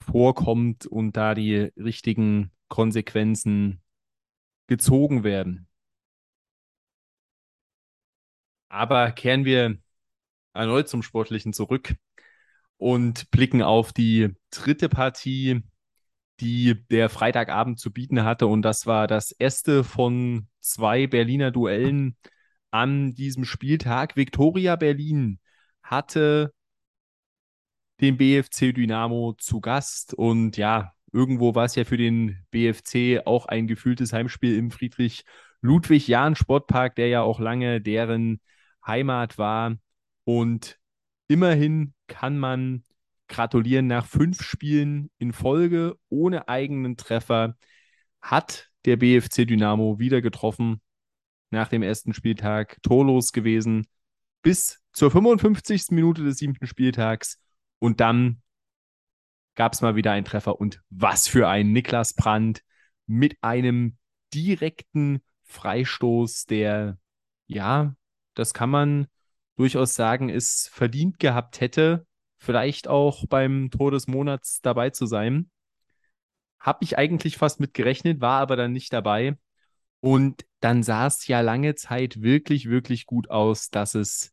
vorkommt 0.00 0.86
und 0.86 1.16
da 1.16 1.34
die 1.34 1.72
richtigen 1.76 2.50
Konsequenzen 2.68 3.80
gezogen 4.66 5.24
werden. 5.24 5.66
Aber 8.68 9.10
kehren 9.12 9.44
wir 9.44 9.78
erneut 10.52 10.88
zum 10.88 11.02
Sportlichen 11.02 11.52
zurück 11.52 11.94
und 12.76 13.30
blicken 13.30 13.62
auf 13.62 13.92
die 13.92 14.34
dritte 14.50 14.88
Partie 14.88 15.62
die 16.40 16.86
der 16.88 17.08
Freitagabend 17.08 17.78
zu 17.78 17.92
bieten 17.92 18.24
hatte. 18.24 18.46
Und 18.46 18.62
das 18.62 18.86
war 18.86 19.06
das 19.06 19.32
erste 19.32 19.84
von 19.84 20.48
zwei 20.60 21.06
Berliner 21.06 21.50
Duellen 21.50 22.16
an 22.70 23.14
diesem 23.14 23.44
Spieltag. 23.44 24.16
Viktoria 24.16 24.76
Berlin 24.76 25.40
hatte 25.82 26.52
den 28.00 28.16
BFC 28.16 28.72
Dynamo 28.74 29.34
zu 29.38 29.60
Gast. 29.60 30.14
Und 30.14 30.56
ja, 30.56 30.92
irgendwo 31.12 31.54
war 31.54 31.64
es 31.64 31.74
ja 31.74 31.84
für 31.84 31.96
den 31.96 32.38
BFC 32.50 33.26
auch 33.26 33.46
ein 33.46 33.66
gefühltes 33.66 34.12
Heimspiel 34.12 34.56
im 34.56 34.70
Friedrich-Ludwig-Jahn-Sportpark, 34.70 36.94
der 36.96 37.08
ja 37.08 37.22
auch 37.22 37.40
lange 37.40 37.80
deren 37.80 38.40
Heimat 38.86 39.38
war. 39.38 39.76
Und 40.24 40.78
immerhin 41.28 41.94
kann 42.06 42.38
man 42.38 42.84
gratulieren 43.28 43.86
nach 43.86 44.06
fünf 44.06 44.42
Spielen 44.42 45.10
in 45.18 45.32
Folge 45.32 45.96
ohne 46.08 46.48
eigenen 46.48 46.96
Treffer 46.96 47.56
hat 48.20 48.68
der 48.84 48.96
BFC 48.96 49.46
Dynamo 49.46 49.98
wieder 49.98 50.22
getroffen 50.22 50.80
nach 51.50 51.68
dem 51.68 51.82
ersten 51.82 52.14
Spieltag 52.14 52.78
torlos 52.82 53.32
gewesen 53.32 53.86
bis 54.42 54.80
zur 54.92 55.10
55. 55.10 55.86
Minute 55.90 56.24
des 56.24 56.38
siebten 56.38 56.66
Spieltags 56.66 57.38
und 57.78 58.00
dann 58.00 58.42
gab 59.54 59.72
es 59.72 59.80
mal 59.80 59.96
wieder 59.96 60.12
einen 60.12 60.24
Treffer 60.24 60.60
und 60.60 60.80
was 60.88 61.28
für 61.28 61.48
ein 61.48 61.72
Niklas 61.72 62.14
Brandt 62.14 62.62
mit 63.06 63.36
einem 63.42 63.96
direkten 64.32 65.20
Freistoß, 65.44 66.46
der 66.46 66.98
ja, 67.46 67.94
das 68.34 68.54
kann 68.54 68.70
man 68.70 69.08
durchaus 69.56 69.94
sagen, 69.94 70.28
es 70.28 70.70
verdient 70.72 71.18
gehabt 71.18 71.60
hätte, 71.60 72.06
vielleicht 72.36 72.86
auch 72.86 73.24
beim 73.26 73.70
Tor 73.70 73.90
des 73.90 74.06
Monats 74.06 74.60
dabei 74.60 74.90
zu 74.90 75.06
sein. 75.06 75.50
Habe 76.60 76.84
ich 76.84 76.96
eigentlich 76.96 77.36
fast 77.36 77.58
mit 77.58 77.74
gerechnet, 77.74 78.20
war 78.20 78.40
aber 78.40 78.56
dann 78.56 78.72
nicht 78.72 78.92
dabei. 78.92 79.36
Und 80.00 80.46
dann 80.60 80.84
sah 80.84 81.06
es 81.06 81.26
ja 81.26 81.40
lange 81.40 81.74
Zeit 81.74 82.22
wirklich, 82.22 82.68
wirklich 82.68 83.06
gut 83.06 83.30
aus, 83.30 83.70
dass 83.70 83.96
es 83.96 84.32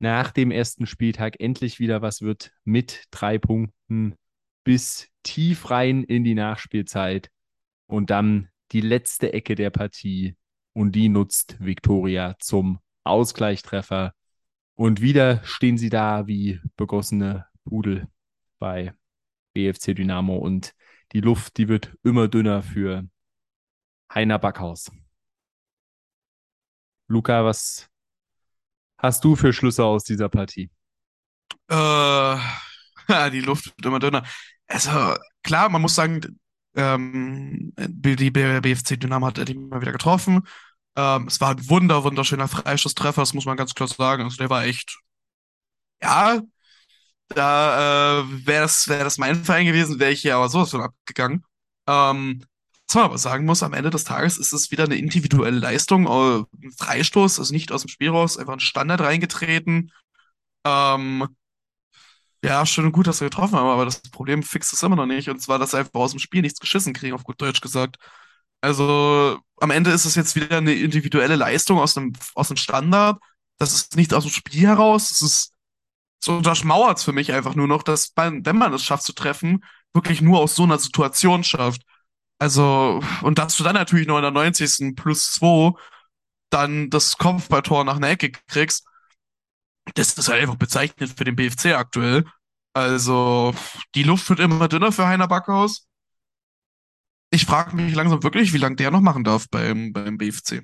nach 0.00 0.32
dem 0.32 0.50
ersten 0.50 0.86
Spieltag 0.86 1.38
endlich 1.40 1.78
wieder 1.78 2.02
was 2.02 2.22
wird 2.22 2.52
mit 2.64 3.04
drei 3.10 3.38
Punkten 3.38 4.16
bis 4.64 5.08
tief 5.22 5.70
rein 5.70 6.02
in 6.02 6.24
die 6.24 6.34
Nachspielzeit. 6.34 7.30
Und 7.86 8.10
dann 8.10 8.48
die 8.72 8.80
letzte 8.80 9.32
Ecke 9.32 9.54
der 9.54 9.70
Partie. 9.70 10.36
Und 10.72 10.92
die 10.92 11.08
nutzt 11.08 11.56
Viktoria 11.60 12.36
zum 12.38 12.80
Ausgleichstreffer. 13.04 14.14
Und 14.74 15.00
wieder 15.02 15.44
stehen 15.44 15.76
sie 15.76 15.90
da 15.90 16.26
wie 16.26 16.60
begossene 16.76 17.46
Pudel 17.64 18.08
bei 18.58 18.94
BFC 19.52 19.94
Dynamo 19.94 20.36
und 20.36 20.74
die 21.12 21.20
Luft, 21.20 21.56
die 21.58 21.68
wird 21.68 21.96
immer 22.04 22.28
dünner 22.28 22.62
für 22.62 23.08
Heiner 24.14 24.38
Backhaus. 24.38 24.90
Luca, 27.08 27.44
was 27.44 27.89
hast 29.02 29.24
du 29.24 29.36
für 29.36 29.52
Schlüsse 29.52 29.84
aus 29.84 30.04
dieser 30.04 30.28
Partie? 30.28 30.70
Äh, 31.68 32.36
die 33.32 33.40
Luft 33.40 33.66
wird 33.66 33.86
immer 33.86 33.98
dünner. 33.98 34.24
Also 34.66 34.90
klar, 35.42 35.68
man 35.68 35.82
muss 35.82 35.94
sagen, 35.94 36.38
ähm, 36.76 37.72
die 37.78 38.30
BFC 38.30 38.98
Dynamo 39.00 39.26
hat 39.26 39.48
die 39.48 39.54
mal 39.54 39.80
wieder 39.80 39.92
getroffen. 39.92 40.46
Ähm, 40.96 41.26
es 41.26 41.40
war 41.40 41.50
ein 41.52 41.68
wunder, 41.68 42.04
wunderschöner 42.04 42.48
Freischusstreffer, 42.48 43.22
das 43.22 43.34
muss 43.34 43.46
man 43.46 43.56
ganz 43.56 43.74
klar 43.74 43.88
sagen. 43.88 44.24
Also 44.24 44.36
der 44.36 44.50
war 44.50 44.64
echt, 44.64 44.98
ja, 46.02 46.40
Da 47.28 48.20
äh, 48.22 48.46
wäre 48.46 48.62
das, 48.62 48.88
wär 48.88 49.04
das 49.04 49.18
mein 49.18 49.44
Verein 49.44 49.66
gewesen, 49.66 50.00
wäre 50.00 50.12
ich 50.12 50.22
hier 50.22 50.36
aber 50.36 50.48
sowas 50.48 50.70
von 50.70 50.82
abgegangen. 50.82 51.44
Ähm, 51.88 52.44
was 52.90 52.94
man 52.96 53.04
aber 53.04 53.18
sagen 53.18 53.46
muss, 53.46 53.62
am 53.62 53.72
Ende 53.72 53.90
des 53.90 54.02
Tages 54.04 54.36
ist 54.36 54.52
es 54.52 54.72
wieder 54.72 54.84
eine 54.84 54.96
individuelle 54.96 55.58
Leistung. 55.58 56.06
Äh, 56.06 56.44
ein 56.66 56.72
Freistoß, 56.76 57.38
also 57.38 57.52
nicht 57.52 57.70
aus 57.70 57.82
dem 57.82 57.88
Spiel 57.88 58.10
raus, 58.10 58.36
einfach 58.36 58.54
ein 58.54 58.60
Standard 58.60 59.00
reingetreten. 59.00 59.92
Ähm, 60.64 61.28
ja, 62.44 62.66
schön 62.66 62.86
und 62.86 62.92
gut, 62.92 63.06
dass 63.06 63.20
wir 63.20 63.28
getroffen 63.28 63.56
haben, 63.56 63.68
aber 63.68 63.84
das 63.84 64.02
Problem 64.02 64.42
fixt 64.42 64.72
es 64.72 64.82
immer 64.82 64.96
noch 64.96 65.06
nicht. 65.06 65.28
Und 65.28 65.40
zwar, 65.40 65.58
dass 65.60 65.72
wir 65.72 65.78
einfach 65.80 65.94
aus 65.94 66.10
dem 66.10 66.18
Spiel 66.20 66.42
nichts 66.42 66.58
geschissen 66.58 66.92
kriegen, 66.92 67.14
auf 67.14 67.22
gut 67.24 67.40
Deutsch 67.40 67.60
gesagt. 67.60 67.96
Also 68.60 69.38
am 69.60 69.70
Ende 69.70 69.90
ist 69.92 70.04
es 70.04 70.16
jetzt 70.16 70.34
wieder 70.36 70.58
eine 70.58 70.74
individuelle 70.74 71.36
Leistung 71.36 71.78
aus 71.78 71.96
einem, 71.96 72.12
aus 72.34 72.50
einem 72.50 72.56
Standard. 72.56 73.20
Das 73.58 73.72
ist 73.72 73.96
nicht 73.96 74.12
aus 74.14 74.24
dem 74.24 74.32
Spiel 74.32 74.66
heraus. 74.66 75.10
Das 75.10 75.22
ist 75.22 75.54
so 76.22 76.36
untermauert 76.36 76.98
es 76.98 77.04
für 77.04 77.12
mich 77.12 77.32
einfach 77.32 77.54
nur 77.54 77.68
noch, 77.68 77.82
dass 77.82 78.12
man, 78.16 78.44
wenn 78.44 78.58
man 78.58 78.74
es 78.74 78.82
schafft 78.82 79.04
zu 79.04 79.12
treffen, 79.14 79.64
wirklich 79.94 80.20
nur 80.20 80.40
aus 80.40 80.54
so 80.54 80.64
einer 80.64 80.78
Situation 80.78 81.44
schafft. 81.44 81.82
Also, 82.40 83.02
und 83.22 83.38
dass 83.38 83.56
du 83.56 83.64
dann 83.64 83.74
natürlich 83.74 84.06
noch 84.06 84.16
in 84.16 84.22
der 84.22 84.30
90. 84.30 84.96
plus 84.96 85.32
2 85.32 85.72
dann 86.48 86.88
das 86.88 87.18
Kopfballtor 87.18 87.84
nach 87.84 87.96
einer 87.96 88.08
Ecke 88.08 88.32
kriegst, 88.48 88.88
das 89.94 90.14
ist 90.14 90.28
halt 90.28 90.40
einfach 90.42 90.56
bezeichnet 90.56 91.10
für 91.16 91.24
den 91.24 91.36
BFC 91.36 91.74
aktuell. 91.74 92.24
Also, 92.72 93.54
die 93.94 94.04
Luft 94.04 94.28
wird 94.30 94.40
immer 94.40 94.68
dünner 94.68 94.90
für 94.90 95.06
Heiner 95.06 95.28
Backhaus. 95.28 95.86
Ich 97.30 97.44
frage 97.44 97.76
mich 97.76 97.94
langsam 97.94 98.22
wirklich, 98.22 98.54
wie 98.54 98.58
lange 98.58 98.76
der 98.76 98.90
noch 98.90 99.02
machen 99.02 99.22
darf 99.22 99.48
beim, 99.50 99.92
beim 99.92 100.16
BFC. 100.16 100.62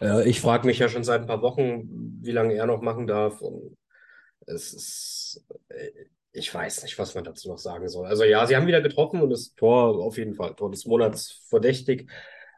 Äh, 0.00 0.28
ich 0.28 0.42
frage 0.42 0.66
mich 0.66 0.78
ja 0.78 0.90
schon 0.90 1.04
seit 1.04 1.22
ein 1.22 1.26
paar 1.26 1.42
Wochen, 1.42 2.20
wie 2.22 2.32
lange 2.32 2.54
er 2.54 2.66
noch 2.66 2.82
machen 2.82 3.06
darf. 3.06 3.40
Und 3.40 3.78
es 4.46 4.74
ist, 4.74 5.44
äh, 5.68 5.90
ich 6.36 6.52
weiß 6.54 6.82
nicht, 6.82 6.98
was 6.98 7.14
man 7.14 7.24
dazu 7.24 7.48
noch 7.48 7.58
sagen 7.58 7.88
soll. 7.88 8.06
Also 8.06 8.24
ja, 8.24 8.46
sie 8.46 8.56
haben 8.56 8.66
wieder 8.66 8.82
getroffen 8.82 9.22
und 9.22 9.30
das 9.30 9.54
Tor 9.54 10.04
auf 10.04 10.18
jeden 10.18 10.34
Fall, 10.34 10.54
Tor 10.54 10.70
des 10.70 10.86
Monats 10.86 11.46
verdächtig. 11.48 12.10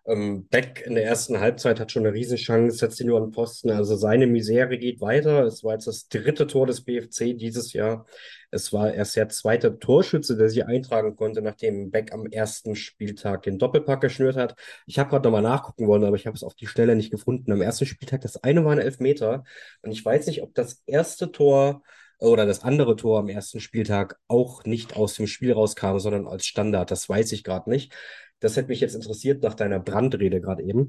Ähm, 0.04 0.48
Beck 0.48 0.82
in 0.86 0.94
der 0.94 1.04
ersten 1.04 1.38
Halbzeit 1.38 1.78
hat 1.78 1.92
schon 1.92 2.04
eine 2.06 2.14
Riesenchance, 2.14 2.78
setzt 2.78 2.98
ihn 2.98 3.08
nur 3.08 3.18
an 3.18 3.26
den 3.26 3.32
Posten. 3.32 3.70
Also 3.70 3.94
seine 3.94 4.26
Misere 4.26 4.78
geht 4.78 5.00
weiter. 5.00 5.44
Es 5.44 5.62
war 5.62 5.74
jetzt 5.74 5.86
das 5.86 6.08
dritte 6.08 6.46
Tor 6.46 6.66
des 6.66 6.80
BFC 6.80 7.36
dieses 7.36 7.72
Jahr. 7.72 8.06
Es 8.50 8.72
war 8.72 8.92
erst 8.92 9.16
der 9.16 9.28
zweite 9.28 9.78
Torschütze, 9.78 10.36
der 10.36 10.48
sich 10.48 10.64
eintragen 10.64 11.14
konnte, 11.14 11.42
nachdem 11.42 11.90
Beck 11.90 12.12
am 12.12 12.26
ersten 12.26 12.74
Spieltag 12.74 13.42
den 13.42 13.58
Doppelpack 13.58 14.00
geschnürt 14.00 14.36
hat. 14.36 14.56
Ich 14.86 14.98
habe 14.98 15.10
gerade 15.10 15.24
nochmal 15.28 15.42
nachgucken 15.42 15.86
wollen, 15.86 16.04
aber 16.04 16.16
ich 16.16 16.26
habe 16.26 16.34
es 16.36 16.42
auf 16.42 16.54
die 16.54 16.66
Stelle 16.66 16.96
nicht 16.96 17.10
gefunden. 17.10 17.52
Am 17.52 17.60
ersten 17.60 17.86
Spieltag, 17.86 18.22
das 18.22 18.42
eine 18.42 18.64
war 18.64 18.72
ein 18.72 18.78
Elfmeter. 18.78 19.44
Und 19.82 19.92
ich 19.92 20.04
weiß 20.04 20.26
nicht, 20.26 20.42
ob 20.42 20.54
das 20.54 20.82
erste 20.86 21.30
Tor 21.30 21.82
oder 22.18 22.46
das 22.46 22.62
andere 22.64 22.96
Tor 22.96 23.20
am 23.20 23.28
ersten 23.28 23.60
Spieltag 23.60 24.18
auch 24.28 24.64
nicht 24.64 24.96
aus 24.96 25.14
dem 25.14 25.26
Spiel 25.26 25.52
rauskam, 25.52 25.98
sondern 25.98 26.26
als 26.26 26.46
Standard. 26.46 26.90
Das 26.90 27.08
weiß 27.08 27.32
ich 27.32 27.44
gerade 27.44 27.70
nicht. 27.70 27.94
Das 28.40 28.56
hätte 28.56 28.68
mich 28.68 28.80
jetzt 28.80 28.94
interessiert 28.94 29.42
nach 29.42 29.54
deiner 29.54 29.80
Brandrede 29.80 30.40
gerade 30.40 30.62
eben. 30.62 30.88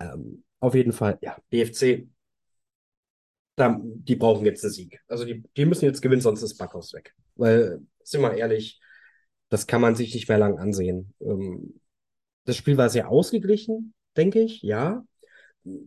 Ähm, 0.00 0.44
auf 0.60 0.74
jeden 0.74 0.92
Fall, 0.92 1.18
ja, 1.22 1.36
BFC, 1.50 2.08
da, 3.56 3.78
die 3.82 4.16
brauchen 4.16 4.46
jetzt 4.46 4.64
einen 4.64 4.72
Sieg. 4.72 5.00
Also 5.08 5.24
die, 5.24 5.42
die 5.56 5.66
müssen 5.66 5.84
jetzt 5.84 6.00
gewinnen, 6.00 6.22
sonst 6.22 6.42
ist 6.42 6.56
Backhaus 6.56 6.92
weg. 6.92 7.14
Weil, 7.34 7.80
sind 8.02 8.22
wir 8.22 8.34
ehrlich, 8.34 8.80
das 9.48 9.66
kann 9.66 9.80
man 9.80 9.94
sich 9.94 10.14
nicht 10.14 10.28
mehr 10.28 10.38
lang 10.38 10.58
ansehen. 10.58 11.14
Ähm, 11.20 11.80
das 12.44 12.56
Spiel 12.56 12.76
war 12.76 12.88
sehr 12.88 13.08
ausgeglichen, 13.08 13.94
denke 14.16 14.40
ich, 14.40 14.62
ja. 14.62 15.04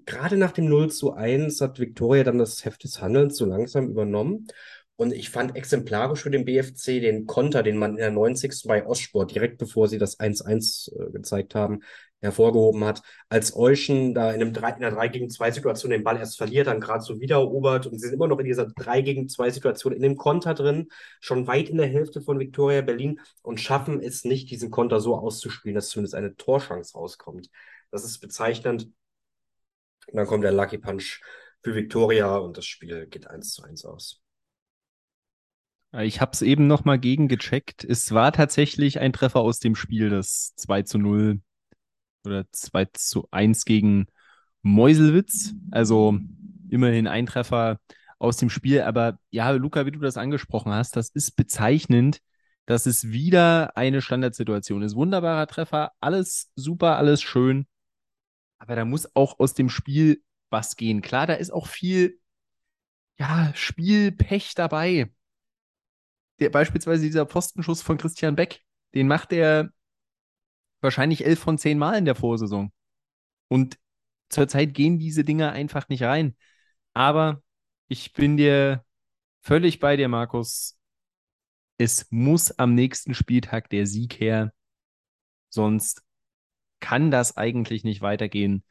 Gerade 0.06 0.38
nach 0.38 0.52
dem 0.52 0.66
0 0.66 0.92
zu 0.92 1.14
1 1.14 1.62
hat 1.62 1.80
Viktoria 1.80 2.24
dann 2.24 2.38
das 2.38 2.64
Heft 2.66 2.84
des 2.84 3.02
Handelns 3.02 3.38
so 3.38 3.46
langsam 3.46 3.90
übernommen. 3.90 4.48
Und 4.96 5.12
ich 5.12 5.30
fand 5.32 5.56
exemplarisch 5.56 6.22
für 6.22 6.30
den 6.30 6.46
BFC 6.46 7.02
den 7.02 7.26
Konter, 7.26 7.64
den 7.64 7.78
man 7.78 7.92
in 7.92 7.98
der 7.98 8.12
90. 8.12 8.64
bei 8.68 8.86
Ostsport, 8.86 9.34
direkt 9.34 9.58
bevor 9.58 9.88
sie 9.88 9.98
das 9.98 10.20
1-1 10.20 10.92
äh, 10.94 11.12
gezeigt 11.12 11.56
haben, 11.56 11.82
hervorgehoben 12.22 12.84
hat. 12.86 13.02
Als 13.28 13.56
Euschen 13.56 14.14
da 14.14 14.32
in, 14.32 14.42
einem 14.42 14.54
3, 14.54 14.70
in 14.70 14.84
einer 14.84 14.96
3 14.96 15.08
gegen 15.10 15.30
2 15.30 15.52
Situation 15.52 15.92
den 15.92 16.04
Ball 16.04 16.18
erst 16.18 16.38
verliert, 16.38 16.68
dann 16.68 16.80
gerade 16.80 17.04
so 17.04 17.20
wieder 17.20 17.38
erobert 17.38 17.88
und 17.88 18.00
sie 18.00 18.08
sind 18.08 18.14
immer 18.14 18.28
noch 18.28 18.40
in 18.40 18.46
dieser 18.46 18.68
3 18.68 19.02
gegen 19.02 19.28
2 19.28 19.50
Situation 19.50 19.94
in 19.94 20.02
dem 20.02 20.16
Konter 20.16 20.54
drin, 20.54 20.90
schon 21.20 21.48
weit 21.48 21.70
in 21.70 21.78
der 21.78 21.88
Hälfte 21.88 22.22
von 22.22 22.40
Viktoria 22.40 22.82
Berlin 22.82 23.20
und 23.42 23.60
schaffen 23.60 24.00
es 24.00 24.24
nicht, 24.24 24.52
diesen 24.52 24.72
Konter 24.72 25.00
so 25.00 25.16
auszuspielen, 25.16 25.76
dass 25.76 25.90
zumindest 25.90 26.16
eine 26.16 26.36
Torschance 26.36 26.98
rauskommt. 26.98 27.50
Das 27.92 28.06
ist 28.06 28.20
bezeichnend. 28.20 28.90
Und 30.08 30.18
dann 30.18 30.28
kommt 30.28 30.44
der 30.44 30.52
Lucky 30.52 30.78
Punch 30.78 31.22
für 31.62 31.76
Viktoria 31.76 32.38
und 32.38 32.58
das 32.58 32.66
Spiel 32.66 33.08
geht 33.08 33.28
1 33.28 33.54
zu 33.54 33.64
1 33.64 33.86
aus. 33.86 34.22
Ich 36.02 36.22
habe 36.22 36.32
es 36.34 36.42
eben 36.42 36.66
nochmal 36.66 37.00
gegengecheckt. 37.00 37.84
Es 37.84 38.12
war 38.12 38.32
tatsächlich 38.32 39.00
ein 39.00 39.14
Treffer 39.14 39.42
aus 39.42 39.60
dem 39.60 39.76
Spiel, 39.76 40.10
das 40.10 40.56
2 40.56 40.82
zu 40.84 40.98
0 40.98 41.40
oder 42.26 42.46
2 42.52 42.86
zu 42.94 43.28
1 43.30 43.66
gegen 43.66 44.08
Meuselwitz. 44.64 45.54
Also 45.70 46.18
immerhin 46.70 47.08
ein 47.08 47.28
Treffer 47.28 47.80
aus 48.18 48.38
dem 48.38 48.50
Spiel. 48.50 48.82
Aber 48.82 49.20
ja, 49.30 49.52
Luca, 49.52 49.86
wie 49.86 49.92
du 49.92 50.00
das 50.00 50.18
angesprochen 50.18 50.72
hast, 50.72 50.96
das 50.96 51.10
ist 51.10 51.36
bezeichnend, 51.36 52.22
dass 52.66 52.88
es 52.88 53.10
wieder 53.10 53.78
eine 53.78 54.02
Standardsituation 54.02 54.82
ist. 54.82 54.96
Wunderbarer 54.96 55.46
Treffer, 55.48 55.92
alles 56.00 56.52
super, 56.56 56.98
alles 56.98 57.22
schön. 57.22 57.68
Aber 58.64 58.76
da 58.76 58.86
muss 58.86 59.14
auch 59.16 59.40
aus 59.40 59.54
dem 59.54 59.70
Spiel 59.70 60.24
was 60.50 60.78
gehen. 60.78 61.02
Klar, 61.02 61.28
da 61.28 61.34
ist 61.34 61.52
auch 61.52 61.68
viel 61.68 62.20
ja, 63.18 63.52
Spielpech 63.54 64.56
dabei 64.56 65.12
der, 66.40 66.50
beispielsweise 66.50 67.04
dieser 67.04 67.26
Postenschuss 67.26 67.82
von 67.82 67.98
Christian 67.98 68.36
Beck, 68.36 68.62
den 68.94 69.08
macht 69.08 69.34
er 69.34 69.72
wahrscheinlich 70.82 71.26
elf 71.26 71.40
von 71.40 71.58
zehn 71.58 71.78
Mal 71.78 71.98
in 71.98 72.06
der 72.06 72.16
Vorsaison. 72.16 72.72
Und 73.48 73.80
zurzeit 74.30 74.74
gehen 74.74 75.00
diese 75.00 75.24
Dinger 75.24 75.52
einfach 75.52 75.90
nicht 75.90 76.04
rein. 76.04 76.36
Aber 76.94 77.42
ich 77.88 78.14
bin 78.14 78.38
dir 78.38 78.84
völlig 79.42 79.80
bei 79.80 79.96
dir, 79.96 80.08
Markus. 80.08 80.78
Es 81.78 82.12
muss 82.12 82.52
am 82.52 82.76
nächsten 82.76 83.14
Spieltag 83.14 83.70
der 83.70 83.88
Sieg 83.88 84.20
her. 84.20 84.54
Sonst 85.50 86.04
kann 86.84 87.12
das 87.12 87.38
eigentlich 87.38 87.86
nicht 87.86 88.02
weitergehen 88.02 88.66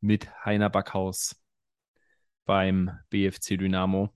mit 0.00 0.28
Heiner 0.44 0.70
Backhaus 0.70 1.34
beim 2.44 2.92
BFC 3.10 3.58
Dynamo. 3.58 4.14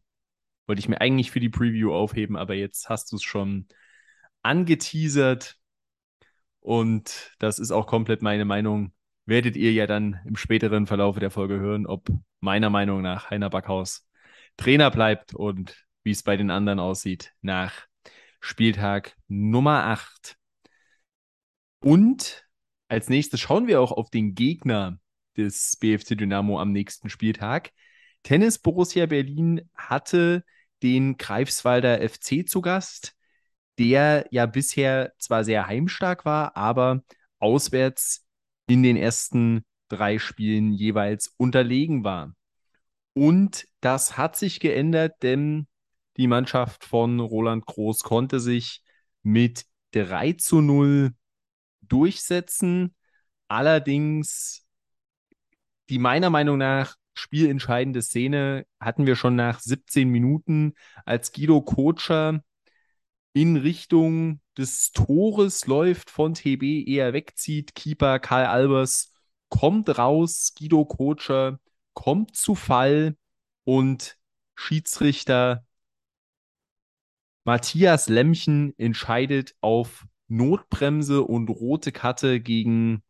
Wollte 0.69 0.79
ich 0.79 0.89
mir 0.89 1.01
eigentlich 1.01 1.33
für 1.33 1.41
die 1.41 1.49
Preview 1.49 1.93
aufheben, 1.93 2.37
aber 2.37 2.55
jetzt 2.55 2.89
hast 2.89 3.11
du 3.11 3.17
es 3.17 3.25
schon 3.25 3.67
angeteasert. 4.43 5.57
Und 6.61 7.35
das 7.41 7.59
ist 7.59 7.73
auch 7.73 7.89
komplett 7.89 8.23
meine 8.23 8.45
Meinung. 8.45 8.93
Werdet 9.27 9.57
ihr 9.57 9.73
ja 9.73 9.89
dann 9.89 10.21
im 10.27 10.37
späteren 10.37 10.87
Verlauf 10.87 11.19
der 11.19 11.33
Folge 11.33 11.59
hören, 11.59 11.87
ob 11.87 12.09
meiner 12.39 12.71
Meinung 12.71 13.03
nach 13.03 13.31
Heiner 13.31 13.51
Backhaus 13.51 14.09
Trainer 14.59 14.93
bleibt 14.93 15.35
und 15.35 15.89
wie 16.05 16.13
es 16.13 16.23
bei 16.23 16.37
den 16.37 16.53
anderen 16.53 16.79
aussieht 16.79 17.35
nach 17.41 17.73
Spieltag 18.39 19.17
Nummer 19.27 19.87
8. 19.87 20.37
Und 21.81 22.49
als 22.91 23.09
nächstes 23.09 23.41
schauen 23.41 23.69
wir 23.69 23.81
auch 23.81 23.93
auf 23.93 24.11
den 24.11 24.35
Gegner 24.35 24.99
des 25.37 25.77
BFC 25.77 26.17
Dynamo 26.17 26.61
am 26.61 26.73
nächsten 26.73 27.09
Spieltag. 27.09 27.71
Tennis 28.25 28.59
Borussia 28.59 29.07
Berlin 29.07 29.71
hatte 29.77 30.45
den 30.83 31.17
Greifswalder 31.17 32.01
FC 32.07 32.49
zu 32.49 32.61
Gast, 32.61 33.15
der 33.79 34.27
ja 34.33 34.47
bisher 34.47 35.13
zwar 35.19 35.45
sehr 35.45 35.69
heimstark 35.69 36.25
war, 36.25 36.57
aber 36.57 37.03
auswärts 37.39 38.27
in 38.67 38.83
den 38.83 38.97
ersten 38.97 39.65
drei 39.89 40.19
Spielen 40.19 40.73
jeweils 40.73 41.33
unterlegen 41.37 42.03
war. 42.03 42.35
Und 43.13 43.67
das 43.81 44.17
hat 44.19 44.37
sich 44.37 44.59
geändert, 44.59 45.23
denn 45.23 45.69
die 46.17 46.27
Mannschaft 46.27 46.85
von 46.85 47.21
Roland 47.21 47.67
Groß 47.67 48.03
konnte 48.03 48.41
sich 48.41 48.83
mit 49.23 49.65
3 49.93 50.33
zu 50.33 50.61
0 50.61 51.13
durchsetzen. 51.91 52.95
Allerdings 53.49 54.67
die 55.91 55.99
meiner 55.99 56.31
Meinung 56.31 56.57
nach 56.59 56.97
spielentscheidende 57.15 58.01
Szene 58.01 58.65
hatten 58.79 59.07
wir 59.07 59.17
schon 59.17 59.35
nach 59.37 59.61
17 59.61 60.09
Minuten, 60.09 60.75
als 61.05 61.33
Guido 61.33 61.61
Kotscher 61.61 62.43
in 63.33 63.57
Richtung 63.57 64.41
des 64.57 64.93
Tores 64.93 65.67
läuft, 65.67 66.11
von 66.11 66.35
TB 66.35 66.89
eher 66.89 67.13
wegzieht. 67.13 67.75
Keeper 67.75 68.19
Karl 68.21 68.47
Albers 68.47 69.13
kommt 69.49 69.99
raus, 69.99 70.55
Guido 70.57 70.85
Kotscher 70.85 71.59
kommt 71.93 72.37
zu 72.37 72.55
Fall 72.55 73.17
und 73.65 74.17
Schiedsrichter 74.55 75.65
Matthias 77.45 78.09
Lämmchen 78.09 78.79
entscheidet 78.79 79.55
auf 79.61 80.07
Notbremse 80.31 81.23
und 81.23 81.49
rote 81.51 81.93
Karte 81.93 82.41
gegen 82.41 83.03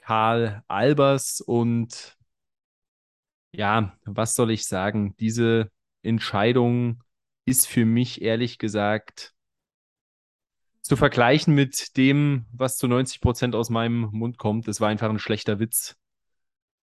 Karl 0.00 0.62
Albers 0.68 1.40
und 1.40 2.16
ja, 3.52 3.96
was 4.04 4.34
soll 4.34 4.50
ich 4.50 4.66
sagen? 4.66 5.14
Diese 5.18 5.70
Entscheidung 6.02 7.02
ist 7.44 7.66
für 7.66 7.84
mich 7.84 8.22
ehrlich 8.22 8.58
gesagt 8.58 9.34
zu 10.82 10.96
vergleichen 10.96 11.54
mit 11.54 11.96
dem, 11.98 12.46
was 12.52 12.78
zu 12.78 12.88
90 12.88 13.20
Prozent 13.20 13.54
aus 13.54 13.68
meinem 13.68 14.08
Mund 14.12 14.38
kommt. 14.38 14.68
Es 14.68 14.80
war 14.80 14.88
einfach 14.88 15.10
ein 15.10 15.18
schlechter 15.18 15.58
Witz. 15.58 15.96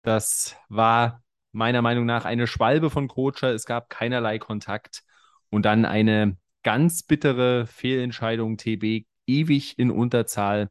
Das 0.03 0.55
war 0.69 1.21
meiner 1.51 1.81
Meinung 1.81 2.05
nach 2.05 2.23
eine 2.23 2.47
Schwalbe 2.47 2.89
von 2.89 3.09
Kocher. 3.09 3.53
Es 3.53 3.65
gab 3.65 3.89
keinerlei 3.89 4.39
Kontakt. 4.39 5.03
Und 5.49 5.65
dann 5.65 5.83
eine 5.83 6.37
ganz 6.63 7.03
bittere 7.03 7.67
Fehlentscheidung. 7.67 8.55
TB 8.55 9.05
ewig 9.29 9.77
in 9.77 9.91
Unterzahl. 9.91 10.69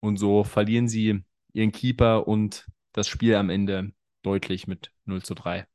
Und 0.00 0.16
so 0.16 0.44
verlieren 0.44 0.88
sie 0.88 1.22
ihren 1.52 1.72
Keeper 1.72 2.26
und 2.26 2.66
das 2.92 3.08
Spiel 3.08 3.34
am 3.36 3.50
Ende 3.50 3.92
deutlich 4.22 4.66
mit 4.66 4.92
0 5.04 5.22
zu 5.22 5.34
3. 5.34 5.66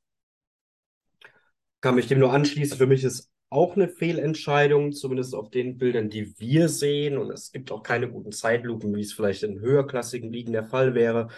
Kann 1.81 1.95
mich 1.95 2.07
dem 2.07 2.19
nur 2.19 2.33
anschließen. 2.33 2.77
Für 2.77 2.87
mich 2.87 3.03
ist 3.03 3.31
auch 3.49 3.75
eine 3.75 3.87
Fehlentscheidung, 3.87 4.91
zumindest 4.91 5.33
auf 5.33 5.49
den 5.49 5.77
Bildern, 5.77 6.09
die 6.09 6.37
wir 6.39 6.67
sehen. 6.67 7.17
Und 7.17 7.31
es 7.31 7.51
gibt 7.51 7.71
auch 7.71 7.83
keine 7.83 8.09
guten 8.09 8.31
Zeitlupen, 8.31 8.93
wie 8.95 9.01
es 9.01 9.13
vielleicht 9.13 9.43
in 9.43 9.59
höherklassigen 9.59 10.31
Ligen 10.31 10.51
der 10.51 10.65
Fall 10.65 10.93
wäre. 10.95 11.29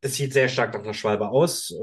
Es 0.00 0.16
sieht 0.16 0.32
sehr 0.32 0.48
stark 0.48 0.72
nach 0.74 0.82
einer 0.82 0.94
Schwalbe 0.94 1.28
aus. 1.28 1.74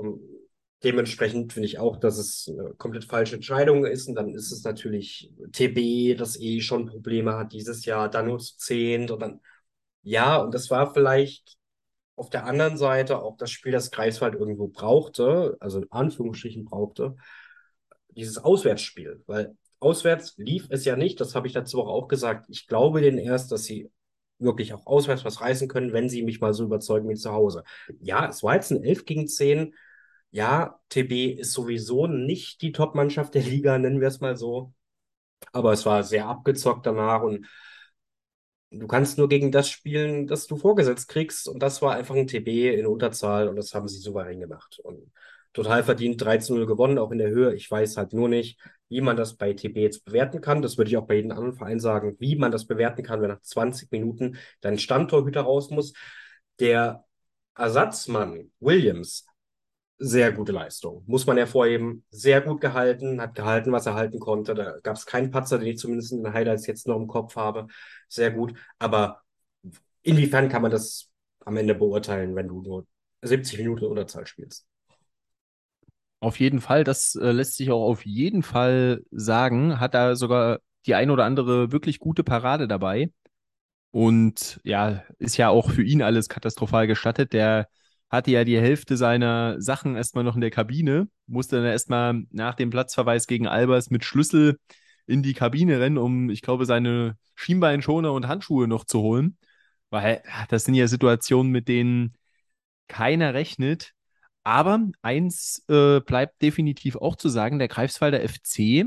Dementsprechend 0.84 1.52
finde 1.52 1.68
ich 1.68 1.78
auch, 1.80 1.98
dass 1.98 2.18
es 2.18 2.50
eine 2.50 2.74
komplett 2.76 3.04
falsche 3.06 3.36
Entscheidung 3.36 3.86
ist. 3.86 4.08
Und 4.08 4.16
dann 4.16 4.34
ist 4.34 4.52
es 4.52 4.64
natürlich 4.64 5.32
TB, 5.52 6.16
das 6.18 6.40
eh 6.40 6.62
schon 6.62 6.86
Probleme 6.86 7.36
hat 7.36 7.52
dieses 7.54 7.86
Jahr, 7.86 8.10
dann 8.10 8.28
nur 8.28 8.40
zu 8.40 8.58
zehnt 8.58 9.12
und 9.12 9.20
dann, 9.22 9.42
ja, 10.04 10.38
und 10.38 10.54
das 10.54 10.70
war 10.70 10.94
vielleicht 10.94 11.58
auf 12.16 12.30
der 12.30 12.46
anderen 12.46 12.78
Seite 12.78 13.22
auch 13.22 13.38
das 13.38 13.52
Spiel, 13.52 13.72
das 13.72 13.92
Greifswald 13.92 14.36
irgendwo 14.36 14.68
brauchte, 14.68 15.58
also 15.60 15.80
in 15.80 15.92
Anführungsstrichen 15.92 16.66
brauchte, 16.66 17.16
dieses 18.10 18.38
Auswärtsspiel, 18.38 19.24
weil 19.28 19.56
auswärts 19.80 20.36
lief 20.38 20.68
es 20.70 20.86
ja 20.86 20.96
nicht, 20.96 21.20
das 21.22 21.36
habe 21.36 21.48
ich 21.48 21.54
letzte 21.54 21.78
Woche 21.78 21.90
auch 21.90 22.08
gesagt. 22.08 22.48
Ich 22.50 22.68
glaube 22.68 23.02
denen 23.02 23.18
erst, 23.18 23.52
dass 23.52 23.64
sie 23.64 23.90
wirklich 24.40 24.74
auch 24.74 24.86
auswärts 24.86 25.26
was 25.26 25.42
reißen 25.42 25.68
können, 25.68 25.94
wenn 25.94 26.10
sie 26.10 26.24
mich 26.24 26.42
mal 26.42 26.54
so 26.54 26.64
überzeugen 26.64 27.10
wie 27.10 27.16
zu 27.16 27.32
Hause. 27.32 27.64
Ja, 28.02 28.28
es 28.28 28.44
war 28.44 28.56
jetzt 28.56 28.72
ein 28.72 28.84
11 28.84 29.06
gegen 29.06 29.28
10. 29.28 29.74
Ja, 30.32 30.80
TB 30.90 31.32
ist 31.32 31.54
sowieso 31.54 32.08
nicht 32.08 32.62
die 32.62 32.72
Top-Mannschaft 32.72 33.34
der 33.34 33.42
Liga, 33.44 33.78
nennen 33.78 34.00
wir 34.00 34.08
es 34.08 34.20
mal 34.20 34.36
so. 34.36 34.74
Aber 35.54 35.74
es 35.74 35.86
war 35.86 36.04
sehr 36.04 36.28
abgezockt 36.28 36.86
danach 36.86 37.22
und 37.24 37.48
du 38.72 38.88
kannst 38.88 39.18
nur 39.18 39.30
gegen 39.30 39.52
das 39.52 39.70
spielen, 39.70 40.28
das 40.28 40.48
du 40.48 40.58
vorgesetzt 40.58 41.08
kriegst. 41.08 41.48
Und 41.48 41.64
das 41.64 41.82
war 41.82 41.96
einfach 41.96 42.16
ein 42.16 42.28
TB 42.28 42.76
in 42.76 42.86
Unterzahl 42.86 43.48
und 43.48 43.56
das 43.56 43.74
haben 43.74 43.88
sie 43.88 44.00
souverän 44.00 44.40
gemacht. 44.40 44.80
Und 44.84 45.12
total 45.54 45.84
verdient 45.84 46.22
13-0 46.22 46.66
gewonnen, 46.68 46.98
auch 47.00 47.12
in 47.12 47.18
der 47.18 47.30
Höhe. 47.30 47.56
Ich 47.56 47.70
weiß 47.70 47.98
halt 47.98 48.14
nur 48.14 48.30
nicht, 48.30 48.60
wie 48.90 49.02
man 49.02 49.18
das 49.18 49.36
bei 49.36 49.54
TB 49.54 49.78
jetzt 49.78 50.06
bewerten 50.06 50.42
kann. 50.42 50.62
Das 50.62 50.78
würde 50.78 50.92
ich 50.92 50.98
auch 50.98 51.08
bei 51.08 51.16
jedem 51.16 51.32
anderen 51.32 51.56
Verein 51.56 51.80
sagen, 51.80 52.16
wie 52.20 52.36
man 52.36 52.52
das 52.52 52.68
bewerten 52.68 53.04
kann, 53.04 53.22
wenn 53.22 53.30
nach 53.30 53.42
20 53.42 53.92
Minuten 53.92 54.38
dein 54.62 54.78
Stammtorhüter 54.78 55.42
raus 55.42 55.70
muss. 55.72 55.94
Der 56.60 57.06
Ersatzmann 57.56 58.52
Williams, 58.60 59.26
sehr 60.00 60.32
gute 60.32 60.54
Leistung. 60.54 61.04
Muss 61.08 61.26
man 61.28 61.38
hervorheben. 61.38 62.04
Sehr 62.10 62.42
gut 62.42 62.62
gehalten, 62.62 63.22
hat 63.22 63.36
gehalten, 63.36 63.72
was 63.72 63.86
er 63.86 63.96
halten 63.96 64.20
konnte. 64.20 64.56
Da 64.56 64.80
gab 64.82 64.96
es 64.96 65.06
keinen 65.06 65.30
Patzer, 65.30 65.60
den 65.60 65.68
ich 65.68 65.78
zumindest 65.78 66.14
in 66.14 66.24
den 66.24 66.34
Highlights 66.34 66.66
jetzt 66.68 66.88
noch 66.88 66.96
im 66.96 67.08
Kopf 67.08 67.36
habe. 67.36 67.68
Sehr 68.08 68.32
gut. 68.32 68.54
Aber 68.80 69.22
inwiefern 70.02 70.50
kann 70.50 70.62
man 70.62 70.72
das 70.72 71.10
am 71.46 71.58
Ende 71.58 71.76
beurteilen, 71.76 72.36
wenn 72.36 72.48
du 72.48 72.62
nur 72.62 72.88
70 73.22 73.60
Minuten 73.60 73.86
Unterzahl 73.86 74.26
spielst? 74.26 74.66
Auf 76.22 76.40
jeden 76.40 76.62
Fall, 76.62 76.84
das 76.84 77.16
äh, 77.16 77.32
lässt 77.32 77.56
sich 77.58 77.72
auch 77.72 77.86
auf 77.86 78.06
jeden 78.06 78.44
Fall 78.44 79.04
sagen. 79.12 79.80
Hat 79.80 79.94
da 79.94 80.16
sogar 80.16 80.60
die 80.86 80.96
ein 80.96 81.12
oder 81.12 81.26
andere 81.26 81.72
wirklich 81.72 82.00
gute 82.00 82.24
Parade 82.24 82.68
dabei. 82.68 83.12
Und 83.92 84.60
ja, 84.64 85.04
ist 85.18 85.38
ja 85.38 85.50
auch 85.50 85.72
für 85.72 85.84
ihn 85.84 86.02
alles 86.02 86.30
katastrophal 86.30 86.88
gestattet. 86.88 87.34
Der 87.34 87.68
hatte 88.10 88.32
ja 88.32 88.44
die 88.44 88.60
Hälfte 88.60 88.98
seiner 88.98 89.62
Sachen 89.62 89.96
erstmal 89.96 90.24
noch 90.24 90.36
in 90.36 90.42
der 90.42 90.52
Kabine, 90.52 91.08
musste 91.28 91.58
dann 91.58 91.66
erstmal 91.66 92.24
nach 92.32 92.56
dem 92.56 92.70
Platzverweis 92.70 93.28
gegen 93.28 93.48
Albers 93.48 93.90
mit 93.90 94.04
Schlüssel 94.04 94.58
in 95.06 95.24
die 95.24 95.34
Kabine 95.34 95.80
rennen, 95.80 95.98
um, 95.98 96.30
ich 96.30 96.42
glaube, 96.42 96.66
seine 96.66 97.18
Schienbeinschoner 97.36 98.14
und 98.14 98.28
Handschuhe 98.28 98.68
noch 98.68 98.86
zu 98.86 99.02
holen. 99.02 99.38
Weil 99.90 100.24
das 100.50 100.66
sind 100.66 100.76
ja 100.76 100.88
Situationen, 100.88 101.52
mit 101.52 101.68
denen 101.68 102.14
keiner 102.88 103.34
rechnet. 103.34 103.94
Aber 104.44 104.88
eins 105.02 105.64
äh, 105.68 106.00
bleibt 106.02 106.42
definitiv 106.42 106.96
auch 106.96 107.16
zu 107.16 107.30
sagen, 107.30 107.60
der 107.60 107.68
Greifswalder 107.68 108.22
FC 108.28 108.86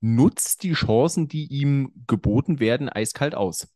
nutzt 0.00 0.62
die 0.62 0.74
Chancen, 0.74 1.28
die 1.28 1.46
ihm 1.46 1.92
geboten 2.06 2.60
werden, 2.60 2.88
eiskalt 2.88 3.34
aus. 3.34 3.68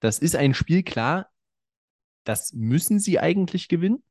Das 0.00 0.18
ist 0.18 0.36
ein 0.36 0.54
Spiel, 0.54 0.82
klar, 0.82 1.30
das 2.26 2.52
müssen 2.52 2.98
sie 2.98 3.18
eigentlich 3.20 3.68
gewinnen, 3.68 4.02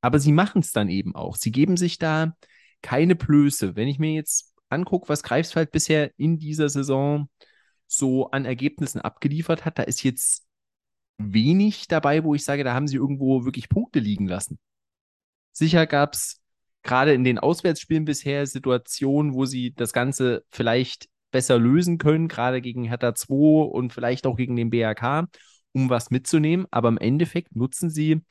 aber 0.00 0.18
sie 0.18 0.32
machen 0.32 0.60
es 0.60 0.72
dann 0.72 0.88
eben 0.88 1.14
auch. 1.14 1.36
Sie 1.36 1.50
geben 1.50 1.76
sich 1.76 1.98
da 1.98 2.36
keine 2.82 3.16
Blöße. 3.16 3.76
Wenn 3.76 3.88
ich 3.88 3.98
mir 3.98 4.12
jetzt 4.12 4.52
angucke, 4.68 5.08
was 5.08 5.22
Greifswald 5.22 5.72
bisher 5.72 6.12
in 6.18 6.38
dieser 6.38 6.68
Saison 6.68 7.28
so 7.86 8.30
an 8.30 8.44
Ergebnissen 8.44 9.00
abgeliefert 9.00 9.64
hat, 9.64 9.78
da 9.78 9.82
ist 9.84 10.02
jetzt 10.02 10.46
wenig 11.16 11.88
dabei, 11.88 12.24
wo 12.24 12.34
ich 12.34 12.44
sage, 12.44 12.64
da 12.64 12.74
haben 12.74 12.88
sie 12.88 12.96
irgendwo 12.96 13.44
wirklich 13.44 13.68
Punkte 13.68 14.00
liegen 14.00 14.26
lassen. 14.26 14.58
Sicher 15.52 15.86
gab 15.86 16.14
es 16.14 16.42
gerade 16.82 17.14
in 17.14 17.24
den 17.24 17.38
Auswärtsspielen 17.38 18.04
bisher 18.04 18.46
Situationen, 18.46 19.32
wo 19.32 19.46
sie 19.46 19.72
das 19.74 19.92
Ganze 19.92 20.44
vielleicht 20.50 21.08
besser 21.30 21.58
lösen 21.58 21.98
können, 21.98 22.28
gerade 22.28 22.60
gegen 22.60 22.84
Hertha 22.84 23.14
2 23.14 23.64
und 23.64 23.92
vielleicht 23.92 24.26
auch 24.26 24.36
gegen 24.36 24.56
den 24.56 24.70
BRK, 24.70 25.28
um 25.74 25.90
was 25.90 26.10
mitzunehmen. 26.10 26.66
Aber 26.70 26.88
im 26.88 26.98
Endeffekt 26.98 27.54
nutzen 27.54 27.90
sie 27.90 28.22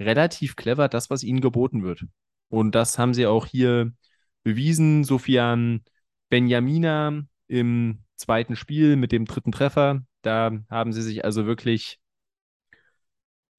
relativ 0.00 0.56
clever 0.56 0.88
das, 0.88 1.10
was 1.10 1.22
ihnen 1.22 1.40
geboten 1.40 1.84
wird. 1.84 2.04
Und 2.48 2.74
das 2.74 2.98
haben 2.98 3.14
sie 3.14 3.26
auch 3.26 3.46
hier 3.46 3.92
bewiesen. 4.42 5.04
Sofian 5.04 5.84
Benjamina 6.28 7.22
im 7.48 8.02
zweiten 8.16 8.56
Spiel 8.56 8.96
mit 8.96 9.12
dem 9.12 9.26
dritten 9.26 9.52
Treffer. 9.52 10.02
Da 10.22 10.52
haben 10.70 10.92
sie 10.92 11.02
sich 11.02 11.24
also 11.24 11.46
wirklich 11.46 11.98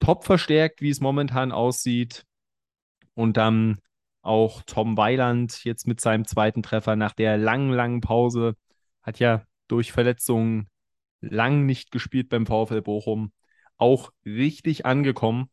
top 0.00 0.24
verstärkt, 0.24 0.80
wie 0.80 0.90
es 0.90 1.00
momentan 1.00 1.52
aussieht. 1.52 2.24
Und 3.14 3.36
dann 3.36 3.80
auch 4.22 4.62
Tom 4.62 4.96
Weiland 4.96 5.64
jetzt 5.64 5.86
mit 5.86 6.00
seinem 6.00 6.26
zweiten 6.26 6.62
Treffer 6.62 6.96
nach 6.96 7.12
der 7.12 7.36
langen, 7.36 7.72
langen 7.72 8.00
Pause. 8.00 8.54
Hat 9.02 9.18
ja 9.18 9.44
durch 9.68 9.92
Verletzungen 9.92 10.68
lang 11.20 11.66
nicht 11.66 11.90
gespielt 11.90 12.28
beim 12.28 12.46
VfL 12.46 12.82
Bochum. 12.82 13.32
Auch 13.76 14.12
richtig 14.24 14.86
angekommen. 14.86 15.50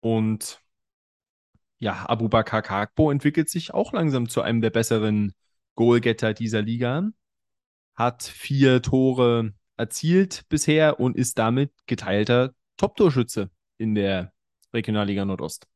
Und 0.00 0.60
ja, 1.78 2.06
Abubakar 2.06 2.62
Kakbo 2.62 3.10
entwickelt 3.10 3.50
sich 3.50 3.74
auch 3.74 3.92
langsam 3.92 4.28
zu 4.28 4.42
einem 4.42 4.60
der 4.60 4.70
besseren 4.70 5.34
Goalgetter 5.74 6.34
dieser 6.34 6.62
Liga. 6.62 7.10
Hat 7.94 8.22
vier 8.22 8.82
Tore 8.82 9.52
erzielt 9.76 10.44
bisher 10.48 11.00
und 11.00 11.16
ist 11.16 11.38
damit 11.38 11.72
geteilter 11.86 12.54
Top-Torschütze 12.76 13.50
in 13.78 13.94
der 13.94 14.32
Regionalliga 14.72 15.24
Nordost. 15.24 15.66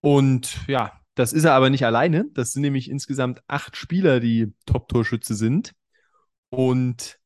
Und 0.00 0.66
ja, 0.68 1.00
das 1.14 1.32
ist 1.32 1.44
er 1.44 1.52
aber 1.52 1.70
nicht 1.70 1.84
alleine. 1.86 2.26
Das 2.32 2.52
sind 2.52 2.62
nämlich 2.62 2.90
insgesamt 2.90 3.42
acht 3.46 3.76
Spieler, 3.76 4.20
die 4.20 4.52
Top-Torschütze 4.66 5.34
sind. 5.34 5.72
Und 6.50 7.18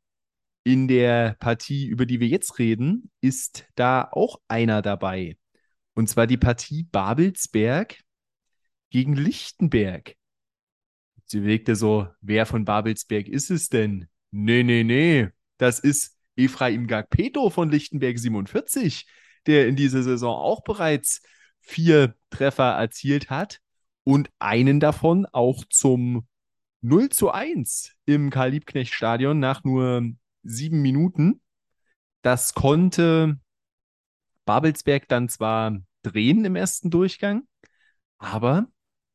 in 0.63 0.89
der 0.89 1.37
Partie, 1.41 1.87
über 1.87 2.05
die 2.05 2.21
wir 2.21 2.29
jetzt 2.29 2.59
reden, 2.59 3.11
ist 3.21 3.67
da 3.75 4.07
auch 4.11 4.41
einer 4.49 4.83
dabei. 4.83 5.39
Und 5.95 6.09
zwar 6.09 6.27
die 6.27 6.37
Partie 6.37 6.85
Babelsberg 6.85 7.99
gegen 8.91 9.15
Lichtenberg. 9.15 10.15
Sie 11.25 11.39
überlegte 11.39 11.75
so, 11.75 12.09
wer 12.21 12.47
von 12.47 12.65
Babelsberg 12.65 13.29
ist 13.29 13.51
es 13.51 13.69
denn? 13.69 14.09
Nee, 14.31 14.63
nee, 14.63 14.85
nee. 14.85 15.29
Das 15.57 15.79
ist 15.79 16.17
Efraim 16.37 16.87
Gagpeto 16.87 17.51
von 17.51 17.71
Lichtenberg 17.71 18.19
47, 18.19 19.07
der 19.47 19.67
in 19.67 19.77
dieser 19.77 20.03
Saison 20.03 20.37
auch 20.37 20.63
bereits 20.63 21.23
vier 21.61 22.15
Treffer 22.31 22.73
erzielt 22.73 23.31
hat 23.31 23.61
und 24.09 24.31
einen 24.39 24.81
davon 24.81 25.27
auch 25.27 25.67
zum 25.69 26.27
0 26.81 27.11
zu 27.11 27.31
1 27.31 27.95
im 28.07 28.31
Karl-Liebknecht-Stadion 28.31 29.39
nach 29.39 29.65
nur 29.65 30.03
sieben 30.43 30.81
Minuten. 30.81 31.43
Das 32.23 32.55
konnte 32.55 33.39
Babelsberg 34.47 35.09
dann 35.09 35.29
zwar 35.29 35.77
drehen 36.01 36.47
im 36.47 36.57
ersten 36.57 36.89
Durchgang, 36.89 37.47
aber 38.17 38.69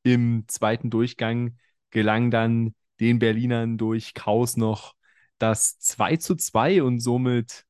im 0.04 0.44
zweiten 0.48 0.92
Durchgang 0.92 1.58
gelang 1.90 2.30
dann 2.30 2.76
den 3.00 3.18
Berlinern 3.18 3.80
durch 3.80 4.14
Kraus 4.14 4.58
noch 4.58 4.94
das 5.40 5.80
2 5.80 6.18
zu 6.18 6.36
2 6.36 6.84
und 6.84 7.00
somit 7.00 7.66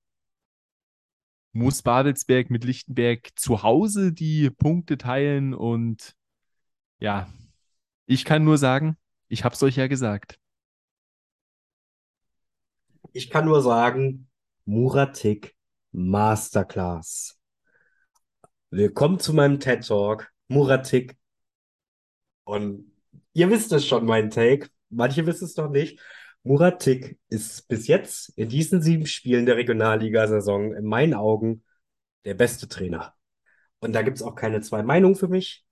muss 1.53 1.83
Babelsberg 1.83 2.49
mit 2.49 2.65
Lichtenberg 2.65 3.29
zu 3.37 3.63
Hause 3.63 4.11
die 4.11 4.49
Punkte 4.49 4.97
teilen 4.97 5.53
und 5.53 6.17
ja, 6.99 7.27
ich 8.05 8.25
kann 8.25 8.43
nur 8.43 8.57
sagen, 8.57 8.97
ich 9.27 9.43
habe 9.43 9.55
es 9.55 9.63
euch 9.63 9.75
ja 9.77 9.87
gesagt. 9.87 10.39
Ich 13.11 13.29
kann 13.29 13.45
nur 13.45 13.61
sagen, 13.61 14.29
Muratik 14.65 15.55
Masterclass. 15.91 17.39
Willkommen 18.71 19.19
zu 19.19 19.33
meinem 19.33 19.59
TED 19.59 19.85
Talk. 19.87 20.31
Muratik. 20.47 21.15
Und 22.43 22.91
ihr 23.33 23.49
wisst 23.49 23.71
es 23.71 23.85
schon, 23.85 24.05
mein 24.05 24.31
Take. 24.31 24.69
Manche 24.89 25.25
wissen 25.25 25.45
es 25.45 25.55
noch 25.57 25.69
nicht. 25.69 25.99
Muratik 26.43 27.19
ist 27.29 27.67
bis 27.67 27.87
jetzt 27.87 28.29
in 28.37 28.49
diesen 28.49 28.81
sieben 28.81 29.05
Spielen 29.05 29.45
der 29.45 29.57
Regionalliga-Saison 29.57 30.73
in 30.73 30.85
meinen 30.85 31.13
Augen 31.13 31.63
der 32.25 32.33
beste 32.33 32.67
Trainer. 32.67 33.13
Und 33.79 33.93
da 33.93 34.01
gibt 34.01 34.17
es 34.17 34.23
auch 34.23 34.35
keine 34.35 34.61
zwei 34.61 34.83
Meinungen 34.83 35.15
für 35.15 35.27
mich. 35.27 35.65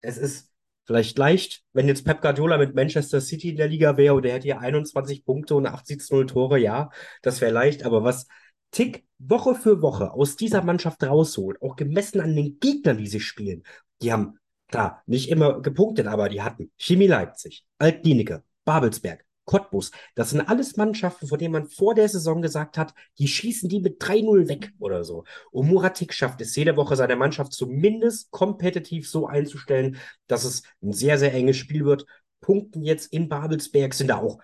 Es 0.00 0.18
ist 0.18 0.49
vielleicht 0.90 1.18
leicht, 1.18 1.62
wenn 1.72 1.86
jetzt 1.86 2.04
Pep 2.04 2.20
Guardiola 2.20 2.58
mit 2.58 2.74
Manchester 2.74 3.20
City 3.20 3.50
in 3.50 3.56
der 3.56 3.68
Liga 3.68 3.96
wäre 3.96 4.14
und 4.14 4.24
der 4.24 4.32
hätte 4.32 4.46
hier 4.46 4.58
21 4.58 5.24
Punkte 5.24 5.54
und 5.54 5.64
80 5.64 6.02
0 6.10 6.26
Tore, 6.26 6.58
ja, 6.58 6.90
das 7.22 7.40
wäre 7.40 7.52
leicht. 7.52 7.84
Aber 7.84 8.02
was 8.02 8.26
Tick 8.72 9.04
Woche 9.18 9.54
für 9.54 9.82
Woche 9.82 10.10
aus 10.10 10.34
dieser 10.34 10.64
Mannschaft 10.64 11.00
rausholt, 11.04 11.62
auch 11.62 11.76
gemessen 11.76 12.20
an 12.20 12.34
den 12.34 12.58
Gegnern, 12.58 12.98
die 12.98 13.06
sie 13.06 13.20
spielen, 13.20 13.62
die 14.02 14.12
haben, 14.12 14.40
klar, 14.66 15.04
nicht 15.06 15.28
immer 15.28 15.60
gepunktet, 15.60 16.08
aber 16.08 16.28
die 16.28 16.42
hatten 16.42 16.72
Chemie 16.76 17.06
Leipzig, 17.06 17.64
Altlinike, 17.78 18.42
Babelsberg, 18.64 19.24
Cottbus. 19.50 19.90
Das 20.14 20.30
sind 20.30 20.42
alles 20.42 20.76
Mannschaften, 20.76 21.26
von 21.26 21.36
denen 21.36 21.50
man 21.52 21.66
vor 21.66 21.96
der 21.96 22.08
Saison 22.08 22.40
gesagt 22.40 22.78
hat, 22.78 22.94
die 23.18 23.26
schießen 23.26 23.68
die 23.68 23.80
mit 23.80 24.00
3-0 24.00 24.48
weg 24.48 24.72
oder 24.78 25.02
so. 25.02 25.24
Und 25.50 25.66
Muratik 25.66 26.14
schafft 26.14 26.40
es 26.40 26.54
jede 26.54 26.76
Woche 26.76 26.94
seine 26.94 27.16
Mannschaft 27.16 27.52
zumindest 27.52 28.30
kompetitiv 28.30 29.10
so 29.10 29.26
einzustellen, 29.26 29.96
dass 30.28 30.44
es 30.44 30.62
ein 30.82 30.92
sehr, 30.92 31.18
sehr 31.18 31.34
enges 31.34 31.56
Spiel 31.56 31.84
wird. 31.84 32.06
Punkten 32.40 32.84
jetzt 32.84 33.12
in 33.12 33.28
Babelsberg 33.28 33.92
sind 33.92 34.06
da 34.08 34.18
auch, 34.18 34.38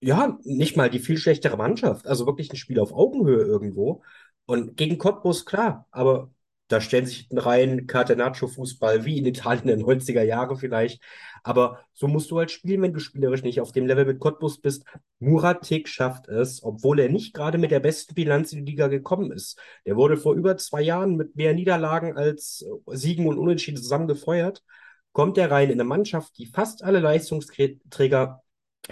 ja, 0.00 0.36
nicht 0.42 0.76
mal 0.76 0.90
die 0.90 0.98
viel 0.98 1.18
schlechtere 1.18 1.56
Mannschaft. 1.56 2.08
Also 2.08 2.26
wirklich 2.26 2.52
ein 2.52 2.56
Spiel 2.56 2.80
auf 2.80 2.92
Augenhöhe 2.92 3.44
irgendwo. 3.44 4.02
Und 4.44 4.76
gegen 4.76 4.98
Cottbus, 4.98 5.46
klar, 5.46 5.86
aber 5.92 6.30
da 6.68 6.80
stellen 6.80 7.06
sich 7.06 7.28
rein 7.30 7.86
Catenaccio-Fußball 7.86 9.04
wie 9.04 9.18
in 9.18 9.26
Italien 9.26 9.68
in 9.68 9.78
den 9.78 9.86
90er 9.86 10.22
Jahre 10.22 10.56
vielleicht. 10.56 11.00
Aber 11.44 11.80
so 11.94 12.08
musst 12.08 12.30
du 12.30 12.38
halt 12.38 12.50
spielen, 12.50 12.82
wenn 12.82 12.92
du 12.92 12.98
spielerisch 12.98 13.42
nicht 13.42 13.60
auf 13.60 13.70
dem 13.70 13.86
Level 13.86 14.04
mit 14.04 14.18
Cottbus 14.18 14.60
bist. 14.60 14.84
Muratik 15.20 15.88
schafft 15.88 16.26
es, 16.28 16.62
obwohl 16.64 16.98
er 16.98 17.08
nicht 17.08 17.34
gerade 17.34 17.58
mit 17.58 17.70
der 17.70 17.80
besten 17.80 18.14
Bilanz 18.14 18.52
in 18.52 18.64
die 18.64 18.72
Liga 18.72 18.88
gekommen 18.88 19.30
ist. 19.30 19.58
Der 19.84 19.96
wurde 19.96 20.16
vor 20.16 20.34
über 20.34 20.56
zwei 20.56 20.82
Jahren 20.82 21.16
mit 21.16 21.36
mehr 21.36 21.54
Niederlagen 21.54 22.16
als 22.16 22.66
Siegen 22.86 23.28
und 23.28 23.38
Unentschieden 23.38 23.80
zusammen 23.80 24.08
gefeuert. 24.08 24.64
Kommt 25.12 25.38
er 25.38 25.50
rein 25.50 25.68
in 25.70 25.80
eine 25.80 25.88
Mannschaft, 25.88 26.36
die 26.36 26.46
fast 26.46 26.82
alle 26.82 26.98
Leistungsträger 26.98 28.42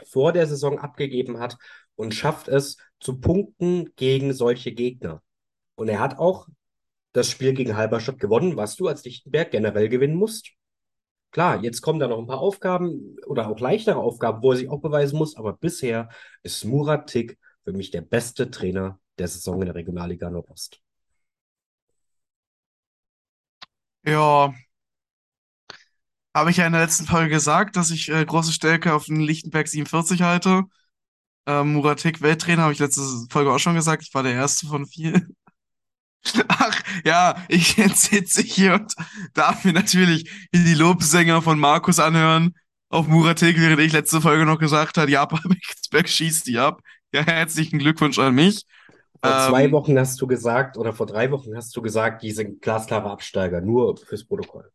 vor 0.07 0.33
der 0.33 0.47
Saison 0.47 0.79
abgegeben 0.79 1.41
hat 1.41 1.57
und 1.97 2.15
schafft 2.15 2.49
es 2.49 2.77
zu 3.01 3.21
punkten 3.21 3.93
gegen 3.97 4.33
solche 4.33 4.73
Gegner. 4.73 5.23
Und 5.75 5.89
er 5.89 5.99
hat 5.99 6.19
auch 6.19 6.47
das 7.15 7.31
Spiel 7.31 7.55
gegen 7.55 7.77
Halberstadt 7.77 8.19
gewonnen, 8.19 8.57
was 8.57 8.77
du 8.77 8.89
als 8.89 9.05
Lichtenberg 9.05 9.51
generell 9.51 9.89
gewinnen 9.89 10.17
musst. 10.17 10.51
Klar, 11.31 11.63
jetzt 11.63 11.81
kommen 11.81 11.99
da 12.01 12.09
noch 12.09 12.19
ein 12.19 12.27
paar 12.27 12.41
Aufgaben 12.41 13.17
oder 13.27 13.49
auch 13.49 13.59
leichtere 13.59 13.97
Aufgaben, 13.97 14.43
wo 14.43 14.53
er 14.53 14.59
sich 14.59 14.69
auch 14.69 14.81
beweisen 14.81 15.17
muss, 15.19 15.37
aber 15.37 15.53
bisher 15.55 16.09
ist 16.43 16.65
Murat 16.65 17.09
Tick 17.09 17.39
für 17.65 17.73
mich 17.73 17.91
der 17.91 18.03
beste 18.03 18.51
Trainer 18.51 19.01
der 19.19 19.29
Saison 19.29 19.61
in 19.63 19.67
der 19.67 19.75
Regionalliga 19.75 20.29
Nordost. 20.29 20.81
Ja, 24.05 24.53
habe 26.35 26.51
ich 26.51 26.57
ja 26.57 26.67
in 26.67 26.73
der 26.73 26.83
letzten 26.83 27.07
Folge 27.07 27.31
gesagt, 27.31 27.77
dass 27.77 27.91
ich 27.91 28.09
äh, 28.11 28.25
große 28.25 28.53
Stärke 28.53 28.93
auf 28.95 29.07
den 29.07 29.21
Lichtenberg 29.21 29.69
47 29.69 30.23
halte. 30.23 30.65
Ähm, 31.47 31.75
Muratik 31.75 32.23
Welttrainer 32.23 32.63
habe 32.65 32.73
ich 32.73 32.79
letzte 32.81 33.03
Folge 33.31 33.53
auch 33.53 33.59
schon 33.59 33.75
gesagt. 33.75 34.03
Ich 34.03 34.15
war 34.15 34.23
der 34.23 34.35
erste 34.35 34.67
von 34.67 34.87
vier. 34.87 35.27
Ach, 36.49 36.81
ja, 37.05 37.37
ich 37.49 37.75
sitze 37.95 38.43
hier 38.43 38.75
und 38.75 38.95
darf 39.35 39.65
mir 39.65 39.73
natürlich 39.73 40.31
die 40.55 40.75
Lobsänger 40.75 41.43
von 41.43 41.59
Markus 41.59 41.99
anhören 41.99 42.55
auf 42.89 43.09
Muratek, 43.09 43.59
während 43.59 43.81
ich 43.81 43.93
letzte 43.93 44.21
Folge 44.21 44.47
noch 44.47 44.59
gesagt 44.59 44.99
habe, 44.99 45.11
ja, 45.11 45.25
Babelsberg 45.25 46.09
schießt 46.09 46.47
die 46.47 46.59
ab. 46.59 46.81
Ja, 47.13 47.23
herzlichen 47.23 47.79
Glückwunsch 47.79 48.19
an 48.19 48.35
mich. 48.35 48.65
Vor 49.23 49.33
ähm, 49.33 49.49
zwei 49.49 49.73
Wochen 49.73 49.99
hast 49.99 50.21
du 50.21 50.27
gesagt, 50.27 50.77
oder 50.77 50.93
vor 50.93 51.07
drei 51.07 51.31
Wochen 51.31 51.57
hast 51.57 51.77
du 51.77 51.83
gesagt, 51.83 52.23
die 52.23 52.33
sind 52.33 52.61
glasklare 52.63 53.11
Absteiger, 53.11 53.61
nur 53.61 53.97
fürs 53.97 54.25
Protokoll. 54.25 54.71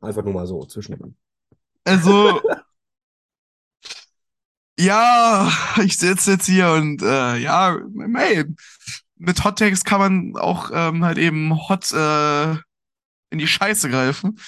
Einfach 0.00 0.24
nur 0.24 0.34
mal 0.34 0.46
so 0.46 0.64
zwischendrin. 0.64 1.16
Also, 1.84 2.40
ja, 4.78 5.50
ich 5.82 5.98
sitze 5.98 6.32
jetzt 6.32 6.46
hier 6.46 6.70
und 6.72 7.02
äh, 7.02 7.36
ja, 7.36 7.76
ey, 8.16 8.44
mit 9.20 9.44
Hot 9.44 9.58
Takes 9.58 9.84
kann 9.84 10.00
man 10.00 10.36
auch 10.36 10.70
ähm, 10.72 11.04
halt 11.04 11.18
eben 11.18 11.54
hot 11.68 11.92
äh, 11.92 12.52
in 13.30 13.38
die 13.38 13.46
Scheiße 13.46 13.90
greifen. 13.90 14.38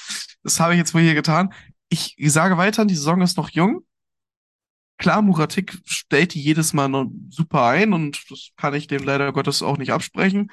Das 0.42 0.58
habe 0.60 0.72
ich 0.72 0.78
jetzt 0.78 0.94
wohl 0.94 1.02
hier 1.02 1.14
getan. 1.14 1.52
Ich, 1.88 2.16
sage 2.18 2.56
weiter, 2.56 2.86
die 2.86 2.94
Saison 2.94 3.20
ist 3.20 3.36
noch 3.36 3.50
jung. 3.50 3.84
Klar, 4.96 5.20
Muratik 5.20 5.78
stellt 5.84 6.34
die 6.34 6.42
jedes 6.42 6.72
Mal 6.72 6.88
noch 6.88 7.10
super 7.28 7.66
ein 7.66 7.92
und 7.92 8.30
das 8.30 8.50
kann 8.56 8.74
ich 8.74 8.86
dem 8.86 9.04
leider 9.04 9.32
Gottes 9.32 9.62
auch 9.62 9.76
nicht 9.76 9.92
absprechen. 9.92 10.50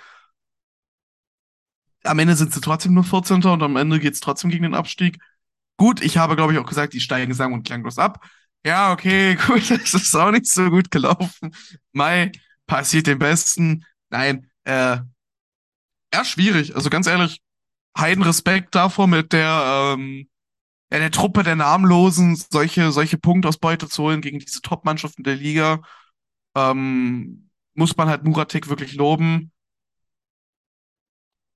Am 2.04 2.20
Ende 2.20 2.36
sind 2.36 2.54
sie 2.54 2.62
trotzdem 2.62 2.94
nur 2.94 3.04
14. 3.04 3.44
und 3.44 3.64
am 3.64 3.76
Ende 3.78 4.00
geht 4.00 4.16
es 4.16 4.20
trotzdem 4.20 4.50
gegen 4.50 4.64
den 4.64 4.74
Abstieg. 4.74 5.20
Gut, 5.78 6.02
ich 6.02 6.18
habe, 6.18 6.36
glaube 6.36 6.52
ich, 6.54 6.60
auch 6.60 6.66
gesagt, 6.66 6.94
die 6.94 7.00
steigen 7.00 7.34
sang- 7.34 7.54
und 7.54 7.64
klanglos 7.64 7.98
ab. 7.98 8.26
Ja, 8.66 8.92
okay, 8.92 9.36
gut, 9.48 9.70
das 9.72 9.94
ist 9.94 10.16
auch 10.16 10.32
nicht 10.32 10.48
so 10.48 10.70
gut 10.70 10.92
gelaufen. 10.92 11.56
Mai 11.94 12.32
passiert 12.68 13.08
dem 13.08 13.20
Besten. 13.20 13.86
Nein, 14.10 14.50
äh, 14.66 14.98
ja, 16.14 16.26
schwierig. 16.26 16.76
Also 16.76 16.90
ganz 16.90 17.08
ehrlich, 17.08 17.42
heiden 17.98 18.24
Respekt 18.24 18.76
davor, 18.76 19.08
mit 19.08 19.34
der, 19.34 19.96
ähm, 19.98 20.30
ja, 20.92 21.00
der 21.00 21.12
Truppe 21.12 21.44
der 21.44 21.56
Namenlosen 21.56 22.38
solche, 22.38 22.92
solche 22.92 23.18
Punktausbeute 23.18 23.90
zu 23.90 24.04
holen 24.04 24.22
gegen 24.22 24.40
diese 24.40 24.62
Top-Mannschaften 24.62 25.24
der 25.24 25.36
Liga. 25.36 25.82
Ähm, 26.56 27.50
muss 27.76 27.98
man 27.98 28.10
halt 28.10 28.24
Muratik 28.26 28.70
wirklich 28.70 28.96
loben. 28.96 29.52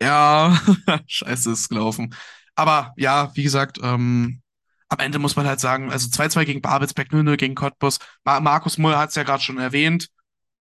Ja, 0.01 0.59
scheiße 1.07 1.51
ist 1.51 1.69
gelaufen. 1.69 2.13
Aber 2.55 2.93
ja, 2.97 3.31
wie 3.35 3.43
gesagt, 3.43 3.79
ähm, 3.81 4.41
am 4.89 4.99
Ende 4.99 5.17
muss 5.19 5.35
man 5.35 5.45
halt 5.47 5.59
sagen, 5.59 5.91
also 5.91 6.09
2-2 6.09 6.45
gegen 6.45 6.61
Babelsberg, 6.61 7.11
0-0 7.11 7.37
gegen 7.37 7.55
Cottbus. 7.55 7.99
Mar 8.23 8.41
Markus 8.41 8.77
Mull 8.77 8.95
hat 8.97 9.09
es 9.09 9.15
ja 9.15 9.23
gerade 9.23 9.41
schon 9.43 9.57
erwähnt. 9.57 10.09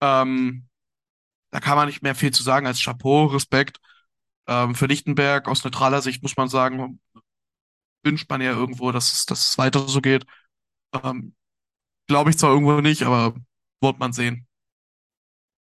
Ähm, 0.02 0.68
da 1.52 1.60
kann 1.60 1.78
man 1.78 1.88
nicht 1.88 2.02
mehr 2.04 2.16
viel 2.16 2.32
zu 2.32 2.44
sagen 2.44 2.68
als 2.68 2.84
Chapeau, 2.84 3.26
Respekt. 3.28 3.80
Ähm, 4.48 4.76
für 4.76 4.88
Lichtenberg 4.88 5.48
aus 5.48 5.64
neutraler 5.64 6.02
Sicht 6.02 6.24
muss 6.24 6.38
man 6.38 6.50
sagen, 6.50 7.00
wünscht 8.04 8.30
man 8.30 8.42
ja 8.42 8.52
irgendwo, 8.52 8.92
dass 8.92 9.14
es, 9.14 9.26
dass 9.26 9.50
es 9.52 9.58
weiter 9.58 9.88
so 9.88 10.02
geht. 10.02 10.26
Ähm, 11.04 11.36
Glaube 12.08 12.32
ich 12.32 12.38
zwar 12.38 12.52
irgendwo 12.52 12.82
nicht, 12.82 13.04
aber 13.04 13.36
wird 13.82 14.00
man 14.00 14.14
sehen. 14.14 14.48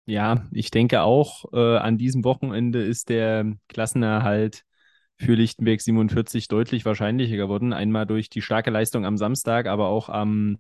Ja, 0.06 0.48
ich 0.52 0.70
denke 0.72 1.02
auch, 1.02 1.46
äh, 1.54 1.78
an 1.78 1.98
diesem 1.98 2.26
Wochenende 2.26 2.84
ist 2.84 3.10
der 3.10 3.54
Klassenerhalt 3.70 4.64
für 5.18 5.36
Lichtenberg 5.36 5.80
47 5.82 6.50
deutlich 6.50 6.86
wahrscheinlicher 6.86 7.38
geworden. 7.38 7.72
Einmal 7.72 8.06
durch 8.06 8.30
die 8.30 8.42
starke 8.42 8.70
Leistung 8.70 9.06
am 9.06 9.18
Samstag, 9.18 9.68
aber 9.68 9.88
auch 9.88 10.10
am 10.10 10.58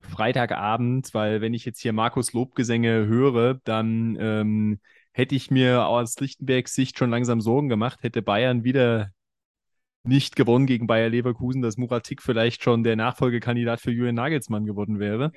Freitagabend, 0.00 1.12
weil 1.12 1.40
wenn 1.40 1.54
ich 1.54 1.64
jetzt 1.64 1.80
hier 1.80 1.92
Markus 1.92 2.32
Lobgesänge 2.32 3.06
höre, 3.06 3.54
dann 3.64 4.16
ähm, 4.20 4.80
hätte 5.12 5.34
ich 5.34 5.50
mir 5.50 5.86
aus 5.86 6.18
Lichtenbergs 6.20 6.74
Sicht 6.74 6.98
schon 6.98 7.10
langsam 7.10 7.40
Sorgen 7.40 7.68
gemacht, 7.68 8.02
hätte 8.02 8.22
Bayern 8.22 8.64
wieder 8.64 9.10
nicht 10.04 10.36
gewonnen 10.36 10.66
gegen 10.66 10.86
Bayer 10.86 11.08
Leverkusen, 11.08 11.62
dass 11.62 11.76
Muratik 11.76 12.22
vielleicht 12.22 12.62
schon 12.62 12.82
der 12.82 12.96
Nachfolgekandidat 12.96 13.80
für 13.80 13.90
Julian 13.90 14.14
Nagelsmann 14.14 14.64
geworden 14.64 14.98
wäre. 14.98 15.32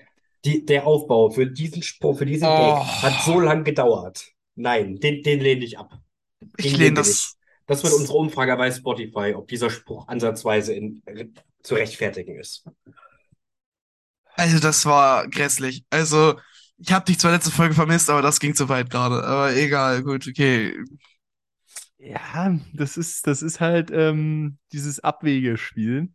Die, 0.46 0.66
der 0.66 0.88
Aufbau 0.88 1.30
für 1.30 1.46
diesen 1.48 1.84
Spruch, 1.84 2.18
für 2.18 2.26
diesen 2.26 2.48
oh. 2.48 2.84
Hat 2.86 3.22
so 3.24 3.40
lange 3.40 3.64
gedauert. 3.64 4.32
Nein, 4.56 5.00
den, 5.00 5.22
den 5.22 5.40
lehne 5.40 5.64
ich 5.64 5.78
ab. 5.78 6.00
Den 6.42 6.66
ich 6.66 6.78
lehne 6.78 6.96
das. 6.96 7.08
Nicht. 7.08 7.38
Das 7.68 7.84
wird 7.84 7.94
unsere 7.94 8.18
Umfrage 8.18 8.58
bei 8.58 8.72
Spotify, 8.72 9.34
ob 9.36 9.48
dieser 9.48 9.70
Spruch 9.70 10.08
ansatzweise 10.08 10.74
in, 10.74 11.02
zu 11.62 11.76
rechtfertigen 11.76 12.38
ist. 12.38 12.66
Also, 14.42 14.58
das 14.58 14.88
war 14.88 15.28
grässlich. 15.28 15.86
Also, 15.92 16.40
ich 16.78 16.92
habe 16.92 17.06
dich 17.06 17.20
zwar 17.20 17.32
letzte 17.32 17.52
Folge 17.52 17.76
vermisst, 17.76 18.10
aber 18.10 18.24
das 18.24 18.40
ging 18.40 18.56
zu 18.56 18.70
weit 18.70 18.90
gerade. 18.90 19.24
Aber 19.24 19.56
egal, 19.56 20.02
gut, 20.02 20.28
okay. 20.28 20.76
Ja, 22.00 22.58
das 22.74 22.98
ist, 22.98 23.28
das 23.28 23.44
ist 23.44 23.60
halt 23.60 23.92
ähm, 23.92 24.58
dieses 24.72 25.00
Abwegespiel. 25.00 26.12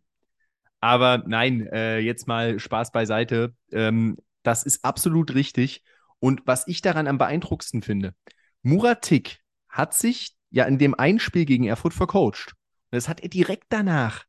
Aber 0.81 1.23
nein, 1.25 1.67
äh, 1.67 1.99
jetzt 1.99 2.27
mal 2.27 2.59
Spaß 2.59 2.91
beiseite. 2.91 3.55
Ähm, 3.71 4.17
das 4.43 4.63
ist 4.63 4.83
absolut 4.83 5.33
richtig. 5.33 5.81
Und 6.19 6.41
was 6.45 6.67
ich 6.67 6.81
daran 6.81 7.07
am 7.07 7.17
beeindruckendsten 7.17 7.81
finde, 7.81 8.13
Muratik 8.61 9.39
hat 9.69 9.93
sich 9.93 10.35
ja 10.49 10.65
in 10.65 10.77
dem 10.77 10.95
Einspiel 10.95 11.45
gegen 11.45 11.63
Erfurt 11.63 11.93
vercoacht. 11.93 12.55
Das 12.91 13.07
hat 13.07 13.21
er 13.21 13.29
direkt 13.29 13.67
danach 13.69 14.25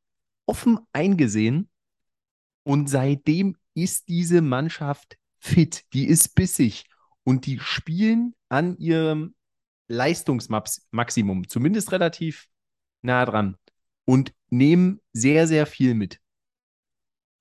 offen 0.47 0.79
eingesehen. 0.93 1.69
Und 2.63 2.89
seitdem 2.89 3.57
ist 3.83 4.09
diese 4.09 4.41
Mannschaft 4.41 5.19
fit, 5.39 5.85
die 5.93 6.07
ist 6.07 6.35
bissig 6.35 6.85
und 7.25 7.47
die 7.47 7.59
spielen 7.61 8.35
an 8.49 8.77
ihrem 8.79 9.35
Leistungsmaximum, 9.89 11.49
zumindest 11.49 11.93
relativ 11.93 12.49
nah 13.03 13.25
dran 13.25 13.57
und 14.05 14.35
nehmen 14.51 15.01
sehr, 15.13 15.47
sehr 15.47 15.67
viel 15.67 15.95
mit. 15.95 16.21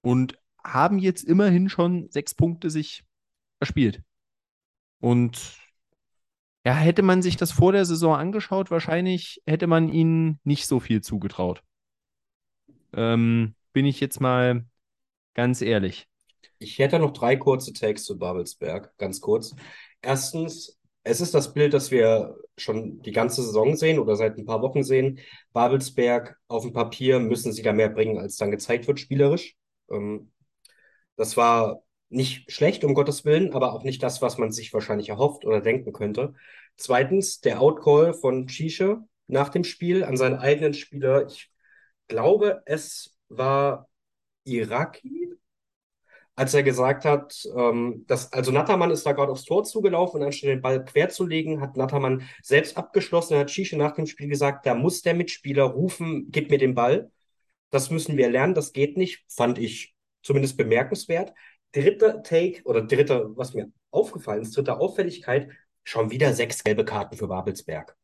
Und 0.02 0.40
haben 0.64 1.00
jetzt 1.00 1.24
immerhin 1.24 1.70
schon 1.70 2.10
sechs 2.10 2.36
Punkte 2.36 2.70
sich 2.70 3.04
erspielt. 3.60 4.02
Und 5.00 5.58
ja, 6.66 6.74
hätte 6.74 7.02
man 7.02 7.22
sich 7.22 7.38
das 7.38 7.52
vor 7.52 7.72
der 7.72 7.86
Saison 7.86 8.16
angeschaut, 8.16 8.72
wahrscheinlich 8.72 9.42
hätte 9.46 9.68
man 9.68 9.90
ihnen 9.90 10.40
nicht 10.44 10.68
so 10.68 10.80
viel 10.82 11.02
zugetraut. 11.02 11.64
Ähm, 12.94 13.56
bin 13.72 13.86
ich 13.86 14.00
jetzt 14.00 14.20
mal 14.20 14.66
ganz 15.34 15.62
ehrlich. 15.62 16.08
Ich 16.60 16.80
hätte 16.80 17.00
noch 17.00 17.12
drei 17.12 17.36
kurze 17.36 17.74
Takes 17.74 18.04
zu 18.04 18.18
Babelsberg, 18.18 18.96
ganz 18.98 19.22
kurz. 19.22 19.56
Erstens, 20.02 20.80
es 21.04 21.22
ist 21.22 21.34
das 21.34 21.54
Bild, 21.54 21.74
das 21.74 21.92
wir 21.92 22.36
schon 22.58 23.02
die 23.02 23.12
ganze 23.12 23.44
Saison 23.44 23.76
sehen 23.76 24.00
oder 24.00 24.16
seit 24.16 24.38
ein 24.38 24.46
paar 24.46 24.62
Wochen 24.62 24.84
sehen. 24.84 25.20
Babelsberg 25.54 26.38
auf 26.48 26.64
dem 26.64 26.74
Papier 26.74 27.20
müssen 27.20 27.54
sie 27.54 27.62
da 27.62 27.74
mehr 27.74 27.90
bringen, 27.90 28.18
als 28.18 28.38
dann 28.38 28.52
gezeigt 28.52 28.88
wird, 28.88 29.00
spielerisch. 29.00 29.56
Ähm, 29.92 30.32
das 31.16 31.38
war 31.38 31.84
nicht 32.10 32.52
schlecht, 32.52 32.84
um 32.84 32.94
Gottes 32.94 33.26
Willen, 33.26 33.54
aber 33.54 33.74
auch 33.74 33.84
nicht 33.84 34.02
das, 34.04 34.22
was 34.22 34.38
man 34.38 34.52
sich 34.52 34.74
wahrscheinlich 34.74 35.10
erhofft 35.10 35.46
oder 35.46 35.62
denken 35.62 35.94
könnte. 35.94 36.34
Zweitens, 36.78 37.42
der 37.42 37.62
Outcall 37.62 38.14
von 38.14 38.48
Chische 38.48 39.00
nach 39.28 39.50
dem 39.50 39.64
Spiel 39.64 40.04
an 40.04 40.18
seinen 40.18 40.38
eigenen 40.38 40.74
Spieler. 40.74 41.28
Ich 41.28 41.52
glaube, 42.08 42.62
es 42.66 43.18
war 43.30 43.90
Iraki, 44.46 45.34
als 46.38 46.54
er 46.54 46.64
gesagt 46.64 47.04
hat, 47.04 47.46
ähm, 47.56 48.06
dass, 48.08 48.32
also 48.32 48.52
Nattermann 48.52 48.92
ist 48.92 49.06
da 49.06 49.12
gerade 49.12 49.34
aufs 49.34 49.44
Tor 49.44 49.66
zugelaufen 49.66 50.22
und 50.22 50.28
anstatt 50.28 50.50
den 50.50 50.62
Ball 50.62 50.86
quer 50.86 51.10
zu 51.10 51.26
legen, 51.26 51.60
hat 51.60 51.76
Nattermann 51.76 52.24
selbst 52.42 52.78
abgeschlossen. 52.78 53.34
Er 53.34 53.42
hat 53.42 53.50
Chische 53.50 53.78
nach 53.78 53.96
dem 53.96 54.06
Spiel 54.06 54.30
gesagt, 54.30 54.66
da 54.66 54.74
muss 54.76 55.02
der 55.02 55.16
Mitspieler 55.16 55.64
rufen, 55.66 56.28
gib 56.32 56.50
mir 56.50 56.58
den 56.60 56.76
Ball. 56.76 57.12
Das 57.72 57.92
müssen 57.92 58.16
wir 58.16 58.30
lernen, 58.30 58.54
das 58.54 58.72
geht 58.72 58.96
nicht, 58.96 59.26
fand 59.28 59.58
ich 59.58 59.94
zumindest 60.22 60.56
bemerkenswert 60.56 61.34
dritter 61.72 62.24
Take 62.24 62.62
oder 62.64 62.82
dritter, 62.82 63.36
was 63.36 63.54
mir 63.54 63.72
aufgefallen 63.92 64.42
ist, 64.42 64.56
dritte 64.56 64.80
Auffälligkeit, 64.80 65.50
schon 65.84 66.12
wieder 66.12 66.34
sechs 66.34 66.64
gelbe 66.64 66.86
Karten 66.86 67.18
für 67.18 67.28
Babelsberg. 67.28 67.96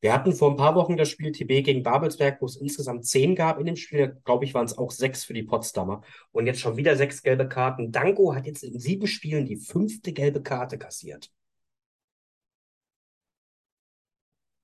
Wir 0.00 0.12
hatten 0.12 0.32
vor 0.32 0.50
ein 0.50 0.56
paar 0.56 0.74
Wochen 0.74 0.96
das 0.96 1.08
Spiel 1.08 1.32
TB 1.32 1.64
gegen 1.64 1.82
Babelsberg, 1.82 2.40
wo 2.40 2.46
es 2.46 2.56
insgesamt 2.56 3.06
zehn 3.06 3.34
gab 3.34 3.58
in 3.58 3.66
dem 3.66 3.76
Spiel. 3.76 4.20
Glaube 4.24 4.44
ich, 4.44 4.54
waren 4.54 4.64
es 4.64 4.78
auch 4.78 4.90
sechs 4.90 5.24
für 5.24 5.34
die 5.34 5.42
Potsdamer. 5.42 6.02
Und 6.32 6.46
jetzt 6.46 6.60
schon 6.60 6.76
wieder 6.76 6.96
sechs 6.96 7.22
gelbe 7.22 7.48
Karten. 7.48 7.92
Danko 7.92 8.34
hat 8.34 8.46
jetzt 8.46 8.62
in 8.62 8.78
sieben 8.78 9.06
Spielen 9.06 9.46
die 9.46 9.56
fünfte 9.56 10.12
gelbe 10.12 10.42
Karte 10.42 10.78
kassiert. 10.78 11.30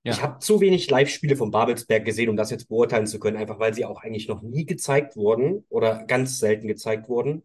Ja. 0.07 0.13
Ich 0.13 0.23
habe 0.23 0.39
zu 0.39 0.61
wenig 0.61 0.89
Live-Spiele 0.89 1.37
von 1.37 1.51
Babelsberg 1.51 2.05
gesehen, 2.05 2.29
um 2.29 2.37
das 2.37 2.51
jetzt 2.51 2.69
beurteilen 2.69 3.09
zu 3.09 3.19
können, 3.19 3.37
einfach 3.37 3.59
weil 3.59 3.75
sie 3.75 3.85
auch 3.85 4.01
eigentlich 4.01 4.29
noch 4.29 4.41
nie 4.41 4.65
gezeigt 4.65 5.17
wurden 5.17 5.65
oder 5.69 6.05
ganz 6.05 6.39
selten 6.39 6.69
gezeigt 6.69 7.09
wurden. 7.09 7.43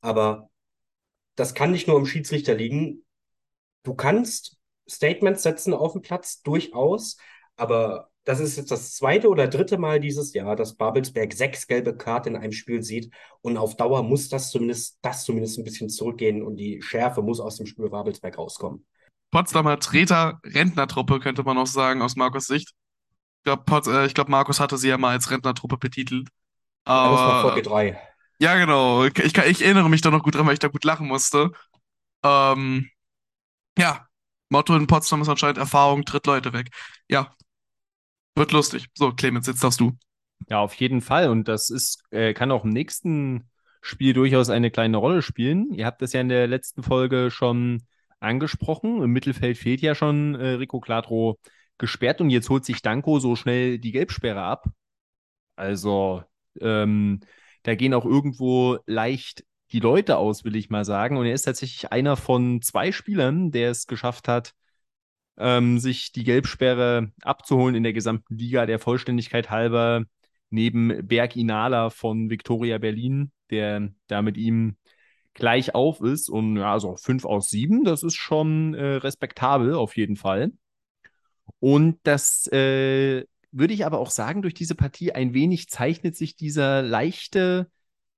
Aber 0.00 0.48
das 1.34 1.54
kann 1.54 1.72
nicht 1.72 1.88
nur 1.88 1.96
am 1.96 2.06
Schiedsrichter 2.06 2.54
liegen. 2.54 3.04
Du 3.82 3.94
kannst 3.94 4.58
Statements 4.88 5.42
setzen 5.42 5.74
auf 5.74 5.92
dem 5.92 6.02
Platz, 6.02 6.42
durchaus, 6.42 7.16
aber 7.56 8.10
das 8.24 8.40
ist 8.40 8.56
jetzt 8.56 8.70
das 8.70 8.94
zweite 8.94 9.28
oder 9.28 9.48
dritte 9.48 9.76
Mal 9.76 10.00
dieses 10.00 10.32
Jahr, 10.32 10.56
dass 10.56 10.76
Babelsberg 10.76 11.32
sechs 11.34 11.66
gelbe 11.66 11.94
Karten 11.94 12.30
in 12.30 12.36
einem 12.36 12.52
Spiel 12.52 12.82
sieht. 12.82 13.12
Und 13.42 13.58
auf 13.58 13.76
Dauer 13.76 14.02
muss 14.02 14.30
das 14.30 14.50
zumindest, 14.50 14.98
das 15.02 15.24
zumindest 15.24 15.58
ein 15.58 15.64
bisschen 15.64 15.90
zurückgehen 15.90 16.42
und 16.42 16.56
die 16.56 16.80
Schärfe 16.80 17.22
muss 17.22 17.38
aus 17.38 17.56
dem 17.56 17.66
Spiel 17.66 17.90
Babelsberg 17.90 18.38
rauskommen. 18.38 18.86
Potsdamer 19.30 19.78
Treter 19.78 20.40
Rentnertruppe, 20.44 21.20
könnte 21.20 21.42
man 21.42 21.58
auch 21.58 21.66
sagen, 21.66 22.00
aus 22.00 22.16
Markus 22.16 22.46
Sicht. 22.46 22.72
Ich 23.38 23.44
glaube, 23.44 23.90
äh, 23.90 24.08
glaub, 24.08 24.28
Markus 24.28 24.58
hatte 24.58 24.78
sie 24.78 24.88
ja 24.88 24.96
mal 24.96 25.10
als 25.10 25.30
Rentnertruppe 25.30 25.76
betitelt. 25.76 26.28
Aber, 26.84 27.04
ja, 27.04 27.10
das 27.10 27.20
war 27.20 27.42
Folge 27.42 27.62
3. 27.62 28.00
Ja, 28.38 28.56
genau. 28.56 29.04
Ich, 29.04 29.18
ich, 29.18 29.36
ich, 29.36 29.64
erinnere 29.64 29.90
mich 29.90 30.00
da 30.00 30.10
noch 30.10 30.22
gut 30.22 30.34
dran, 30.34 30.46
weil 30.46 30.54
ich 30.54 30.58
da 30.60 30.68
gut 30.68 30.84
lachen 30.84 31.06
musste. 31.06 31.50
Ähm, 32.22 32.88
ja, 33.78 34.06
Motto 34.54 34.76
in 34.76 34.86
Potsdam 34.86 35.20
ist 35.20 35.28
anscheinend 35.28 35.58
Erfahrung, 35.58 36.04
tritt 36.04 36.26
Leute 36.26 36.52
weg. 36.52 36.70
Ja, 37.08 37.34
wird 38.36 38.52
lustig. 38.52 38.86
So, 38.94 39.10
Clemens, 39.10 39.48
jetzt 39.48 39.64
darfst 39.64 39.80
du. 39.80 39.98
Ja, 40.48 40.60
auf 40.60 40.74
jeden 40.74 41.00
Fall. 41.00 41.28
Und 41.28 41.48
das 41.48 41.70
ist, 41.70 42.04
äh, 42.10 42.34
kann 42.34 42.52
auch 42.52 42.62
im 42.62 42.70
nächsten 42.70 43.50
Spiel 43.80 44.12
durchaus 44.12 44.50
eine 44.50 44.70
kleine 44.70 44.98
Rolle 44.98 45.22
spielen. 45.22 45.72
Ihr 45.72 45.86
habt 45.86 46.02
das 46.02 46.12
ja 46.12 46.20
in 46.20 46.28
der 46.28 46.46
letzten 46.46 46.84
Folge 46.84 47.32
schon 47.32 47.82
angesprochen. 48.20 49.02
Im 49.02 49.10
Mittelfeld 49.10 49.58
fehlt 49.58 49.80
ja 49.80 49.96
schon 49.96 50.36
äh, 50.36 50.50
Rico 50.50 50.78
Clatro 50.78 51.40
gesperrt 51.76 52.20
und 52.20 52.30
jetzt 52.30 52.48
holt 52.48 52.64
sich 52.64 52.80
Danko 52.80 53.18
so 53.18 53.34
schnell 53.34 53.80
die 53.80 53.90
Gelbsperre 53.90 54.42
ab. 54.42 54.68
Also 55.56 56.22
ähm, 56.60 57.22
da 57.64 57.74
gehen 57.74 57.92
auch 57.92 58.04
irgendwo 58.04 58.78
leicht 58.86 59.42
die 59.72 59.80
Leute 59.80 60.18
aus, 60.18 60.44
will 60.44 60.56
ich 60.56 60.70
mal 60.70 60.84
sagen. 60.84 61.16
Und 61.16 61.26
er 61.26 61.34
ist 61.34 61.42
tatsächlich 61.42 61.92
einer 61.92 62.16
von 62.16 62.62
zwei 62.62 62.92
Spielern, 62.92 63.50
der 63.50 63.70
es 63.70 63.86
geschafft 63.86 64.28
hat, 64.28 64.54
ähm, 65.36 65.78
sich 65.78 66.12
die 66.12 66.24
Gelbsperre 66.24 67.12
abzuholen 67.22 67.74
in 67.74 67.82
der 67.82 67.92
gesamten 67.92 68.36
Liga, 68.36 68.66
der 68.66 68.78
Vollständigkeit 68.78 69.50
halber, 69.50 70.04
neben 70.50 71.06
Berg 71.06 71.36
Inala 71.36 71.90
von 71.90 72.30
Victoria 72.30 72.78
Berlin, 72.78 73.32
der 73.50 73.90
da 74.06 74.22
mit 74.22 74.36
ihm 74.36 74.76
gleich 75.34 75.74
auf 75.74 76.00
ist. 76.00 76.28
Und 76.30 76.56
ja, 76.56 76.72
also 76.72 76.96
5 76.96 77.24
aus 77.24 77.50
7, 77.50 77.84
das 77.84 78.02
ist 78.02 78.14
schon 78.14 78.74
äh, 78.74 78.96
respektabel 78.96 79.74
auf 79.74 79.96
jeden 79.96 80.16
Fall. 80.16 80.52
Und 81.58 81.98
das 82.04 82.46
äh, 82.52 83.24
würde 83.50 83.74
ich 83.74 83.86
aber 83.86 83.98
auch 83.98 84.10
sagen, 84.10 84.42
durch 84.42 84.54
diese 84.54 84.74
Partie 84.74 85.12
ein 85.12 85.34
wenig 85.34 85.68
zeichnet 85.68 86.16
sich 86.16 86.36
dieser 86.36 86.82
leichte 86.82 87.70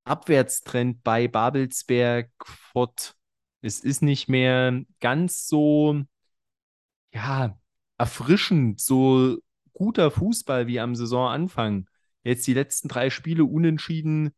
Abwärtstrend 0.07 1.03
bei 1.03 1.29
Babelsberg 1.29 2.31
fort. 2.73 3.15
Es 3.61 3.81
ist 3.81 4.03
nicht 4.03 4.29
mehr 4.29 4.83
ganz 5.01 5.49
so, 5.49 6.03
ja, 7.13 7.59
erfrischend, 7.99 8.81
so 8.81 9.39
guter 9.73 10.11
Fußball 10.11 10.67
wie 10.67 10.81
am 10.81 10.95
Saisonanfang. 10.95 11.89
Jetzt 12.23 12.47
die 12.47 12.55
letzten 12.55 12.89
drei 12.89 13.11
Spiele 13.11 13.45
unentschieden 13.45 14.35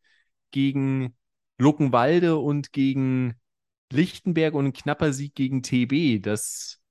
gegen 0.51 1.15
Luckenwalde 1.57 2.37
und 2.37 2.71
gegen 2.71 3.35
Lichtenberg 3.91 4.53
und 4.53 4.65
ein 4.65 4.73
knapper 4.73 5.13
Sieg 5.13 5.35
gegen 5.35 5.61
TB. 5.61 6.19
Das 6.19 6.81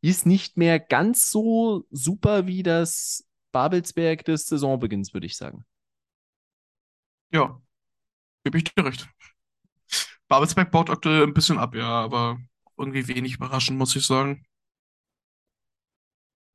ist 0.00 0.26
nicht 0.26 0.56
mehr 0.56 0.80
ganz 0.80 1.30
so 1.30 1.86
super 1.90 2.46
wie 2.46 2.62
das 2.62 3.26
Babelsberg 3.52 4.24
des 4.24 4.46
Saisonbeginns, 4.46 5.14
würde 5.14 5.26
ich 5.26 5.36
sagen. 5.36 5.64
Ja, 7.30 7.60
gebe 8.44 8.58
ich 8.58 8.64
dir 8.64 8.84
recht. 8.84 9.08
Babelsberg 10.28 10.70
baut 10.70 10.90
aktuell 10.90 11.22
ein 11.22 11.34
bisschen 11.34 11.58
ab, 11.58 11.74
ja, 11.74 11.88
aber 11.88 12.38
irgendwie 12.76 13.08
wenig 13.08 13.34
überraschend, 13.34 13.78
muss 13.78 13.96
ich 13.96 14.06
sagen. 14.06 14.46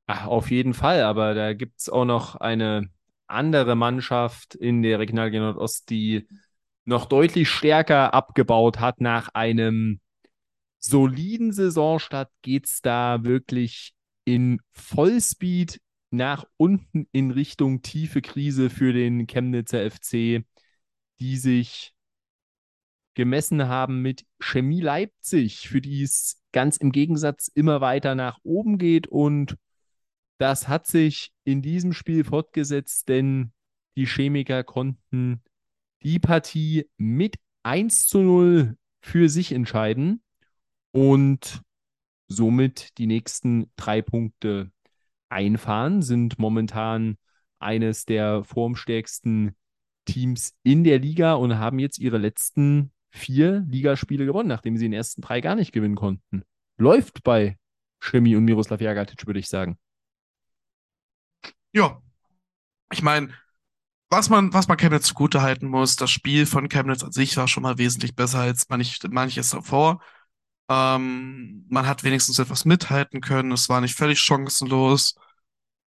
Ach, 0.06 0.26
auf 0.26 0.50
jeden 0.50 0.74
Fall, 0.74 1.02
aber 1.02 1.34
da 1.34 1.52
gibt 1.52 1.80
es 1.80 1.88
auch 1.88 2.04
noch 2.04 2.36
eine 2.36 2.90
andere 3.26 3.76
Mannschaft 3.76 4.54
in 4.54 4.82
der 4.82 4.98
Regionalliga 4.98 5.38
Nordost, 5.38 5.88
die 5.90 6.26
noch 6.84 7.06
deutlich 7.06 7.48
stärker 7.48 8.12
abgebaut 8.12 8.80
hat 8.80 9.00
nach 9.00 9.28
einem 9.34 10.00
soliden 10.78 11.52
Saisonstart, 11.52 12.30
geht 12.42 12.66
es 12.66 12.80
da 12.80 13.22
wirklich 13.22 13.94
in 14.24 14.60
Vollspeed 14.72 15.80
nach 16.10 16.44
unten 16.56 17.06
in 17.12 17.30
Richtung 17.30 17.82
tiefe 17.82 18.20
Krise 18.20 18.68
für 18.68 18.92
den 18.92 19.26
Chemnitzer 19.26 19.88
FC, 19.88 20.44
die 21.20 21.36
sich 21.36 21.94
gemessen 23.14 23.68
haben 23.68 24.02
mit 24.02 24.24
Chemie 24.38 24.80
Leipzig, 24.80 25.68
für 25.68 25.80
die 25.80 26.02
es 26.02 26.42
ganz 26.52 26.76
im 26.76 26.92
Gegensatz 26.92 27.48
immer 27.48 27.80
weiter 27.80 28.14
nach 28.14 28.38
oben 28.42 28.78
geht. 28.78 29.06
Und 29.08 29.56
das 30.38 30.68
hat 30.68 30.86
sich 30.86 31.32
in 31.44 31.62
diesem 31.62 31.92
Spiel 31.92 32.24
fortgesetzt, 32.24 33.08
denn 33.08 33.52
die 33.96 34.06
Chemiker 34.06 34.64
konnten 34.64 35.42
die 36.02 36.18
Partie 36.18 36.88
mit 36.96 37.36
1 37.62 38.06
zu 38.06 38.20
0 38.22 38.76
für 39.02 39.28
sich 39.28 39.52
entscheiden 39.52 40.22
und 40.92 41.62
somit 42.28 42.96
die 42.98 43.06
nächsten 43.06 43.70
drei 43.76 44.02
Punkte 44.02 44.70
einfahren, 45.28 46.02
sind 46.02 46.38
momentan 46.38 47.18
eines 47.58 48.04
der 48.04 48.44
formstärksten 48.44 49.54
Teams 50.12 50.54
in 50.62 50.84
der 50.84 50.98
Liga 50.98 51.34
und 51.34 51.58
haben 51.58 51.78
jetzt 51.78 51.98
ihre 51.98 52.18
letzten 52.18 52.92
vier 53.10 53.64
Ligaspiele 53.68 54.24
gewonnen, 54.26 54.48
nachdem 54.48 54.76
sie 54.76 54.84
den 54.84 54.92
ersten 54.92 55.22
drei 55.22 55.40
gar 55.40 55.54
nicht 55.54 55.72
gewinnen 55.72 55.96
konnten. 55.96 56.42
Läuft 56.78 57.22
bei 57.22 57.58
Chemie 58.00 58.36
und 58.36 58.44
Miroslav 58.44 58.80
Jagatic, 58.80 59.26
würde 59.26 59.40
ich 59.40 59.48
sagen. 59.48 59.78
Ja. 61.72 62.00
Ich 62.92 63.02
meine, 63.02 63.32
was 64.08 64.28
man, 64.28 64.52
was 64.52 64.66
man 64.66 64.76
Chemnitz 64.76 65.06
zugute 65.06 65.42
halten 65.42 65.68
muss, 65.68 65.96
das 65.96 66.10
Spiel 66.10 66.46
von 66.46 66.68
Chemnitz 66.68 67.04
an 67.04 67.12
sich 67.12 67.36
war 67.36 67.46
schon 67.46 67.62
mal 67.62 67.78
wesentlich 67.78 68.16
besser 68.16 68.40
als 68.40 68.68
manch, 68.68 68.98
manches 69.08 69.50
davor. 69.50 70.00
Ähm, 70.68 71.64
man 71.68 71.86
hat 71.86 72.02
wenigstens 72.04 72.38
etwas 72.38 72.64
mithalten 72.64 73.20
können. 73.20 73.52
Es 73.52 73.68
war 73.68 73.80
nicht 73.80 73.94
völlig 73.96 74.20
chancenlos. 74.20 75.14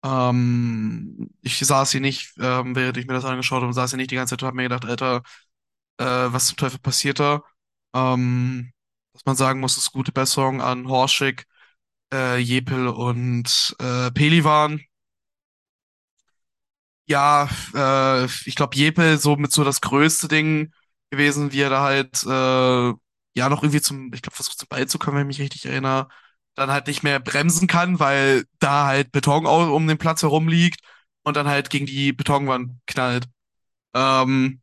Ähm, 0.05 1.31
ich 1.41 1.59
saß 1.59 1.91
hier 1.93 2.01
nicht, 2.01 2.33
ähm, 2.39 2.75
während 2.77 2.97
ich 2.97 3.07
mir 3.07 3.15
das 3.15 3.25
angeschaut 3.25 3.63
habe, 3.63 3.73
saß 3.73 3.91
hier 3.91 3.97
nicht 3.97 4.11
die 4.11 4.15
ganze 4.17 4.33
Zeit 4.33 4.43
und 4.43 4.47
habe 4.49 4.57
mir 4.57 4.63
gedacht, 4.65 4.85
Alter, 4.85 5.23
äh, 5.99 6.05
was 6.05 6.47
zum 6.47 6.57
Teufel 6.57 6.79
passiert 6.79 7.19
da? 7.19 7.43
Ähm, 7.95 8.73
was 9.13 9.25
man 9.25 9.35
sagen 9.37 9.59
muss, 9.61 9.77
ist 9.77 9.91
gute 9.93 10.11
Besserung 10.13 10.61
an 10.61 10.87
Horschig, 10.89 11.45
äh, 12.13 12.37
Jepel 12.39 12.87
und 12.89 13.75
äh, 13.79 14.11
Pelivan. 14.11 14.81
Ja, 17.07 17.47
äh, 17.75 18.25
ich 18.45 18.55
glaube, 18.55 18.75
Jepel 18.75 19.17
so 19.19 19.35
mit 19.35 19.51
so 19.51 19.63
das 19.63 19.81
größte 19.81 20.27
Ding 20.27 20.73
gewesen, 21.11 21.51
wie 21.51 21.61
er 21.61 21.69
da 21.69 21.81
halt 21.83 22.23
äh, 22.23 22.27
ja 23.37 23.49
noch 23.49 23.61
irgendwie 23.63 23.81
zum, 23.81 24.11
ich 24.13 24.21
glaube, 24.23 24.35
versucht 24.35 24.57
zum 24.57 24.67
Ball 24.69 24.87
zu 24.87 24.97
kommen, 24.97 25.17
wenn 25.17 25.29
ich 25.29 25.37
mich 25.37 25.45
richtig 25.45 25.65
erinnere. 25.67 26.07
Dann 26.55 26.71
halt 26.71 26.87
nicht 26.87 27.03
mehr 27.03 27.19
bremsen 27.19 27.67
kann, 27.67 27.99
weil 27.99 28.45
da 28.59 28.85
halt 28.85 29.11
Beton 29.11 29.45
um 29.45 29.87
den 29.87 29.97
Platz 29.97 30.21
herum 30.21 30.47
liegt 30.47 30.81
und 31.23 31.35
dann 31.37 31.47
halt 31.47 31.69
gegen 31.69 31.85
die 31.85 32.13
Betonwand 32.13 32.73
knallt. 32.87 33.25
Ähm, 33.93 34.61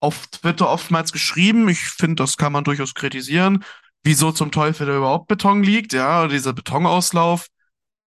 auf 0.00 0.26
Twitter 0.28 0.68
oftmals 0.68 1.12
geschrieben, 1.12 1.68
ich 1.68 1.80
finde, 1.80 2.16
das 2.22 2.36
kann 2.36 2.52
man 2.52 2.64
durchaus 2.64 2.94
kritisieren, 2.94 3.64
wieso 4.02 4.32
zum 4.32 4.50
Teufel 4.50 4.86
da 4.86 4.96
überhaupt 4.96 5.28
Beton 5.28 5.62
liegt, 5.62 5.92
ja, 5.92 6.26
dieser 6.26 6.52
Betonauslauf 6.52 7.46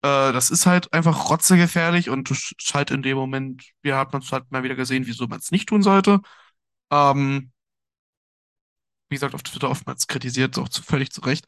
äh, 0.04 0.34
das 0.34 0.52
ist 0.52 0.66
halt 0.68 0.94
einfach 0.94 1.30
rotzegefährlich 1.30 2.10
und 2.12 2.30
ist 2.32 2.56
halt 2.74 2.92
in 2.92 3.02
dem 3.04 3.18
Moment, 3.18 3.64
wir 3.82 3.96
haben 3.96 4.16
uns 4.16 4.32
halt 4.32 4.52
mal 4.52 4.64
wieder 4.64 4.76
gesehen, 4.76 5.08
wieso 5.08 5.28
man 5.28 5.40
es 5.40 5.52
nicht 5.52 5.68
tun 5.70 5.82
sollte. 5.84 6.22
Ähm, 6.92 7.52
wie 9.10 9.16
gesagt, 9.16 9.36
auf 9.36 9.44
Twitter 9.44 9.70
oftmals 9.70 10.08
kritisiert, 10.08 10.58
auch 10.58 10.70
zu, 10.70 10.82
völlig 10.84 11.12
zu 11.12 11.22
Recht. 11.22 11.46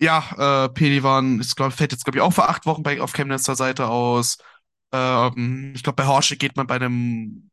Ja, 0.00 0.64
äh, 0.64 0.68
Pelivan 0.70 1.40
ist, 1.40 1.56
glaub, 1.56 1.72
fällt 1.72 1.92
jetzt, 1.92 2.04
glaube 2.04 2.18
ich, 2.18 2.22
auch 2.22 2.32
für 2.32 2.48
acht 2.48 2.64
Wochen 2.66 2.82
bei, 2.82 3.00
auf 3.00 3.12
Chemnitzer 3.12 3.54
Seite 3.54 3.88
aus. 3.88 4.38
Ähm, 4.92 5.72
ich 5.74 5.82
glaube, 5.82 5.96
bei 5.96 6.06
Horsche 6.06 6.36
geht 6.36 6.56
man 6.56 6.66
bei 6.66 6.76
einem 6.76 7.50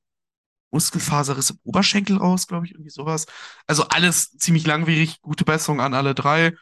Muskelfaserriss 0.71 1.51
im 1.51 1.59
Oberschenkel 1.63 2.17
raus, 2.17 2.47
glaube 2.47 2.65
ich, 2.65 2.73
irgendwie 2.73 2.89
sowas. 2.89 3.25
Also 3.67 3.87
alles 3.89 4.31
ziemlich 4.37 4.65
langwierig, 4.65 5.21
gute 5.21 5.45
Besserung 5.45 5.81
an 5.81 5.93
alle 5.93 6.15
drei. 6.15 6.53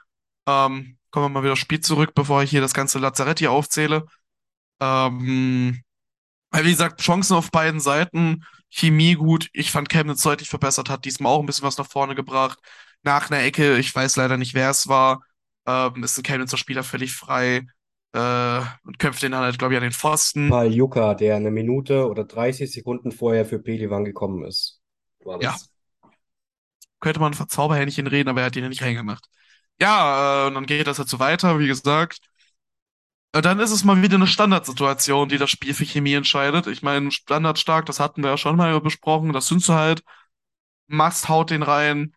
Ähm, 0.48 0.98
kommen 1.12 1.26
wir 1.26 1.30
mal 1.30 1.44
wieder 1.44 1.54
aufs 1.54 1.62
Spiel 1.62 1.82
zurück, 1.82 2.14
bevor 2.16 2.44
ich 2.44 2.50
hier 2.50 2.62
das 2.62 2.74
ganze 2.74 3.00
Lazarett 3.00 3.40
hier 3.40 3.52
aufzähle. 3.52 4.06
Ähm, 4.82 5.82
wie 6.54 6.72
gesagt, 6.72 7.02
Chancen 7.02 7.36
auf 7.36 7.52
beiden 7.52 7.80
Seiten, 7.80 8.44
Chemie 8.70 9.16
gut. 9.16 9.50
Ich 9.54 9.72
fand 9.72 9.90
Chemnitz 9.90 10.22
deutlich 10.24 10.50
verbessert, 10.50 10.90
hat 10.90 11.06
diesmal 11.06 11.32
auch 11.32 11.42
ein 11.42 11.46
bisschen 11.46 11.66
was 11.66 11.78
nach 11.78 11.88
vorne 11.88 12.16
gebracht. 12.16 12.60
Nach 13.04 13.30
einer 13.30 13.42
Ecke, 13.44 13.78
ich 13.78 13.94
weiß 13.94 14.16
leider 14.16 14.38
nicht, 14.38 14.54
wer 14.54 14.70
es 14.70 14.88
war, 14.88 15.22
ähm, 15.66 16.04
ist 16.04 16.18
ein 16.18 16.24
Chemnitzer 16.24 16.58
Spieler 16.58 16.84
völlig 16.84 17.14
frei 17.14 17.66
äh, 18.14 18.62
und 18.84 19.00
köpft 19.00 19.24
den 19.24 19.34
dann 19.34 19.42
halt, 19.42 19.60
glaube 19.60 19.74
ich, 19.74 19.78
an 19.78 19.84
den 19.84 19.92
Pfosten. 19.92 20.50
Paul 20.50 20.74
Juka, 20.74 21.14
der 21.14 21.36
eine 21.36 21.52
Minute 21.52 22.08
oder 22.08 22.24
30 22.24 22.72
Sekunden 22.72 23.12
vorher 23.12 23.46
für 23.46 23.60
Pelivan 23.60 24.06
gekommen 24.06 24.46
ist. 24.46 24.82
War 25.24 25.40
das. 25.40 25.70
Ja. 26.04 26.10
Könnte 27.00 27.20
man 27.20 27.34
von 27.34 27.50
Zauberhähnchen 27.50 28.08
reden, 28.08 28.30
aber 28.30 28.42
er 28.42 28.48
hat 28.48 28.56
ihn 28.56 28.64
ja 28.64 28.70
nicht 28.70 28.82
reingemacht. 28.82 29.28
Ja, 29.80 30.46
äh, 30.46 30.48
und 30.48 30.56
dann 30.56 30.66
geht 30.66 30.88
das 30.88 30.98
halt 30.98 31.10
so 31.10 31.20
weiter, 31.20 31.60
wie 31.60 31.68
gesagt. 31.68 32.20
Äh, 33.34 33.42
dann 33.42 33.60
ist 33.60 33.72
es 33.72 33.84
mal 33.84 34.02
wieder 34.02 34.16
eine 34.16 34.28
Standardsituation, 34.28 35.28
die 35.28 35.38
das 35.38 35.50
Spiel 35.50 35.74
für 35.74 35.86
Chemie 35.86 36.14
entscheidet. 36.14 36.68
Ich 36.68 36.82
meine, 36.82 37.12
standardstark, 37.12 37.86
das 37.86 38.00
hatten 38.00 38.24
wir 38.24 38.30
ja 38.30 38.38
schon 38.38 38.56
mal 38.56 38.80
besprochen. 38.80 39.34
Das 39.34 39.48
sind 39.48 39.62
sie 39.62 39.76
halt. 39.76 40.04
Mast 40.88 41.28
haut 41.28 41.50
den 41.50 41.64
rein. 41.64 42.16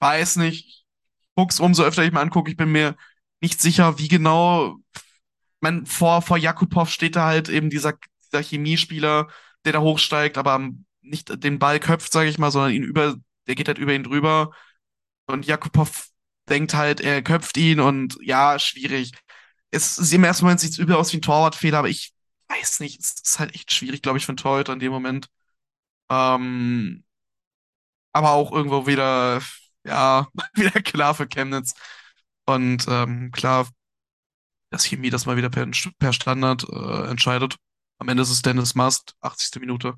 Weiß 0.00 0.36
nicht. 0.36 0.84
Guck's 1.38 1.60
umso 1.60 1.84
öfter 1.84 2.02
ich 2.02 2.10
mir 2.10 2.18
angucke, 2.18 2.50
ich 2.50 2.56
bin 2.56 2.72
mir 2.72 2.96
nicht 3.40 3.60
sicher, 3.60 3.96
wie 4.00 4.08
genau. 4.08 4.74
Man, 5.60 5.86
vor, 5.86 6.20
vor 6.20 6.36
Jakubov 6.36 6.90
steht 6.90 7.14
da 7.14 7.26
halt 7.26 7.48
eben 7.48 7.70
dieser, 7.70 7.94
dieser 8.26 8.42
Chemiespieler, 8.42 9.28
der 9.64 9.74
da 9.74 9.80
hochsteigt, 9.80 10.36
aber 10.36 10.68
nicht 11.00 11.44
den 11.44 11.60
Ball 11.60 11.78
köpft, 11.78 12.12
sage 12.12 12.28
ich 12.28 12.38
mal, 12.38 12.50
sondern 12.50 12.72
ihn 12.72 12.82
über, 12.82 13.14
der 13.46 13.54
geht 13.54 13.68
halt 13.68 13.78
über 13.78 13.94
ihn 13.94 14.02
drüber. 14.02 14.50
Und 15.28 15.46
Jakubov 15.46 16.08
denkt 16.48 16.74
halt, 16.74 17.00
er 17.00 17.22
köpft 17.22 17.56
ihn 17.56 17.78
und 17.78 18.18
ja, 18.20 18.58
schwierig. 18.58 19.12
Es, 19.70 20.12
im 20.12 20.24
ersten 20.24 20.44
Moment 20.44 20.58
sieht 20.58 20.72
es 20.72 20.78
übel 20.78 20.96
aus 20.96 21.12
wie 21.12 21.18
ein 21.18 21.22
Torwartfehler, 21.22 21.78
aber 21.78 21.88
ich 21.88 22.14
weiß 22.48 22.80
nicht, 22.80 23.00
es 23.00 23.14
ist 23.22 23.38
halt 23.38 23.54
echt 23.54 23.72
schwierig, 23.72 24.02
glaube 24.02 24.18
ich, 24.18 24.26
für 24.26 24.30
einen 24.30 24.38
Torhüter 24.38 24.72
in 24.72 24.80
dem 24.80 24.90
Moment. 24.90 25.28
Ähm, 26.10 27.04
aber 28.12 28.32
auch 28.32 28.52
irgendwo 28.52 28.86
wieder, 28.88 29.40
ja, 29.88 30.28
wieder 30.54 30.82
klar 30.82 31.14
für 31.14 31.26
Chemnitz. 31.26 31.74
Und 32.46 32.86
ähm, 32.88 33.30
klar, 33.32 33.68
dass 34.70 34.84
Chemie 34.84 35.10
das 35.10 35.26
mal 35.26 35.36
wieder 35.36 35.50
per, 35.50 35.68
per 35.98 36.12
Standard 36.12 36.66
äh, 36.70 37.10
entscheidet. 37.10 37.56
Am 37.98 38.08
Ende 38.08 38.22
ist 38.22 38.30
es 38.30 38.42
Dennis 38.42 38.74
Mast, 38.74 39.14
80. 39.20 39.60
Minute. 39.60 39.94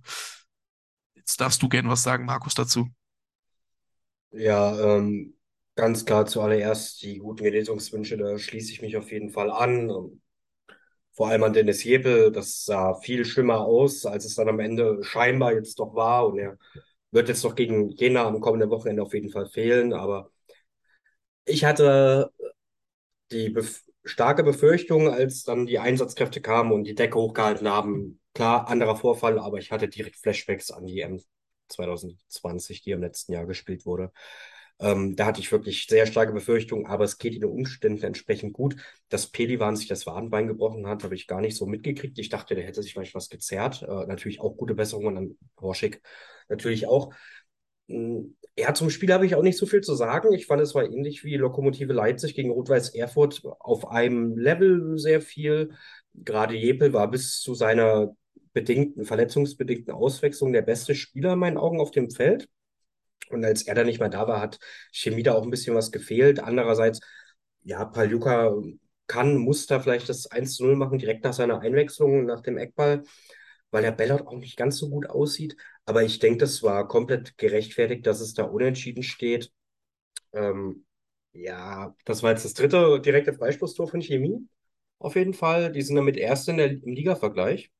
Jetzt 1.14 1.40
darfst 1.40 1.62
du 1.62 1.68
gerne 1.68 1.88
was 1.88 2.02
sagen, 2.02 2.24
Markus, 2.24 2.54
dazu. 2.54 2.88
Ja, 4.32 4.96
ähm, 4.96 5.34
ganz 5.74 6.04
klar 6.04 6.26
zuallererst 6.26 7.02
die 7.02 7.18
guten 7.18 7.44
Genesungswünsche, 7.44 8.16
da 8.16 8.38
schließe 8.38 8.72
ich 8.72 8.80
mich 8.82 8.96
auf 8.96 9.10
jeden 9.10 9.30
Fall 9.30 9.50
an. 9.50 10.20
Vor 11.12 11.28
allem 11.28 11.42
an 11.42 11.52
Dennis 11.52 11.84
Jepel, 11.84 12.32
das 12.32 12.64
sah 12.64 12.94
viel 12.94 13.24
schlimmer 13.24 13.60
aus, 13.60 14.06
als 14.06 14.24
es 14.24 14.36
dann 14.36 14.48
am 14.48 14.60
Ende 14.60 15.02
scheinbar 15.02 15.52
jetzt 15.52 15.78
doch 15.78 15.94
war. 15.94 16.28
Und 16.28 16.38
er 16.38 16.56
wird 17.10 17.28
jetzt 17.28 17.44
noch 17.44 17.54
gegen 17.54 17.90
Jena 17.90 18.24
am 18.24 18.40
kommenden 18.40 18.70
Wochenende 18.70 19.02
auf 19.02 19.14
jeden 19.14 19.30
Fall 19.30 19.46
fehlen. 19.46 19.92
Aber 19.92 20.30
ich 21.44 21.64
hatte 21.64 22.30
die 23.30 23.50
bef 23.50 23.82
starke 24.04 24.42
Befürchtung, 24.42 25.08
als 25.08 25.44
dann 25.44 25.66
die 25.66 25.78
Einsatzkräfte 25.78 26.40
kamen 26.40 26.72
und 26.72 26.84
die 26.84 26.94
Decke 26.94 27.18
hochgehalten 27.18 27.68
haben. 27.68 28.20
Klar, 28.34 28.68
anderer 28.68 28.96
Vorfall, 28.96 29.38
aber 29.38 29.58
ich 29.58 29.72
hatte 29.72 29.88
direkt 29.88 30.16
Flashbacks 30.16 30.70
an 30.70 30.86
die 30.86 31.00
M 31.00 31.20
2020, 31.68 32.82
die 32.82 32.92
im 32.92 33.02
letzten 33.02 33.32
Jahr 33.32 33.46
gespielt 33.46 33.84
wurde. 33.84 34.10
Ähm, 34.80 35.14
da 35.14 35.26
hatte 35.26 35.40
ich 35.40 35.52
wirklich 35.52 35.86
sehr 35.86 36.06
starke 36.06 36.32
Befürchtungen, 36.32 36.86
aber 36.86 37.04
es 37.04 37.18
geht 37.18 37.34
in 37.34 37.42
den 37.42 37.50
Umständen 37.50 38.02
entsprechend 38.02 38.54
gut. 38.54 38.76
Dass 39.08 39.26
Pelivan 39.26 39.76
sich 39.76 39.88
das 39.88 40.06
Wadenbein 40.06 40.46
gebrochen 40.46 40.86
hat, 40.86 41.04
habe 41.04 41.14
ich 41.14 41.26
gar 41.26 41.40
nicht 41.40 41.56
so 41.56 41.66
mitgekriegt. 41.66 42.18
Ich 42.18 42.30
dachte, 42.30 42.54
der 42.54 42.64
hätte 42.64 42.82
sich 42.82 42.94
vielleicht 42.94 43.14
was 43.14 43.28
gezerrt. 43.28 43.82
Äh, 43.82 44.06
natürlich 44.06 44.40
auch 44.40 44.56
gute 44.56 44.74
Besserungen 44.74 45.16
an 45.16 45.38
Horschig. 45.60 46.00
Natürlich 46.48 46.86
auch. 46.86 47.12
Hm, 47.88 48.36
ja, 48.56 48.72
zum 48.74 48.90
Spiel 48.90 49.12
habe 49.12 49.26
ich 49.26 49.34
auch 49.34 49.42
nicht 49.42 49.58
so 49.58 49.66
viel 49.66 49.82
zu 49.82 49.94
sagen. 49.94 50.32
Ich 50.32 50.46
fand, 50.46 50.62
es 50.62 50.74
war 50.74 50.84
ähnlich 50.84 51.24
wie 51.24 51.36
Lokomotive 51.36 51.92
Leipzig 51.92 52.34
gegen 52.34 52.50
Rot-Weiß 52.50 52.94
Erfurt 52.94 53.42
auf 53.58 53.88
einem 53.88 54.36
Level 54.38 54.98
sehr 54.98 55.20
viel. 55.20 55.72
Gerade 56.14 56.54
Jepel 56.54 56.92
war 56.92 57.10
bis 57.10 57.40
zu 57.40 57.54
seiner 57.54 58.16
bedingten, 58.52 59.04
verletzungsbedingten 59.04 59.92
Auswechslung 59.92 60.52
der 60.52 60.62
beste 60.62 60.94
Spieler 60.94 61.34
in 61.34 61.38
meinen 61.38 61.58
Augen 61.58 61.80
auf 61.80 61.90
dem 61.90 62.10
Feld. 62.10 62.48
Und 63.28 63.44
als 63.44 63.62
er 63.62 63.74
dann 63.74 63.86
nicht 63.86 64.00
mehr 64.00 64.08
da 64.08 64.26
war, 64.26 64.40
hat 64.40 64.58
Chemie 64.92 65.22
da 65.22 65.34
auch 65.34 65.42
ein 65.42 65.50
bisschen 65.50 65.74
was 65.76 65.92
gefehlt. 65.92 66.40
Andererseits, 66.40 67.00
ja, 67.62 67.84
Paljuka 67.84 68.52
kann, 69.06 69.36
muss 69.36 69.66
da 69.66 69.80
vielleicht 69.80 70.08
das 70.08 70.26
1 70.26 70.54
zu 70.56 70.64
0 70.64 70.76
machen, 70.76 70.98
direkt 70.98 71.24
nach 71.24 71.32
seiner 71.32 71.60
Einwechslung, 71.60 72.24
nach 72.26 72.40
dem 72.40 72.58
Eckball, 72.58 73.02
weil 73.70 73.82
der 73.82 73.92
Bellot 73.92 74.26
auch 74.26 74.38
nicht 74.38 74.56
ganz 74.56 74.78
so 74.78 74.88
gut 74.90 75.08
aussieht. 75.10 75.56
Aber 75.84 76.02
ich 76.02 76.18
denke, 76.18 76.38
das 76.38 76.62
war 76.62 76.88
komplett 76.88 77.36
gerechtfertigt, 77.38 78.06
dass 78.06 78.20
es 78.20 78.34
da 78.34 78.44
unentschieden 78.44 79.02
steht. 79.02 79.52
Ähm, 80.32 80.84
ja, 81.32 81.94
das 82.04 82.22
war 82.22 82.30
jetzt 82.32 82.44
das 82.44 82.54
dritte 82.54 83.00
direkte 83.00 83.32
Freistoßtor 83.34 83.88
von 83.88 84.02
Chemie. 84.02 84.48
Auf 84.98 85.16
jeden 85.16 85.34
Fall. 85.34 85.72
Die 85.72 85.82
sind 85.82 85.96
damit 85.96 86.16
erst 86.16 86.48
in 86.48 86.58
der, 86.58 86.70
im 86.72 86.92
Liga-Vergleich. 86.94 87.70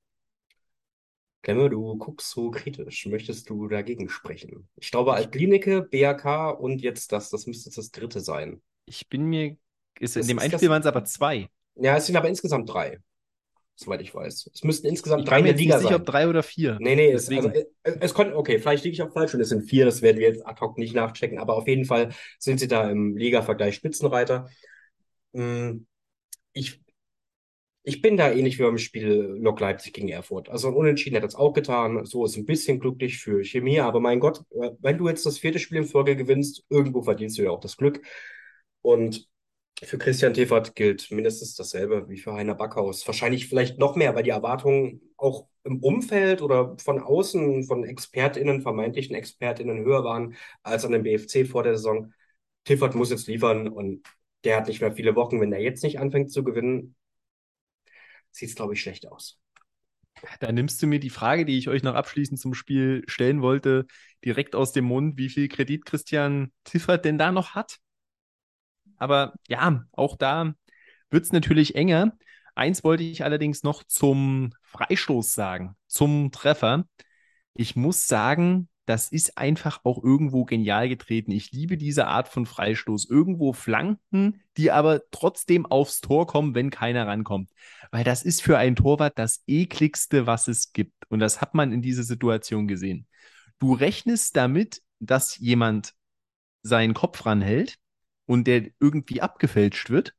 Klemme, 1.43 1.70
du 1.70 1.97
guckst 1.97 2.30
so 2.30 2.51
kritisch. 2.51 3.07
Möchtest 3.07 3.49
du 3.49 3.66
dagegen 3.68 4.09
sprechen? 4.09 4.68
Ich 4.76 4.91
glaube, 4.91 5.14
Altlinike, 5.14 5.82
BAK 5.82 6.59
und 6.61 6.82
jetzt 6.82 7.12
das. 7.12 7.30
Das 7.30 7.47
müsste 7.47 7.70
das 7.74 7.91
dritte 7.91 8.20
sein. 8.20 8.61
Ich 8.84 9.09
bin 9.09 9.24
mir. 9.24 9.57
Ist, 9.99 10.16
in 10.16 10.26
dem 10.26 10.38
einen 10.38 10.53
Spiel 10.53 10.70
waren 10.70 10.80
es 10.80 10.86
aber 10.86 11.05
zwei. 11.05 11.49
Ja, 11.76 11.97
es 11.97 12.07
sind 12.07 12.16
aber 12.16 12.28
insgesamt 12.28 12.68
drei. 12.68 12.99
Soweit 13.74 14.03
ich 14.03 14.14
weiß. 14.14 14.51
Es 14.53 14.62
müssten 14.62 14.88
insgesamt 14.88 15.22
ich 15.22 15.28
drei 15.28 15.38
in 15.38 15.47
der 15.47 15.55
Liga 15.55 15.78
sein. 15.78 15.84
Ich 15.84 15.88
bin 15.88 15.88
nicht 15.88 15.88
sicher, 15.88 16.01
ob 16.01 16.07
drei 16.07 16.28
oder 16.28 16.43
vier. 16.43 16.76
Nee, 16.80 16.97
nee, 16.97 17.12
es, 17.12 17.30
also, 17.30 17.51
es, 17.82 17.97
es 18.01 18.14
konnte, 18.14 18.36
okay, 18.36 18.59
vielleicht 18.59 18.84
liege 18.84 18.93
ich 18.93 19.03
auch 19.03 19.12
falsch 19.12 19.32
und 19.32 19.41
es 19.41 19.49
sind 19.49 19.62
vier, 19.62 19.86
das 19.86 20.03
werden 20.03 20.18
wir 20.18 20.28
jetzt 20.28 20.47
ad 20.47 20.61
hoc 20.61 20.76
nicht 20.76 20.95
nachchecken, 20.95 21.38
aber 21.38 21.55
auf 21.55 21.66
jeden 21.66 21.86
Fall 21.86 22.11
sind 22.38 22.61
sie 22.61 22.68
da 22.68 22.91
im 22.91 23.16
Liga-Vergleich 23.16 23.74
Spitzenreiter. 23.74 24.51
Hm, 25.32 25.86
ich 26.53 26.82
ich 27.83 28.03
bin 28.03 28.16
da 28.16 28.31
ähnlich 28.31 28.59
wie 28.59 28.62
beim 28.62 28.78
Spiel 28.78 29.37
Lok 29.41 29.61
Leipzig 29.61 29.95
gegen 29.95 30.09
Erfurt. 30.09 30.49
Also 30.51 30.68
ein 30.68 30.74
Unentschieden 30.74 31.16
hat 31.16 31.24
das 31.24 31.35
auch 31.35 31.53
getan. 31.55 32.05
So 32.05 32.24
ist 32.24 32.37
ein 32.37 32.47
bisschen 32.47 32.78
glücklich 32.78 33.18
für 33.18 33.43
Chemie. 33.45 33.81
Aber 33.81 34.01
mein 34.01 34.20
Gott, 34.20 34.43
äh, 34.51 34.70
wenn 34.81 34.99
du 34.99 35.09
jetzt 35.09 35.24
das 35.26 35.39
vierte 35.39 35.59
Spiel 35.59 35.78
in 35.78 35.85
Folge 35.87 36.16
gewinnst, 36.16 36.64
irgendwo 36.68 37.03
verdienst 37.03 37.39
du 37.39 37.43
ja 37.43 37.51
auch 37.51 37.61
das 37.61 37.76
Glück. 37.76 38.03
Und 38.83 39.28
Für 39.85 39.99
Christian 39.99 40.35
Teffert 40.35 40.76
gilt 40.76 41.11
mindestens 41.12 41.57
dasselbe 41.57 42.09
wie 42.09 42.18
für 42.18 42.35
Heiner 42.35 42.55
Backhaus. 42.57 43.07
Wahrscheinlich 43.09 43.49
vielleicht 43.49 43.78
noch 43.78 43.97
mehr, 43.97 44.14
weil 44.14 44.24
die 44.24 44.31
Erwartungen 44.31 45.03
auch 45.18 45.49
im 45.64 45.81
Umfeld 45.83 46.43
oder 46.43 46.76
von 46.78 47.01
außen, 47.01 47.64
von 47.64 47.85
ExpertInnen, 47.85 48.62
vermeintlichen 48.62 49.16
ExpertInnen 49.16 49.85
höher 49.85 50.05
waren 50.05 50.37
als 50.62 50.85
an 50.87 50.93
dem 50.93 51.05
BFC 51.05 51.47
vor 51.47 51.64
der 51.64 51.76
Saison. 51.76 52.14
Tiffert 52.64 52.95
muss 52.95 53.11
jetzt 53.11 53.26
liefern 53.28 53.68
und 53.68 54.07
der 54.45 54.57
hat 54.59 54.68
nicht 54.68 54.81
mehr 54.83 54.93
viele 54.93 55.16
Wochen. 55.16 55.41
Wenn 55.41 55.53
er 55.53 55.61
jetzt 55.61 55.83
nicht 55.85 55.99
anfängt 56.01 56.33
zu 56.33 56.45
gewinnen, 56.45 56.95
sieht 58.31 58.51
es, 58.51 58.55
glaube 58.55 58.74
ich, 58.74 58.83
schlecht 58.83 59.07
aus. 59.09 59.39
Da 60.41 60.53
nimmst 60.53 60.83
du 60.83 60.87
mir 60.87 61.01
die 61.01 61.11
Frage, 61.11 61.45
die 61.45 61.57
ich 61.59 61.68
euch 61.68 61.83
noch 61.83 61.95
abschließend 61.95 62.39
zum 62.39 62.55
Spiel 62.55 63.03
stellen 63.07 63.43
wollte, 63.43 63.87
direkt 64.24 64.55
aus 64.55 64.72
dem 64.72 64.85
Mund, 64.85 65.16
wie 65.16 65.28
viel 65.28 65.49
Kredit 65.49 65.85
Christian 65.85 66.53
Tiffert 66.64 67.05
denn 67.05 67.18
da 67.18 67.33
noch 67.33 67.55
hat. 67.55 67.78
Aber 68.97 69.35
ja, 69.49 69.85
auch 69.93 70.16
da 70.16 70.55
wird 71.11 71.24
es 71.24 71.33
natürlich 71.33 71.74
enger. 71.74 72.16
Eins 72.55 72.85
wollte 72.85 73.03
ich 73.03 73.24
allerdings 73.24 73.62
noch 73.62 73.85
zum 73.85 74.53
Freistoß 74.62 75.33
sagen, 75.33 75.76
zum 75.87 76.31
Treffer. 76.33 76.87
Ich 77.55 77.76
muss 77.76 78.07
sagen, 78.07 78.68
das 78.87 79.12
ist 79.12 79.39
einfach 79.39 79.81
auch 79.85 80.03
irgendwo 80.03 80.45
genial 80.45 80.89
getreten. 80.89 81.31
Ich 81.31 81.53
liebe 81.53 81.76
diese 81.76 82.07
Art 82.07 82.28
von 82.28 82.47
Freistoß. 82.47 83.09
Irgendwo 83.09 83.53
Flanken, 83.53 84.43
die 84.57 84.70
aber 84.70 85.03
trotzdem 85.11 85.66
aufs 85.66 86.01
Tor 86.01 86.26
kommen, 86.26 86.55
wenn 86.55 86.70
keiner 86.70 87.07
rankommt. 87.07 87.51
Weil 87.93 88.05
das 88.05 88.22
ist 88.22 88.43
für 88.43 88.59
einen 88.59 88.76
Torwart 88.76 89.18
das 89.18 89.45
ekligste, 89.47 90.26
was 90.26 90.49
es 90.49 90.72
gibt. 90.72 90.95
Und 91.09 91.20
das 91.20 91.41
hat 91.41 91.55
man 91.55 91.72
in 91.72 91.83
dieser 91.83 92.03
Situation 92.03 92.66
gesehen. 92.66 93.07
Du 93.59 93.74
rechnest 93.74 94.37
damit, 94.37 94.83
dass 94.99 95.39
jemand 95.39 95.95
seinen 96.62 96.95
Kopf 96.95 97.24
ranhält 97.26 97.78
und 98.26 98.47
der 98.47 98.70
irgendwie 98.81 99.20
abgefälscht 99.20 99.91
wird, 99.91 100.14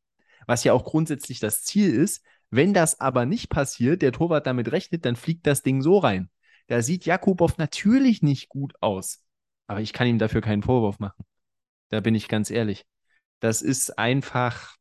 was 0.47 0.63
ja 0.63 0.73
auch 0.73 0.85
grundsätzlich 0.85 1.39
das 1.39 1.63
Ziel 1.63 1.93
ist. 1.93 2.23
Wenn 2.49 2.73
das 2.73 2.99
aber 2.99 3.25
nicht 3.25 3.49
passiert, 3.49 4.01
der 4.01 4.11
Torwart 4.11 4.45
damit 4.45 4.71
rechnet, 4.71 5.05
dann 5.05 5.15
fliegt 5.15 5.47
das 5.47 5.61
Ding 5.61 5.81
so 5.81 5.97
rein. 5.97 6.29
Da 6.67 6.81
sieht 6.81 7.05
Jakubow 7.05 7.51
natürlich 7.57 8.21
nicht 8.21 8.49
gut 8.49 8.73
aus, 8.81 9.23
aber 9.67 9.81
ich 9.81 9.93
kann 9.93 10.07
ihm 10.07 10.19
dafür 10.19 10.41
keinen 10.41 10.63
Vorwurf 10.63 10.99
machen. 10.99 11.25
Da 11.89 11.99
bin 11.99 12.15
ich 12.15 12.27
ganz 12.27 12.49
ehrlich. 12.49 12.85
Das 13.39 13.61
ist 13.61 13.97
einfach, 13.97 14.77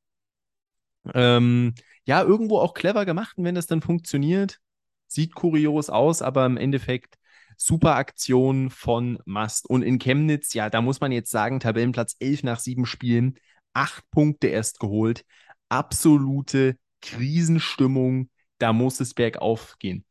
ähm, 1.15 1.75
ja, 2.05 2.23
irgendwo 2.23 2.59
auch 2.59 2.75
clever 2.75 3.05
gemacht 3.05 3.39
und 3.39 3.45
wenn 3.45 3.55
das 3.55 3.67
dann 3.67 3.83
funktioniert, 3.83 4.61
sieht 5.07 5.35
kurios 5.35 5.91
aus, 5.91 6.23
aber 6.23 6.47
im 6.47 6.57
Endeffekt 6.57 7.17
super 7.57 7.97
Aktion 7.97 8.71
von 8.71 9.19
Mast. 9.25 9.69
Und 9.69 9.83
in 9.83 9.99
Chemnitz, 9.99 10.55
ja, 10.55 10.71
da 10.71 10.81
muss 10.81 11.01
man 11.01 11.13
jetzt 11.13 11.31
sagen, 11.31 11.61
Tabellenplatz 11.61 12.17
11 12.19 12.43
nach 12.43 12.59
sieben 12.59 12.87
Spielen, 12.87 13.39
acht 13.75 14.09
Punkte 14.11 14.49
erst 14.49 14.81
geholt. 14.81 15.25
Absolute 15.69 16.77
Krisenstimmung, 17.03 18.31
da 18.59 18.73
muss 18.73 19.01
es 19.01 19.15
bergauf 19.15 19.77
gehen. 19.79 20.05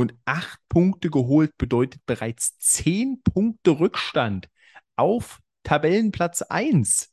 Und 0.00 0.14
acht 0.24 0.58
Punkte 0.70 1.10
geholt 1.10 1.58
bedeutet 1.58 2.00
bereits 2.06 2.56
zehn 2.56 3.20
Punkte 3.22 3.80
Rückstand 3.80 4.48
auf 4.96 5.40
Tabellenplatz 5.62 6.40
1. 6.40 7.12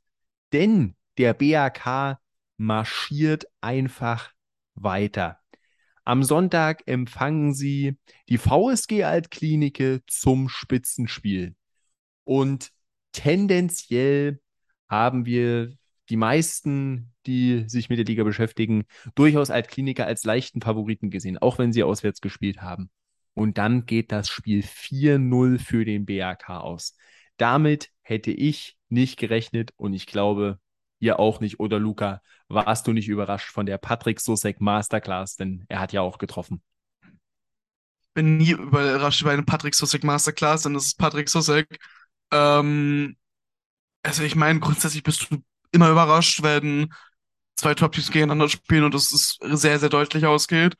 Denn 0.53 0.95
der 1.17 1.33
BAK 1.33 2.17
marschiert 2.55 3.45
einfach 3.59 4.31
weiter. 4.75 5.41
Am 6.05 6.23
Sonntag 6.23 6.83
empfangen 6.85 7.53
sie 7.53 7.97
die 8.29 8.38
VSG 8.38 9.03
Altklinike 9.03 10.03
zum 10.07 10.47
Spitzenspiel. 10.47 11.57
Und 12.23 12.71
tendenziell 13.11 14.39
haben 14.88 15.25
wir 15.25 15.75
die 16.10 16.18
meisten, 16.18 17.14
die 17.26 17.66
sich 17.68 17.89
mit 17.89 17.97
der 17.99 18.05
Liga 18.05 18.24
beschäftigen, 18.24 18.86
durchaus 19.16 19.49
Altkliniker 19.49 20.05
als 20.05 20.24
leichten 20.24 20.62
Favoriten 20.62 21.10
gesehen, 21.10 21.38
auch 21.38 21.58
wenn 21.58 21.74
sie 21.74 21.84
auswärts 21.84 22.22
gespielt 22.22 22.62
haben. 22.62 22.89
Und 23.34 23.58
dann 23.58 23.86
geht 23.86 24.12
das 24.12 24.30
Spiel 24.30 24.64
4-0 24.64 25.60
für 25.60 25.86
den 25.86 26.05
BAK 26.05 26.49
aus. 26.49 26.95
Damit 27.38 27.91
hätte 28.01 28.32
ich 28.32 28.78
nicht 28.89 29.20
gerechnet 29.20 29.74
und 29.78 29.93
ich 29.93 30.08
glaube, 30.08 30.60
ihr 30.99 31.20
auch 31.20 31.39
nicht. 31.39 31.60
Oder 31.60 31.80
Luca, 31.80 32.22
warst 32.47 32.88
du 32.88 32.93
nicht 32.93 33.08
überrascht 33.08 33.51
von 33.51 33.66
der 33.66 33.78
Patrick 33.78 34.20
Sosek 34.20 34.60
Masterclass? 34.60 35.36
Denn 35.36 35.66
er 35.68 35.80
hat 35.80 35.93
ja 35.93 36.01
auch 36.01 36.18
getroffen. 36.18 36.64
Bin 38.14 38.38
nie 38.38 38.51
überrascht 38.51 39.22
über 39.22 39.32
eine 39.32 39.43
Patrick 39.43 39.76
Sosek 39.76 40.03
Masterclass, 40.03 40.64
denn 40.64 40.74
das 40.74 40.86
ist 40.88 40.97
Patrick 40.97 41.30
Sosek. 41.30 41.78
Ähm, 42.32 43.16
also 44.01 44.24
ich 44.24 44.36
meine, 44.36 44.60
grundsätzlich 44.60 45.03
bist 45.03 45.30
du 45.30 45.43
immer 45.78 45.89
überrascht, 45.89 46.43
wenn 46.43 46.93
zwei 47.55 47.73
Top-Teams 47.73 48.11
gegeneinander 48.11 48.49
spielen 48.49 48.84
und 48.84 48.93
es 48.95 49.38
sehr, 49.41 49.80
sehr 49.80 49.89
deutlich 49.89 50.25
ausgeht. 50.25 50.75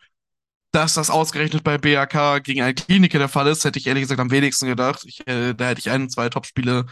Dass 0.71 0.95
das 0.95 1.09
ausgerechnet 1.09 1.63
bei 1.63 1.77
BAK 1.77 2.43
gegen 2.43 2.61
eine 2.61 2.75
Klinik 2.75 3.13
der 3.13 3.29
Fall 3.29 3.47
ist, 3.47 3.63
hätte 3.63 3.79
ich 3.79 3.87
ehrlich 3.87 4.03
gesagt 4.03 4.19
am 4.19 4.31
wenigsten 4.31 4.67
gedacht. 4.67 5.05
Ich, 5.05 5.25
äh, 5.25 5.53
da 5.53 5.69
hätte 5.69 5.79
ich 5.79 5.89
ein, 5.89 6.09
zwei 6.09 6.29
Top-Spiele 6.29 6.85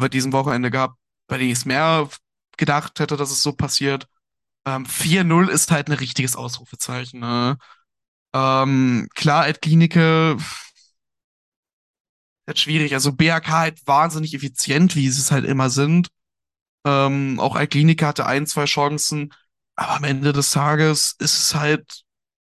wir 0.00 0.08
diesem 0.08 0.32
Wochenende 0.32 0.70
gehabt, 0.70 0.96
bei 1.26 1.38
denen 1.38 1.50
ich 1.50 1.58
es 1.58 1.64
mehr 1.64 2.08
gedacht 2.56 2.98
hätte, 3.00 3.16
dass 3.16 3.30
es 3.30 3.42
so 3.42 3.52
passiert. 3.52 4.06
Ähm, 4.66 4.86
4-0 4.86 5.48
ist 5.48 5.70
halt 5.70 5.88
ein 5.88 5.92
richtiges 5.94 6.36
Ausrufezeichen. 6.36 7.20
Ne? 7.20 7.58
Ähm, 8.32 9.08
klar, 9.14 9.48
Ed 9.48 9.60
Klinike 9.60 10.36
ist 12.46 12.58
schwierig. 12.60 12.94
Also 12.94 13.12
BAK 13.12 13.48
halt 13.48 13.86
wahnsinnig 13.86 14.34
effizient, 14.34 14.96
wie 14.96 15.08
sie 15.08 15.20
es 15.20 15.30
halt 15.30 15.44
immer 15.44 15.70
sind. 15.70 16.08
Ähm, 16.84 17.38
auch 17.40 17.56
Alklinike 17.56 18.06
hatte 18.06 18.26
ein, 18.26 18.46
zwei 18.46 18.64
Chancen. 18.66 19.32
Aber 19.76 19.96
am 19.96 20.04
Ende 20.04 20.32
des 20.32 20.50
Tages 20.50 21.16
ist 21.18 21.38
es 21.38 21.54
halt, 21.54 22.02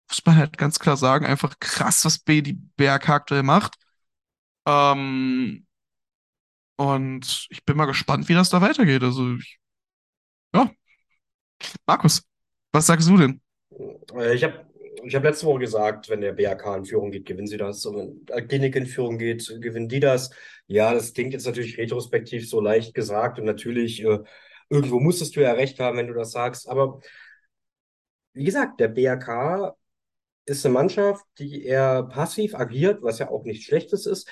muss 0.09 0.25
man 0.25 0.37
halt 0.37 0.57
ganz 0.57 0.79
klar 0.79 0.97
sagen, 0.97 1.25
einfach 1.25 1.59
krass, 1.59 2.05
was 2.05 2.19
B 2.19 2.41
die 2.41 2.53
BRK 2.53 3.15
aktuell 3.15 3.43
macht. 3.43 3.75
Ähm, 4.67 5.65
und 6.77 7.47
ich 7.49 7.63
bin 7.65 7.77
mal 7.77 7.85
gespannt, 7.85 8.29
wie 8.29 8.33
das 8.33 8.49
da 8.49 8.61
weitergeht. 8.61 9.03
Also 9.03 9.35
ich 9.35 9.59
ja. 10.53 10.71
Markus, 11.87 12.23
was 12.71 12.85
sagst 12.87 13.09
du 13.09 13.17
denn? 13.17 13.41
Äh, 14.15 14.35
ich 14.35 14.43
habe 14.43 14.65
ich 15.05 15.15
hab 15.15 15.23
letzte 15.23 15.45
Woche 15.45 15.59
gesagt, 15.59 16.09
wenn 16.09 16.21
der 16.21 16.33
BAK 16.33 16.77
in 16.77 16.85
Führung 16.85 17.11
geht, 17.11 17.25
gewinnen 17.25 17.47
sie 17.47 17.57
das. 17.57 17.85
Und 17.85 18.29
wenn 18.29 18.47
Klinik 18.47 18.75
in 18.75 18.85
Führung 18.85 19.17
geht, 19.17 19.45
gewinnen 19.61 19.89
die 19.89 19.99
das. 19.99 20.31
Ja, 20.67 20.93
das 20.93 21.13
klingt 21.13 21.33
jetzt 21.33 21.45
natürlich 21.45 21.77
retrospektiv 21.77 22.49
so 22.49 22.61
leicht 22.61 22.93
gesagt. 22.93 23.39
Und 23.39 23.45
natürlich, 23.45 24.03
äh, 24.03 24.19
irgendwo 24.69 24.99
musstest 24.99 25.35
du 25.35 25.41
ja 25.41 25.53
recht 25.53 25.79
haben, 25.79 25.97
wenn 25.97 26.07
du 26.07 26.13
das 26.13 26.31
sagst. 26.31 26.67
Aber 26.69 26.99
wie 28.33 28.43
gesagt, 28.45 28.79
der 28.79 28.87
BAK 28.89 29.75
ist 30.45 30.65
eine 30.65 30.73
Mannschaft, 30.73 31.23
die 31.39 31.63
eher 31.65 32.03
passiv 32.03 32.55
agiert, 32.55 33.01
was 33.01 33.19
ja 33.19 33.29
auch 33.29 33.45
nichts 33.45 33.65
Schlechtes 33.65 34.05
ist 34.05 34.29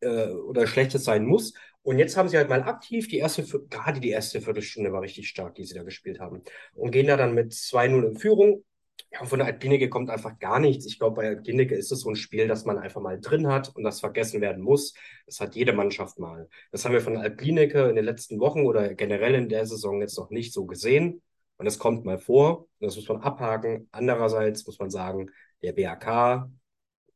äh, 0.00 0.28
oder 0.28 0.66
Schlechtes 0.66 1.04
sein 1.04 1.24
muss. 1.24 1.54
Und 1.82 1.98
jetzt 1.98 2.16
haben 2.16 2.28
sie 2.28 2.36
halt 2.36 2.48
mal 2.48 2.62
aktiv 2.64 3.08
die 3.08 3.18
erste, 3.18 3.44
gerade 3.70 4.00
die 4.00 4.10
erste 4.10 4.40
Viertelstunde 4.40 4.92
war 4.92 5.02
richtig 5.02 5.28
stark, 5.28 5.54
die 5.54 5.64
sie 5.64 5.74
da 5.74 5.84
gespielt 5.84 6.18
haben. 6.18 6.42
Und 6.74 6.90
gehen 6.90 7.06
da 7.06 7.16
dann 7.16 7.34
mit 7.34 7.52
2-0 7.52 8.08
in 8.08 8.16
Führung. 8.18 8.64
Ja, 9.12 9.24
von 9.24 9.38
der 9.38 9.46
Altklinike 9.46 9.88
kommt 9.88 10.10
einfach 10.10 10.38
gar 10.38 10.58
nichts. 10.58 10.84
Ich 10.86 10.98
glaube, 10.98 11.16
bei 11.16 11.28
Altklinike 11.28 11.74
ist 11.74 11.92
es 11.92 12.00
so 12.00 12.10
ein 12.10 12.16
Spiel, 12.16 12.48
das 12.48 12.64
man 12.64 12.78
einfach 12.78 13.00
mal 13.00 13.20
drin 13.20 13.46
hat 13.46 13.74
und 13.74 13.84
das 13.84 14.00
vergessen 14.00 14.40
werden 14.40 14.62
muss. 14.62 14.94
Das 15.26 15.40
hat 15.40 15.54
jede 15.54 15.72
Mannschaft 15.72 16.18
mal. 16.18 16.48
Das 16.72 16.84
haben 16.84 16.92
wir 16.92 17.00
von 17.00 17.16
Altklinike 17.16 17.88
in 17.88 17.96
den 17.96 18.04
letzten 18.04 18.40
Wochen 18.40 18.66
oder 18.66 18.94
generell 18.94 19.34
in 19.34 19.48
der 19.48 19.66
Saison 19.66 20.00
jetzt 20.00 20.18
noch 20.18 20.30
nicht 20.30 20.52
so 20.52 20.66
gesehen. 20.66 21.22
Und 21.58 21.66
es 21.66 21.78
kommt 21.78 22.04
mal 22.04 22.18
vor. 22.18 22.68
Das 22.80 22.96
muss 22.96 23.08
man 23.08 23.22
abhaken. 23.22 23.88
Andererseits 23.92 24.66
muss 24.66 24.78
man 24.78 24.90
sagen, 24.90 25.30
der 25.62 25.72
BAK, 25.72 26.48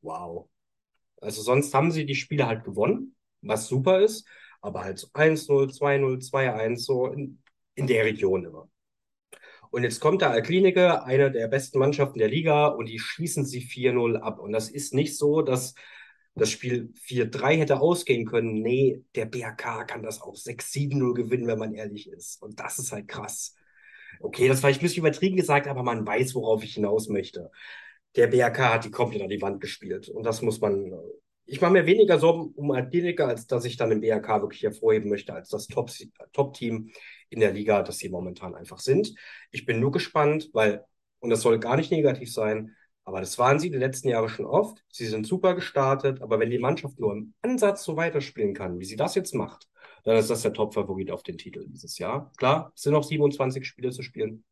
wow. 0.01 0.49
Also 1.21 1.43
sonst 1.43 1.75
haben 1.75 1.91
sie 1.91 2.07
die 2.07 2.15
Spiele 2.15 2.47
halt 2.47 2.65
gewonnen, 2.65 3.15
was 3.43 3.69
super 3.69 4.01
ist 4.01 4.27
aber 4.61 4.85
halt 4.85 4.99
so 4.99 5.09
1-0, 5.09 5.73
2-0, 5.73 6.21
2-1, 6.31 6.85
so 6.85 7.07
in, 7.07 7.43
in 7.75 7.87
der 7.87 8.05
Region 8.05 8.45
immer. 8.45 8.69
Und 9.71 9.85
jetzt 9.85 10.01
kommt 10.01 10.23
der 10.23 10.31
Alklinike, 10.31 11.05
eine 11.05 11.31
der 11.31 11.49
besten 11.49 11.79
Mannschaften 11.79 12.19
der 12.19 12.29
Liga, 12.29 12.67
und 12.67 12.89
die 12.89 12.99
schießen 12.99 13.45
sie 13.45 13.63
4-0 13.63 14.17
ab. 14.17 14.41
Und 14.41 14.53
das 14.53 14.69
ist 14.69 14.95
nicht 14.95 15.17
so, 15.17 15.43
dass 15.43 15.75
das 16.35 16.51
Spiel 16.51 16.93
4-3 17.07 17.59
hätte 17.59 17.81
ausgehen 17.81 18.27
können. 18.27 18.63
Nee, 18.63 19.03
der 19.15 19.27
BRK 19.27 19.85
kann 19.85 20.03
das 20.03 20.21
auch 20.23 20.35
6-7-0 20.35 21.15
gewinnen, 21.15 21.47
wenn 21.47 21.59
man 21.59 21.75
ehrlich 21.75 22.09
ist. 22.09 22.43
Und 22.43 22.61
das 22.61 22.79
ist 22.79 22.93
halt 22.93 23.09
krass. 23.09 23.55
Okay, 24.21 24.49
das 24.49 24.63
war 24.63 24.69
vielleicht 24.69 24.81
ein 24.81 24.85
bisschen 24.85 25.03
übertrieben 25.03 25.37
gesagt, 25.37 25.67
aber 25.67 25.83
man 25.83 26.07
weiß, 26.07 26.35
worauf 26.35 26.65
ich 26.65 26.75
hinaus 26.75 27.09
möchte. 27.09 27.51
Der 28.17 28.27
BRK 28.27 28.75
hat 28.75 28.85
die 28.85 28.91
komplett 28.91 29.23
an 29.23 29.29
die 29.29 29.41
Wand 29.41 29.61
gespielt. 29.61 30.09
Und 30.09 30.25
das 30.25 30.43
muss 30.43 30.61
man 30.61 30.93
ich 31.51 31.61
mache 31.61 31.73
mir 31.73 31.85
weniger 31.85 32.21
Sorgen 32.21 32.53
um 32.55 32.71
Atletica, 32.71 33.27
als 33.27 33.49
dass 33.49 33.65
ich 33.65 33.77
dann 33.77 33.91
im 33.91 34.01
BRK 34.01 34.41
wirklich 34.43 34.63
hervorheben 34.63 35.11
möchte, 35.11 35.35
als 35.35 35.49
das 35.49 35.67
Top-Team 35.67 36.13
Top 36.33 36.61
in 36.61 37.41
der 37.41 37.53
Liga, 37.53 37.83
das 37.83 37.99
sie 37.99 38.09
momentan 38.09 38.55
einfach 38.55 38.79
sind. 38.79 39.13
Ich 39.51 39.67
bin 39.67 39.81
nur 39.81 39.91
gespannt, 39.91 40.51
weil, 40.53 40.85
und 41.19 41.31
das 41.31 41.43
soll 41.43 41.59
gar 41.59 41.77
nicht 41.77 41.91
negativ 41.91 42.33
sein, 42.33 42.77
aber 43.05 43.19
das 43.19 43.37
waren 43.39 43.59
sie 43.59 43.71
die 43.71 43.79
letzten 43.79 44.09
Jahre 44.09 44.29
schon 44.29 44.47
oft. 44.47 44.85
Sie 44.91 45.07
sind 45.07 45.27
super 45.27 45.57
gestartet, 45.57 46.23
aber 46.23 46.39
wenn 46.39 46.51
die 46.51 46.61
Mannschaft 46.61 47.01
nur 47.01 47.13
im 47.15 47.35
Ansatz 47.43 47.83
so 47.83 47.97
weiterspielen 47.97 48.55
kann, 48.55 48.79
wie 48.79 48.85
sie 48.85 48.97
das 48.97 49.17
jetzt 49.17 49.35
macht, 49.35 49.69
dann 50.05 50.17
ist 50.17 50.31
das 50.31 50.43
der 50.43 50.53
Top-Favorit 50.53 51.11
auf 51.11 51.25
den 51.25 51.37
Titel 51.37 51.67
dieses 51.67 51.99
Jahr. 51.99 52.31
Klar, 52.37 52.73
es 52.77 52.83
sind 52.83 52.93
noch 52.93 53.03
27 53.03 53.67
Spiele 53.67 53.91
zu 53.91 54.03
spielen. 54.03 54.45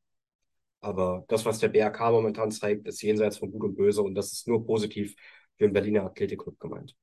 Aber 0.81 1.25
das, 1.29 1.45
was 1.45 1.61
der 1.61 1.69
BRK 1.69 2.11
momentan 2.11 2.51
zeigt, 2.51 2.87
ist 2.89 3.03
jenseits 3.03 3.39
von 3.39 3.51
Gut 3.53 3.63
und 3.63 3.77
Böse 3.77 4.03
und 4.03 4.15
das 4.17 4.33
ist 4.33 4.49
nur 4.49 4.65
positiv 4.67 5.15
für 5.59 5.65
den 5.65 5.73
Berliner 5.73 6.05
Athletikclub 6.05 6.59
gemeint. 6.59 6.95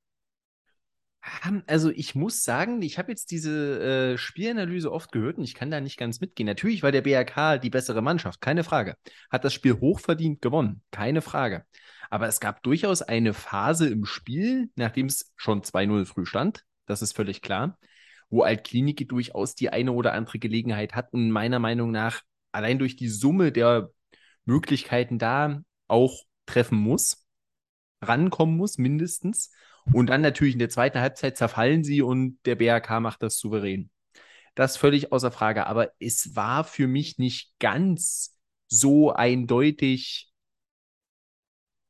Also 1.66 1.90
ich 1.90 2.14
muss 2.14 2.44
sagen, 2.44 2.82
ich 2.84 3.00
habe 3.00 3.12
jetzt 3.12 3.32
diese 3.32 4.14
äh, 4.14 4.18
Spielanalyse 4.18 4.92
oft 4.92 5.12
gehört 5.12 5.38
und 5.38 5.44
ich 5.44 5.56
kann 5.56 5.72
da 5.72 5.82
nicht 5.82 5.98
ganz 5.98 6.22
mitgehen. 6.22 6.46
Natürlich 6.46 6.84
war 6.84 6.92
der 6.92 7.02
BRK 7.02 7.58
die 7.58 7.72
bessere 7.72 8.04
Mannschaft, 8.04 8.42
keine 8.42 8.64
Frage. 8.64 8.96
Hat 9.32 9.44
das 9.44 9.54
Spiel 9.54 9.80
hochverdient 9.80 10.42
gewonnen, 10.42 10.84
keine 10.92 11.22
Frage. 11.22 11.66
Aber 12.12 12.28
es 12.28 12.40
gab 12.40 12.62
durchaus 12.62 13.02
eine 13.02 13.34
Phase 13.34 13.90
im 13.90 14.06
Spiel, 14.06 14.70
nachdem 14.76 15.08
es 15.08 15.34
schon 15.36 15.64
2-0 15.64 16.06
früh 16.06 16.26
stand, 16.26 16.64
das 16.86 17.02
ist 17.02 17.16
völlig 17.16 17.42
klar, 17.42 17.80
wo 18.30 18.44
Altklinike 18.44 19.08
durchaus 19.08 19.56
die 19.56 19.70
eine 19.70 19.94
oder 19.94 20.14
andere 20.14 20.38
Gelegenheit 20.38 20.94
hat 20.94 21.12
und 21.12 21.32
meiner 21.32 21.58
Meinung 21.58 21.90
nach 21.90 22.22
allein 22.52 22.78
durch 22.78 22.96
die 22.96 23.10
Summe 23.10 23.52
der 23.52 23.90
Möglichkeiten 24.46 25.18
da 25.18 25.62
auch 25.88 26.24
treffen 26.46 26.78
muss, 26.78 27.25
rankommen 28.08 28.58
muss, 28.58 28.78
mindestens. 28.78 29.52
Und 29.94 30.08
dann 30.08 30.22
natürlich 30.22 30.54
in 30.54 30.60
der 30.60 30.70
zweiten 30.70 31.00
Halbzeit 31.00 31.38
zerfallen 31.38 31.84
sie 31.84 32.02
und 32.02 32.40
der 32.46 32.56
BRK 32.56 33.00
macht 33.00 33.22
das 33.22 33.38
souverän. 33.38 33.90
Das 34.56 34.78
völlig 34.78 35.12
außer 35.12 35.32
Frage. 35.32 35.68
Aber 35.68 35.92
es 36.00 36.36
war 36.36 36.64
für 36.64 36.88
mich 36.88 37.18
nicht 37.18 37.54
ganz 37.60 38.38
so 38.68 39.12
eindeutig, 39.12 40.32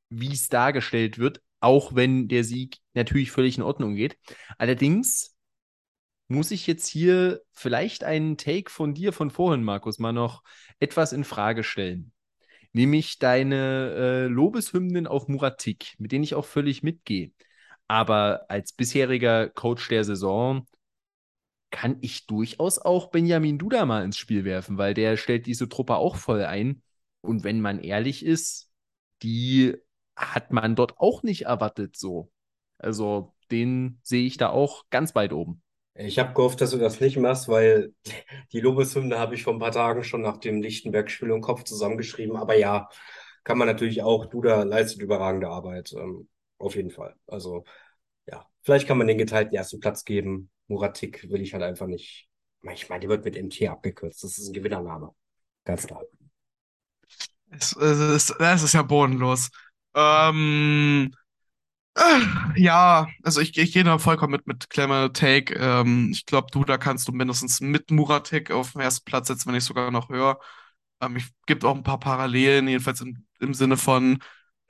wie 0.10 0.34
es 0.34 0.50
dargestellt 0.50 1.20
wird, 1.20 1.42
auch 1.60 1.96
wenn 1.96 2.28
der 2.28 2.44
Sieg 2.44 2.78
natürlich 2.94 3.32
völlig 3.32 3.58
in 3.58 3.64
Ordnung 3.64 3.96
geht. 3.96 4.18
Allerdings 4.58 5.36
muss 6.28 6.52
ich 6.52 6.68
jetzt 6.68 6.88
hier 6.88 7.42
vielleicht 7.52 8.04
einen 8.04 8.38
Take 8.38 8.72
von 8.72 8.94
dir 8.94 9.14
von 9.14 9.30
vorhin, 9.30 9.64
Markus, 9.64 10.00
mal 10.00 10.12
noch 10.12 10.44
etwas 10.80 11.14
in 11.14 11.24
Frage 11.24 11.64
stellen. 11.64 12.12
Nämlich 12.76 13.20
deine 13.20 13.94
äh, 13.96 14.28
Lobeshymnen 14.28 15.08
auf 15.08 15.30
Muratik, 15.30 15.96
mit 15.98 16.12
denen 16.12 16.26
ich 16.26 16.36
auch 16.36 16.44
völlig 16.44 16.84
mitgehe. 16.84 17.32
Aber 17.88 18.48
als 18.50 18.74
bisheriger 18.74 19.48
Coach 19.50 19.88
der 19.88 20.04
Saison 20.04 20.68
kann 21.70 21.98
ich 22.02 22.28
durchaus 22.28 22.78
auch 22.80 23.12
Benjamin 23.12 23.58
Duda 23.58 23.86
mal 23.86 24.04
ins 24.04 24.18
Spiel 24.18 24.44
werfen, 24.44 24.78
weil 24.78 24.94
der 24.94 25.16
stellt 25.16 25.46
diese 25.46 25.70
Truppe 25.70 25.96
auch 25.96 26.18
voll 26.18 26.44
ein. 26.44 26.82
Und 27.22 27.46
wenn 27.46 27.62
man 27.62 27.80
ehrlich 27.80 28.26
ist, 28.26 28.70
die 29.24 29.78
hat 30.18 30.52
man 30.52 30.76
dort 30.76 31.00
auch 31.00 31.24
nicht 31.24 31.44
erwartet 31.44 31.96
so. 31.96 32.30
Also 32.78 33.34
den 33.52 34.02
sehe 34.04 34.26
ich 34.26 34.36
da 34.36 34.50
auch 34.50 34.84
ganz 34.90 35.16
weit 35.16 35.32
oben. 35.32 35.64
Ich 35.98 36.20
habe 36.20 36.34
gehofft, 36.34 36.60
dass 36.60 36.72
du 36.72 36.78
das 36.78 37.00
nicht 37.00 37.18
machst, 37.18 37.48
weil 37.48 37.94
die 38.52 38.60
Lobeshymne 38.60 39.18
habe 39.18 39.36
ich 39.36 39.44
vor 39.44 39.54
ein 39.54 39.60
paar 39.60 39.72
Tagen 39.72 40.04
schon 40.04 40.22
nach 40.22 40.38
dem 40.38 40.62
Lichtenberg-Spiel 40.62 41.30
im 41.30 41.42
Kopf 41.42 41.64
zusammengeschrieben. 41.64 42.36
Aber 42.36 42.56
ja, 42.56 42.90
kann 43.44 43.58
man 43.58 43.68
natürlich 43.68 44.04
auch. 44.04 44.26
Duda 44.26 44.64
leistet 44.64 45.02
überragende 45.02 45.48
Arbeit. 45.48 45.94
Ähm, 45.94 46.28
auf 46.58 46.76
jeden 46.76 46.92
Fall. 46.92 47.16
Also, 47.28 47.64
ja, 48.28 48.46
vielleicht 48.64 48.88
kann 48.88 48.98
man 48.98 49.08
den 49.08 49.18
geteilten 49.18 49.56
ersten 49.56 49.80
Platz 49.80 50.04
geben. 50.04 50.50
Muratik 50.68 51.30
will 51.30 51.42
ich 51.42 51.54
halt 51.54 51.64
einfach 51.64 51.88
nicht. 51.88 52.28
Ich 52.74 52.90
meine, 52.90 53.02
die 53.02 53.10
wird 53.10 53.24
mit 53.24 53.38
MT 53.38 53.70
abgekürzt. 53.70 54.24
Das 54.24 54.38
ist 54.38 54.50
ein 54.50 54.54
Gewinnername. 54.54 55.12
Ganz 55.64 55.88
klar. 55.88 56.04
Es, 57.52 57.76
es, 57.76 58.00
es, 58.00 58.36
es 58.40 58.64
ist 58.64 58.74
ja 58.74 58.82
bodenlos. 58.82 59.50
Ähm, 59.94 61.12
äh, 61.14 61.25
ja, 62.56 63.08
also 63.24 63.40
ich, 63.42 63.58
ich 63.58 63.72
gehe 63.74 63.84
da 63.84 63.98
vollkommen 64.00 64.32
mit, 64.34 64.48
mit 64.48 64.70
Klemmer 64.70 65.14
Take. 65.14 65.54
Ähm, 65.56 66.10
ich 66.12 66.26
glaube, 66.26 66.48
du, 66.52 66.64
da 66.66 66.78
kannst 66.78 67.08
du 67.08 67.12
mindestens 67.14 67.62
mit 67.62 67.90
Muratik 67.92 68.52
auf 68.52 68.74
den 68.74 68.82
ersten 68.82 69.06
Platz 69.06 69.28
setzen, 69.28 69.48
wenn 69.48 69.56
nicht 69.56 69.64
sogar 69.64 69.92
noch 69.92 70.10
höher. 70.10 70.40
Ähm, 71.02 71.16
ich 71.18 71.26
gibt 71.46 71.64
auch 71.66 71.76
ein 71.76 71.84
paar 71.84 72.00
Parallelen, 72.00 72.68
jedenfalls 72.68 73.02
im, 73.02 73.26
im 73.40 73.54
Sinne 73.54 73.78
von, 73.78 74.20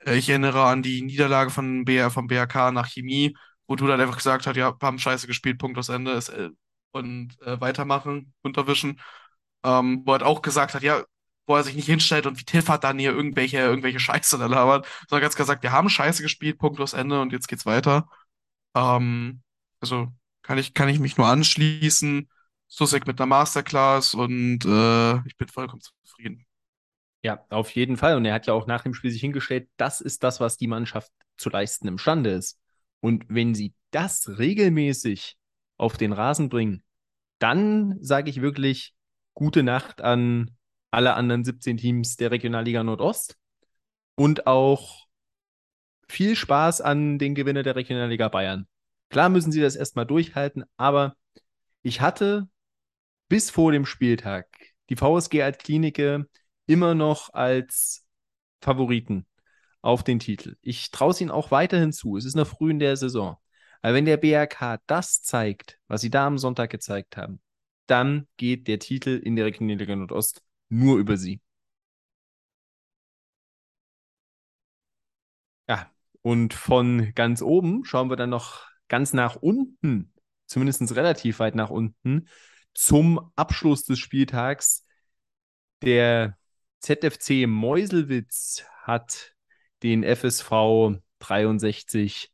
äh, 0.04 0.16
ich 0.16 0.28
erinnere 0.28 0.64
an 0.66 0.82
die 0.82 1.02
Niederlage 1.02 1.50
von 1.50 1.84
BR, 1.84 2.10
vom 2.10 2.26
BRK 2.28 2.70
nach 2.72 2.88
Chemie, 2.88 3.36
wo 3.66 3.74
du 3.76 3.86
dann 3.88 4.00
einfach 4.00 4.16
gesagt 4.16 4.46
hast, 4.46 4.56
ja, 4.56 4.76
haben 4.80 4.98
scheiße 4.98 5.26
gespielt, 5.26 5.58
Punkt 5.58 5.78
aus 5.78 5.88
Ende 5.88 6.12
ist, 6.12 6.28
äh, 6.30 6.50
und 6.92 7.40
äh, 7.42 7.60
weitermachen, 7.60 8.34
unterwischen. 8.42 9.00
Ähm, 9.64 10.02
wo 10.06 10.14
er 10.14 10.26
auch 10.26 10.42
gesagt 10.42 10.74
hat, 10.74 10.82
ja, 10.82 11.02
wo 11.46 11.56
er 11.56 11.64
sich 11.64 11.74
nicht 11.76 11.86
hinstellt 11.86 12.26
und 12.26 12.38
wie 12.38 12.44
Tilfahrt 12.44 12.84
dann 12.84 12.98
hier 12.98 13.12
irgendwelche, 13.12 13.58
irgendwelche 13.58 14.00
Scheiße 14.00 14.38
da 14.38 14.46
labert, 14.46 14.86
sondern 15.08 15.22
ganz 15.22 15.36
gesagt, 15.36 15.62
wir 15.62 15.72
haben 15.72 15.88
Scheiße 15.88 16.22
gespielt, 16.22 16.58
Punkt 16.58 16.80
aus 16.80 16.92
Ende 16.92 17.20
und 17.20 17.32
jetzt 17.32 17.48
geht's 17.48 17.66
weiter. 17.66 18.08
Ähm, 18.74 19.42
also 19.80 20.08
kann 20.42 20.58
ich, 20.58 20.74
kann 20.74 20.88
ich 20.88 20.98
mich 20.98 21.16
nur 21.16 21.26
anschließen. 21.26 22.28
Susek 22.68 23.06
mit 23.06 23.20
einer 23.20 23.26
Masterclass 23.26 24.14
und 24.14 24.64
äh, 24.64 25.26
ich 25.26 25.36
bin 25.36 25.48
vollkommen 25.48 25.82
zufrieden. 25.82 26.46
Ja, 27.22 27.44
auf 27.50 27.70
jeden 27.72 27.96
Fall. 27.96 28.16
Und 28.16 28.24
er 28.24 28.34
hat 28.34 28.46
ja 28.46 28.54
auch 28.54 28.66
nach 28.66 28.82
dem 28.82 28.94
Spiel 28.94 29.10
sich 29.10 29.20
hingestellt, 29.20 29.68
das 29.76 30.00
ist 30.00 30.22
das, 30.22 30.40
was 30.40 30.56
die 30.56 30.66
Mannschaft 30.66 31.10
zu 31.36 31.48
leisten 31.50 31.88
imstande 31.88 32.30
ist. 32.30 32.58
Und 33.00 33.24
wenn 33.28 33.54
sie 33.54 33.74
das 33.90 34.38
regelmäßig 34.38 35.36
auf 35.76 35.96
den 35.96 36.12
Rasen 36.12 36.48
bringen, 36.48 36.82
dann 37.38 37.96
sage 38.00 38.30
ich 38.30 38.40
wirklich 38.40 38.94
gute 39.34 39.62
Nacht 39.62 40.00
an 40.00 40.55
alle 40.90 41.14
anderen 41.14 41.44
17 41.44 41.76
Teams 41.76 42.16
der 42.16 42.30
Regionalliga 42.30 42.82
Nordost 42.82 43.36
und 44.14 44.46
auch 44.46 45.06
viel 46.08 46.36
Spaß 46.36 46.80
an 46.80 47.18
den 47.18 47.34
Gewinner 47.34 47.62
der 47.62 47.76
Regionalliga 47.76 48.28
Bayern. 48.28 48.66
Klar 49.10 49.28
müssen 49.28 49.52
sie 49.52 49.60
das 49.60 49.76
erstmal 49.76 50.06
durchhalten, 50.06 50.64
aber 50.76 51.16
ich 51.82 52.00
hatte 52.00 52.48
bis 53.28 53.50
vor 53.50 53.72
dem 53.72 53.86
Spieltag 53.86 54.46
die 54.88 54.96
VSG 54.96 55.42
als 55.42 55.58
Klinike 55.58 56.28
immer 56.66 56.94
noch 56.94 57.32
als 57.32 58.06
Favoriten 58.60 59.26
auf 59.82 60.02
den 60.02 60.18
Titel. 60.18 60.56
Ich 60.62 60.90
traue 60.90 61.10
es 61.10 61.20
ihnen 61.20 61.30
auch 61.30 61.50
weiterhin 61.50 61.92
zu. 61.92 62.16
Es 62.16 62.24
ist 62.24 62.34
noch 62.34 62.46
früh 62.46 62.70
in 62.70 62.78
der 62.78 62.96
Saison. 62.96 63.36
Aber 63.82 63.94
wenn 63.94 64.04
der 64.04 64.16
BRK 64.16 64.80
das 64.86 65.22
zeigt, 65.22 65.78
was 65.86 66.00
sie 66.00 66.10
da 66.10 66.26
am 66.26 66.38
Sonntag 66.38 66.70
gezeigt 66.70 67.16
haben, 67.16 67.40
dann 67.86 68.26
geht 68.36 68.66
der 68.66 68.80
Titel 68.80 69.20
in 69.22 69.36
der 69.36 69.44
Regionalliga 69.44 69.94
Nordost 69.94 70.42
nur 70.68 70.98
über 70.98 71.16
sie. 71.16 71.40
Ja, 75.68 75.90
und 76.22 76.54
von 76.54 77.12
ganz 77.14 77.42
oben 77.42 77.84
schauen 77.84 78.10
wir 78.10 78.16
dann 78.16 78.30
noch 78.30 78.66
ganz 78.88 79.12
nach 79.12 79.36
unten, 79.36 80.12
zumindest 80.46 80.94
relativ 80.94 81.38
weit 81.40 81.54
nach 81.54 81.70
unten, 81.70 82.28
zum 82.74 83.32
Abschluss 83.36 83.84
des 83.84 83.98
Spieltags. 83.98 84.86
Der 85.82 86.36
ZFC 86.80 87.46
Meuselwitz 87.46 88.64
hat 88.82 89.34
den 89.82 90.04
FSV 90.04 91.00
63 91.18 92.32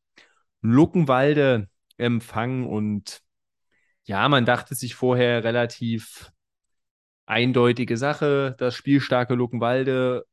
Luckenwalde 0.61 1.69
empfangen 1.97 2.67
und 2.67 3.23
ja, 4.05 4.29
man 4.29 4.45
dachte 4.45 4.75
sich 4.75 4.95
vorher 4.95 5.45
relativ 5.45 6.33
eindeutige 7.33 7.97
Sache. 7.97 8.55
Das 8.59 8.77
spielstarke 8.77 9.35
Luckenwalde 9.35 10.27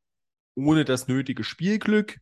ohne 0.55 0.83
das 0.83 1.07
nötige 1.07 1.43
Spielglück. 1.43 2.19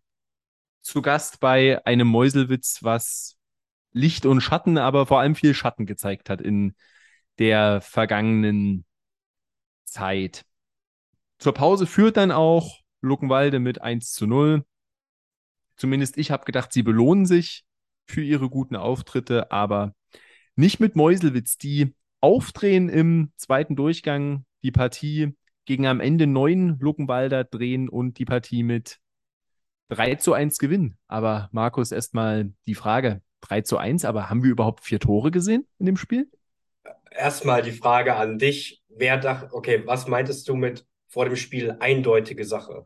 Zu 0.81 1.01
Gast 1.01 1.39
bei 1.39 1.83
einem 1.85 2.07
Mäuselwitz, 2.07 2.79
was 2.83 3.37
Licht 3.91 4.25
und 4.25 4.41
Schatten, 4.41 4.77
aber 4.77 5.07
vor 5.07 5.19
allem 5.19 5.35
viel 5.35 5.53
Schatten 5.53 5.85
gezeigt 5.87 6.29
hat 6.29 6.41
in 6.41 6.75
der 7.39 7.81
vergangenen 7.81 8.85
Zeit. 9.85 10.45
Zur 11.39 11.53
Pause 11.53 11.87
führt 11.87 12.17
dann 12.17 12.31
auch 12.31 12.79
Luckenwalde 13.01 13.59
mit 13.59 13.81
1 13.81 14.11
zu 14.11 14.27
0. 14.27 14.63
Zumindest 15.75 16.17
ich 16.17 16.31
habe 16.31 16.45
gedacht, 16.45 16.71
sie 16.71 16.83
belohnen 16.83 17.25
sich 17.25 17.65
für 18.05 18.21
ihre 18.21 18.49
guten 18.49 18.75
Auftritte, 18.75 19.51
aber 19.51 19.93
nicht 20.55 20.79
mit 20.79 20.95
Mäuselwitz, 20.95 21.57
die 21.57 21.95
aufdrehen 22.21 22.89
im 22.89 23.31
zweiten 23.35 23.75
Durchgang, 23.75 24.45
die 24.63 24.71
Partie 24.71 25.35
gegen 25.65 25.85
am 25.85 25.99
Ende 25.99 26.27
neun 26.27 26.77
Luckenwalder 26.79 27.43
drehen 27.43 27.89
und 27.89 28.17
die 28.19 28.25
Partie 28.25 28.63
mit 28.63 28.99
3 29.89 30.15
zu 30.15 30.33
1 30.33 30.57
gewinnen. 30.57 30.97
Aber 31.07 31.49
Markus, 31.51 31.91
erstmal 31.91 32.53
die 32.67 32.75
Frage: 32.75 33.21
3 33.41 33.61
zu 33.61 33.77
1, 33.77 34.05
aber 34.05 34.29
haben 34.29 34.43
wir 34.43 34.51
überhaupt 34.51 34.83
vier 34.83 34.99
Tore 34.99 35.31
gesehen 35.31 35.67
in 35.79 35.85
dem 35.85 35.97
Spiel? 35.97 36.29
Erstmal 37.11 37.61
die 37.61 37.71
Frage 37.71 38.15
an 38.15 38.37
dich. 38.37 38.81
Wer 38.89 39.17
dachte, 39.17 39.53
okay, 39.53 39.83
was 39.85 40.07
meintest 40.07 40.47
du 40.49 40.55
mit 40.55 40.85
vor 41.07 41.25
dem 41.25 41.35
Spiel 41.35 41.77
eindeutige 41.79 42.45
Sache? 42.45 42.85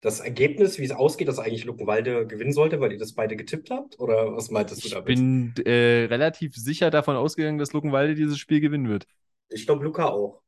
Das 0.00 0.18
Ergebnis, 0.18 0.78
wie 0.78 0.84
es 0.84 0.90
ausgeht, 0.90 1.28
dass 1.28 1.38
eigentlich 1.38 1.64
Luckenwalde 1.64 2.26
gewinnen 2.26 2.52
sollte, 2.52 2.80
weil 2.80 2.90
ihr 2.92 2.98
das 2.98 3.14
beide 3.14 3.36
getippt 3.36 3.70
habt? 3.70 4.00
Oder 4.00 4.34
was 4.34 4.50
meintest 4.50 4.84
du 4.84 4.88
damit? 4.88 5.08
Ich 5.08 5.16
bin 5.16 5.54
äh, 5.64 6.06
relativ 6.06 6.56
sicher 6.56 6.90
davon 6.90 7.14
ausgegangen, 7.14 7.58
dass 7.58 7.72
Luckenwalde 7.72 8.16
dieses 8.16 8.38
Spiel 8.38 8.60
gewinnen 8.60 8.88
wird. 8.88 9.06
Ich 9.48 9.64
glaube, 9.64 9.84
Luca 9.84 10.06
auch. 10.06 10.42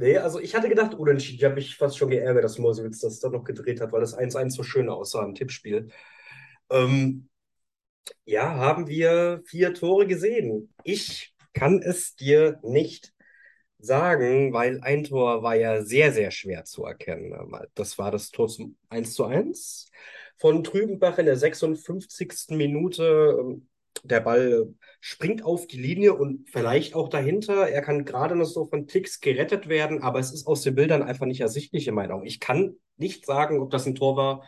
Nee, 0.00 0.16
also 0.16 0.38
ich 0.38 0.54
hatte 0.54 0.68
gedacht, 0.68 0.94
unentschieden. 0.94 1.38
Ich 1.38 1.44
habe 1.44 1.56
mich 1.56 1.76
fast 1.76 1.98
schon 1.98 2.10
geärgert, 2.10 2.44
dass 2.44 2.58
Mosewitz 2.58 3.00
das 3.00 3.18
dann 3.18 3.32
noch 3.32 3.42
gedreht 3.42 3.80
hat, 3.80 3.90
weil 3.90 4.00
das 4.00 4.16
1-1 4.16 4.54
so 4.54 4.62
schön 4.62 4.88
aussah 4.88 5.24
im 5.24 5.34
Tippspiel. 5.34 5.88
Ähm, 6.70 7.28
ja, 8.24 8.54
haben 8.54 8.86
wir 8.86 9.42
vier 9.44 9.74
Tore 9.74 10.06
gesehen. 10.06 10.72
Ich 10.84 11.34
kann 11.52 11.82
es 11.82 12.14
dir 12.14 12.60
nicht 12.62 13.12
sagen, 13.80 14.52
weil 14.52 14.80
ein 14.82 15.02
Tor 15.02 15.42
war 15.42 15.56
ja 15.56 15.82
sehr, 15.82 16.12
sehr 16.12 16.30
schwer 16.30 16.64
zu 16.64 16.84
erkennen. 16.84 17.34
Das 17.74 17.98
war 17.98 18.12
das 18.12 18.30
Tor 18.30 18.46
zum 18.46 18.76
1 18.90 19.14
zu 19.14 19.24
1 19.24 19.90
von 20.36 20.62
Trübenbach 20.62 21.18
in 21.18 21.26
der 21.26 21.36
56. 21.36 22.50
Minute. 22.50 23.60
Der 24.04 24.20
Ball 24.20 24.72
springt 25.00 25.44
auf 25.44 25.66
die 25.66 25.80
Linie 25.80 26.14
und 26.14 26.48
vielleicht 26.50 26.94
auch 26.94 27.08
dahinter. 27.08 27.68
Er 27.68 27.82
kann 27.82 28.04
gerade 28.04 28.34
noch 28.34 28.46
so 28.46 28.66
von 28.66 28.86
Ticks 28.86 29.20
gerettet 29.20 29.68
werden, 29.68 30.02
aber 30.02 30.18
es 30.18 30.32
ist 30.32 30.46
aus 30.46 30.62
den 30.62 30.74
Bildern 30.74 31.02
einfach 31.02 31.26
nicht 31.26 31.40
ersichtlich 31.40 31.86
in 31.86 31.94
meinen 31.94 32.12
Augen. 32.12 32.26
Ich 32.26 32.40
kann 32.40 32.76
nicht 32.96 33.26
sagen, 33.26 33.60
ob 33.60 33.70
das 33.70 33.86
ein 33.86 33.94
Tor 33.94 34.16
war 34.16 34.44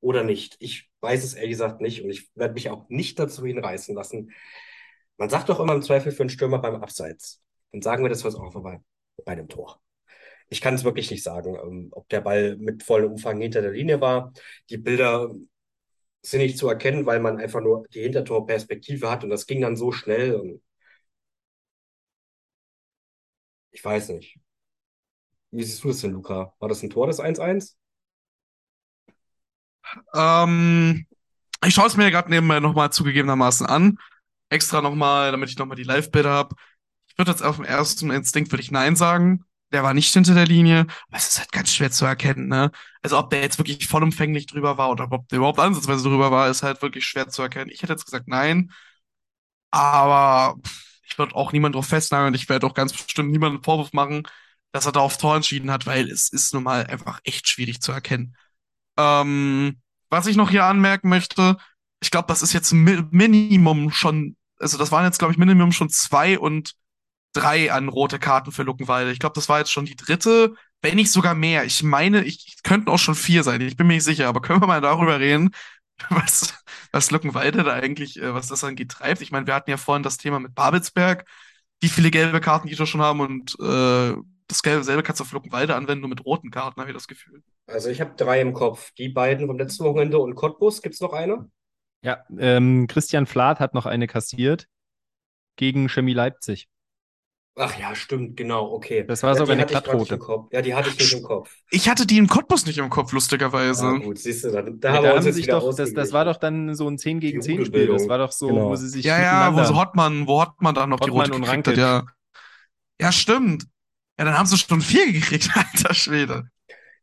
oder 0.00 0.24
nicht. 0.24 0.56
Ich 0.60 0.90
weiß 1.00 1.24
es 1.24 1.34
ehrlich 1.34 1.52
gesagt 1.52 1.80
nicht 1.80 2.02
und 2.02 2.10
ich 2.10 2.30
werde 2.34 2.54
mich 2.54 2.70
auch 2.70 2.88
nicht 2.88 3.18
dazu 3.18 3.44
hinreißen 3.44 3.94
lassen. 3.94 4.32
Man 5.16 5.30
sagt 5.30 5.48
doch 5.48 5.60
immer 5.60 5.74
im 5.74 5.82
Zweifel 5.82 6.12
für 6.12 6.22
einen 6.22 6.30
Stürmer 6.30 6.58
beim 6.58 6.76
Abseits. 6.76 7.42
Dann 7.72 7.82
sagen 7.82 8.04
wir 8.04 8.08
das 8.08 8.24
was 8.24 8.36
auch 8.36 8.54
bei, 8.62 8.80
bei 9.24 9.34
dem 9.34 9.48
Tor. 9.48 9.80
Ich 10.48 10.60
kann 10.60 10.74
es 10.74 10.84
wirklich 10.84 11.10
nicht 11.10 11.22
sagen, 11.22 11.56
ähm, 11.62 11.88
ob 11.90 12.08
der 12.08 12.20
Ball 12.22 12.56
mit 12.56 12.82
vollem 12.82 13.12
Umfang 13.12 13.40
hinter 13.40 13.60
der 13.60 13.72
Linie 13.72 14.00
war. 14.00 14.32
Die 14.70 14.78
Bilder 14.78 15.34
sind 16.22 16.40
nicht 16.40 16.58
zu 16.58 16.68
erkennen, 16.68 17.06
weil 17.06 17.20
man 17.20 17.38
einfach 17.38 17.60
nur 17.60 17.86
die 17.94 18.02
Hintertorperspektive 18.02 19.10
hat 19.10 19.24
und 19.24 19.30
das 19.30 19.46
ging 19.46 19.60
dann 19.60 19.76
so 19.76 19.92
schnell. 19.92 20.34
Und 20.34 20.60
ich 23.70 23.84
weiß 23.84 24.10
nicht. 24.10 24.38
Wie 25.50 25.62
siehst 25.62 25.82
du 25.84 25.88
das 25.88 26.00
denn, 26.00 26.12
Luca? 26.12 26.54
War 26.58 26.68
das 26.68 26.82
ein 26.82 26.90
Tor, 26.90 27.06
das 27.06 27.20
1-1? 27.20 27.76
Ähm, 30.14 31.06
ich 31.64 31.74
schaue 31.74 31.86
es 31.86 31.96
mir 31.96 32.10
gerade 32.10 32.30
nebenbei 32.30 32.60
nochmal 32.60 32.92
zugegebenermaßen 32.92 33.66
an. 33.66 33.98
Extra 34.50 34.80
nochmal, 34.80 35.32
damit 35.32 35.50
ich 35.50 35.58
nochmal 35.58 35.76
die 35.76 35.82
Live-Bilder 35.82 36.30
habe. 36.30 36.56
Ich 37.08 37.18
würde 37.18 37.30
jetzt 37.30 37.42
auf 37.42 37.56
dem 37.56 37.64
ersten 37.64 38.10
Instinkt 38.10 38.52
würde 38.52 38.62
ich 38.62 38.70
Nein 38.70 38.96
sagen. 38.96 39.44
Der 39.72 39.82
war 39.82 39.92
nicht 39.92 40.12
hinter 40.12 40.34
der 40.34 40.46
Linie, 40.46 40.86
aber 41.08 41.18
es 41.18 41.28
ist 41.28 41.38
halt 41.40 41.52
ganz 41.52 41.70
schwer 41.72 41.90
zu 41.90 42.06
erkennen, 42.06 42.48
ne? 42.48 42.70
Also 43.02 43.18
ob 43.18 43.28
der 43.30 43.42
jetzt 43.42 43.58
wirklich 43.58 43.86
vollumfänglich 43.86 44.46
drüber 44.46 44.78
war 44.78 44.90
oder 44.90 45.08
ob 45.12 45.28
der 45.28 45.38
überhaupt 45.38 45.58
ansatzweise 45.58 46.08
drüber 46.08 46.30
war, 46.30 46.48
ist 46.48 46.62
halt 46.62 46.80
wirklich 46.80 47.04
schwer 47.04 47.28
zu 47.28 47.42
erkennen. 47.42 47.70
Ich 47.70 47.82
hätte 47.82 47.92
jetzt 47.92 48.06
gesagt 48.06 48.28
Nein, 48.28 48.70
aber 49.70 50.56
ich 51.04 51.18
würde 51.18 51.34
auch 51.34 51.52
niemand 51.52 51.74
drauf 51.74 51.86
festnageln 51.86 52.28
und 52.28 52.34
ich 52.34 52.48
werde 52.48 52.66
auch 52.66 52.74
ganz 52.74 52.92
bestimmt 52.92 53.30
niemanden 53.30 53.62
Vorwurf 53.62 53.92
machen, 53.92 54.22
dass 54.72 54.86
er 54.86 54.92
da 54.92 55.00
auf 55.00 55.16
Tor 55.18 55.36
entschieden 55.36 55.70
hat, 55.70 55.86
weil 55.86 56.10
es 56.10 56.28
ist 56.30 56.54
nun 56.54 56.62
mal 56.64 56.86
einfach 56.86 57.20
echt 57.24 57.48
schwierig 57.48 57.80
zu 57.80 57.92
erkennen. 57.92 58.36
Ähm, 58.98 59.80
was 60.10 60.26
ich 60.26 60.36
noch 60.36 60.50
hier 60.50 60.64
anmerken 60.64 61.08
möchte, 61.08 61.56
ich 62.00 62.10
glaube, 62.10 62.28
das 62.28 62.42
ist 62.42 62.52
jetzt 62.52 62.72
Minimum 62.72 63.90
schon, 63.90 64.36
also 64.58 64.78
das 64.78 64.92
waren 64.92 65.04
jetzt, 65.04 65.18
glaube 65.18 65.32
ich, 65.32 65.38
Minimum 65.38 65.72
schon 65.72 65.90
zwei 65.90 66.38
und 66.38 66.74
drei 67.32 67.72
an 67.72 67.88
rote 67.88 68.18
Karten 68.18 68.52
für 68.52 68.62
Luckenwalde. 68.62 69.12
Ich 69.12 69.18
glaube, 69.18 69.34
das 69.34 69.48
war 69.48 69.58
jetzt 69.58 69.72
schon 69.72 69.84
die 69.84 69.96
dritte, 69.96 70.54
wenn 70.82 70.96
nicht 70.96 71.12
sogar 71.12 71.34
mehr. 71.34 71.64
Ich 71.64 71.82
meine, 71.82 72.24
ich, 72.24 72.46
ich 72.46 72.62
könnten 72.62 72.88
auch 72.88 72.98
schon 72.98 73.14
vier 73.14 73.42
sein. 73.42 73.60
Ich 73.60 73.76
bin 73.76 73.86
mir 73.86 73.94
nicht 73.94 74.04
sicher, 74.04 74.28
aber 74.28 74.40
können 74.40 74.60
wir 74.60 74.66
mal 74.66 74.80
darüber 74.80 75.20
reden, 75.20 75.50
was, 76.10 76.54
was 76.92 77.10
Luckenwalde 77.10 77.64
da 77.64 77.72
eigentlich, 77.74 78.20
äh, 78.20 78.34
was 78.34 78.48
das 78.48 78.64
angeht, 78.64 78.90
treibt. 78.90 79.20
Ich 79.20 79.32
meine, 79.32 79.46
wir 79.46 79.54
hatten 79.54 79.70
ja 79.70 79.76
vorhin 79.76 80.02
das 80.02 80.18
Thema 80.18 80.40
mit 80.40 80.54
Babelsberg, 80.54 81.24
wie 81.80 81.88
viele 81.88 82.10
gelbe 82.10 82.40
Karten 82.40 82.68
die 82.68 82.76
da 82.76 82.86
schon 82.86 83.02
haben 83.02 83.20
und 83.20 83.56
äh, 83.60 84.14
das 84.48 84.62
gelbe 84.62 84.82
selbe 84.82 85.02
kannst 85.02 85.20
du 85.20 85.24
auf 85.24 85.32
Luckenwalde 85.32 85.74
anwenden, 85.74 86.00
nur 86.00 86.08
mit 86.08 86.24
roten 86.24 86.50
Karten, 86.50 86.80
habe 86.80 86.90
ich 86.90 86.96
das 86.96 87.06
Gefühl. 87.06 87.42
Also 87.66 87.90
ich 87.90 88.00
habe 88.00 88.14
drei 88.16 88.40
im 88.40 88.54
Kopf. 88.54 88.92
Die 88.92 89.10
beiden 89.10 89.46
vom 89.46 89.58
letzten 89.58 89.84
Wochenende 89.84 90.18
und 90.18 90.34
Cottbus. 90.34 90.80
Gibt 90.80 90.94
es 90.94 91.02
noch 91.02 91.12
eine? 91.12 91.50
Ja, 92.02 92.24
ähm, 92.38 92.86
Christian 92.86 93.26
Flath 93.26 93.60
hat 93.60 93.74
noch 93.74 93.84
eine 93.84 94.06
kassiert 94.06 94.66
gegen 95.56 95.88
Chemie 95.88 96.14
Leipzig. 96.14 96.68
Ach 97.60 97.78
ja, 97.78 97.94
stimmt, 97.94 98.36
genau, 98.36 98.70
okay. 98.72 99.04
Das 99.04 99.22
war 99.22 99.30
ja, 99.30 99.36
sogar 99.36 99.56
die 99.56 99.62
eine 99.62 99.66
Glattrote. 99.66 100.16
Kopf. 100.18 100.52
Ja, 100.52 100.62
die 100.62 100.74
hatte 100.74 100.90
ich 100.90 100.98
nicht 100.98 101.12
im 101.12 101.22
Kopf. 101.22 101.54
Ich 101.70 101.88
hatte 101.88 102.06
die 102.06 102.18
im 102.18 102.28
Cottbus 102.28 102.66
nicht 102.66 102.78
im 102.78 102.88
Kopf, 102.88 103.12
lustigerweise. 103.12 103.86
Ah, 103.86 103.98
gut, 103.98 104.18
siehst 104.18 104.44
du, 104.44 104.50
da, 104.50 104.62
da 104.62 104.88
Ja, 104.90 104.96
haben 104.96 105.06
haben 105.08 105.32
sich 105.32 105.46
doch, 105.46 105.74
das, 105.74 105.92
das 105.92 106.12
war 106.12 106.24
doch 106.24 106.36
dann 106.36 106.74
so 106.74 106.88
ein 106.88 106.98
10 106.98 107.20
gegen 107.20 107.40
Die 107.40 107.46
10 107.46 107.64
Spiel. 107.64 107.86
Das 107.88 108.08
war 108.08 108.18
doch 108.18 108.32
so, 108.32 108.48
Genau. 108.48 108.68
wo 108.70 108.76
sie 108.76 108.88
sich 108.88 109.04
Ja, 109.04 109.20
ja, 109.20 109.54
wo 109.54 109.64
so 109.64 109.76
Hottmann, 109.76 110.26
wo 110.26 110.40
Hottmann 110.40 110.74
dann 110.74 110.90
noch 110.90 111.00
die 111.00 111.10
Hottmann 111.10 111.26
rote 111.26 111.34
und 111.34 111.42
gekriegt 111.42 111.66
hat, 111.68 111.76
ja. 111.76 112.06
Ja, 113.00 113.12
stimmt. 113.12 113.64
Ja, 114.18 114.24
dann 114.24 114.36
haben 114.38 114.46
sie 114.46 114.56
schon 114.58 114.80
vier 114.80 115.12
gekriegt, 115.12 115.50
alter 115.54 115.94
Schwede. 115.94 116.50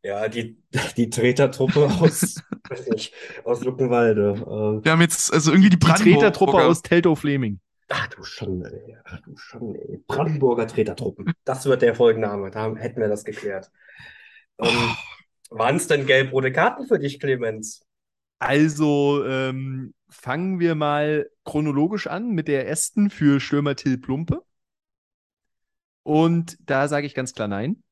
Ja, 0.02 0.28
die, 0.28 0.62
die 0.96 1.10
Tretertruppe 1.10 1.86
aus, 2.00 2.36
weiß 2.68 2.86
nicht, 2.88 3.12
aus 3.44 3.64
Luckenwalde. 3.64 4.34
Äh, 4.82 4.84
Wir 4.84 4.92
haben 4.92 5.00
jetzt, 5.00 5.32
also 5.32 5.50
irgendwie 5.50 5.70
die 5.70 5.78
die 5.78 5.86
Brandenburger. 5.86 6.32
Tretertruppe 6.32 6.64
aus 6.64 6.82
Teltow-Fleming. 6.82 7.60
Ach 7.88 8.08
du 8.08 8.22
Schande, 8.24 8.72
ey. 8.72 8.96
Ach 9.04 9.20
du 9.20 9.36
Schande, 9.36 9.80
ey. 9.88 10.02
Brandenburger 10.06 10.66
Tretertruppen. 10.66 11.32
Das 11.44 11.64
wird 11.66 11.82
der 11.82 11.94
Folgenname. 11.94 12.50
Da 12.50 12.74
hätten 12.76 13.00
wir 13.00 13.08
das 13.08 13.24
geklärt. 13.24 13.70
Ähm, 14.58 14.96
waren 15.50 15.76
es 15.76 15.86
denn 15.86 16.06
gelb-rote 16.06 16.52
Karten 16.52 16.86
für 16.86 16.98
dich, 16.98 17.20
Clemens? 17.20 17.84
Also 18.38 19.24
ähm, 19.24 19.94
fangen 20.08 20.60
wir 20.60 20.74
mal 20.74 21.30
chronologisch 21.44 22.06
an 22.06 22.30
mit 22.30 22.48
der 22.48 22.66
ersten 22.66 23.10
für 23.10 23.40
Stürmer 23.40 23.76
Till 23.76 23.98
Plumpe. 23.98 24.42
Und 26.02 26.56
da 26.60 26.88
sage 26.88 27.06
ich 27.06 27.14
ganz 27.14 27.32
klar 27.32 27.48
nein. 27.48 27.82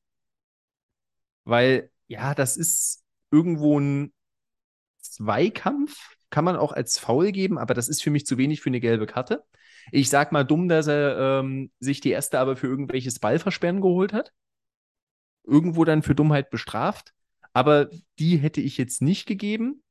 Weil, 1.43 1.91
ja, 2.07 2.33
das 2.33 2.57
ist 2.57 3.03
irgendwo 3.31 3.79
ein 3.79 4.13
Zweikampf, 4.99 6.15
kann 6.29 6.45
man 6.45 6.55
auch 6.55 6.71
als 6.71 6.97
Foul 6.97 7.31
geben, 7.31 7.57
aber 7.57 7.73
das 7.73 7.87
ist 7.87 8.01
für 8.03 8.09
mich 8.09 8.25
zu 8.25 8.37
wenig 8.37 8.61
für 8.61 8.69
eine 8.69 8.79
gelbe 8.79 9.05
Karte. 9.05 9.43
Ich 9.91 10.09
sag 10.09 10.31
mal 10.31 10.43
dumm, 10.43 10.67
dass 10.67 10.87
er 10.87 11.39
ähm, 11.39 11.71
sich 11.79 12.01
die 12.01 12.09
erste 12.09 12.39
aber 12.39 12.55
für 12.55 12.67
irgendwelches 12.67 13.19
Ballversperren 13.19 13.81
geholt 13.81 14.13
hat. 14.13 14.31
Irgendwo 15.43 15.85
dann 15.85 16.01
für 16.01 16.15
Dummheit 16.15 16.49
bestraft. 16.49 17.13
Aber 17.53 17.89
die 18.19 18.37
hätte 18.37 18.61
ich 18.61 18.77
jetzt 18.77 19.01
nicht 19.01 19.25
gegeben. 19.25 19.83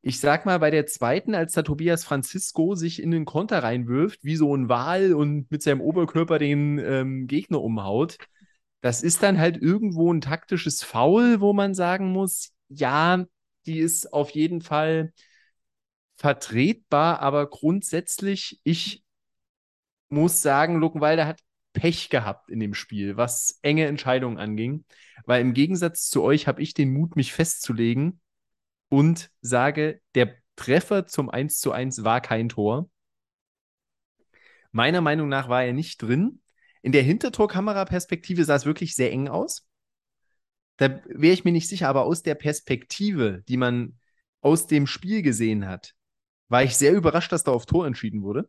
Ich 0.00 0.20
sag 0.20 0.46
mal, 0.46 0.58
bei 0.58 0.70
der 0.70 0.86
zweiten, 0.86 1.34
als 1.34 1.52
da 1.52 1.62
Tobias 1.62 2.04
Francisco 2.04 2.74
sich 2.74 3.02
in 3.02 3.10
den 3.10 3.24
Konter 3.24 3.62
reinwirft, 3.62 4.24
wie 4.24 4.36
so 4.36 4.56
ein 4.56 4.68
Wal 4.68 5.12
und 5.12 5.50
mit 5.50 5.62
seinem 5.62 5.80
Oberkörper 5.80 6.38
den 6.38 6.78
ähm, 6.78 7.26
Gegner 7.26 7.60
umhaut, 7.60 8.16
das 8.80 9.02
ist 9.02 9.22
dann 9.22 9.38
halt 9.38 9.56
irgendwo 9.56 10.12
ein 10.12 10.20
taktisches 10.20 10.82
Foul, 10.82 11.40
wo 11.40 11.52
man 11.52 11.74
sagen 11.74 12.12
muss, 12.12 12.52
ja, 12.68 13.24
die 13.66 13.80
ist 13.80 14.12
auf 14.12 14.30
jeden 14.30 14.62
Fall 14.62 15.12
vertretbar, 16.18 17.20
aber 17.20 17.48
grundsätzlich, 17.48 18.60
ich 18.64 19.04
muss 20.08 20.42
sagen, 20.42 20.80
Luckenwalder 20.80 21.26
hat 21.26 21.40
Pech 21.72 22.10
gehabt 22.10 22.50
in 22.50 22.58
dem 22.58 22.74
Spiel, 22.74 23.16
was 23.16 23.60
enge 23.62 23.86
Entscheidungen 23.86 24.36
anging, 24.36 24.84
weil 25.26 25.40
im 25.40 25.54
Gegensatz 25.54 26.10
zu 26.10 26.22
euch 26.24 26.48
habe 26.48 26.60
ich 26.60 26.74
den 26.74 26.92
Mut, 26.92 27.14
mich 27.14 27.32
festzulegen 27.32 28.20
und 28.88 29.30
sage, 29.42 30.00
der 30.16 30.34
Treffer 30.56 31.06
zum 31.06 31.30
1 31.30 31.60
zu 31.60 31.70
1 31.70 32.02
war 32.02 32.20
kein 32.20 32.48
Tor. 32.48 32.90
Meiner 34.72 35.00
Meinung 35.00 35.28
nach 35.28 35.48
war 35.48 35.62
er 35.62 35.72
nicht 35.72 36.02
drin. 36.02 36.40
In 36.82 36.90
der 36.90 37.04
Hintertorkameraperspektive 37.04 38.44
sah 38.44 38.56
es 38.56 38.66
wirklich 38.66 38.96
sehr 38.96 39.12
eng 39.12 39.28
aus. 39.28 39.68
Da 40.78 41.00
wäre 41.06 41.34
ich 41.34 41.44
mir 41.44 41.52
nicht 41.52 41.68
sicher, 41.68 41.88
aber 41.88 42.04
aus 42.04 42.22
der 42.22 42.34
Perspektive, 42.34 43.44
die 43.46 43.56
man 43.56 43.98
aus 44.40 44.66
dem 44.66 44.88
Spiel 44.88 45.22
gesehen 45.22 45.66
hat, 45.68 45.94
war 46.48 46.62
ich 46.62 46.76
sehr 46.76 46.92
überrascht, 46.92 47.32
dass 47.32 47.44
da 47.44 47.52
auf 47.52 47.66
Tor 47.66 47.86
entschieden 47.86 48.22
wurde. 48.22 48.48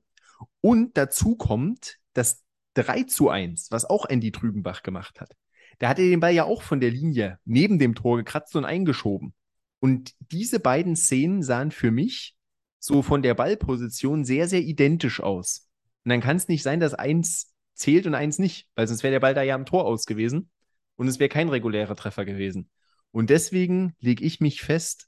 Und 0.62 0.98
dazu 0.98 1.36
kommt 1.36 1.98
das 2.14 2.44
3 2.76 3.04
zu 3.04 3.30
1, 3.30 3.72
was 3.72 3.86
auch 3.86 4.06
Andy 4.06 4.32
Trübenbach 4.32 4.84
gemacht 4.84 5.20
hat. 5.20 5.36
Da 5.80 5.90
hat 5.90 6.00
er 6.00 6.06
den 6.06 6.20
Ball 6.20 6.34
ja 6.34 6.44
auch 6.44 6.62
von 6.62 6.80
der 6.80 6.92
Linie 6.92 7.40
neben 7.46 7.80
dem 7.80 7.96
Tor 7.96 8.18
gekratzt 8.18 8.56
und 8.56 8.66
eingeschoben. 8.66 9.34
Und 9.80 10.14
diese 10.20 10.60
beiden 10.60 10.96
Szenen 10.96 11.42
sahen 11.42 11.72
für 11.72 11.92
mich 11.92 12.36
so 12.80 13.02
von 13.02 13.22
der 13.22 13.34
Ballposition 13.34 14.24
sehr, 14.24 14.48
sehr 14.48 14.62
identisch 14.62 15.22
aus. 15.22 15.70
Und 16.04 16.10
dann 16.10 16.22
kann 16.22 16.38
es 16.38 16.48
nicht 16.48 16.64
sein, 16.64 16.80
dass 16.80 16.94
eins 16.94 17.54
zählt 17.74 18.08
und 18.08 18.16
eins 18.16 18.40
nicht, 18.40 18.68
weil 18.76 18.88
sonst 18.88 19.04
wäre 19.04 19.12
der 19.12 19.20
Ball 19.20 19.34
da 19.34 19.42
ja 19.42 19.56
am 19.56 19.66
Tor 19.66 19.86
aus 19.86 20.06
gewesen 20.06 20.50
und 20.96 21.08
es 21.08 21.20
wäre 21.20 21.30
kein 21.30 21.50
regulärer 21.50 21.96
Treffer 21.96 22.26
gewesen. 22.26 22.70
Und 23.12 23.30
deswegen 23.30 23.96
lege 24.00 24.24
ich 24.24 24.40
mich 24.40 24.62
fest 24.62 25.08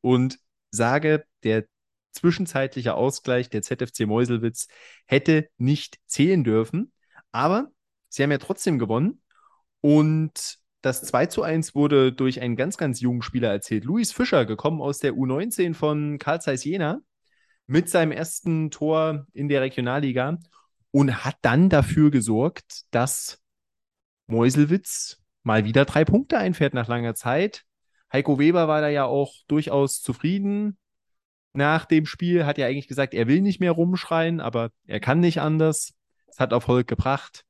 und 0.00 0.38
sage, 0.70 1.24
der 1.42 1.66
zwischenzeitliche 2.14 2.94
Ausgleich 2.94 3.50
der 3.50 3.62
ZFC 3.62 4.06
Meuselwitz 4.06 4.68
hätte 5.06 5.48
nicht 5.58 5.98
zählen 6.06 6.44
dürfen. 6.44 6.92
Aber 7.32 7.68
sie 8.08 8.22
haben 8.22 8.30
ja 8.30 8.38
trotzdem 8.38 8.78
gewonnen. 8.78 9.20
Und 9.80 10.58
das 10.80 11.02
2 11.02 11.26
zu 11.26 11.42
1 11.42 11.74
wurde 11.74 12.12
durch 12.12 12.40
einen 12.40 12.56
ganz, 12.56 12.76
ganz 12.76 13.00
jungen 13.00 13.22
Spieler 13.22 13.50
erzählt. 13.50 13.84
Luis 13.84 14.12
Fischer, 14.12 14.44
gekommen 14.46 14.80
aus 14.80 14.98
der 14.98 15.14
U19 15.14 15.74
von 15.74 16.18
Karl 16.18 16.40
Zeiss 16.40 16.64
Jena, 16.64 17.00
mit 17.66 17.88
seinem 17.88 18.12
ersten 18.12 18.70
Tor 18.70 19.26
in 19.32 19.48
der 19.48 19.62
Regionalliga 19.62 20.38
und 20.90 21.24
hat 21.24 21.36
dann 21.42 21.70
dafür 21.70 22.10
gesorgt, 22.10 22.82
dass 22.90 23.40
Meuselwitz 24.26 25.22
mal 25.42 25.64
wieder 25.64 25.84
drei 25.84 26.04
Punkte 26.04 26.38
einfährt 26.38 26.74
nach 26.74 26.88
langer 26.88 27.14
Zeit. 27.14 27.64
Heiko 28.12 28.38
Weber 28.38 28.68
war 28.68 28.80
da 28.80 28.88
ja 28.88 29.04
auch 29.04 29.34
durchaus 29.48 30.00
zufrieden 30.00 30.78
nach 31.54 31.84
dem 31.84 32.06
Spiel, 32.06 32.46
hat 32.46 32.58
ja 32.58 32.66
eigentlich 32.66 32.88
gesagt, 32.88 33.14
er 33.14 33.28
will 33.28 33.40
nicht 33.40 33.60
mehr 33.60 33.72
rumschreien, 33.72 34.40
aber 34.40 34.70
er 34.86 35.00
kann 35.00 35.20
nicht 35.20 35.40
anders. 35.40 35.94
Es 36.26 36.38
hat 36.38 36.52
Erfolg 36.52 36.88
gebracht. 36.88 37.44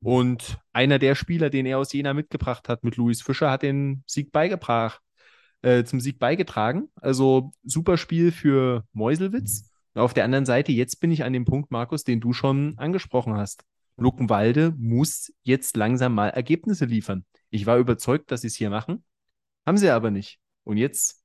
Und 0.00 0.58
einer 0.72 0.98
der 0.98 1.14
Spieler, 1.14 1.50
den 1.50 1.66
er 1.66 1.78
aus 1.78 1.92
Jena 1.92 2.12
mitgebracht 2.12 2.68
hat, 2.68 2.84
mit 2.84 2.96
Luis 2.96 3.22
Fischer, 3.22 3.50
hat 3.50 3.62
den 3.62 4.02
Sieg 4.06 4.32
beigebracht, 4.32 5.00
äh, 5.62 5.84
zum 5.84 6.00
Sieg 6.00 6.18
beigetragen. 6.18 6.90
Also 7.00 7.52
super 7.62 7.96
Spiel 7.96 8.32
für 8.32 8.84
Meuselwitz. 8.92 9.70
Auf 9.94 10.12
der 10.12 10.24
anderen 10.24 10.44
Seite, 10.44 10.72
jetzt 10.72 11.00
bin 11.00 11.10
ich 11.10 11.24
an 11.24 11.32
dem 11.32 11.44
Punkt, 11.44 11.70
Markus, 11.70 12.04
den 12.04 12.20
du 12.20 12.32
schon 12.32 12.74
angesprochen 12.78 13.34
hast. 13.34 13.64
Luckenwalde 13.96 14.74
muss 14.76 15.32
jetzt 15.42 15.76
langsam 15.76 16.14
mal 16.14 16.28
Ergebnisse 16.28 16.84
liefern. 16.84 17.24
Ich 17.50 17.64
war 17.64 17.78
überzeugt, 17.78 18.30
dass 18.30 18.40
sie 18.40 18.48
es 18.48 18.56
hier 18.56 18.70
machen, 18.70 19.04
haben 19.64 19.78
sie 19.78 19.88
aber 19.88 20.10
nicht. 20.10 20.38
Und 20.64 20.76
jetzt 20.76 21.23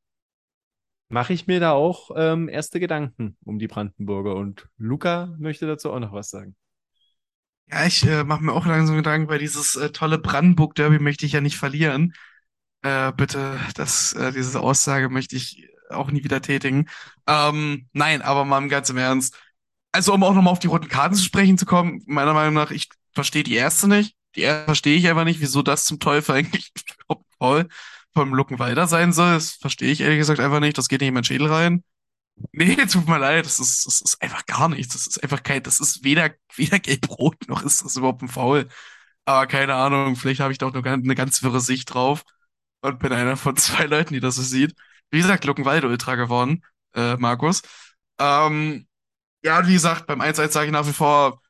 mache 1.10 1.34
ich 1.34 1.48
mir 1.48 1.60
da 1.60 1.72
auch 1.72 2.12
ähm, 2.16 2.48
erste 2.50 2.80
Gedanken 2.80 3.38
um 3.44 3.60
die 3.60 3.68
Brandenburger. 3.68 4.36
Und 4.36 4.70
Luca 4.78 5.36
möchte 5.38 5.68
dazu 5.68 5.92
auch 5.92 6.00
noch 6.00 6.14
was 6.14 6.30
sagen. 6.30 6.56
Ja, 7.72 7.86
ich 7.86 8.04
äh, 8.06 8.24
mache 8.24 8.44
mir 8.44 8.54
auch 8.54 8.66
langsam 8.66 8.96
Gedanken, 8.96 9.30
weil 9.30 9.40
dieses 9.40 9.76
äh, 9.76 9.92
tolle 9.92 10.18
Brandenburg-Derby 10.18 11.00
möchte 11.00 11.26
ich 11.26 11.34
ja 11.34 11.42
nicht 11.42 11.58
verlieren. 11.58 12.14
Äh, 12.82 13.12
bitte, 13.14 13.60
das, 13.76 14.14
äh, 14.14 14.32
diese 14.32 14.60
Aussage 14.60 15.10
möchte 15.10 15.36
ich 15.36 15.68
auch 15.90 16.12
nie 16.12 16.24
wieder 16.24 16.42
tätigen. 16.42 16.88
Ähm, 17.28 17.88
nein, 17.94 18.22
aber 18.22 18.46
mal 18.46 18.68
ganz 18.70 18.90
im 18.90 18.98
Ernst. 18.98 19.36
Also, 19.92 20.14
um 20.14 20.24
auch 20.24 20.34
nochmal 20.34 20.52
auf 20.52 20.60
die 20.60 20.68
roten 20.68 20.88
Karten 20.88 21.16
zu 21.16 21.24
sprechen 21.24 21.58
zu 21.58 21.66
kommen, 21.66 22.04
meiner 22.06 22.34
Meinung 22.34 22.54
nach, 22.54 22.72
ich 22.72 22.90
verstehe 23.14 23.44
die 23.44 23.56
erste 23.56 23.88
nicht. 23.88 24.16
Die 24.36 24.42
erste 24.42 24.66
verstehe 24.66 24.98
ich 24.98 25.08
einfach 25.08 25.26
nicht, 25.26 25.42
wieso 25.42 25.62
das 25.62 25.86
zum 25.86 26.00
Teufel 26.00 26.36
eigentlich 26.36 26.72
voll 27.40 27.68
vom 28.20 28.34
Luckenwalder 28.34 28.88
sein 28.88 29.14
soll. 29.14 29.34
Das 29.36 29.52
verstehe 29.52 29.92
ich 29.92 30.02
ehrlich 30.02 30.20
gesagt 30.20 30.40
einfach 30.40 30.60
nicht. 30.60 30.78
Das 30.78 30.90
geht 30.90 31.02
nicht 31.02 31.08
in 31.10 31.14
meinen 31.14 31.24
Schädel 31.24 31.48
rein. 31.48 31.84
Nee, 32.52 32.76
tut 32.92 33.08
mir 33.08 33.18
leid, 33.20 33.46
das 33.46 33.60
ist, 33.60 33.86
das 33.86 34.02
ist 34.02 34.22
einfach 34.22 34.46
gar 34.46 34.70
nichts. 34.70 34.94
Das 34.94 35.08
ist 35.08 35.24
einfach 35.24 35.44
kein, 35.44 35.64
das 35.64 35.80
ist 35.80 36.04
weder, 36.04 36.32
weder 36.56 36.80
gelb-rot 36.80 37.48
noch 37.48 37.64
ist 37.64 37.84
das 37.84 37.96
überhaupt 37.96 38.22
ein 38.22 38.28
Foul. 38.30 38.68
Aber 39.26 39.48
keine 39.48 39.76
Ahnung, 39.76 40.16
vielleicht 40.16 40.42
habe 40.42 40.52
ich 40.52 40.58
doch 40.58 40.74
noch 40.74 40.84
eine 40.84 41.16
ganz 41.16 41.44
wirre 41.44 41.62
Sicht 41.62 41.94
drauf 41.94 42.24
und 42.82 43.00
bin 43.00 43.14
einer 43.14 43.38
von 43.38 43.56
zwei 43.58 43.86
Leuten, 43.86 44.14
die 44.14 44.20
das 44.20 44.36
so 44.36 44.42
sieht. 44.44 44.76
Wie 45.12 45.20
gesagt, 45.20 45.46
Luckenwalde 45.46 45.88
Ultra 45.88 46.16
geworden, 46.16 46.64
äh, 46.96 47.16
Markus. 47.18 47.62
Ähm, 48.20 48.88
ja, 49.44 49.68
wie 49.68 49.74
gesagt, 49.74 50.08
beim 50.08 50.22
1-1 50.22 50.52
sage 50.52 50.68
ich 50.68 50.74
nach 50.74 50.88
wie 50.88 50.94
vor, 50.94 51.42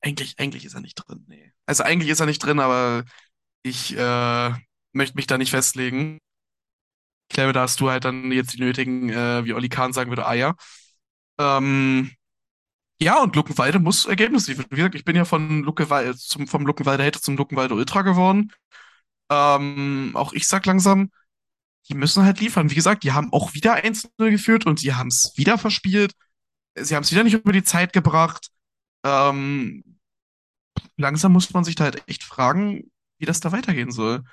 eigentlich, 0.00 0.38
eigentlich 0.38 0.64
ist 0.64 0.74
er 0.74 0.80
nicht 0.80 0.96
drin. 0.96 1.24
Nee. 1.28 1.52
Also 1.66 1.84
eigentlich 1.84 2.10
ist 2.10 2.20
er 2.20 2.26
nicht 2.26 2.40
drin, 2.40 2.60
aber 2.60 3.04
ich 3.62 3.96
äh, 3.96 4.52
möchte 4.92 5.16
mich 5.16 5.26
da 5.26 5.38
nicht 5.38 5.50
festlegen. 5.50 6.18
Ich 7.30 7.34
glaube, 7.34 7.52
da 7.52 7.62
hast 7.62 7.80
du 7.80 7.90
halt 7.90 8.04
dann 8.04 8.32
jetzt 8.32 8.54
die 8.54 8.60
nötigen, 8.60 9.10
äh, 9.10 9.44
wie 9.44 9.52
Olli 9.54 9.68
Kahn 9.68 9.92
sagen 9.92 10.10
würde, 10.10 10.26
Eier. 10.26 10.56
Ähm, 11.38 12.10
ja, 13.00 13.22
und 13.22 13.36
Luckenwalde 13.36 13.78
muss 13.78 14.06
Ergebnisse 14.06 14.50
liefern. 14.52 14.66
Wie 14.70 14.76
gesagt, 14.76 14.94
ich 14.96 15.04
bin 15.04 15.16
ja 15.16 15.24
von 15.24 15.62
Luckenwalde 15.62 16.16
zum, 16.16 16.48
vom 16.48 16.66
Luckenwalde 16.66 17.04
Hater 17.04 17.20
zum 17.20 17.36
Luckenwalde 17.36 17.74
Ultra 17.74 18.02
geworden. 18.02 18.52
Ähm, 19.30 20.12
auch 20.14 20.32
ich 20.32 20.48
sag 20.48 20.66
langsam, 20.66 21.10
die 21.88 21.94
müssen 21.94 22.24
halt 22.24 22.40
liefern. 22.40 22.70
Wie 22.70 22.74
gesagt, 22.76 23.04
die 23.04 23.12
haben 23.12 23.32
auch 23.32 23.54
wieder 23.54 23.74
1-0 23.84 24.30
geführt 24.30 24.66
und 24.66 24.80
sie 24.80 24.94
haben 24.94 25.08
es 25.08 25.32
wieder 25.36 25.58
verspielt. 25.58 26.14
Sie 26.76 26.96
haben 26.96 27.04
es 27.04 27.12
wieder 27.12 27.24
nicht 27.24 27.34
über 27.34 27.52
die 27.52 27.64
Zeit 27.64 27.92
gebracht. 27.92 28.50
Ähm, 29.04 29.84
langsam 30.96 31.32
muss 31.32 31.52
man 31.52 31.64
sich 31.64 31.74
da 31.76 31.84
halt 31.84 32.02
echt 32.08 32.24
fragen, 32.24 32.90
wie 33.18 33.26
das 33.26 33.40
da 33.40 33.52
weitergehen 33.52 33.90
soll 33.92 34.24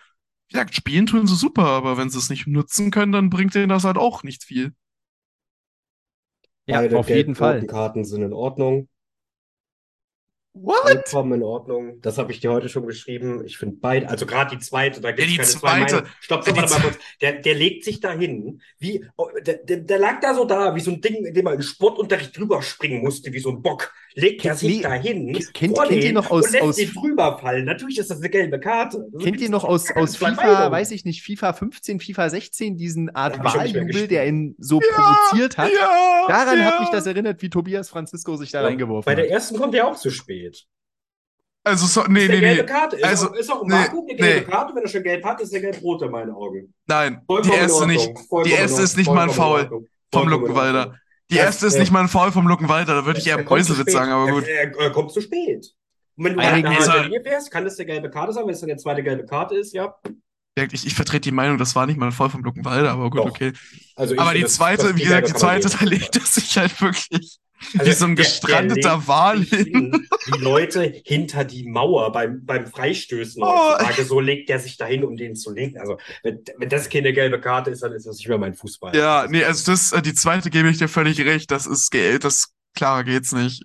wie 0.48 0.54
gesagt, 0.54 0.76
spielen 0.76 1.06
tun 1.06 1.28
sie 1.28 1.36
super, 1.36 1.66
aber 1.66 1.98
wenn 1.98 2.10
sie 2.10 2.18
es 2.18 2.30
nicht 2.30 2.48
nutzen 2.48 2.92
können, 2.92 3.12
dann 3.12 3.30
bringt 3.30 3.56
denen 3.56 3.70
das 3.70 3.84
halt 3.84 3.98
auch 3.98 4.24
nichts 4.24 4.46
viel. 4.46 4.74
Ja, 6.68 6.82
Beide 6.82 6.98
auf 6.98 7.10
jeden 7.10 7.36
Fall. 7.36 7.66
Karten 7.66 8.06
sind 8.06 8.24
in 8.24 8.34
Ordnung. 8.34 8.88
What? 10.58 11.10
Vollkommen 11.10 11.34
in 11.34 11.44
Ordnung. 11.44 12.00
Das 12.02 12.18
habe 12.18 12.32
ich 12.32 12.40
dir 12.40 12.50
heute 12.50 12.70
schon 12.70 12.88
geschrieben. 12.88 13.44
Ich 13.46 13.58
finde 13.58 13.76
beide, 13.82 14.08
also 14.08 14.26
gerade 14.26 14.56
die 14.56 14.62
zweite, 14.62 15.02
da 15.02 15.12
gibt 15.12 15.28
es 15.28 15.54
ja, 15.54 15.60
keine 15.60 15.86
zweite. 15.86 16.04
zwei. 16.04 16.12
Stopp, 16.22 16.44
stopp, 16.46 16.58
warte 16.58 16.74
mal 16.74 16.82
kurz. 16.82 16.98
Der, 17.20 17.34
der 17.34 17.56
legt 17.56 17.84
sich 17.84 18.00
da 18.00 18.14
hin, 18.14 18.62
wie, 18.80 19.06
oh, 19.18 19.28
der, 19.46 19.56
der, 19.56 19.78
der, 19.78 20.00
lag 20.00 20.22
da 20.22 20.34
so 20.34 20.46
da, 20.46 20.74
wie 20.74 20.80
so 20.80 20.92
ein 20.92 21.02
Ding, 21.02 21.26
in 21.26 21.34
dem 21.34 21.44
man 21.44 21.56
in 21.56 21.62
Sportunterricht 21.62 22.38
drüber 22.38 22.62
springen 22.62 23.04
musste, 23.04 23.34
wie 23.34 23.40
so 23.40 23.50
ein 23.50 23.62
Bock. 23.62 23.94
Legt 24.14 24.46
er 24.46 24.56
sich 24.56 24.80
da 24.80 24.94
hin, 24.94 25.34
kennt, 25.54 25.76
kennt 25.76 25.92
ihr 25.92 26.14
noch 26.14 26.32
aus, 26.32 26.46
und 26.46 26.54
lässt 26.54 26.64
aus, 26.64 26.78
ihn 26.78 26.94
drüber 26.94 27.38
fallen. 27.38 27.66
Natürlich 27.66 28.00
ist 28.00 28.10
das 28.10 28.20
eine 28.20 28.30
gelbe 28.30 28.58
Karte. 28.62 29.06
Das 29.12 29.24
kennt 29.24 29.42
ihr 29.42 29.50
noch 29.50 29.66
aus, 29.66 29.92
aus 29.92 30.16
FIFA, 30.16 30.72
weiß 30.72 30.92
ich 30.92 31.04
nicht, 31.04 31.22
FIFA 31.22 31.52
15, 31.52 32.00
FIFA 32.00 32.30
16, 32.30 32.78
diesen 32.78 33.14
Art 33.14 33.44
Wahljubel, 33.44 34.08
der 34.08 34.26
ihn 34.26 34.56
so 34.58 34.80
ja, 34.80 34.88
provoziert 34.96 35.58
hat? 35.58 35.70
Ja, 35.70 36.28
Daran 36.30 36.60
ja. 36.60 36.66
hat 36.66 36.80
mich 36.80 36.90
das 36.90 37.06
erinnert, 37.06 37.42
wie 37.42 37.50
Tobias 37.50 37.90
Francisco 37.90 38.38
sich 38.38 38.52
da 38.52 38.62
reingeworfen 38.62 39.10
hat. 39.10 39.18
Bei 39.18 39.22
der 39.22 39.30
ersten 39.30 39.58
kommt 39.58 39.76
er 39.76 39.88
auch 39.88 39.98
zu 39.98 40.10
spät. 40.10 40.45
Also, 41.66 41.88
so, 41.88 42.04
nee, 42.08 42.28
nee, 42.28 42.42
nee. 42.42 42.64
Karte. 42.64 42.96
Ist 42.96 43.04
also, 43.04 43.30
auch, 43.30 43.34
ist 43.34 43.52
auch 43.52 43.62
ein 43.64 43.68
nee, 43.68 43.74
Vakuum 43.74 44.06
eine 44.08 44.16
gelbe 44.16 44.40
nee. 44.40 44.52
Karte. 44.52 44.76
Wenn 44.76 44.84
er 44.84 44.90
schon 44.90 45.04
gelb 45.04 45.26
hat, 45.26 45.42
ist 45.42 45.52
er 45.52 45.62
gelb-rot 45.62 46.04
in 46.04 46.12
meinen 46.12 46.32
Augen. 46.32 46.74
Nein, 46.86 47.22
Vollkommen 47.26 47.52
die 47.52 47.58
erste 47.58 47.88
nicht. 47.88 48.14
Die 48.46 48.52
erste 48.52 48.82
ist 48.84 48.98
nicht 48.98 49.12
mal 49.12 49.24
ein 49.24 49.32
Foul 49.32 49.88
vom 50.14 50.28
Luckenwalder. 50.30 50.96
Die 51.32 51.38
erste 51.38 51.66
ist 51.66 51.80
nicht 51.80 51.92
mal 51.92 52.02
ein 52.02 52.08
Foul 52.08 52.32
vom 52.32 52.48
Luckenwalder. 52.48 52.94
Da 52.94 53.06
würde 53.06 53.20
ich 53.20 53.26
eher 53.26 53.44
Mäusewitz 53.44 53.92
sagen, 53.92 54.12
aber 54.12 54.32
gut. 54.32 54.48
Er, 54.48 54.78
er, 54.78 54.92
kommt 54.92 55.12
zu 55.12 55.22
spät. 55.22 55.74
Und 56.18 56.26
wenn 56.26 56.34
du 56.34 56.40
nach 56.40 56.86
der 56.86 57.04
Linie 57.04 57.26
wärst, 57.26 57.50
kann 57.50 57.64
das 57.64 57.78
der 57.78 57.86
gelbe 57.86 58.12
Karte 58.12 58.32
sein. 58.32 58.46
Wenn 58.46 58.54
es 58.54 58.60
dann 58.60 58.70
der 58.70 58.78
zweite 58.78 59.02
gelbe 59.02 59.26
Karte 59.26 59.56
ist, 59.56 59.74
ja. 59.74 59.96
Ich, 60.72 60.86
ich 60.86 60.94
vertrete 60.94 61.22
die 61.22 61.32
Meinung, 61.32 61.58
das 61.58 61.76
war 61.76 61.88
nicht 61.88 61.98
mal 61.98 62.06
ein 62.06 62.12
Foul 62.12 62.30
vom 62.30 62.44
Luckenwalder, 62.44 62.92
aber 62.92 63.10
gut, 63.10 63.20
Doch. 63.20 63.26
okay. 63.26 63.54
Also 63.96 64.16
aber 64.18 64.36
die 64.36 64.46
zweite, 64.46 64.96
wie 64.96 65.04
gesagt, 65.04 65.28
die 65.28 65.34
zweite, 65.34 65.68
da 65.80 65.84
legt 65.84 66.16
er 66.16 66.22
sich 66.22 66.58
halt 66.58 66.80
wirklich 66.80 67.40
also 67.78 67.92
Wie 67.92 67.96
so 67.96 68.06
ein 68.06 68.16
gestrandeter 68.16 68.90
der, 68.90 69.08
Wal 69.08 69.42
hin. 69.44 70.08
Die 70.28 70.40
Leute 70.40 70.84
hinter 71.06 71.44
die 71.44 71.68
Mauer 71.68 72.12
beim, 72.12 72.46
beim 72.46 72.68
Freistößen 72.68 73.42
oh. 73.44 74.04
so 74.04 74.20
legt 74.20 74.50
der 74.50 74.60
sich 74.60 74.78
dahin, 74.78 75.04
um 75.04 75.16
den 75.16 75.36
zu 75.36 75.54
legen. 75.54 75.78
Also, 75.78 75.98
wenn, 76.24 76.44
wenn 76.58 76.70
das 76.70 76.90
keine 76.90 77.14
gelbe 77.14 77.40
Karte 77.40 77.72
ist, 77.72 77.84
dann 77.84 77.94
ist 77.94 78.06
das 78.06 78.18
nicht 78.18 78.28
mehr 78.28 78.38
mein 78.38 78.54
Fußball. 78.54 78.96
Ja, 78.96 79.28
nee, 79.30 79.44
also 79.44 79.72
das, 79.72 79.92
äh, 79.92 80.02
die 80.02 80.14
zweite 80.14 80.50
gebe 80.50 80.70
ich 80.70 80.78
dir 80.78 80.88
völlig 80.88 81.20
recht. 81.22 81.52
Das 81.52 81.66
ist, 81.66 81.94
das, 82.22 82.54
klarer 82.76 83.04
geht's 83.04 83.32
nicht. 83.32 83.64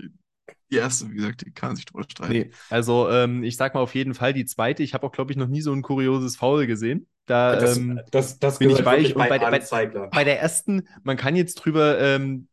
Die 0.71 0.77
erste, 0.77 1.11
wie 1.11 1.17
gesagt, 1.17 1.45
die 1.45 1.51
kann 1.51 1.75
sich 1.75 1.85
drüber 1.85 2.05
streiten. 2.09 2.33
Nee, 2.33 2.51
also 2.69 3.11
ähm, 3.11 3.43
ich 3.43 3.57
sag 3.57 3.75
mal 3.75 3.81
auf 3.81 3.95
jeden 3.97 4.15
Fall 4.15 4.33
die 4.33 4.47
zweite. 4.47 4.85
Ich 4.85 4.95
habe 4.95 5.05
auch, 5.07 5.12
glaube 5.12 5.33
ich, 5.33 5.37
noch 5.37 5.49
nie 5.49 5.62
so 5.62 5.73
ein 5.73 5.83
kurioses 5.83 6.37
Foul 6.37 6.69
gesehen. 6.69 7.09
Da 7.27 7.57
das, 7.57 7.77
ähm, 7.77 8.01
das, 8.12 8.39
das 8.39 8.61
bin 8.61 8.71
ich 8.71 8.85
weich. 8.85 9.15
Bei, 9.15 9.29
bei, 9.29 9.39
bei, 9.39 9.87
bei, 9.87 10.25
der 10.25 10.41
ersten, 10.41 10.89
man 11.03 11.17
kann 11.17 11.35
jetzt 11.35 11.57
drüber 11.57 12.01
ähm, 12.01 12.49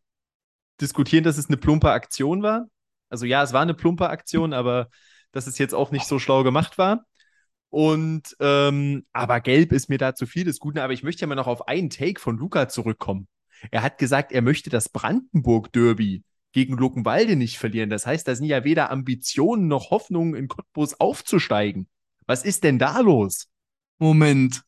diskutieren, 0.82 1.24
dass 1.24 1.38
es 1.38 1.48
eine 1.48 1.58
plumpe 1.58 1.92
Aktion 1.92 2.44
war. 2.44 2.68
Also 3.10 3.26
ja, 3.26 3.44
es 3.44 3.54
war 3.54 3.62
eine 3.62 3.74
plumpe 3.74 4.10
Aktion, 4.10 4.54
aber 4.54 4.90
dass 5.32 5.48
es 5.48 5.58
jetzt 5.58 5.74
auch 5.74 5.92
nicht 5.92 6.06
so 6.06 6.20
schlau 6.20 6.44
gemacht 6.44 6.78
war. 6.78 7.06
Und 7.70 8.36
ähm, 8.40 9.06
aber 9.12 9.42
gelb 9.42 9.72
ist 9.72 9.90
mir 9.90 9.98
da 9.98 10.16
zu 10.16 10.26
viel 10.26 10.46
des 10.46 10.60
Guten. 10.60 10.80
Aber 10.80 10.94
ich 10.94 11.04
möchte 11.04 11.22
ja 11.22 11.28
mal 11.28 11.36
noch 11.36 11.48
auf 11.48 11.68
einen 11.68 11.90
Take 11.90 12.20
von 12.20 12.38
Luca 12.38 12.70
zurückkommen. 12.70 13.28
Er 13.72 13.82
hat 13.82 13.98
gesagt, 13.98 14.32
er 14.32 14.42
möchte 14.42 14.70
das 14.70 14.90
Brandenburg-Derby 14.90 16.24
gegen 16.54 16.78
Luckenwalde 16.78 17.36
nicht 17.36 17.58
verlieren. 17.58 17.90
Das 17.90 18.06
heißt, 18.06 18.28
da 18.28 18.36
sind 18.36 18.46
ja 18.46 18.64
weder 18.64 18.90
Ambitionen 18.90 19.68
noch 19.68 19.92
Hoffnungen, 19.92 20.36
in 20.36 20.48
Cottbus 20.48 21.00
aufzusteigen. 21.00 21.88
Was 22.26 22.46
ist 22.46 22.64
denn 22.64 22.80
da 22.80 23.00
los? 23.00 23.48
Moment. 24.00 24.64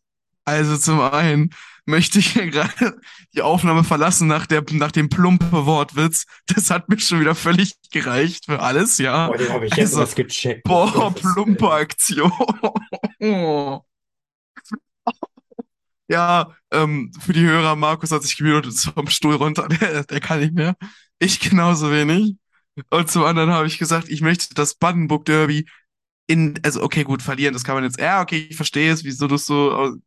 Also 0.45 0.77
zum 0.77 0.99
einen 1.01 1.51
möchte 1.89 2.19
ich 2.19 2.33
hier 2.33 2.47
gerade 2.49 2.99
die 3.33 3.41
Aufnahme 3.41 3.83
verlassen 3.83 4.27
nach, 4.27 4.45
der, 4.45 4.63
nach 4.71 4.91
dem 4.91 5.09
plumpe 5.09 5.65
Wortwitz. 5.65 6.25
Das 6.47 6.69
hat 6.69 6.89
mir 6.89 6.99
schon 6.99 7.19
wieder 7.19 7.35
völlig 7.35 7.75
gereicht 7.91 8.45
für 8.45 8.61
alles, 8.61 8.97
ja. 8.97 9.27
Boah, 9.27 9.37
den 9.37 9.49
habe 9.49 9.65
ich 9.65 9.75
jetzt 9.75 9.89
also, 9.89 10.01
was 10.01 10.15
gecheckt. 10.15 10.63
Boah, 10.63 11.13
plumpe 11.13 11.69
Aktion. 11.71 12.31
ja, 16.07 16.55
ähm, 16.71 17.11
für 17.19 17.33
die 17.33 17.45
Hörer, 17.45 17.75
Markus 17.75 18.11
hat 18.11 18.23
sich 18.23 18.37
gemutet 18.37 18.73
vom 18.77 19.07
Stuhl 19.07 19.35
runter, 19.35 19.67
der, 19.81 20.03
der 20.03 20.19
kann 20.19 20.39
nicht 20.39 20.53
mehr. 20.53 20.75
Ich 21.19 21.39
genauso 21.39 21.91
wenig. 21.91 22.35
Und 22.89 23.11
zum 23.11 23.23
anderen 23.23 23.51
habe 23.51 23.67
ich 23.67 23.77
gesagt, 23.77 24.07
ich 24.07 24.21
möchte 24.21 24.53
das 24.55 24.75
Brandenburg 24.75 25.25
Derby 25.25 25.67
in, 26.27 26.59
also 26.63 26.83
okay, 26.83 27.03
gut, 27.03 27.21
verlieren, 27.21 27.53
das 27.53 27.63
kann 27.63 27.75
man 27.75 27.83
jetzt, 27.83 27.99
ja, 27.99 28.21
okay, 28.21 28.47
ich 28.49 28.55
verstehe 28.55 28.93
es, 28.93 29.03
wieso 29.03 29.27
du 29.27 29.35
so 29.35 29.97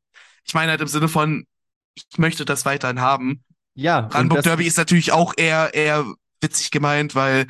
ich 0.45 0.55
meine 0.55 0.71
halt 0.71 0.81
im 0.81 0.89
Sinne 0.89 1.09
von, 1.09 1.47
ich 1.95 2.19
möchte 2.19 2.45
das 2.45 2.65
weiterhin 2.65 3.01
haben. 3.01 3.45
Ja. 3.75 4.03
Brandenburg 4.03 4.43
Derby 4.43 4.67
ist 4.67 4.79
natürlich 4.79 5.13
auch 5.13 5.35
eher, 5.37 5.75
eher 5.75 6.05
witzig 6.41 6.71
gemeint, 6.71 7.15
weil 7.15 7.47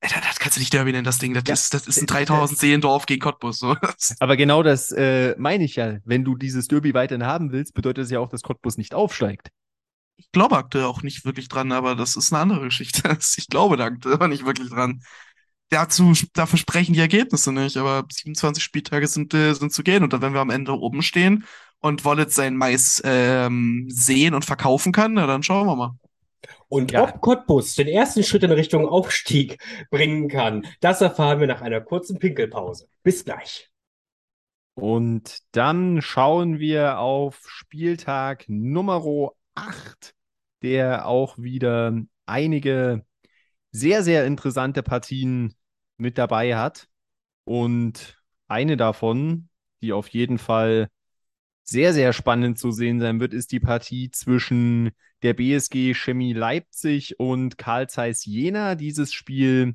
das, 0.00 0.38
kannst 0.38 0.56
du 0.56 0.60
nicht 0.60 0.72
Derby 0.72 0.92
nennen, 0.92 1.04
das 1.04 1.18
Ding. 1.18 1.34
Das, 1.34 1.44
ja. 1.46 1.54
ist, 1.54 1.74
das 1.74 1.86
ist 1.86 2.00
ein 2.00 2.06
3000 2.06 2.58
Seelendorf 2.58 3.06
gegen 3.06 3.20
Cottbus. 3.20 3.58
So. 3.58 3.76
Aber 4.20 4.36
genau 4.36 4.62
das 4.62 4.92
äh, 4.92 5.34
meine 5.38 5.64
ich 5.64 5.76
ja. 5.76 5.96
Wenn 6.04 6.24
du 6.24 6.36
dieses 6.36 6.68
Derby 6.68 6.94
weiterhin 6.94 7.26
haben 7.26 7.52
willst, 7.52 7.74
bedeutet 7.74 8.04
das 8.04 8.10
ja 8.10 8.20
auch, 8.20 8.28
dass 8.28 8.42
Cottbus 8.42 8.76
nicht 8.76 8.94
aufsteigt. 8.94 9.48
Ich 10.18 10.30
glaube 10.32 10.56
aktuell 10.56 10.84
auch 10.84 11.02
nicht 11.02 11.24
wirklich 11.24 11.48
dran, 11.48 11.72
aber 11.72 11.94
das 11.94 12.16
ist 12.16 12.32
eine 12.32 12.40
andere 12.42 12.64
Geschichte. 12.64 13.02
Ich 13.36 13.48
glaube 13.48 13.76
da 13.76 13.86
aber 13.86 14.28
nicht 14.28 14.46
wirklich 14.46 14.70
dran. 14.70 15.02
Dazu, 15.68 16.12
dafür 16.32 16.58
sprechen 16.58 16.92
die 16.92 17.00
Ergebnisse 17.00 17.52
nicht, 17.52 17.76
aber 17.76 18.04
27 18.10 18.62
Spieltage 18.62 19.08
sind, 19.08 19.34
äh, 19.34 19.52
sind 19.54 19.72
zu 19.72 19.82
gehen 19.82 20.04
und 20.04 20.12
dann, 20.12 20.22
wenn 20.22 20.32
wir 20.32 20.40
am 20.40 20.50
Ende 20.50 20.72
oben 20.78 21.02
stehen 21.02 21.44
und 21.80 22.04
Wallet 22.04 22.32
sein 22.32 22.56
Mais 22.56 23.02
ähm, 23.04 23.86
sehen 23.90 24.34
und 24.34 24.44
verkaufen 24.44 24.92
kann, 24.92 25.14
na, 25.14 25.26
dann 25.26 25.42
schauen 25.42 25.66
wir 25.66 25.76
mal. 25.76 25.94
Und 26.68 26.92
Ja. 26.92 27.02
ob 27.02 27.20
Cottbus 27.20 27.74
den 27.74 27.88
ersten 27.88 28.22
Schritt 28.22 28.42
in 28.44 28.52
Richtung 28.52 28.86
Aufstieg 28.88 29.58
bringen 29.90 30.28
kann, 30.28 30.66
das 30.80 31.00
erfahren 31.00 31.40
wir 31.40 31.46
nach 31.46 31.62
einer 31.62 31.80
kurzen 31.80 32.18
Pinkelpause. 32.18 32.88
Bis 33.02 33.24
gleich. 33.24 33.70
Und 34.74 35.38
dann 35.52 36.02
schauen 36.02 36.58
wir 36.58 36.98
auf 36.98 37.40
Spieltag 37.46 38.44
Nummer 38.48 39.32
8, 39.54 40.14
der 40.62 41.06
auch 41.06 41.38
wieder 41.38 41.98
einige 42.26 43.04
sehr, 43.76 44.02
sehr 44.02 44.24
interessante 44.26 44.82
Partien 44.82 45.54
mit 45.98 46.18
dabei 46.18 46.56
hat. 46.56 46.88
Und 47.44 48.18
eine 48.48 48.76
davon, 48.76 49.48
die 49.82 49.92
auf 49.92 50.08
jeden 50.08 50.38
Fall 50.38 50.88
sehr, 51.62 51.92
sehr 51.92 52.12
spannend 52.12 52.58
zu 52.58 52.70
sehen 52.70 53.00
sein 53.00 53.20
wird, 53.20 53.34
ist 53.34 53.52
die 53.52 53.60
Partie 53.60 54.10
zwischen 54.10 54.92
der 55.22 55.34
BSG 55.34 55.94
Chemie 55.94 56.32
Leipzig 56.32 57.20
und 57.20 57.58
Karl 57.58 57.88
Zeiss 57.88 58.24
Jena. 58.24 58.76
Dieses 58.76 59.12
Spiel 59.12 59.74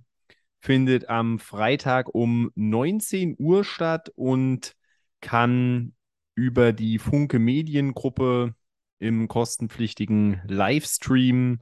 findet 0.62 1.10
am 1.10 1.38
Freitag 1.40 2.14
um 2.14 2.52
19 2.56 3.36
Uhr 3.38 3.64
statt 3.64 4.12
und 4.16 4.74
kann 5.22 5.94
über 6.34 6.74
die 6.74 6.98
Funke 6.98 7.40
Mediengruppe 7.40 8.56
im 9.00 9.28
kostenpflichtigen 9.28 10.42
Livestream 10.48 11.60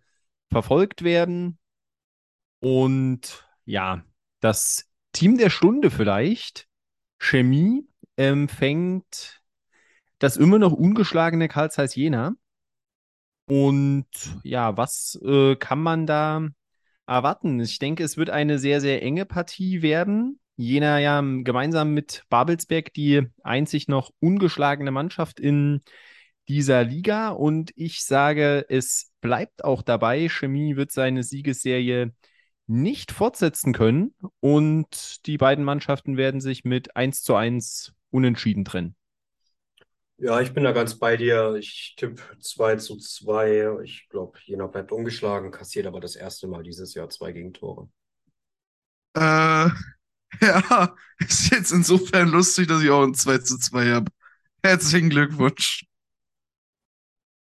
verfolgt 0.49 1.03
werden. 1.03 1.58
Und 2.59 3.45
ja, 3.65 4.03
das 4.39 4.89
Team 5.13 5.37
der 5.37 5.49
Stunde 5.49 5.91
vielleicht, 5.91 6.67
Chemie, 7.17 7.87
empfängt 8.15 9.41
das 10.19 10.37
immer 10.37 10.59
noch 10.59 10.73
ungeschlagene 10.73 11.47
Karl 11.47 11.71
Zeiss 11.71 11.95
Jena. 11.95 12.35
Und 13.45 14.05
ja, 14.43 14.77
was 14.77 15.19
äh, 15.23 15.55
kann 15.55 15.81
man 15.81 16.05
da 16.05 16.47
erwarten? 17.07 17.59
Ich 17.61 17.79
denke, 17.79 18.03
es 18.03 18.17
wird 18.17 18.29
eine 18.29 18.59
sehr, 18.59 18.81
sehr 18.81 19.01
enge 19.01 19.25
Partie 19.25 19.81
werden. 19.81 20.39
Jena 20.55 20.99
ja 20.99 21.21
gemeinsam 21.21 21.93
mit 21.93 22.25
Babelsberg 22.29 22.93
die 22.93 23.27
einzig 23.43 23.87
noch 23.87 24.11
ungeschlagene 24.19 24.91
Mannschaft 24.91 25.39
in 25.39 25.81
dieser 26.49 26.83
Liga. 26.83 27.29
Und 27.29 27.71
ich 27.75 28.03
sage, 28.03 28.65
es 28.69 29.13
bleibt 29.21 29.63
auch 29.63 29.81
dabei. 29.81 30.27
Chemie 30.29 30.75
wird 30.75 30.91
seine 30.91 31.23
Siegesserie 31.23 32.13
nicht 32.69 33.11
fortsetzen 33.11 33.73
können. 33.73 34.13
Und 34.39 35.25
die 35.25 35.37
beiden 35.37 35.65
Mannschaften 35.65 36.17
werden 36.17 36.39
sich 36.39 36.63
mit 36.63 36.95
1 36.95 37.23
zu 37.23 37.35
1 37.35 37.93
unentschieden 38.11 38.63
trennen. 38.63 38.95
Ja, 40.17 40.41
ich 40.41 40.53
bin 40.53 40.63
da 40.63 40.71
ganz 40.71 40.95
bei 40.95 41.17
dir. 41.17 41.55
Ich 41.55 41.95
tippe 41.97 42.21
2 42.39 42.75
zu 42.75 42.97
2. 42.97 43.79
Ich 43.83 44.07
glaube, 44.09 44.37
Jena 44.43 44.67
bleibt 44.67 44.91
ungeschlagen, 44.91 45.51
kassiert 45.51 45.87
aber 45.87 45.99
das 45.99 46.15
erste 46.15 46.47
Mal 46.47 46.61
dieses 46.63 46.93
Jahr 46.93 47.09
zwei 47.09 47.31
Gegentore. 47.31 47.89
Äh, 49.15 49.19
ja, 50.41 50.95
ist 51.19 51.51
jetzt 51.51 51.71
insofern 51.71 52.29
lustig, 52.29 52.67
dass 52.67 52.83
ich 52.83 52.89
auch 52.89 53.03
ein 53.03 53.13
2 53.13 53.37
zu 53.39 53.57
2 53.57 53.93
habe. 53.93 54.11
Herzlichen 54.61 55.09
Glückwunsch. 55.09 55.85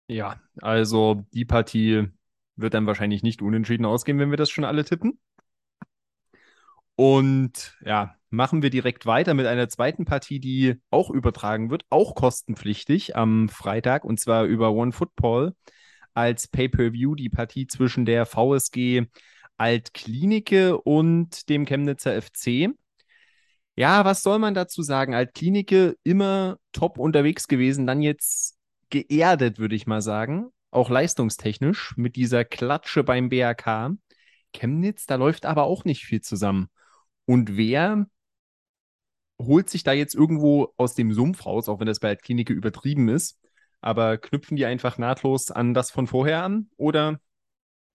Ja, 0.07 0.39
also 0.57 1.26
die 1.34 1.45
Partie 1.45 2.10
wird 2.56 2.73
dann 2.73 2.88
wahrscheinlich 2.88 3.23
nicht 3.23 3.41
unentschieden 3.41 3.86
ausgehen, 3.86 4.19
wenn 4.19 4.32
wir 4.32 4.38
das 4.38 4.49
schon 4.49 4.65
alle 4.65 4.86
tippen. 4.86 5.19
Und 6.95 7.77
ja, 7.84 8.15
machen 8.30 8.61
wir 8.61 8.69
direkt 8.69 9.06
weiter 9.06 9.34
mit 9.34 9.45
einer 9.45 9.68
zweiten 9.69 10.06
Partie, 10.06 10.40
die 10.40 10.76
auch 10.90 11.10
übertragen 11.10 11.69
wird, 11.69 11.84
auch 11.90 12.15
kostenpflichtig 12.15 13.15
am 13.15 13.49
Freitag 13.49 14.06
und 14.06 14.19
zwar 14.19 14.45
über 14.45 14.72
OneFootball 14.72 15.53
als 16.14 16.48
Pay-per-View 16.48 17.15
die 17.15 17.30
Partie 17.30 17.68
zwischen 17.68 18.06
der 18.06 18.26
VSG 18.26 19.07
Altklinike 19.57 20.77
und 20.77 21.49
dem 21.49 21.65
Chemnitzer 21.65 22.22
FC. 22.22 22.69
Ja, 23.77 24.06
was 24.06 24.23
soll 24.23 24.40
man 24.40 24.53
dazu 24.53 24.82
sagen? 24.82 25.14
Altklinike 25.14 25.98
immer 26.03 26.57
top 26.72 26.98
unterwegs 26.98 27.48
gewesen, 27.48 27.86
dann 27.86 28.02
jetzt 28.02 28.57
geerdet, 28.90 29.60
würde 29.60 29.76
ich 29.76 29.88
mal 29.88 30.02
sagen, 30.02 30.48
auch 30.71 30.89
leistungstechnisch 30.89 31.95
mit 31.97 32.15
dieser 32.15 32.45
Klatsche 32.45 33.03
beim 33.03 33.29
BRK. 33.29 33.91
Chemnitz, 34.53 35.05
da 35.05 35.15
läuft 35.15 35.45
aber 35.45 35.63
auch 35.63 35.85
nicht 35.85 36.03
viel 36.05 36.21
zusammen. 36.21 36.69
Und 37.25 37.57
wer 37.57 38.07
holt 39.39 39.69
sich 39.69 39.83
da 39.83 39.93
jetzt 39.93 40.15
irgendwo 40.15 40.73
aus 40.77 40.95
dem 40.95 41.13
Sumpf 41.13 41.45
raus, 41.45 41.69
auch 41.69 41.79
wenn 41.79 41.87
das 41.87 41.99
bei 41.99 42.09
der 42.09 42.17
Klinik 42.17 42.49
übertrieben 42.49 43.09
ist, 43.09 43.39
aber 43.81 44.17
knüpfen 44.17 44.57
die 44.57 44.65
einfach 44.65 44.97
nahtlos 44.97 45.51
an 45.51 45.73
das 45.73 45.91
von 45.91 46.07
vorher 46.07 46.43
an? 46.43 46.69
Oder 46.77 47.19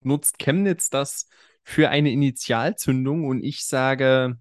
nutzt 0.02 0.38
Chemnitz 0.38 0.90
das 0.90 1.28
für 1.64 1.90
eine 1.90 2.10
Initialzündung? 2.10 3.24
Und 3.26 3.42
ich 3.42 3.64
sage, 3.66 4.38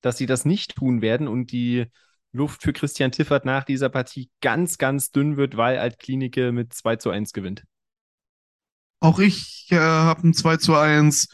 dass 0.00 0.18
sie 0.18 0.26
das 0.26 0.44
nicht 0.44 0.76
tun 0.76 1.02
werden 1.02 1.28
und 1.28 1.52
die 1.52 1.86
Luft 2.32 2.62
für 2.62 2.72
Christian 2.72 3.12
Tiffert 3.12 3.44
nach 3.44 3.64
dieser 3.64 3.88
Partie 3.88 4.30
ganz, 4.40 4.78
ganz 4.78 5.10
dünn 5.10 5.36
wird, 5.36 5.56
weil 5.56 5.78
Altklinike 5.78 6.52
mit 6.52 6.72
2 6.72 6.96
zu 6.96 7.10
1 7.10 7.32
gewinnt. 7.32 7.64
Auch 9.00 9.18
ich 9.18 9.66
äh, 9.70 9.78
habe 9.78 10.28
ein 10.28 10.34
2 10.34 10.58
zu 10.58 10.76
1. 10.76 11.28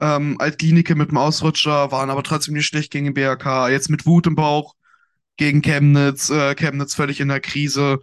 Ähm, 0.00 0.36
Altklinike 0.40 0.94
mit 0.94 1.10
dem 1.10 1.18
Ausrutscher, 1.18 1.92
waren 1.92 2.10
aber 2.10 2.22
trotzdem 2.22 2.54
nicht 2.54 2.66
schlecht 2.66 2.90
gegen 2.90 3.04
den 3.04 3.14
BRK. 3.14 3.68
Jetzt 3.68 3.90
mit 3.90 4.06
Wut 4.06 4.26
im 4.26 4.34
Bauch 4.34 4.74
gegen 5.36 5.60
Chemnitz. 5.60 6.30
Äh, 6.30 6.54
Chemnitz 6.54 6.94
völlig 6.94 7.20
in 7.20 7.28
der 7.28 7.40
Krise. 7.40 8.00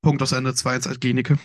Punkt 0.00 0.22
aus 0.22 0.32
Ende 0.32 0.50
2-1 0.50 0.88
Altklinike. 0.88 1.38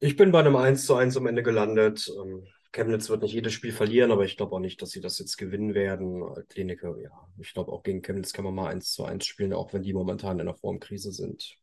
Ich 0.00 0.16
bin 0.16 0.30
bei 0.32 0.40
einem 0.40 0.56
1 0.56 0.84
zu 0.84 0.94
1 0.94 1.16
am 1.16 1.26
Ende 1.26 1.42
gelandet. 1.42 2.12
Ähm, 2.22 2.44
Chemnitz 2.74 3.08
wird 3.08 3.22
nicht 3.22 3.32
jedes 3.32 3.52
Spiel 3.52 3.72
verlieren, 3.72 4.10
aber 4.10 4.24
ich 4.24 4.36
glaube 4.36 4.54
auch 4.54 4.60
nicht, 4.60 4.82
dass 4.82 4.90
sie 4.90 5.00
das 5.00 5.18
jetzt 5.20 5.36
gewinnen 5.36 5.74
werden. 5.74 6.24
Klinike, 6.48 6.96
ja. 7.02 7.10
Ich 7.38 7.54
glaube 7.54 7.72
auch 7.72 7.84
gegen 7.84 8.02
Chemnitz 8.02 8.32
kann 8.32 8.44
man 8.44 8.54
mal 8.54 8.70
1 8.70 8.90
zu 8.92 9.04
1 9.04 9.24
spielen, 9.24 9.52
auch 9.52 9.72
wenn 9.72 9.82
die 9.82 9.94
momentan 9.94 10.38
in 10.38 10.48
einer 10.48 10.56
Formkrise 10.56 11.12
sind. 11.12 11.56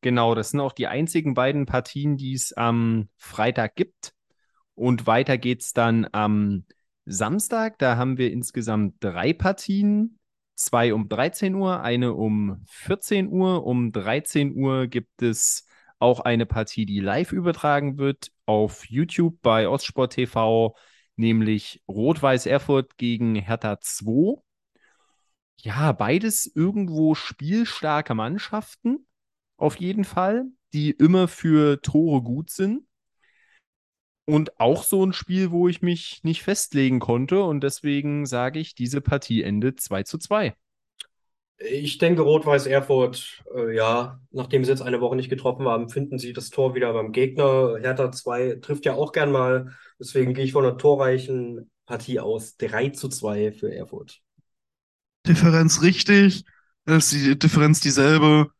Genau, 0.00 0.34
das 0.34 0.50
sind 0.50 0.60
auch 0.60 0.72
die 0.72 0.88
einzigen 0.88 1.34
beiden 1.34 1.66
Partien, 1.66 2.16
die 2.16 2.34
es 2.34 2.52
am 2.52 3.08
Freitag 3.16 3.76
gibt. 3.76 4.12
Und 4.74 5.06
weiter 5.06 5.38
geht's 5.38 5.72
dann 5.72 6.08
am 6.12 6.64
Samstag. 7.04 7.78
Da 7.78 7.96
haben 7.96 8.18
wir 8.18 8.32
insgesamt 8.32 8.96
drei 9.00 9.32
Partien. 9.32 10.18
Zwei 10.56 10.92
um 10.92 11.08
13 11.08 11.54
Uhr, 11.54 11.80
eine 11.80 12.14
um 12.14 12.64
14 12.66 13.28
Uhr. 13.28 13.64
Um 13.64 13.92
13 13.92 14.56
Uhr 14.56 14.88
gibt 14.88 15.22
es 15.22 15.67
auch 15.98 16.20
eine 16.20 16.46
Partie, 16.46 16.86
die 16.86 17.00
live 17.00 17.32
übertragen 17.32 17.98
wird 17.98 18.30
auf 18.46 18.88
YouTube 18.88 19.40
bei 19.42 19.68
Ostsport 19.68 20.12
TV, 20.14 20.76
nämlich 21.16 21.82
Rot-Weiß 21.88 22.46
Erfurt 22.46 22.96
gegen 22.96 23.34
Hertha 23.34 23.80
2. 23.80 24.40
Ja, 25.60 25.92
beides 25.92 26.46
irgendwo 26.54 27.14
spielstarke 27.14 28.14
Mannschaften, 28.14 29.06
auf 29.56 29.76
jeden 29.76 30.04
Fall, 30.04 30.46
die 30.72 30.90
immer 30.90 31.26
für 31.26 31.82
Tore 31.82 32.22
gut 32.22 32.50
sind. 32.50 32.84
Und 34.24 34.60
auch 34.60 34.84
so 34.84 35.04
ein 35.04 35.14
Spiel, 35.14 35.50
wo 35.50 35.68
ich 35.68 35.80
mich 35.80 36.22
nicht 36.22 36.42
festlegen 36.42 37.00
konnte. 37.00 37.42
Und 37.42 37.62
deswegen 37.64 38.26
sage 38.26 38.60
ich, 38.60 38.74
diese 38.74 39.00
Partie 39.00 39.42
endet 39.42 39.80
2 39.80 40.02
zu 40.02 40.18
2. 40.18 40.54
Ich 41.60 41.98
denke, 41.98 42.22
Rot-Weiß 42.22 42.66
Erfurt, 42.66 43.42
äh, 43.54 43.74
ja, 43.74 44.20
nachdem 44.30 44.64
sie 44.64 44.70
jetzt 44.70 44.82
eine 44.82 45.00
Woche 45.00 45.16
nicht 45.16 45.28
getroffen 45.28 45.66
haben, 45.66 45.88
finden 45.88 46.18
sie 46.18 46.32
das 46.32 46.50
Tor 46.50 46.74
wieder 46.74 46.92
beim 46.92 47.10
Gegner. 47.10 47.78
Hertha 47.80 48.12
2 48.12 48.58
trifft 48.62 48.84
ja 48.84 48.94
auch 48.94 49.10
gern 49.10 49.32
mal. 49.32 49.72
Deswegen 49.98 50.34
gehe 50.34 50.44
ich 50.44 50.52
von 50.52 50.64
einer 50.64 50.78
torreichen 50.78 51.68
Partie 51.84 52.20
aus. 52.20 52.56
3 52.58 52.90
zu 52.90 53.08
2 53.08 53.50
für 53.50 53.74
Erfurt. 53.74 54.20
Differenz 55.26 55.82
richtig. 55.82 56.44
Ist 56.86 57.12
die 57.12 57.36
Differenz 57.36 57.80
dieselbe. 57.80 58.50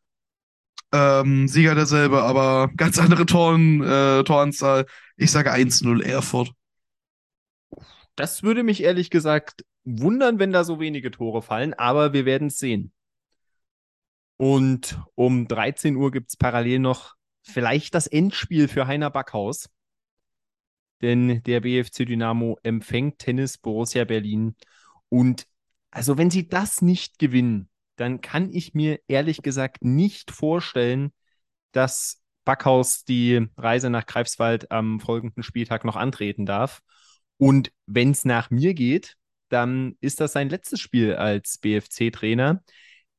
Ähm, 0.92 1.46
Sieger 1.46 1.74
derselbe, 1.74 2.22
aber 2.22 2.70
ganz 2.76 2.98
andere 2.98 3.26
Toren, 3.26 3.82
äh, 3.82 4.24
Toranzahl. 4.24 4.86
Ich 5.16 5.30
sage 5.30 5.52
1-0 5.52 6.02
Erfurt. 6.02 6.50
Das 8.16 8.42
würde 8.42 8.64
mich 8.64 8.82
ehrlich 8.82 9.10
gesagt 9.10 9.64
wundern, 9.84 10.38
wenn 10.38 10.52
da 10.52 10.64
so 10.64 10.80
wenige 10.80 11.10
Tore 11.10 11.42
fallen, 11.42 11.74
aber 11.74 12.12
wir 12.12 12.24
werden 12.24 12.48
es 12.48 12.58
sehen. 12.58 12.92
Und 14.36 15.00
um 15.14 15.48
13 15.48 15.96
Uhr 15.96 16.10
gibt 16.12 16.30
es 16.30 16.36
parallel 16.36 16.78
noch 16.78 17.16
vielleicht 17.42 17.94
das 17.94 18.06
Endspiel 18.06 18.68
für 18.68 18.86
Heiner 18.86 19.10
Backhaus. 19.10 19.68
Denn 21.02 21.42
der 21.44 21.60
BFC 21.60 22.06
Dynamo 22.06 22.58
empfängt 22.62 23.18
Tennis 23.18 23.58
Borussia 23.58 24.04
Berlin. 24.04 24.56
Und 25.08 25.46
also, 25.90 26.18
wenn 26.18 26.30
sie 26.30 26.48
das 26.48 26.82
nicht 26.82 27.18
gewinnen, 27.18 27.68
dann 27.96 28.20
kann 28.20 28.52
ich 28.52 28.74
mir 28.74 29.00
ehrlich 29.08 29.42
gesagt 29.42 29.84
nicht 29.84 30.30
vorstellen, 30.30 31.12
dass 31.72 32.22
Backhaus 32.44 33.04
die 33.04 33.46
Reise 33.56 33.90
nach 33.90 34.06
Greifswald 34.06 34.70
am 34.70 35.00
folgenden 35.00 35.42
Spieltag 35.42 35.84
noch 35.84 35.96
antreten 35.96 36.46
darf. 36.46 36.80
Und 37.36 37.72
wenn 37.86 38.10
es 38.10 38.24
nach 38.24 38.50
mir 38.50 38.74
geht, 38.74 39.16
dann 39.48 39.96
ist 40.00 40.20
das 40.20 40.32
sein 40.32 40.48
letztes 40.48 40.80
Spiel 40.80 41.14
als 41.14 41.58
BFC-Trainer. 41.58 42.62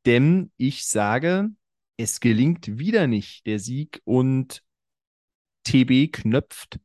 Denn 0.06 0.52
ich 0.58 0.86
sage, 0.86 1.50
es 1.98 2.20
gelingt 2.20 2.80
wieder 2.80 3.08
nicht 3.08 3.46
der 3.46 3.60
Sieg 3.60 4.02
und 4.06 4.64
TB 5.64 6.12
knöpft 6.12 6.80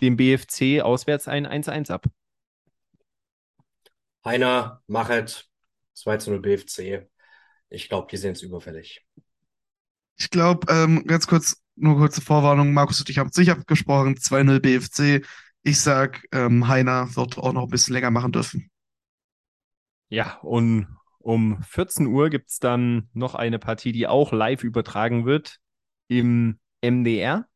dem 0.00 0.16
BFC 0.16 0.82
auswärts 0.82 1.28
ein 1.28 1.46
1-1 1.46 1.90
ab. 1.90 2.06
Heiner, 4.24 4.82
Machet, 4.86 5.48
2 5.94 6.16
zu 6.18 6.30
0 6.32 6.40
BFC. 6.40 7.08
Ich 7.68 7.88
glaube, 7.88 8.08
die 8.10 8.16
sind 8.16 8.36
es 8.36 8.42
überfällig. 8.42 9.06
Ich 10.18 10.30
glaube, 10.30 10.72
ähm, 10.72 11.04
ganz 11.06 11.26
kurz, 11.26 11.62
nur 11.74 11.96
kurze 11.96 12.20
Vorwarnung. 12.20 12.72
Markus 12.72 13.00
und 13.00 13.08
ich 13.08 13.18
haben 13.18 13.30
sich 13.30 13.50
abgesprochen. 13.50 14.16
2-0 14.16 14.60
BFC. 14.60 15.24
Ich 15.66 15.80
sag, 15.80 16.24
ähm, 16.30 16.68
Heiner 16.68 17.16
wird 17.16 17.38
auch 17.38 17.52
noch 17.52 17.64
ein 17.64 17.68
bisschen 17.68 17.94
länger 17.94 18.12
machen 18.12 18.30
dürfen. 18.30 18.70
Ja, 20.08 20.38
und 20.42 20.86
um 21.18 21.60
14 21.60 22.06
Uhr 22.06 22.30
gibt 22.30 22.50
es 22.50 22.60
dann 22.60 23.10
noch 23.14 23.34
eine 23.34 23.58
Partie, 23.58 23.90
die 23.90 24.06
auch 24.06 24.30
live 24.30 24.62
übertragen 24.62 25.26
wird 25.26 25.58
im 26.06 26.60
MDR, 26.82 27.48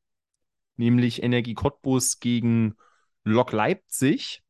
nämlich 0.74 1.22
Energie 1.22 1.54
Cottbus 1.54 2.18
gegen 2.18 2.74
Lok 3.22 3.52
Leipzig. 3.52 4.42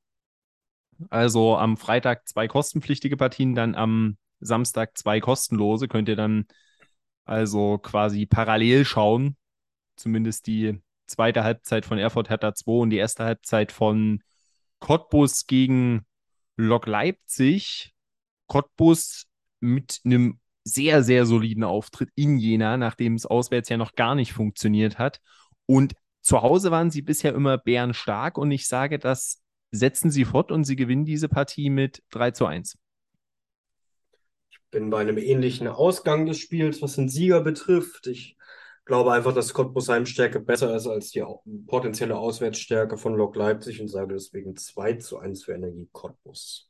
Also 1.10 1.58
am 1.58 1.76
Freitag 1.76 2.26
zwei 2.26 2.48
kostenpflichtige 2.48 3.18
Partien, 3.18 3.54
dann 3.54 3.74
am 3.74 4.16
Samstag 4.40 4.96
zwei 4.96 5.20
kostenlose. 5.20 5.86
Könnt 5.86 6.08
ihr 6.08 6.16
dann 6.16 6.46
also 7.26 7.76
quasi 7.76 8.24
parallel 8.24 8.86
schauen. 8.86 9.36
Zumindest 9.96 10.46
die 10.46 10.80
zweite 11.10 11.44
Halbzeit 11.44 11.84
von 11.84 11.98
Erfurt 11.98 12.30
Hertha 12.30 12.54
2 12.54 12.72
und 12.72 12.90
die 12.90 12.96
erste 12.96 13.24
Halbzeit 13.24 13.72
von 13.72 14.22
Cottbus 14.78 15.46
gegen 15.46 16.06
Lok 16.56 16.86
Leipzig. 16.86 17.92
Cottbus 18.46 19.26
mit 19.60 20.00
einem 20.04 20.40
sehr, 20.64 21.02
sehr 21.02 21.26
soliden 21.26 21.64
Auftritt 21.64 22.10
in 22.14 22.38
Jena, 22.38 22.76
nachdem 22.76 23.14
es 23.14 23.26
auswärts 23.26 23.68
ja 23.68 23.76
noch 23.76 23.94
gar 23.94 24.14
nicht 24.14 24.32
funktioniert 24.32 24.98
hat. 24.98 25.20
Und 25.66 25.94
zu 26.22 26.42
Hause 26.42 26.70
waren 26.70 26.90
sie 26.90 27.02
bisher 27.02 27.34
immer 27.34 27.58
bärenstark 27.58 28.38
und 28.38 28.50
ich 28.50 28.68
sage, 28.68 28.98
das 28.98 29.42
setzen 29.70 30.10
sie 30.10 30.24
fort 30.24 30.52
und 30.52 30.64
sie 30.64 30.76
gewinnen 30.76 31.04
diese 31.04 31.28
Partie 31.28 31.70
mit 31.70 32.02
3 32.10 32.32
zu 32.32 32.46
1. 32.46 32.78
Ich 34.50 34.58
bin 34.70 34.90
bei 34.90 35.00
einem 35.00 35.18
ähnlichen 35.18 35.66
Ausgang 35.66 36.26
des 36.26 36.38
Spiels, 36.38 36.82
was 36.82 36.96
den 36.96 37.08
Sieger 37.08 37.40
betrifft. 37.40 38.06
Ich 38.06 38.36
glaube 38.90 39.12
einfach, 39.12 39.32
dass 39.32 39.54
Cottbus 39.54 39.88
Heimstärke 39.88 40.40
besser 40.40 40.74
ist 40.74 40.88
als 40.88 41.10
die 41.10 41.22
potenzielle 41.68 42.18
Auswärtsstärke 42.18 42.98
von 42.98 43.14
Lok 43.14 43.36
Leipzig 43.36 43.80
und 43.80 43.86
sage 43.86 44.14
deswegen 44.14 44.56
2 44.56 44.94
zu 44.94 45.18
1 45.18 45.44
für 45.44 45.52
Energie 45.52 45.88
Cottbus. 45.92 46.68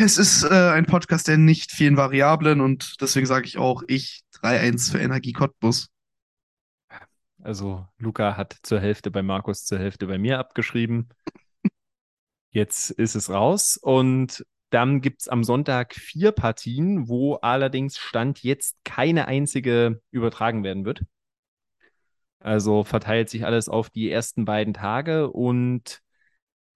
Es 0.00 0.16
ist 0.16 0.44
äh, 0.44 0.70
ein 0.70 0.86
Podcast 0.86 1.28
der 1.28 1.36
nicht 1.36 1.72
vielen 1.72 1.98
Variablen 1.98 2.62
und 2.62 3.02
deswegen 3.02 3.26
sage 3.26 3.44
ich 3.44 3.58
auch 3.58 3.82
ich 3.86 4.22
3-1 4.36 4.92
für 4.92 4.98
Energie 4.98 5.34
Cottbus. 5.34 5.90
Also 7.42 7.86
Luca 7.98 8.38
hat 8.38 8.56
zur 8.62 8.80
Hälfte 8.80 9.10
bei 9.10 9.22
Markus, 9.22 9.66
zur 9.66 9.78
Hälfte 9.78 10.06
bei 10.06 10.16
mir 10.16 10.38
abgeschrieben. 10.38 11.10
Jetzt 12.50 12.92
ist 12.92 13.14
es 13.14 13.28
raus 13.28 13.76
und 13.76 14.42
dann 14.72 15.02
gibt 15.02 15.20
es 15.20 15.28
am 15.28 15.44
Sonntag 15.44 15.94
vier 15.94 16.32
Partien, 16.32 17.08
wo 17.08 17.34
allerdings 17.34 17.98
Stand 17.98 18.42
jetzt 18.42 18.76
keine 18.84 19.28
einzige 19.28 20.00
übertragen 20.10 20.64
werden 20.64 20.86
wird. 20.86 21.02
Also 22.40 22.82
verteilt 22.82 23.28
sich 23.28 23.44
alles 23.44 23.68
auf 23.68 23.90
die 23.90 24.10
ersten 24.10 24.44
beiden 24.46 24.72
Tage 24.72 25.30
und 25.30 26.00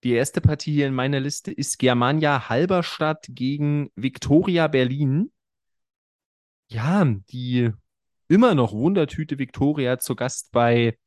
die 0.05 0.12
erste 0.12 0.40
Partie 0.40 0.73
hier 0.73 0.86
in 0.86 0.94
meiner 0.94 1.20
Liste 1.20 1.51
ist 1.51 1.78
Germania 1.78 2.48
Halberstadt 2.48 3.27
gegen 3.31 3.90
Viktoria 3.97 4.68
Berlin. 4.68 5.32
Ja, 6.68 7.05
die 7.31 7.70
immer 8.28 8.55
noch 8.55 8.73
Wundertüte 8.73 9.39
Viktoria 9.39 9.98
zu 9.98 10.14
Gast 10.14 10.52
bei 10.52 10.98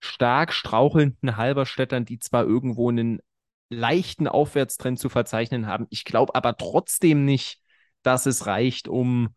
stark 0.00 0.52
strauchelnden 0.52 1.36
Halberstädtern, 1.36 2.04
die 2.04 2.18
zwar 2.18 2.44
irgendwo 2.44 2.90
einen 2.90 3.20
leichten 3.70 4.28
Aufwärtstrend 4.28 4.98
zu 4.98 5.08
verzeichnen 5.08 5.66
haben. 5.66 5.86
Ich 5.90 6.04
glaube 6.04 6.34
aber 6.34 6.56
trotzdem 6.56 7.24
nicht, 7.24 7.60
dass 8.02 8.26
es 8.26 8.46
reicht, 8.46 8.88
um 8.88 9.34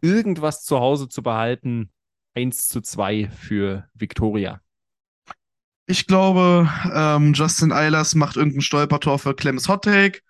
irgendwas 0.00 0.64
zu 0.64 0.80
Hause 0.80 1.08
zu 1.08 1.22
behalten. 1.22 1.92
1 2.34 2.68
zu 2.68 2.82
2 2.82 3.30
für 3.30 3.88
Viktoria. 3.94 4.60
Ich 5.86 6.06
glaube, 6.06 6.68
ähm, 6.92 7.32
Justin 7.32 7.72
Eilers 7.72 8.14
macht 8.14 8.36
irgendein 8.36 8.60
Stolpertor 8.60 9.18
für 9.18 9.34
Clemens 9.34 9.68
Hottake. 9.68 10.20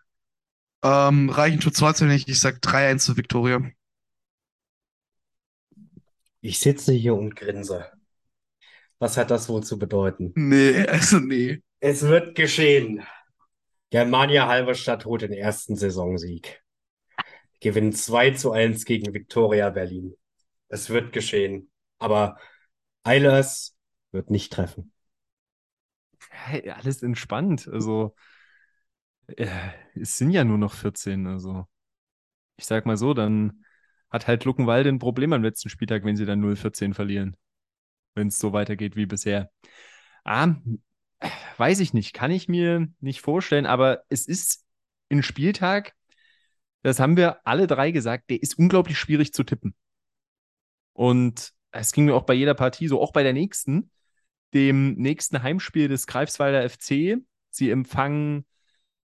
Ähm, 0.85 1.31
reichen 1.31 1.61
tut 1.61 1.75
trotzdem 1.75 2.09
nicht. 2.09 2.29
Ich 2.29 2.41
sage 2.41 2.59
3-1 2.61 3.07
für 3.07 3.17
Viktoria. 3.17 3.61
Ich 6.43 6.61
sitze 6.61 6.93
hier 6.93 7.15
und 7.15 7.35
grinse. 7.35 7.87
Was 8.99 9.17
hat 9.17 9.31
das 9.31 9.49
wohl 9.49 9.63
zu 9.63 9.79
bedeuten? 9.79 10.33
Nee, 10.35 10.87
also 10.89 11.19
nee. 11.19 11.63
Es 11.81 12.03
wird 12.03 12.35
geschehen. 12.35 13.03
Germania 13.91 14.49
Halberstadt 14.49 15.05
holt 15.05 15.23
den 15.23 15.33
ersten 15.33 15.77
Saisonsieg. 15.77 16.63
Gewinnt 17.61 17.97
2 17.97 18.33
zu 18.33 18.53
1 18.53 18.85
gegen 18.85 19.15
Viktoria 19.15 19.71
Berlin. 19.71 20.15
Es 20.69 20.91
wird 20.91 21.13
geschehen. 21.13 21.71
Aber 21.99 22.39
Eilers 23.05 23.77
wird 24.13 24.31
nicht 24.31 24.53
treffen. 24.53 24.93
Hey, 26.31 26.71
alles 26.71 27.03
entspannt. 27.03 27.69
Also, 27.69 28.15
äh, 29.29 29.47
es 29.95 30.17
sind 30.17 30.31
ja 30.31 30.45
nur 30.45 30.59
noch 30.59 30.73
14. 30.75 31.27
Also, 31.27 31.67
ich 32.57 32.67
sag 32.67 32.87
mal 32.87 32.97
so, 32.97 33.15
dann 33.15 33.65
hat 34.11 34.29
halt 34.29 34.45
Luckenwalde 34.45 34.91
ein 34.91 34.99
Problem 34.99 35.33
am 35.33 35.43
letzten 35.43 35.71
Spieltag, 35.71 36.05
wenn 36.05 36.17
sie 36.17 36.27
dann 36.27 36.41
0-14 36.41 36.95
verlieren. 36.95 37.37
Wenn 38.15 38.29
es 38.29 38.39
so 38.39 38.53
weitergeht 38.53 38.97
wie 38.97 39.07
bisher. 39.07 39.51
Ah, 40.25 40.57
weiß 41.59 41.81
ich 41.81 41.95
nicht, 41.95 42.13
kann 42.13 42.31
ich 42.31 42.49
mir 42.49 42.89
nicht 43.01 43.21
vorstellen, 43.21 43.67
aber 43.67 44.03
es 44.09 44.27
ist 44.27 44.65
ein 45.11 45.23
Spieltag, 45.23 45.95
das 46.83 47.01
haben 47.01 47.17
wir 47.17 47.47
alle 47.47 47.67
drei 47.67 47.91
gesagt, 47.91 48.31
der 48.31 48.43
ist 48.43 48.59
unglaublich 48.59 48.99
schwierig 48.99 49.33
zu 49.33 49.45
tippen. 49.45 49.75
Und 50.93 51.53
es 51.73 51.93
ging 51.93 52.07
mir 52.07 52.15
auch 52.15 52.25
bei 52.25 52.35
jeder 52.35 52.55
Partie 52.55 52.89
so, 52.89 53.01
auch 53.01 53.13
bei 53.13 53.23
der 53.23 53.33
nächsten, 53.33 53.91
dem 54.55 54.95
nächsten 54.95 55.43
Heimspiel 55.43 55.89
des 55.89 56.07
Greifswalder 56.07 56.69
FC. 56.69 57.19
Sie 57.51 57.71
empfangen 57.71 58.47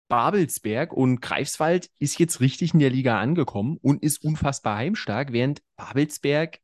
Babelsberg 0.08 0.94
und 0.94 1.22
Greifswald 1.22 1.90
ist 1.98 2.20
jetzt 2.20 2.40
richtig 2.40 2.74
in 2.74 2.80
der 2.80 2.90
Liga 2.90 3.20
angekommen 3.20 3.78
und 3.82 4.04
ist 4.04 4.24
unfassbar 4.24 4.78
heimstark, 4.78 5.32
während 5.32 5.62
Babelsberg 5.76 6.60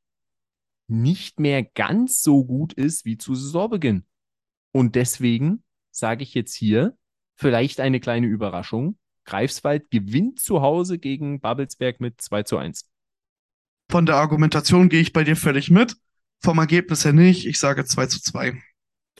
nicht 0.87 1.39
mehr 1.39 1.63
ganz 1.63 2.21
so 2.21 2.45
gut 2.45 2.73
ist 2.73 3.05
wie 3.05 3.17
zu 3.17 3.35
Saisonbeginn. 3.35 4.05
Und 4.71 4.95
deswegen 4.95 5.63
sage 5.99 6.23
ich 6.23 6.33
jetzt 6.33 6.55
hier 6.55 6.97
vielleicht 7.35 7.79
eine 7.79 7.99
kleine 7.99 8.27
Überraschung. 8.27 8.97
Greifswald 9.25 9.91
gewinnt 9.91 10.39
zu 10.39 10.61
Hause 10.61 10.97
gegen 10.97 11.39
Babelsberg 11.39 11.99
mit 11.99 12.19
2 12.19 12.43
zu 12.43 12.57
1. 12.57 12.89
Von 13.89 14.05
der 14.05 14.15
Argumentation 14.15 14.89
gehe 14.89 15.01
ich 15.01 15.13
bei 15.13 15.23
dir 15.23 15.35
völlig 15.35 15.69
mit. 15.69 15.95
Vom 16.41 16.57
Ergebnis 16.57 17.05
her 17.05 17.13
nicht. 17.13 17.45
Ich 17.45 17.59
sage 17.59 17.85
2 17.85 18.07
zu 18.07 18.21
2. 18.21 18.61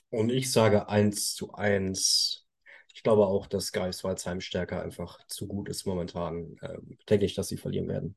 Und 0.09 0.31
ich 0.31 0.51
sage 0.51 0.89
1 0.89 1.35
zu 1.35 1.53
1. 1.53 2.47
Ich 2.93 3.03
glaube 3.03 3.27
auch, 3.27 3.47
dass 3.47 3.71
Greifswalds 3.71 4.25
Heimstärke 4.25 4.81
einfach 4.81 5.19
zu 5.27 5.47
gut 5.47 5.69
ist 5.69 5.85
momentan. 5.85 6.57
Ähm, 6.61 6.97
denke 7.09 7.25
ich, 7.25 7.35
dass 7.35 7.47
sie 7.47 7.57
verlieren 7.57 7.87
werden. 7.87 8.15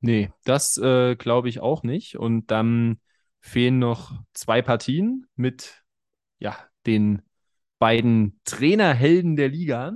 Nee, 0.00 0.30
das 0.44 0.78
äh, 0.78 1.16
glaube 1.16 1.48
ich 1.48 1.60
auch 1.60 1.82
nicht. 1.82 2.16
Und 2.16 2.50
dann 2.50 3.00
fehlen 3.40 3.78
noch 3.78 4.12
zwei 4.32 4.62
Partien 4.62 5.26
mit 5.34 5.82
ja, 6.38 6.56
den 6.86 7.22
beiden 7.78 8.40
Trainerhelden 8.44 9.36
der 9.36 9.48
Liga, 9.48 9.92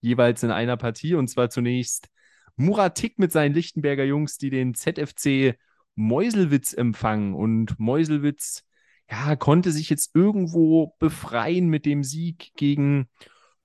jeweils 0.00 0.42
in 0.42 0.50
einer 0.50 0.76
Partie. 0.76 1.14
Und 1.14 1.28
zwar 1.28 1.50
zunächst 1.50 2.08
Muratik 2.56 3.18
mit 3.18 3.32
seinen 3.32 3.54
Lichtenberger 3.54 4.04
Jungs, 4.04 4.38
die 4.38 4.50
den 4.50 4.74
ZFC 4.74 5.58
Meuselwitz 5.94 6.72
empfangen. 6.72 7.34
Und 7.34 7.78
Meuselwitz 7.78 8.64
ja, 9.10 9.36
konnte 9.36 9.72
sich 9.72 9.90
jetzt 9.90 10.14
irgendwo 10.14 10.94
befreien 10.98 11.68
mit 11.68 11.86
dem 11.86 12.02
Sieg 12.02 12.52
gegen 12.56 13.08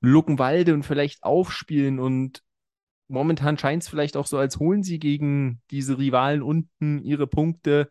Luckenwalde 0.02 0.74
und 0.74 0.84
vielleicht 0.84 1.24
aufspielen. 1.24 2.00
Und 2.00 2.44
momentan 3.08 3.58
scheint 3.58 3.84
es 3.84 3.90
vielleicht 3.90 4.18
auch 4.18 4.28
so, 4.28 4.38
als 4.38 4.60
holen 4.60 4.84
sie 4.84 5.00
gegen 5.00 5.62
diese 5.72 5.98
Rivalen 5.98 6.42
unten 6.42 7.04
ihre 7.04 7.28
Punkte 7.28 7.90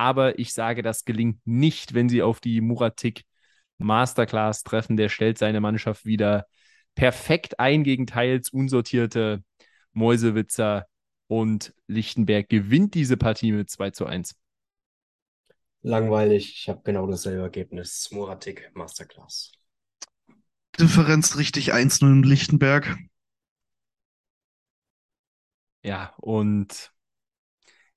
aber 0.00 0.38
ich 0.38 0.54
sage, 0.54 0.80
das 0.82 1.04
gelingt 1.04 1.46
nicht, 1.46 1.92
wenn 1.92 2.08
sie 2.08 2.22
auf 2.22 2.40
die 2.40 2.62
Muratik 2.62 3.24
Masterclass 3.80 4.62
treffen. 4.62 4.96
Der 4.96 5.08
stellt 5.08 5.38
seine 5.38 5.60
Mannschaft 5.60 6.04
wieder 6.04 6.46
perfekt 6.94 7.60
ein 7.60 7.84
gegen 7.84 8.06
teils 8.06 8.50
unsortierte 8.50 9.42
Mäusewitzer 9.92 10.86
und 11.28 11.74
Lichtenberg 11.86 12.48
gewinnt 12.48 12.94
diese 12.94 13.16
Partie 13.16 13.52
mit 13.52 13.70
2 13.70 13.90
zu 13.90 14.06
1. 14.06 14.36
Langweilig, 15.82 16.54
ich 16.54 16.68
habe 16.70 16.80
genau 16.84 17.06
dasselbe 17.06 17.42
Ergebnis. 17.42 18.10
Muratik 18.12 18.70
Masterclass. 18.74 19.52
Differenz 20.80 21.36
richtig 21.36 21.72
1-0 21.74 22.10
in 22.10 22.22
Lichtenberg. 22.24 22.98
Ja, 25.82 26.14
und 26.18 26.92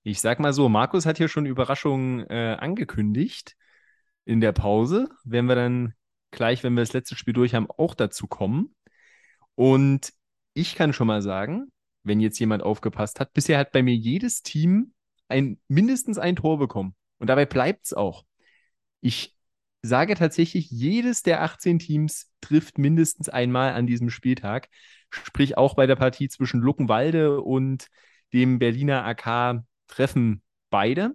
Ich 0.03 0.19
sag 0.21 0.39
mal 0.39 0.53
so, 0.53 0.69
Markus 0.69 1.05
hat 1.05 1.17
hier 1.17 1.27
schon 1.29 1.45
Überraschungen 1.45 2.25
äh, 2.29 2.57
angekündigt 2.59 3.55
in 4.25 4.41
der 4.41 4.51
Pause. 4.51 5.09
Werden 5.23 5.47
wir 5.47 5.55
dann 5.55 5.93
gleich, 6.31 6.63
wenn 6.63 6.73
wir 6.73 6.81
das 6.81 6.93
letzte 6.93 7.15
Spiel 7.15 7.33
durch 7.33 7.53
haben, 7.53 7.69
auch 7.69 7.95
dazu 7.95 8.27
kommen. 8.27 8.75
Und 9.55 10.13
ich 10.53 10.75
kann 10.75 10.93
schon 10.93 11.07
mal 11.07 11.21
sagen, 11.21 11.71
wenn 12.03 12.19
jetzt 12.19 12.39
jemand 12.39 12.63
aufgepasst 12.63 13.19
hat, 13.19 13.33
bisher 13.33 13.57
hat 13.57 13.71
bei 13.71 13.83
mir 13.83 13.95
jedes 13.95 14.41
Team 14.43 14.93
ein, 15.29 15.59
mindestens 15.67 16.17
ein 16.17 16.35
Tor 16.35 16.59
bekommen. 16.59 16.95
Und 17.19 17.27
dabei 17.27 17.45
bleibt 17.45 17.85
es 17.85 17.93
auch. 17.93 18.25
Ich 19.01 19.35
sage 19.81 20.15
tatsächlich, 20.15 20.69
jedes 20.69 21.23
der 21.23 21.43
18 21.43 21.79
Teams 21.79 22.31
trifft 22.41 22.77
mindestens 22.77 23.29
einmal 23.29 23.73
an 23.73 23.87
diesem 23.87 24.09
Spieltag. 24.09 24.69
Sprich, 25.09 25.57
auch 25.57 25.75
bei 25.75 25.85
der 25.87 25.95
Partie 25.95 26.29
zwischen 26.29 26.61
Luckenwalde 26.61 27.41
und 27.41 27.87
dem 28.33 28.59
Berliner 28.59 29.05
AK 29.05 29.63
treffen 29.87 30.41
beide. 30.69 31.11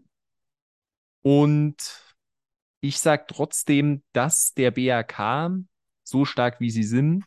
Und 1.22 2.07
ich 2.80 2.98
sage 2.98 3.24
trotzdem, 3.28 4.02
dass 4.12 4.54
der 4.54 4.70
BAK, 4.70 5.50
so 6.04 6.24
stark 6.24 6.60
wie 6.60 6.70
sie 6.70 6.84
sind, 6.84 7.24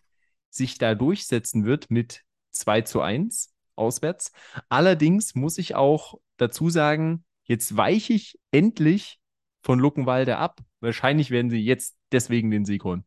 sich 0.50 0.78
da 0.78 0.96
durchsetzen 0.96 1.66
wird 1.66 1.92
mit 1.92 2.24
2 2.52 2.82
zu 2.82 3.02
1 3.02 3.54
auswärts. 3.76 4.32
Allerdings 4.70 5.36
muss 5.36 5.58
ich 5.58 5.76
auch 5.76 6.16
dazu 6.38 6.70
sagen, 6.70 7.24
jetzt 7.44 7.76
weiche 7.78 8.14
ich 8.14 8.40
endlich 8.52 9.20
von 9.62 9.80
Luckenwalde 9.80 10.38
ab. 10.38 10.60
Wahrscheinlich 10.80 11.32
werden 11.32 11.50
sie 11.50 11.60
jetzt 11.60 11.96
deswegen 12.12 12.52
den 12.52 12.66
Sieg 12.66 12.84
holen. 12.84 13.06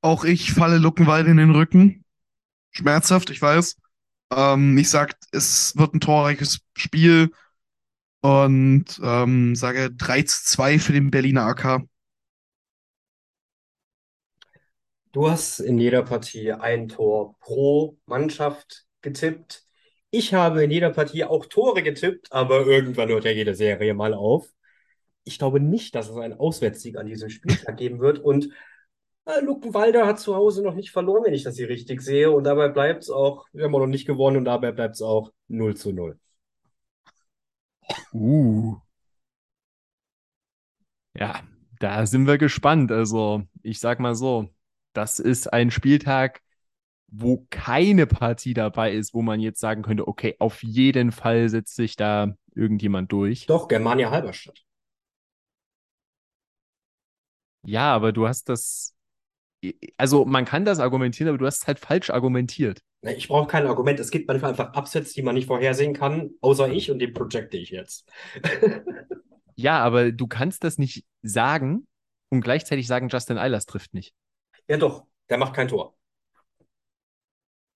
Auch 0.00 0.24
ich 0.24 0.52
falle 0.52 0.78
Luckenwalde 0.78 1.30
in 1.30 1.38
den 1.38 1.50
Rücken. 1.50 2.04
Schmerzhaft, 2.70 3.30
ich 3.30 3.40
weiß. 3.40 3.76
Ähm, 4.32 4.76
ich 4.78 4.90
sag, 4.90 5.16
es 5.32 5.76
wird 5.76 5.94
ein 5.94 6.00
torreiches 6.00 6.60
Spiel 6.76 7.30
und 8.24 8.86
ähm, 9.02 9.54
sage 9.54 9.90
3 9.92 10.22
zu 10.22 10.44
2 10.46 10.78
für 10.78 10.94
den 10.94 11.10
Berliner 11.10 11.42
AK. 11.42 11.82
Du 15.12 15.28
hast 15.28 15.60
in 15.60 15.78
jeder 15.78 16.02
Partie 16.02 16.52
ein 16.52 16.88
Tor 16.88 17.36
pro 17.40 17.98
Mannschaft 18.06 18.86
getippt. 19.02 19.64
Ich 20.10 20.32
habe 20.32 20.64
in 20.64 20.70
jeder 20.70 20.88
Partie 20.90 21.24
auch 21.24 21.44
Tore 21.44 21.82
getippt, 21.82 22.32
aber 22.32 22.66
irgendwann 22.66 23.10
hört 23.10 23.26
ja 23.26 23.30
jede 23.30 23.54
Serie 23.54 23.92
mal 23.92 24.14
auf. 24.14 24.48
Ich 25.24 25.38
glaube 25.38 25.60
nicht, 25.60 25.94
dass 25.94 26.08
es 26.08 26.16
einen 26.16 26.32
Auswärtssieg 26.32 26.96
an 26.96 27.06
diesem 27.06 27.28
Spieltag 27.28 27.76
geben 27.76 28.00
wird 28.00 28.20
und 28.20 28.48
äh, 29.26 29.40
Luckenwalder 29.42 30.06
hat 30.06 30.18
zu 30.18 30.34
Hause 30.34 30.62
noch 30.62 30.74
nicht 30.74 30.92
verloren, 30.92 31.24
wenn 31.26 31.34
ich 31.34 31.42
das 31.42 31.56
hier 31.56 31.68
richtig 31.68 32.00
sehe. 32.00 32.30
Und 32.30 32.44
dabei 32.44 32.68
bleibt 32.70 33.02
es 33.02 33.10
auch, 33.10 33.46
wir 33.52 33.64
haben 33.64 33.74
auch 33.74 33.80
noch 33.80 33.86
nicht 33.86 34.06
gewonnen 34.06 34.38
und 34.38 34.46
dabei 34.46 34.72
bleibt 34.72 34.94
es 34.94 35.02
auch 35.02 35.30
0 35.48 35.76
zu 35.76 35.92
0. 35.92 36.18
Uh. 38.12 38.76
Ja, 41.16 41.42
da 41.78 42.06
sind 42.06 42.26
wir 42.26 42.38
gespannt. 42.38 42.90
Also, 42.90 43.42
ich 43.62 43.78
sag 43.80 44.00
mal 44.00 44.14
so, 44.14 44.48
das 44.92 45.18
ist 45.18 45.52
ein 45.52 45.70
Spieltag, 45.70 46.42
wo 47.08 47.46
keine 47.50 48.06
Partie 48.06 48.54
dabei 48.54 48.92
ist, 48.92 49.14
wo 49.14 49.22
man 49.22 49.40
jetzt 49.40 49.60
sagen 49.60 49.82
könnte, 49.82 50.08
okay, 50.08 50.36
auf 50.38 50.62
jeden 50.62 51.12
Fall 51.12 51.48
setzt 51.48 51.76
sich 51.76 51.96
da 51.96 52.34
irgendjemand 52.54 53.12
durch. 53.12 53.46
Doch, 53.46 53.68
Germania 53.68 54.10
Halberstadt. 54.10 54.64
Ja, 57.66 57.94
aber 57.94 58.12
du 58.12 58.28
hast 58.28 58.48
das 58.48 58.93
also 59.96 60.24
man 60.24 60.44
kann 60.44 60.64
das 60.64 60.80
argumentieren, 60.80 61.28
aber 61.28 61.38
du 61.38 61.46
hast 61.46 61.62
es 61.62 61.66
halt 61.66 61.78
falsch 61.78 62.10
argumentiert. 62.10 62.80
Ich 63.02 63.28
brauche 63.28 63.46
kein 63.46 63.66
Argument. 63.66 64.00
Es 64.00 64.10
gibt 64.10 64.28
manchmal 64.28 64.52
einfach 64.52 64.72
Absätze, 64.72 65.14
die 65.14 65.22
man 65.22 65.34
nicht 65.34 65.46
vorhersehen 65.46 65.92
kann, 65.92 66.30
außer 66.40 66.68
ich 66.70 66.90
und 66.90 66.98
den 66.98 67.12
projecte 67.12 67.56
ich 67.56 67.70
jetzt. 67.70 68.08
ja, 69.56 69.78
aber 69.78 70.10
du 70.10 70.26
kannst 70.26 70.64
das 70.64 70.78
nicht 70.78 71.04
sagen 71.22 71.86
und 72.30 72.40
gleichzeitig 72.40 72.86
sagen, 72.86 73.08
Justin 73.08 73.38
Eilers 73.38 73.66
trifft 73.66 73.92
nicht. 73.94 74.14
Ja, 74.68 74.78
doch. 74.78 75.06
Der 75.28 75.38
macht 75.38 75.54
kein 75.54 75.68
Tor. 75.68 75.94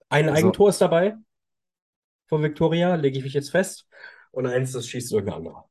Ein 0.09 0.29
also, 0.29 0.39
Eigentor 0.39 0.69
ist 0.71 0.81
dabei 0.81 1.17
von 2.27 2.43
Victoria, 2.43 2.95
lege 2.95 3.19
ich 3.19 3.25
mich 3.25 3.35
jetzt 3.35 3.51
fest. 3.51 3.87
Und 4.31 4.47
eins, 4.47 4.73
das 4.73 4.87
schießt 4.87 5.13
irgendein 5.13 5.39
anderer. 5.39 5.69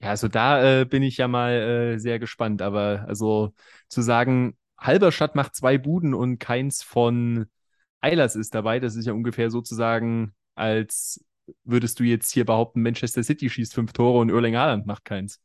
Ja, 0.00 0.10
also 0.10 0.28
da 0.28 0.80
äh, 0.80 0.84
bin 0.84 1.02
ich 1.02 1.16
ja 1.16 1.28
mal 1.28 1.52
äh, 1.52 1.98
sehr 1.98 2.18
gespannt. 2.18 2.62
Aber 2.62 3.04
also 3.08 3.54
zu 3.88 4.02
sagen, 4.02 4.56
Halberstadt 4.78 5.34
macht 5.34 5.54
zwei 5.54 5.78
Buden 5.78 6.14
und 6.14 6.38
keins 6.38 6.82
von 6.82 7.46
Eilers 8.00 8.36
ist 8.36 8.54
dabei. 8.54 8.80
Das 8.80 8.96
ist 8.96 9.06
ja 9.06 9.12
ungefähr 9.12 9.50
sozusagen, 9.50 10.34
als 10.54 11.24
würdest 11.64 12.00
du 12.00 12.04
jetzt 12.04 12.30
hier 12.30 12.44
behaupten, 12.44 12.82
Manchester 12.82 13.22
City 13.22 13.48
schießt 13.48 13.74
fünf 13.74 13.92
Tore 13.92 14.18
und 14.18 14.30
Erling 14.30 14.56
Haaland 14.56 14.86
macht 14.86 15.04
keins. 15.04 15.40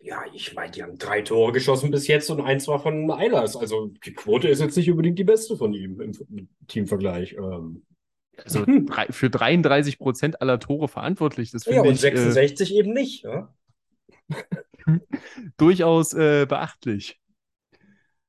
Ja, 0.00 0.22
ich 0.32 0.54
meine, 0.54 0.70
die 0.70 0.82
haben 0.82 0.98
drei 0.98 1.22
Tore 1.22 1.52
geschossen 1.52 1.90
bis 1.90 2.06
jetzt 2.06 2.30
und 2.30 2.40
eins 2.40 2.68
war 2.68 2.78
von 2.78 3.10
Eilers. 3.10 3.56
Also 3.56 3.92
die 4.04 4.12
Quote 4.12 4.48
ist 4.48 4.60
jetzt 4.60 4.76
nicht 4.76 4.90
unbedingt 4.90 5.18
die 5.18 5.24
beste 5.24 5.56
von 5.56 5.72
ihm 5.72 6.00
im 6.00 6.48
Teamvergleich. 6.68 7.32
Ähm. 7.32 7.84
Also 8.44 8.64
drei, 8.66 9.06
für 9.10 9.30
33 9.30 9.98
Prozent 9.98 10.40
aller 10.40 10.60
Tore 10.60 10.86
verantwortlich. 10.86 11.50
Das 11.50 11.64
ja, 11.64 11.80
und 11.80 11.88
ich, 11.88 12.00
66 12.00 12.70
äh, 12.70 12.78
eben 12.78 12.92
nicht. 12.92 13.24
Ja? 13.24 13.52
durchaus 15.56 16.12
äh, 16.12 16.46
beachtlich. 16.46 17.20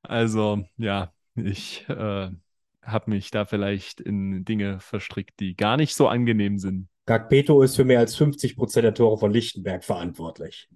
Also, 0.02 0.64
ja, 0.76 1.12
ich 1.34 1.88
äh, 1.88 2.30
habe 2.82 3.10
mich 3.10 3.30
da 3.30 3.44
vielleicht 3.44 4.00
in 4.00 4.44
Dinge 4.44 4.80
verstrickt, 4.80 5.40
die 5.40 5.56
gar 5.56 5.76
nicht 5.76 5.94
so 5.94 6.08
angenehm 6.08 6.58
sind. 6.58 6.88
Gagpeto 7.06 7.62
ist 7.62 7.76
für 7.76 7.84
mehr 7.84 8.00
als 8.00 8.16
50 8.16 8.56
Prozent 8.56 8.84
der 8.84 8.94
Tore 8.94 9.18
von 9.18 9.32
Lichtenberg 9.32 9.84
verantwortlich. 9.84 10.68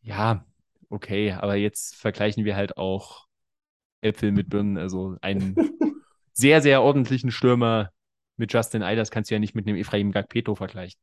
Ja, 0.00 0.46
okay, 0.88 1.32
aber 1.32 1.56
jetzt 1.56 1.96
vergleichen 1.96 2.44
wir 2.44 2.56
halt 2.56 2.76
auch 2.76 3.26
Äpfel 4.00 4.32
mit 4.32 4.48
Birnen. 4.48 4.78
Also 4.78 5.16
einen 5.20 5.54
sehr, 6.32 6.62
sehr 6.62 6.82
ordentlichen 6.82 7.30
Stürmer 7.30 7.90
mit 8.36 8.52
Justin 8.52 8.82
Eilers 8.82 9.10
kannst 9.10 9.30
du 9.30 9.34
ja 9.34 9.38
nicht 9.38 9.54
mit 9.54 9.66
einem 9.66 9.76
Ephraim 9.76 10.12
Gagpeto 10.12 10.54
vergleichen. 10.54 10.98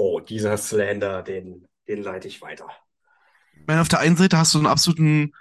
Oh, 0.00 0.20
dieser 0.20 0.56
Slander, 0.56 1.24
den, 1.24 1.66
den 1.88 2.04
leite 2.04 2.28
ich 2.28 2.40
weiter. 2.40 2.68
Ich 3.52 3.66
meine, 3.66 3.80
auf 3.80 3.88
der 3.88 3.98
einen 3.98 4.16
Seite 4.16 4.38
hast 4.38 4.54
du 4.54 4.58
einen 4.58 4.68
absoluten 4.68 5.32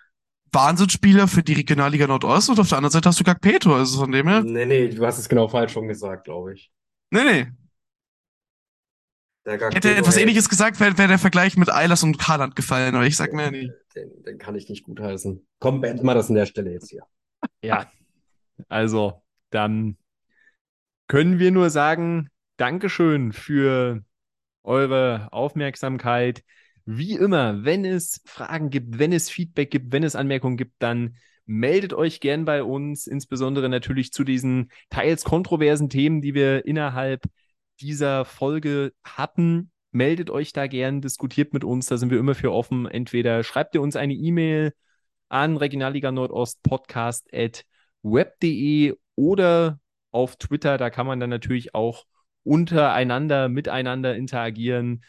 Wahnsinnsspieler 0.52 1.28
für 1.28 1.44
die 1.44 1.54
Regionalliga 1.54 2.08
Nordost 2.08 2.50
und 2.50 2.60
auf 2.60 2.68
der 2.68 2.80
anderen 2.80 2.92
Seite 2.92 3.08
hast 3.08 3.20
du 3.20 3.24
Gagpeto, 3.24 3.76
also 3.76 4.00
von 4.00 4.12
dem 4.12 4.28
her. 4.28 4.42
Nee, 4.42 4.66
nee, 4.66 4.88
du 4.88 5.06
hast 5.06 5.20
es 5.20 5.30
genau 5.30 5.48
falsch 5.48 5.74
schon 5.74 5.88
gesagt, 5.88 6.24
glaube 6.24 6.56
ich. 6.56 6.72
Nee, 7.12 7.24
nee. 7.24 7.48
Ich 9.46 9.76
hätte 9.76 9.96
etwas 9.96 10.18
ähnliches 10.18 10.50
gesagt, 10.50 10.80
wäre 10.80 10.98
wär 10.98 11.08
der 11.08 11.20
Vergleich 11.20 11.56
mit 11.56 11.72
Eilers 11.72 12.02
und 12.02 12.28
Haaland 12.28 12.56
gefallen, 12.56 12.96
aber 12.96 13.06
ich 13.06 13.16
sag 13.16 13.34
mir 13.34 13.52
nicht. 13.52 13.72
Den, 13.96 14.24
den 14.24 14.40
kann 14.40 14.56
ich 14.56 14.68
nicht 14.70 14.86
gutheißen. 14.86 15.48
Komm, 15.60 15.82
beenden 15.82 16.04
wir 16.04 16.16
das 16.16 16.30
an 16.30 16.36
der 16.36 16.48
Stelle 16.48 16.72
jetzt 16.72 16.90
hier. 16.90 17.04
Ja, 17.62 17.92
also 18.70 19.22
dann 19.52 19.98
können 21.08 21.38
wir 21.38 21.52
nur 21.52 21.70
sagen, 21.70 22.30
Dankeschön 22.58 23.34
für 23.34 24.04
eure 24.68 25.30
Aufmerksamkeit. 25.32 26.44
Wie 26.86 27.14
immer, 27.14 27.66
wenn 27.66 27.86
es 27.86 28.22
Fragen 28.26 28.70
gibt, 28.70 29.00
wenn 29.00 29.12
es 29.12 29.30
Feedback 29.30 29.72
gibt, 29.72 29.92
wenn 29.92 30.04
es 30.04 30.16
Anmerkungen 30.16 30.58
gibt, 30.58 30.76
dann 30.80 31.18
meldet 31.46 31.94
euch 31.94 32.20
gern 32.20 32.46
bei 32.46 32.64
uns, 32.64 33.08
insbesondere 33.08 33.70
natürlich 33.70 34.12
zu 34.12 34.24
diesen 34.24 34.72
teils 34.90 35.24
kontroversen 35.24 35.90
Themen, 35.90 36.22
die 36.22 36.34
wir 36.34 36.66
innerhalb 36.66 37.24
dieser 37.82 38.26
Folge 38.26 38.94
hatten. 39.04 39.72
Meldet 39.92 40.30
euch 40.30 40.54
da 40.54 40.68
gern, 40.68 41.02
diskutiert 41.02 41.54
mit 41.54 41.64
uns, 41.64 41.88
da 41.88 41.98
sind 41.98 42.12
wir 42.12 42.20
immer 42.20 42.36
für 42.36 42.52
offen. 42.52 42.86
Entweder 42.86 43.44
schreibt 43.44 43.76
ihr 43.76 43.82
uns 43.82 43.96
eine 43.96 44.14
E-Mail 44.14 44.74
an 45.30 45.58
Regionalliga 45.58 46.12
Nordost 46.12 46.62
Podcast 46.64 47.34
at 47.34 47.66
web.de 48.04 48.96
oder 49.16 49.80
auf 50.12 50.36
Twitter, 50.38 50.78
da 50.78 50.90
kann 50.90 51.08
man 51.08 51.20
dann 51.20 51.30
natürlich 51.30 51.76
auch 51.76 52.06
untereinander, 52.48 53.50
miteinander 53.50 54.16
interagieren 54.16 55.04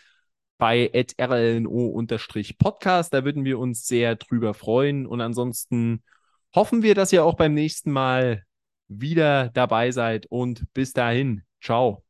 bei 0.59 0.91
rlno-podcast. 1.19 3.15
Da 3.15 3.25
würden 3.25 3.45
wir 3.45 3.59
uns 3.59 3.87
sehr 3.87 4.17
drüber 4.17 4.55
freuen. 4.55 5.07
Und 5.07 5.21
ansonsten 5.21 6.03
hoffen 6.55 6.83
wir, 6.83 6.95
dass 6.95 7.13
ihr 7.13 7.25
auch 7.25 7.37
beim 7.37 7.55
nächsten 7.55 7.93
Mal 7.93 8.45
wieder 8.89 9.51
dabei 9.51 9.91
seid. 9.93 10.27
Und 10.27 10.65
bis 10.75 10.93
dahin, 10.93 11.43
ciao. 11.61 12.08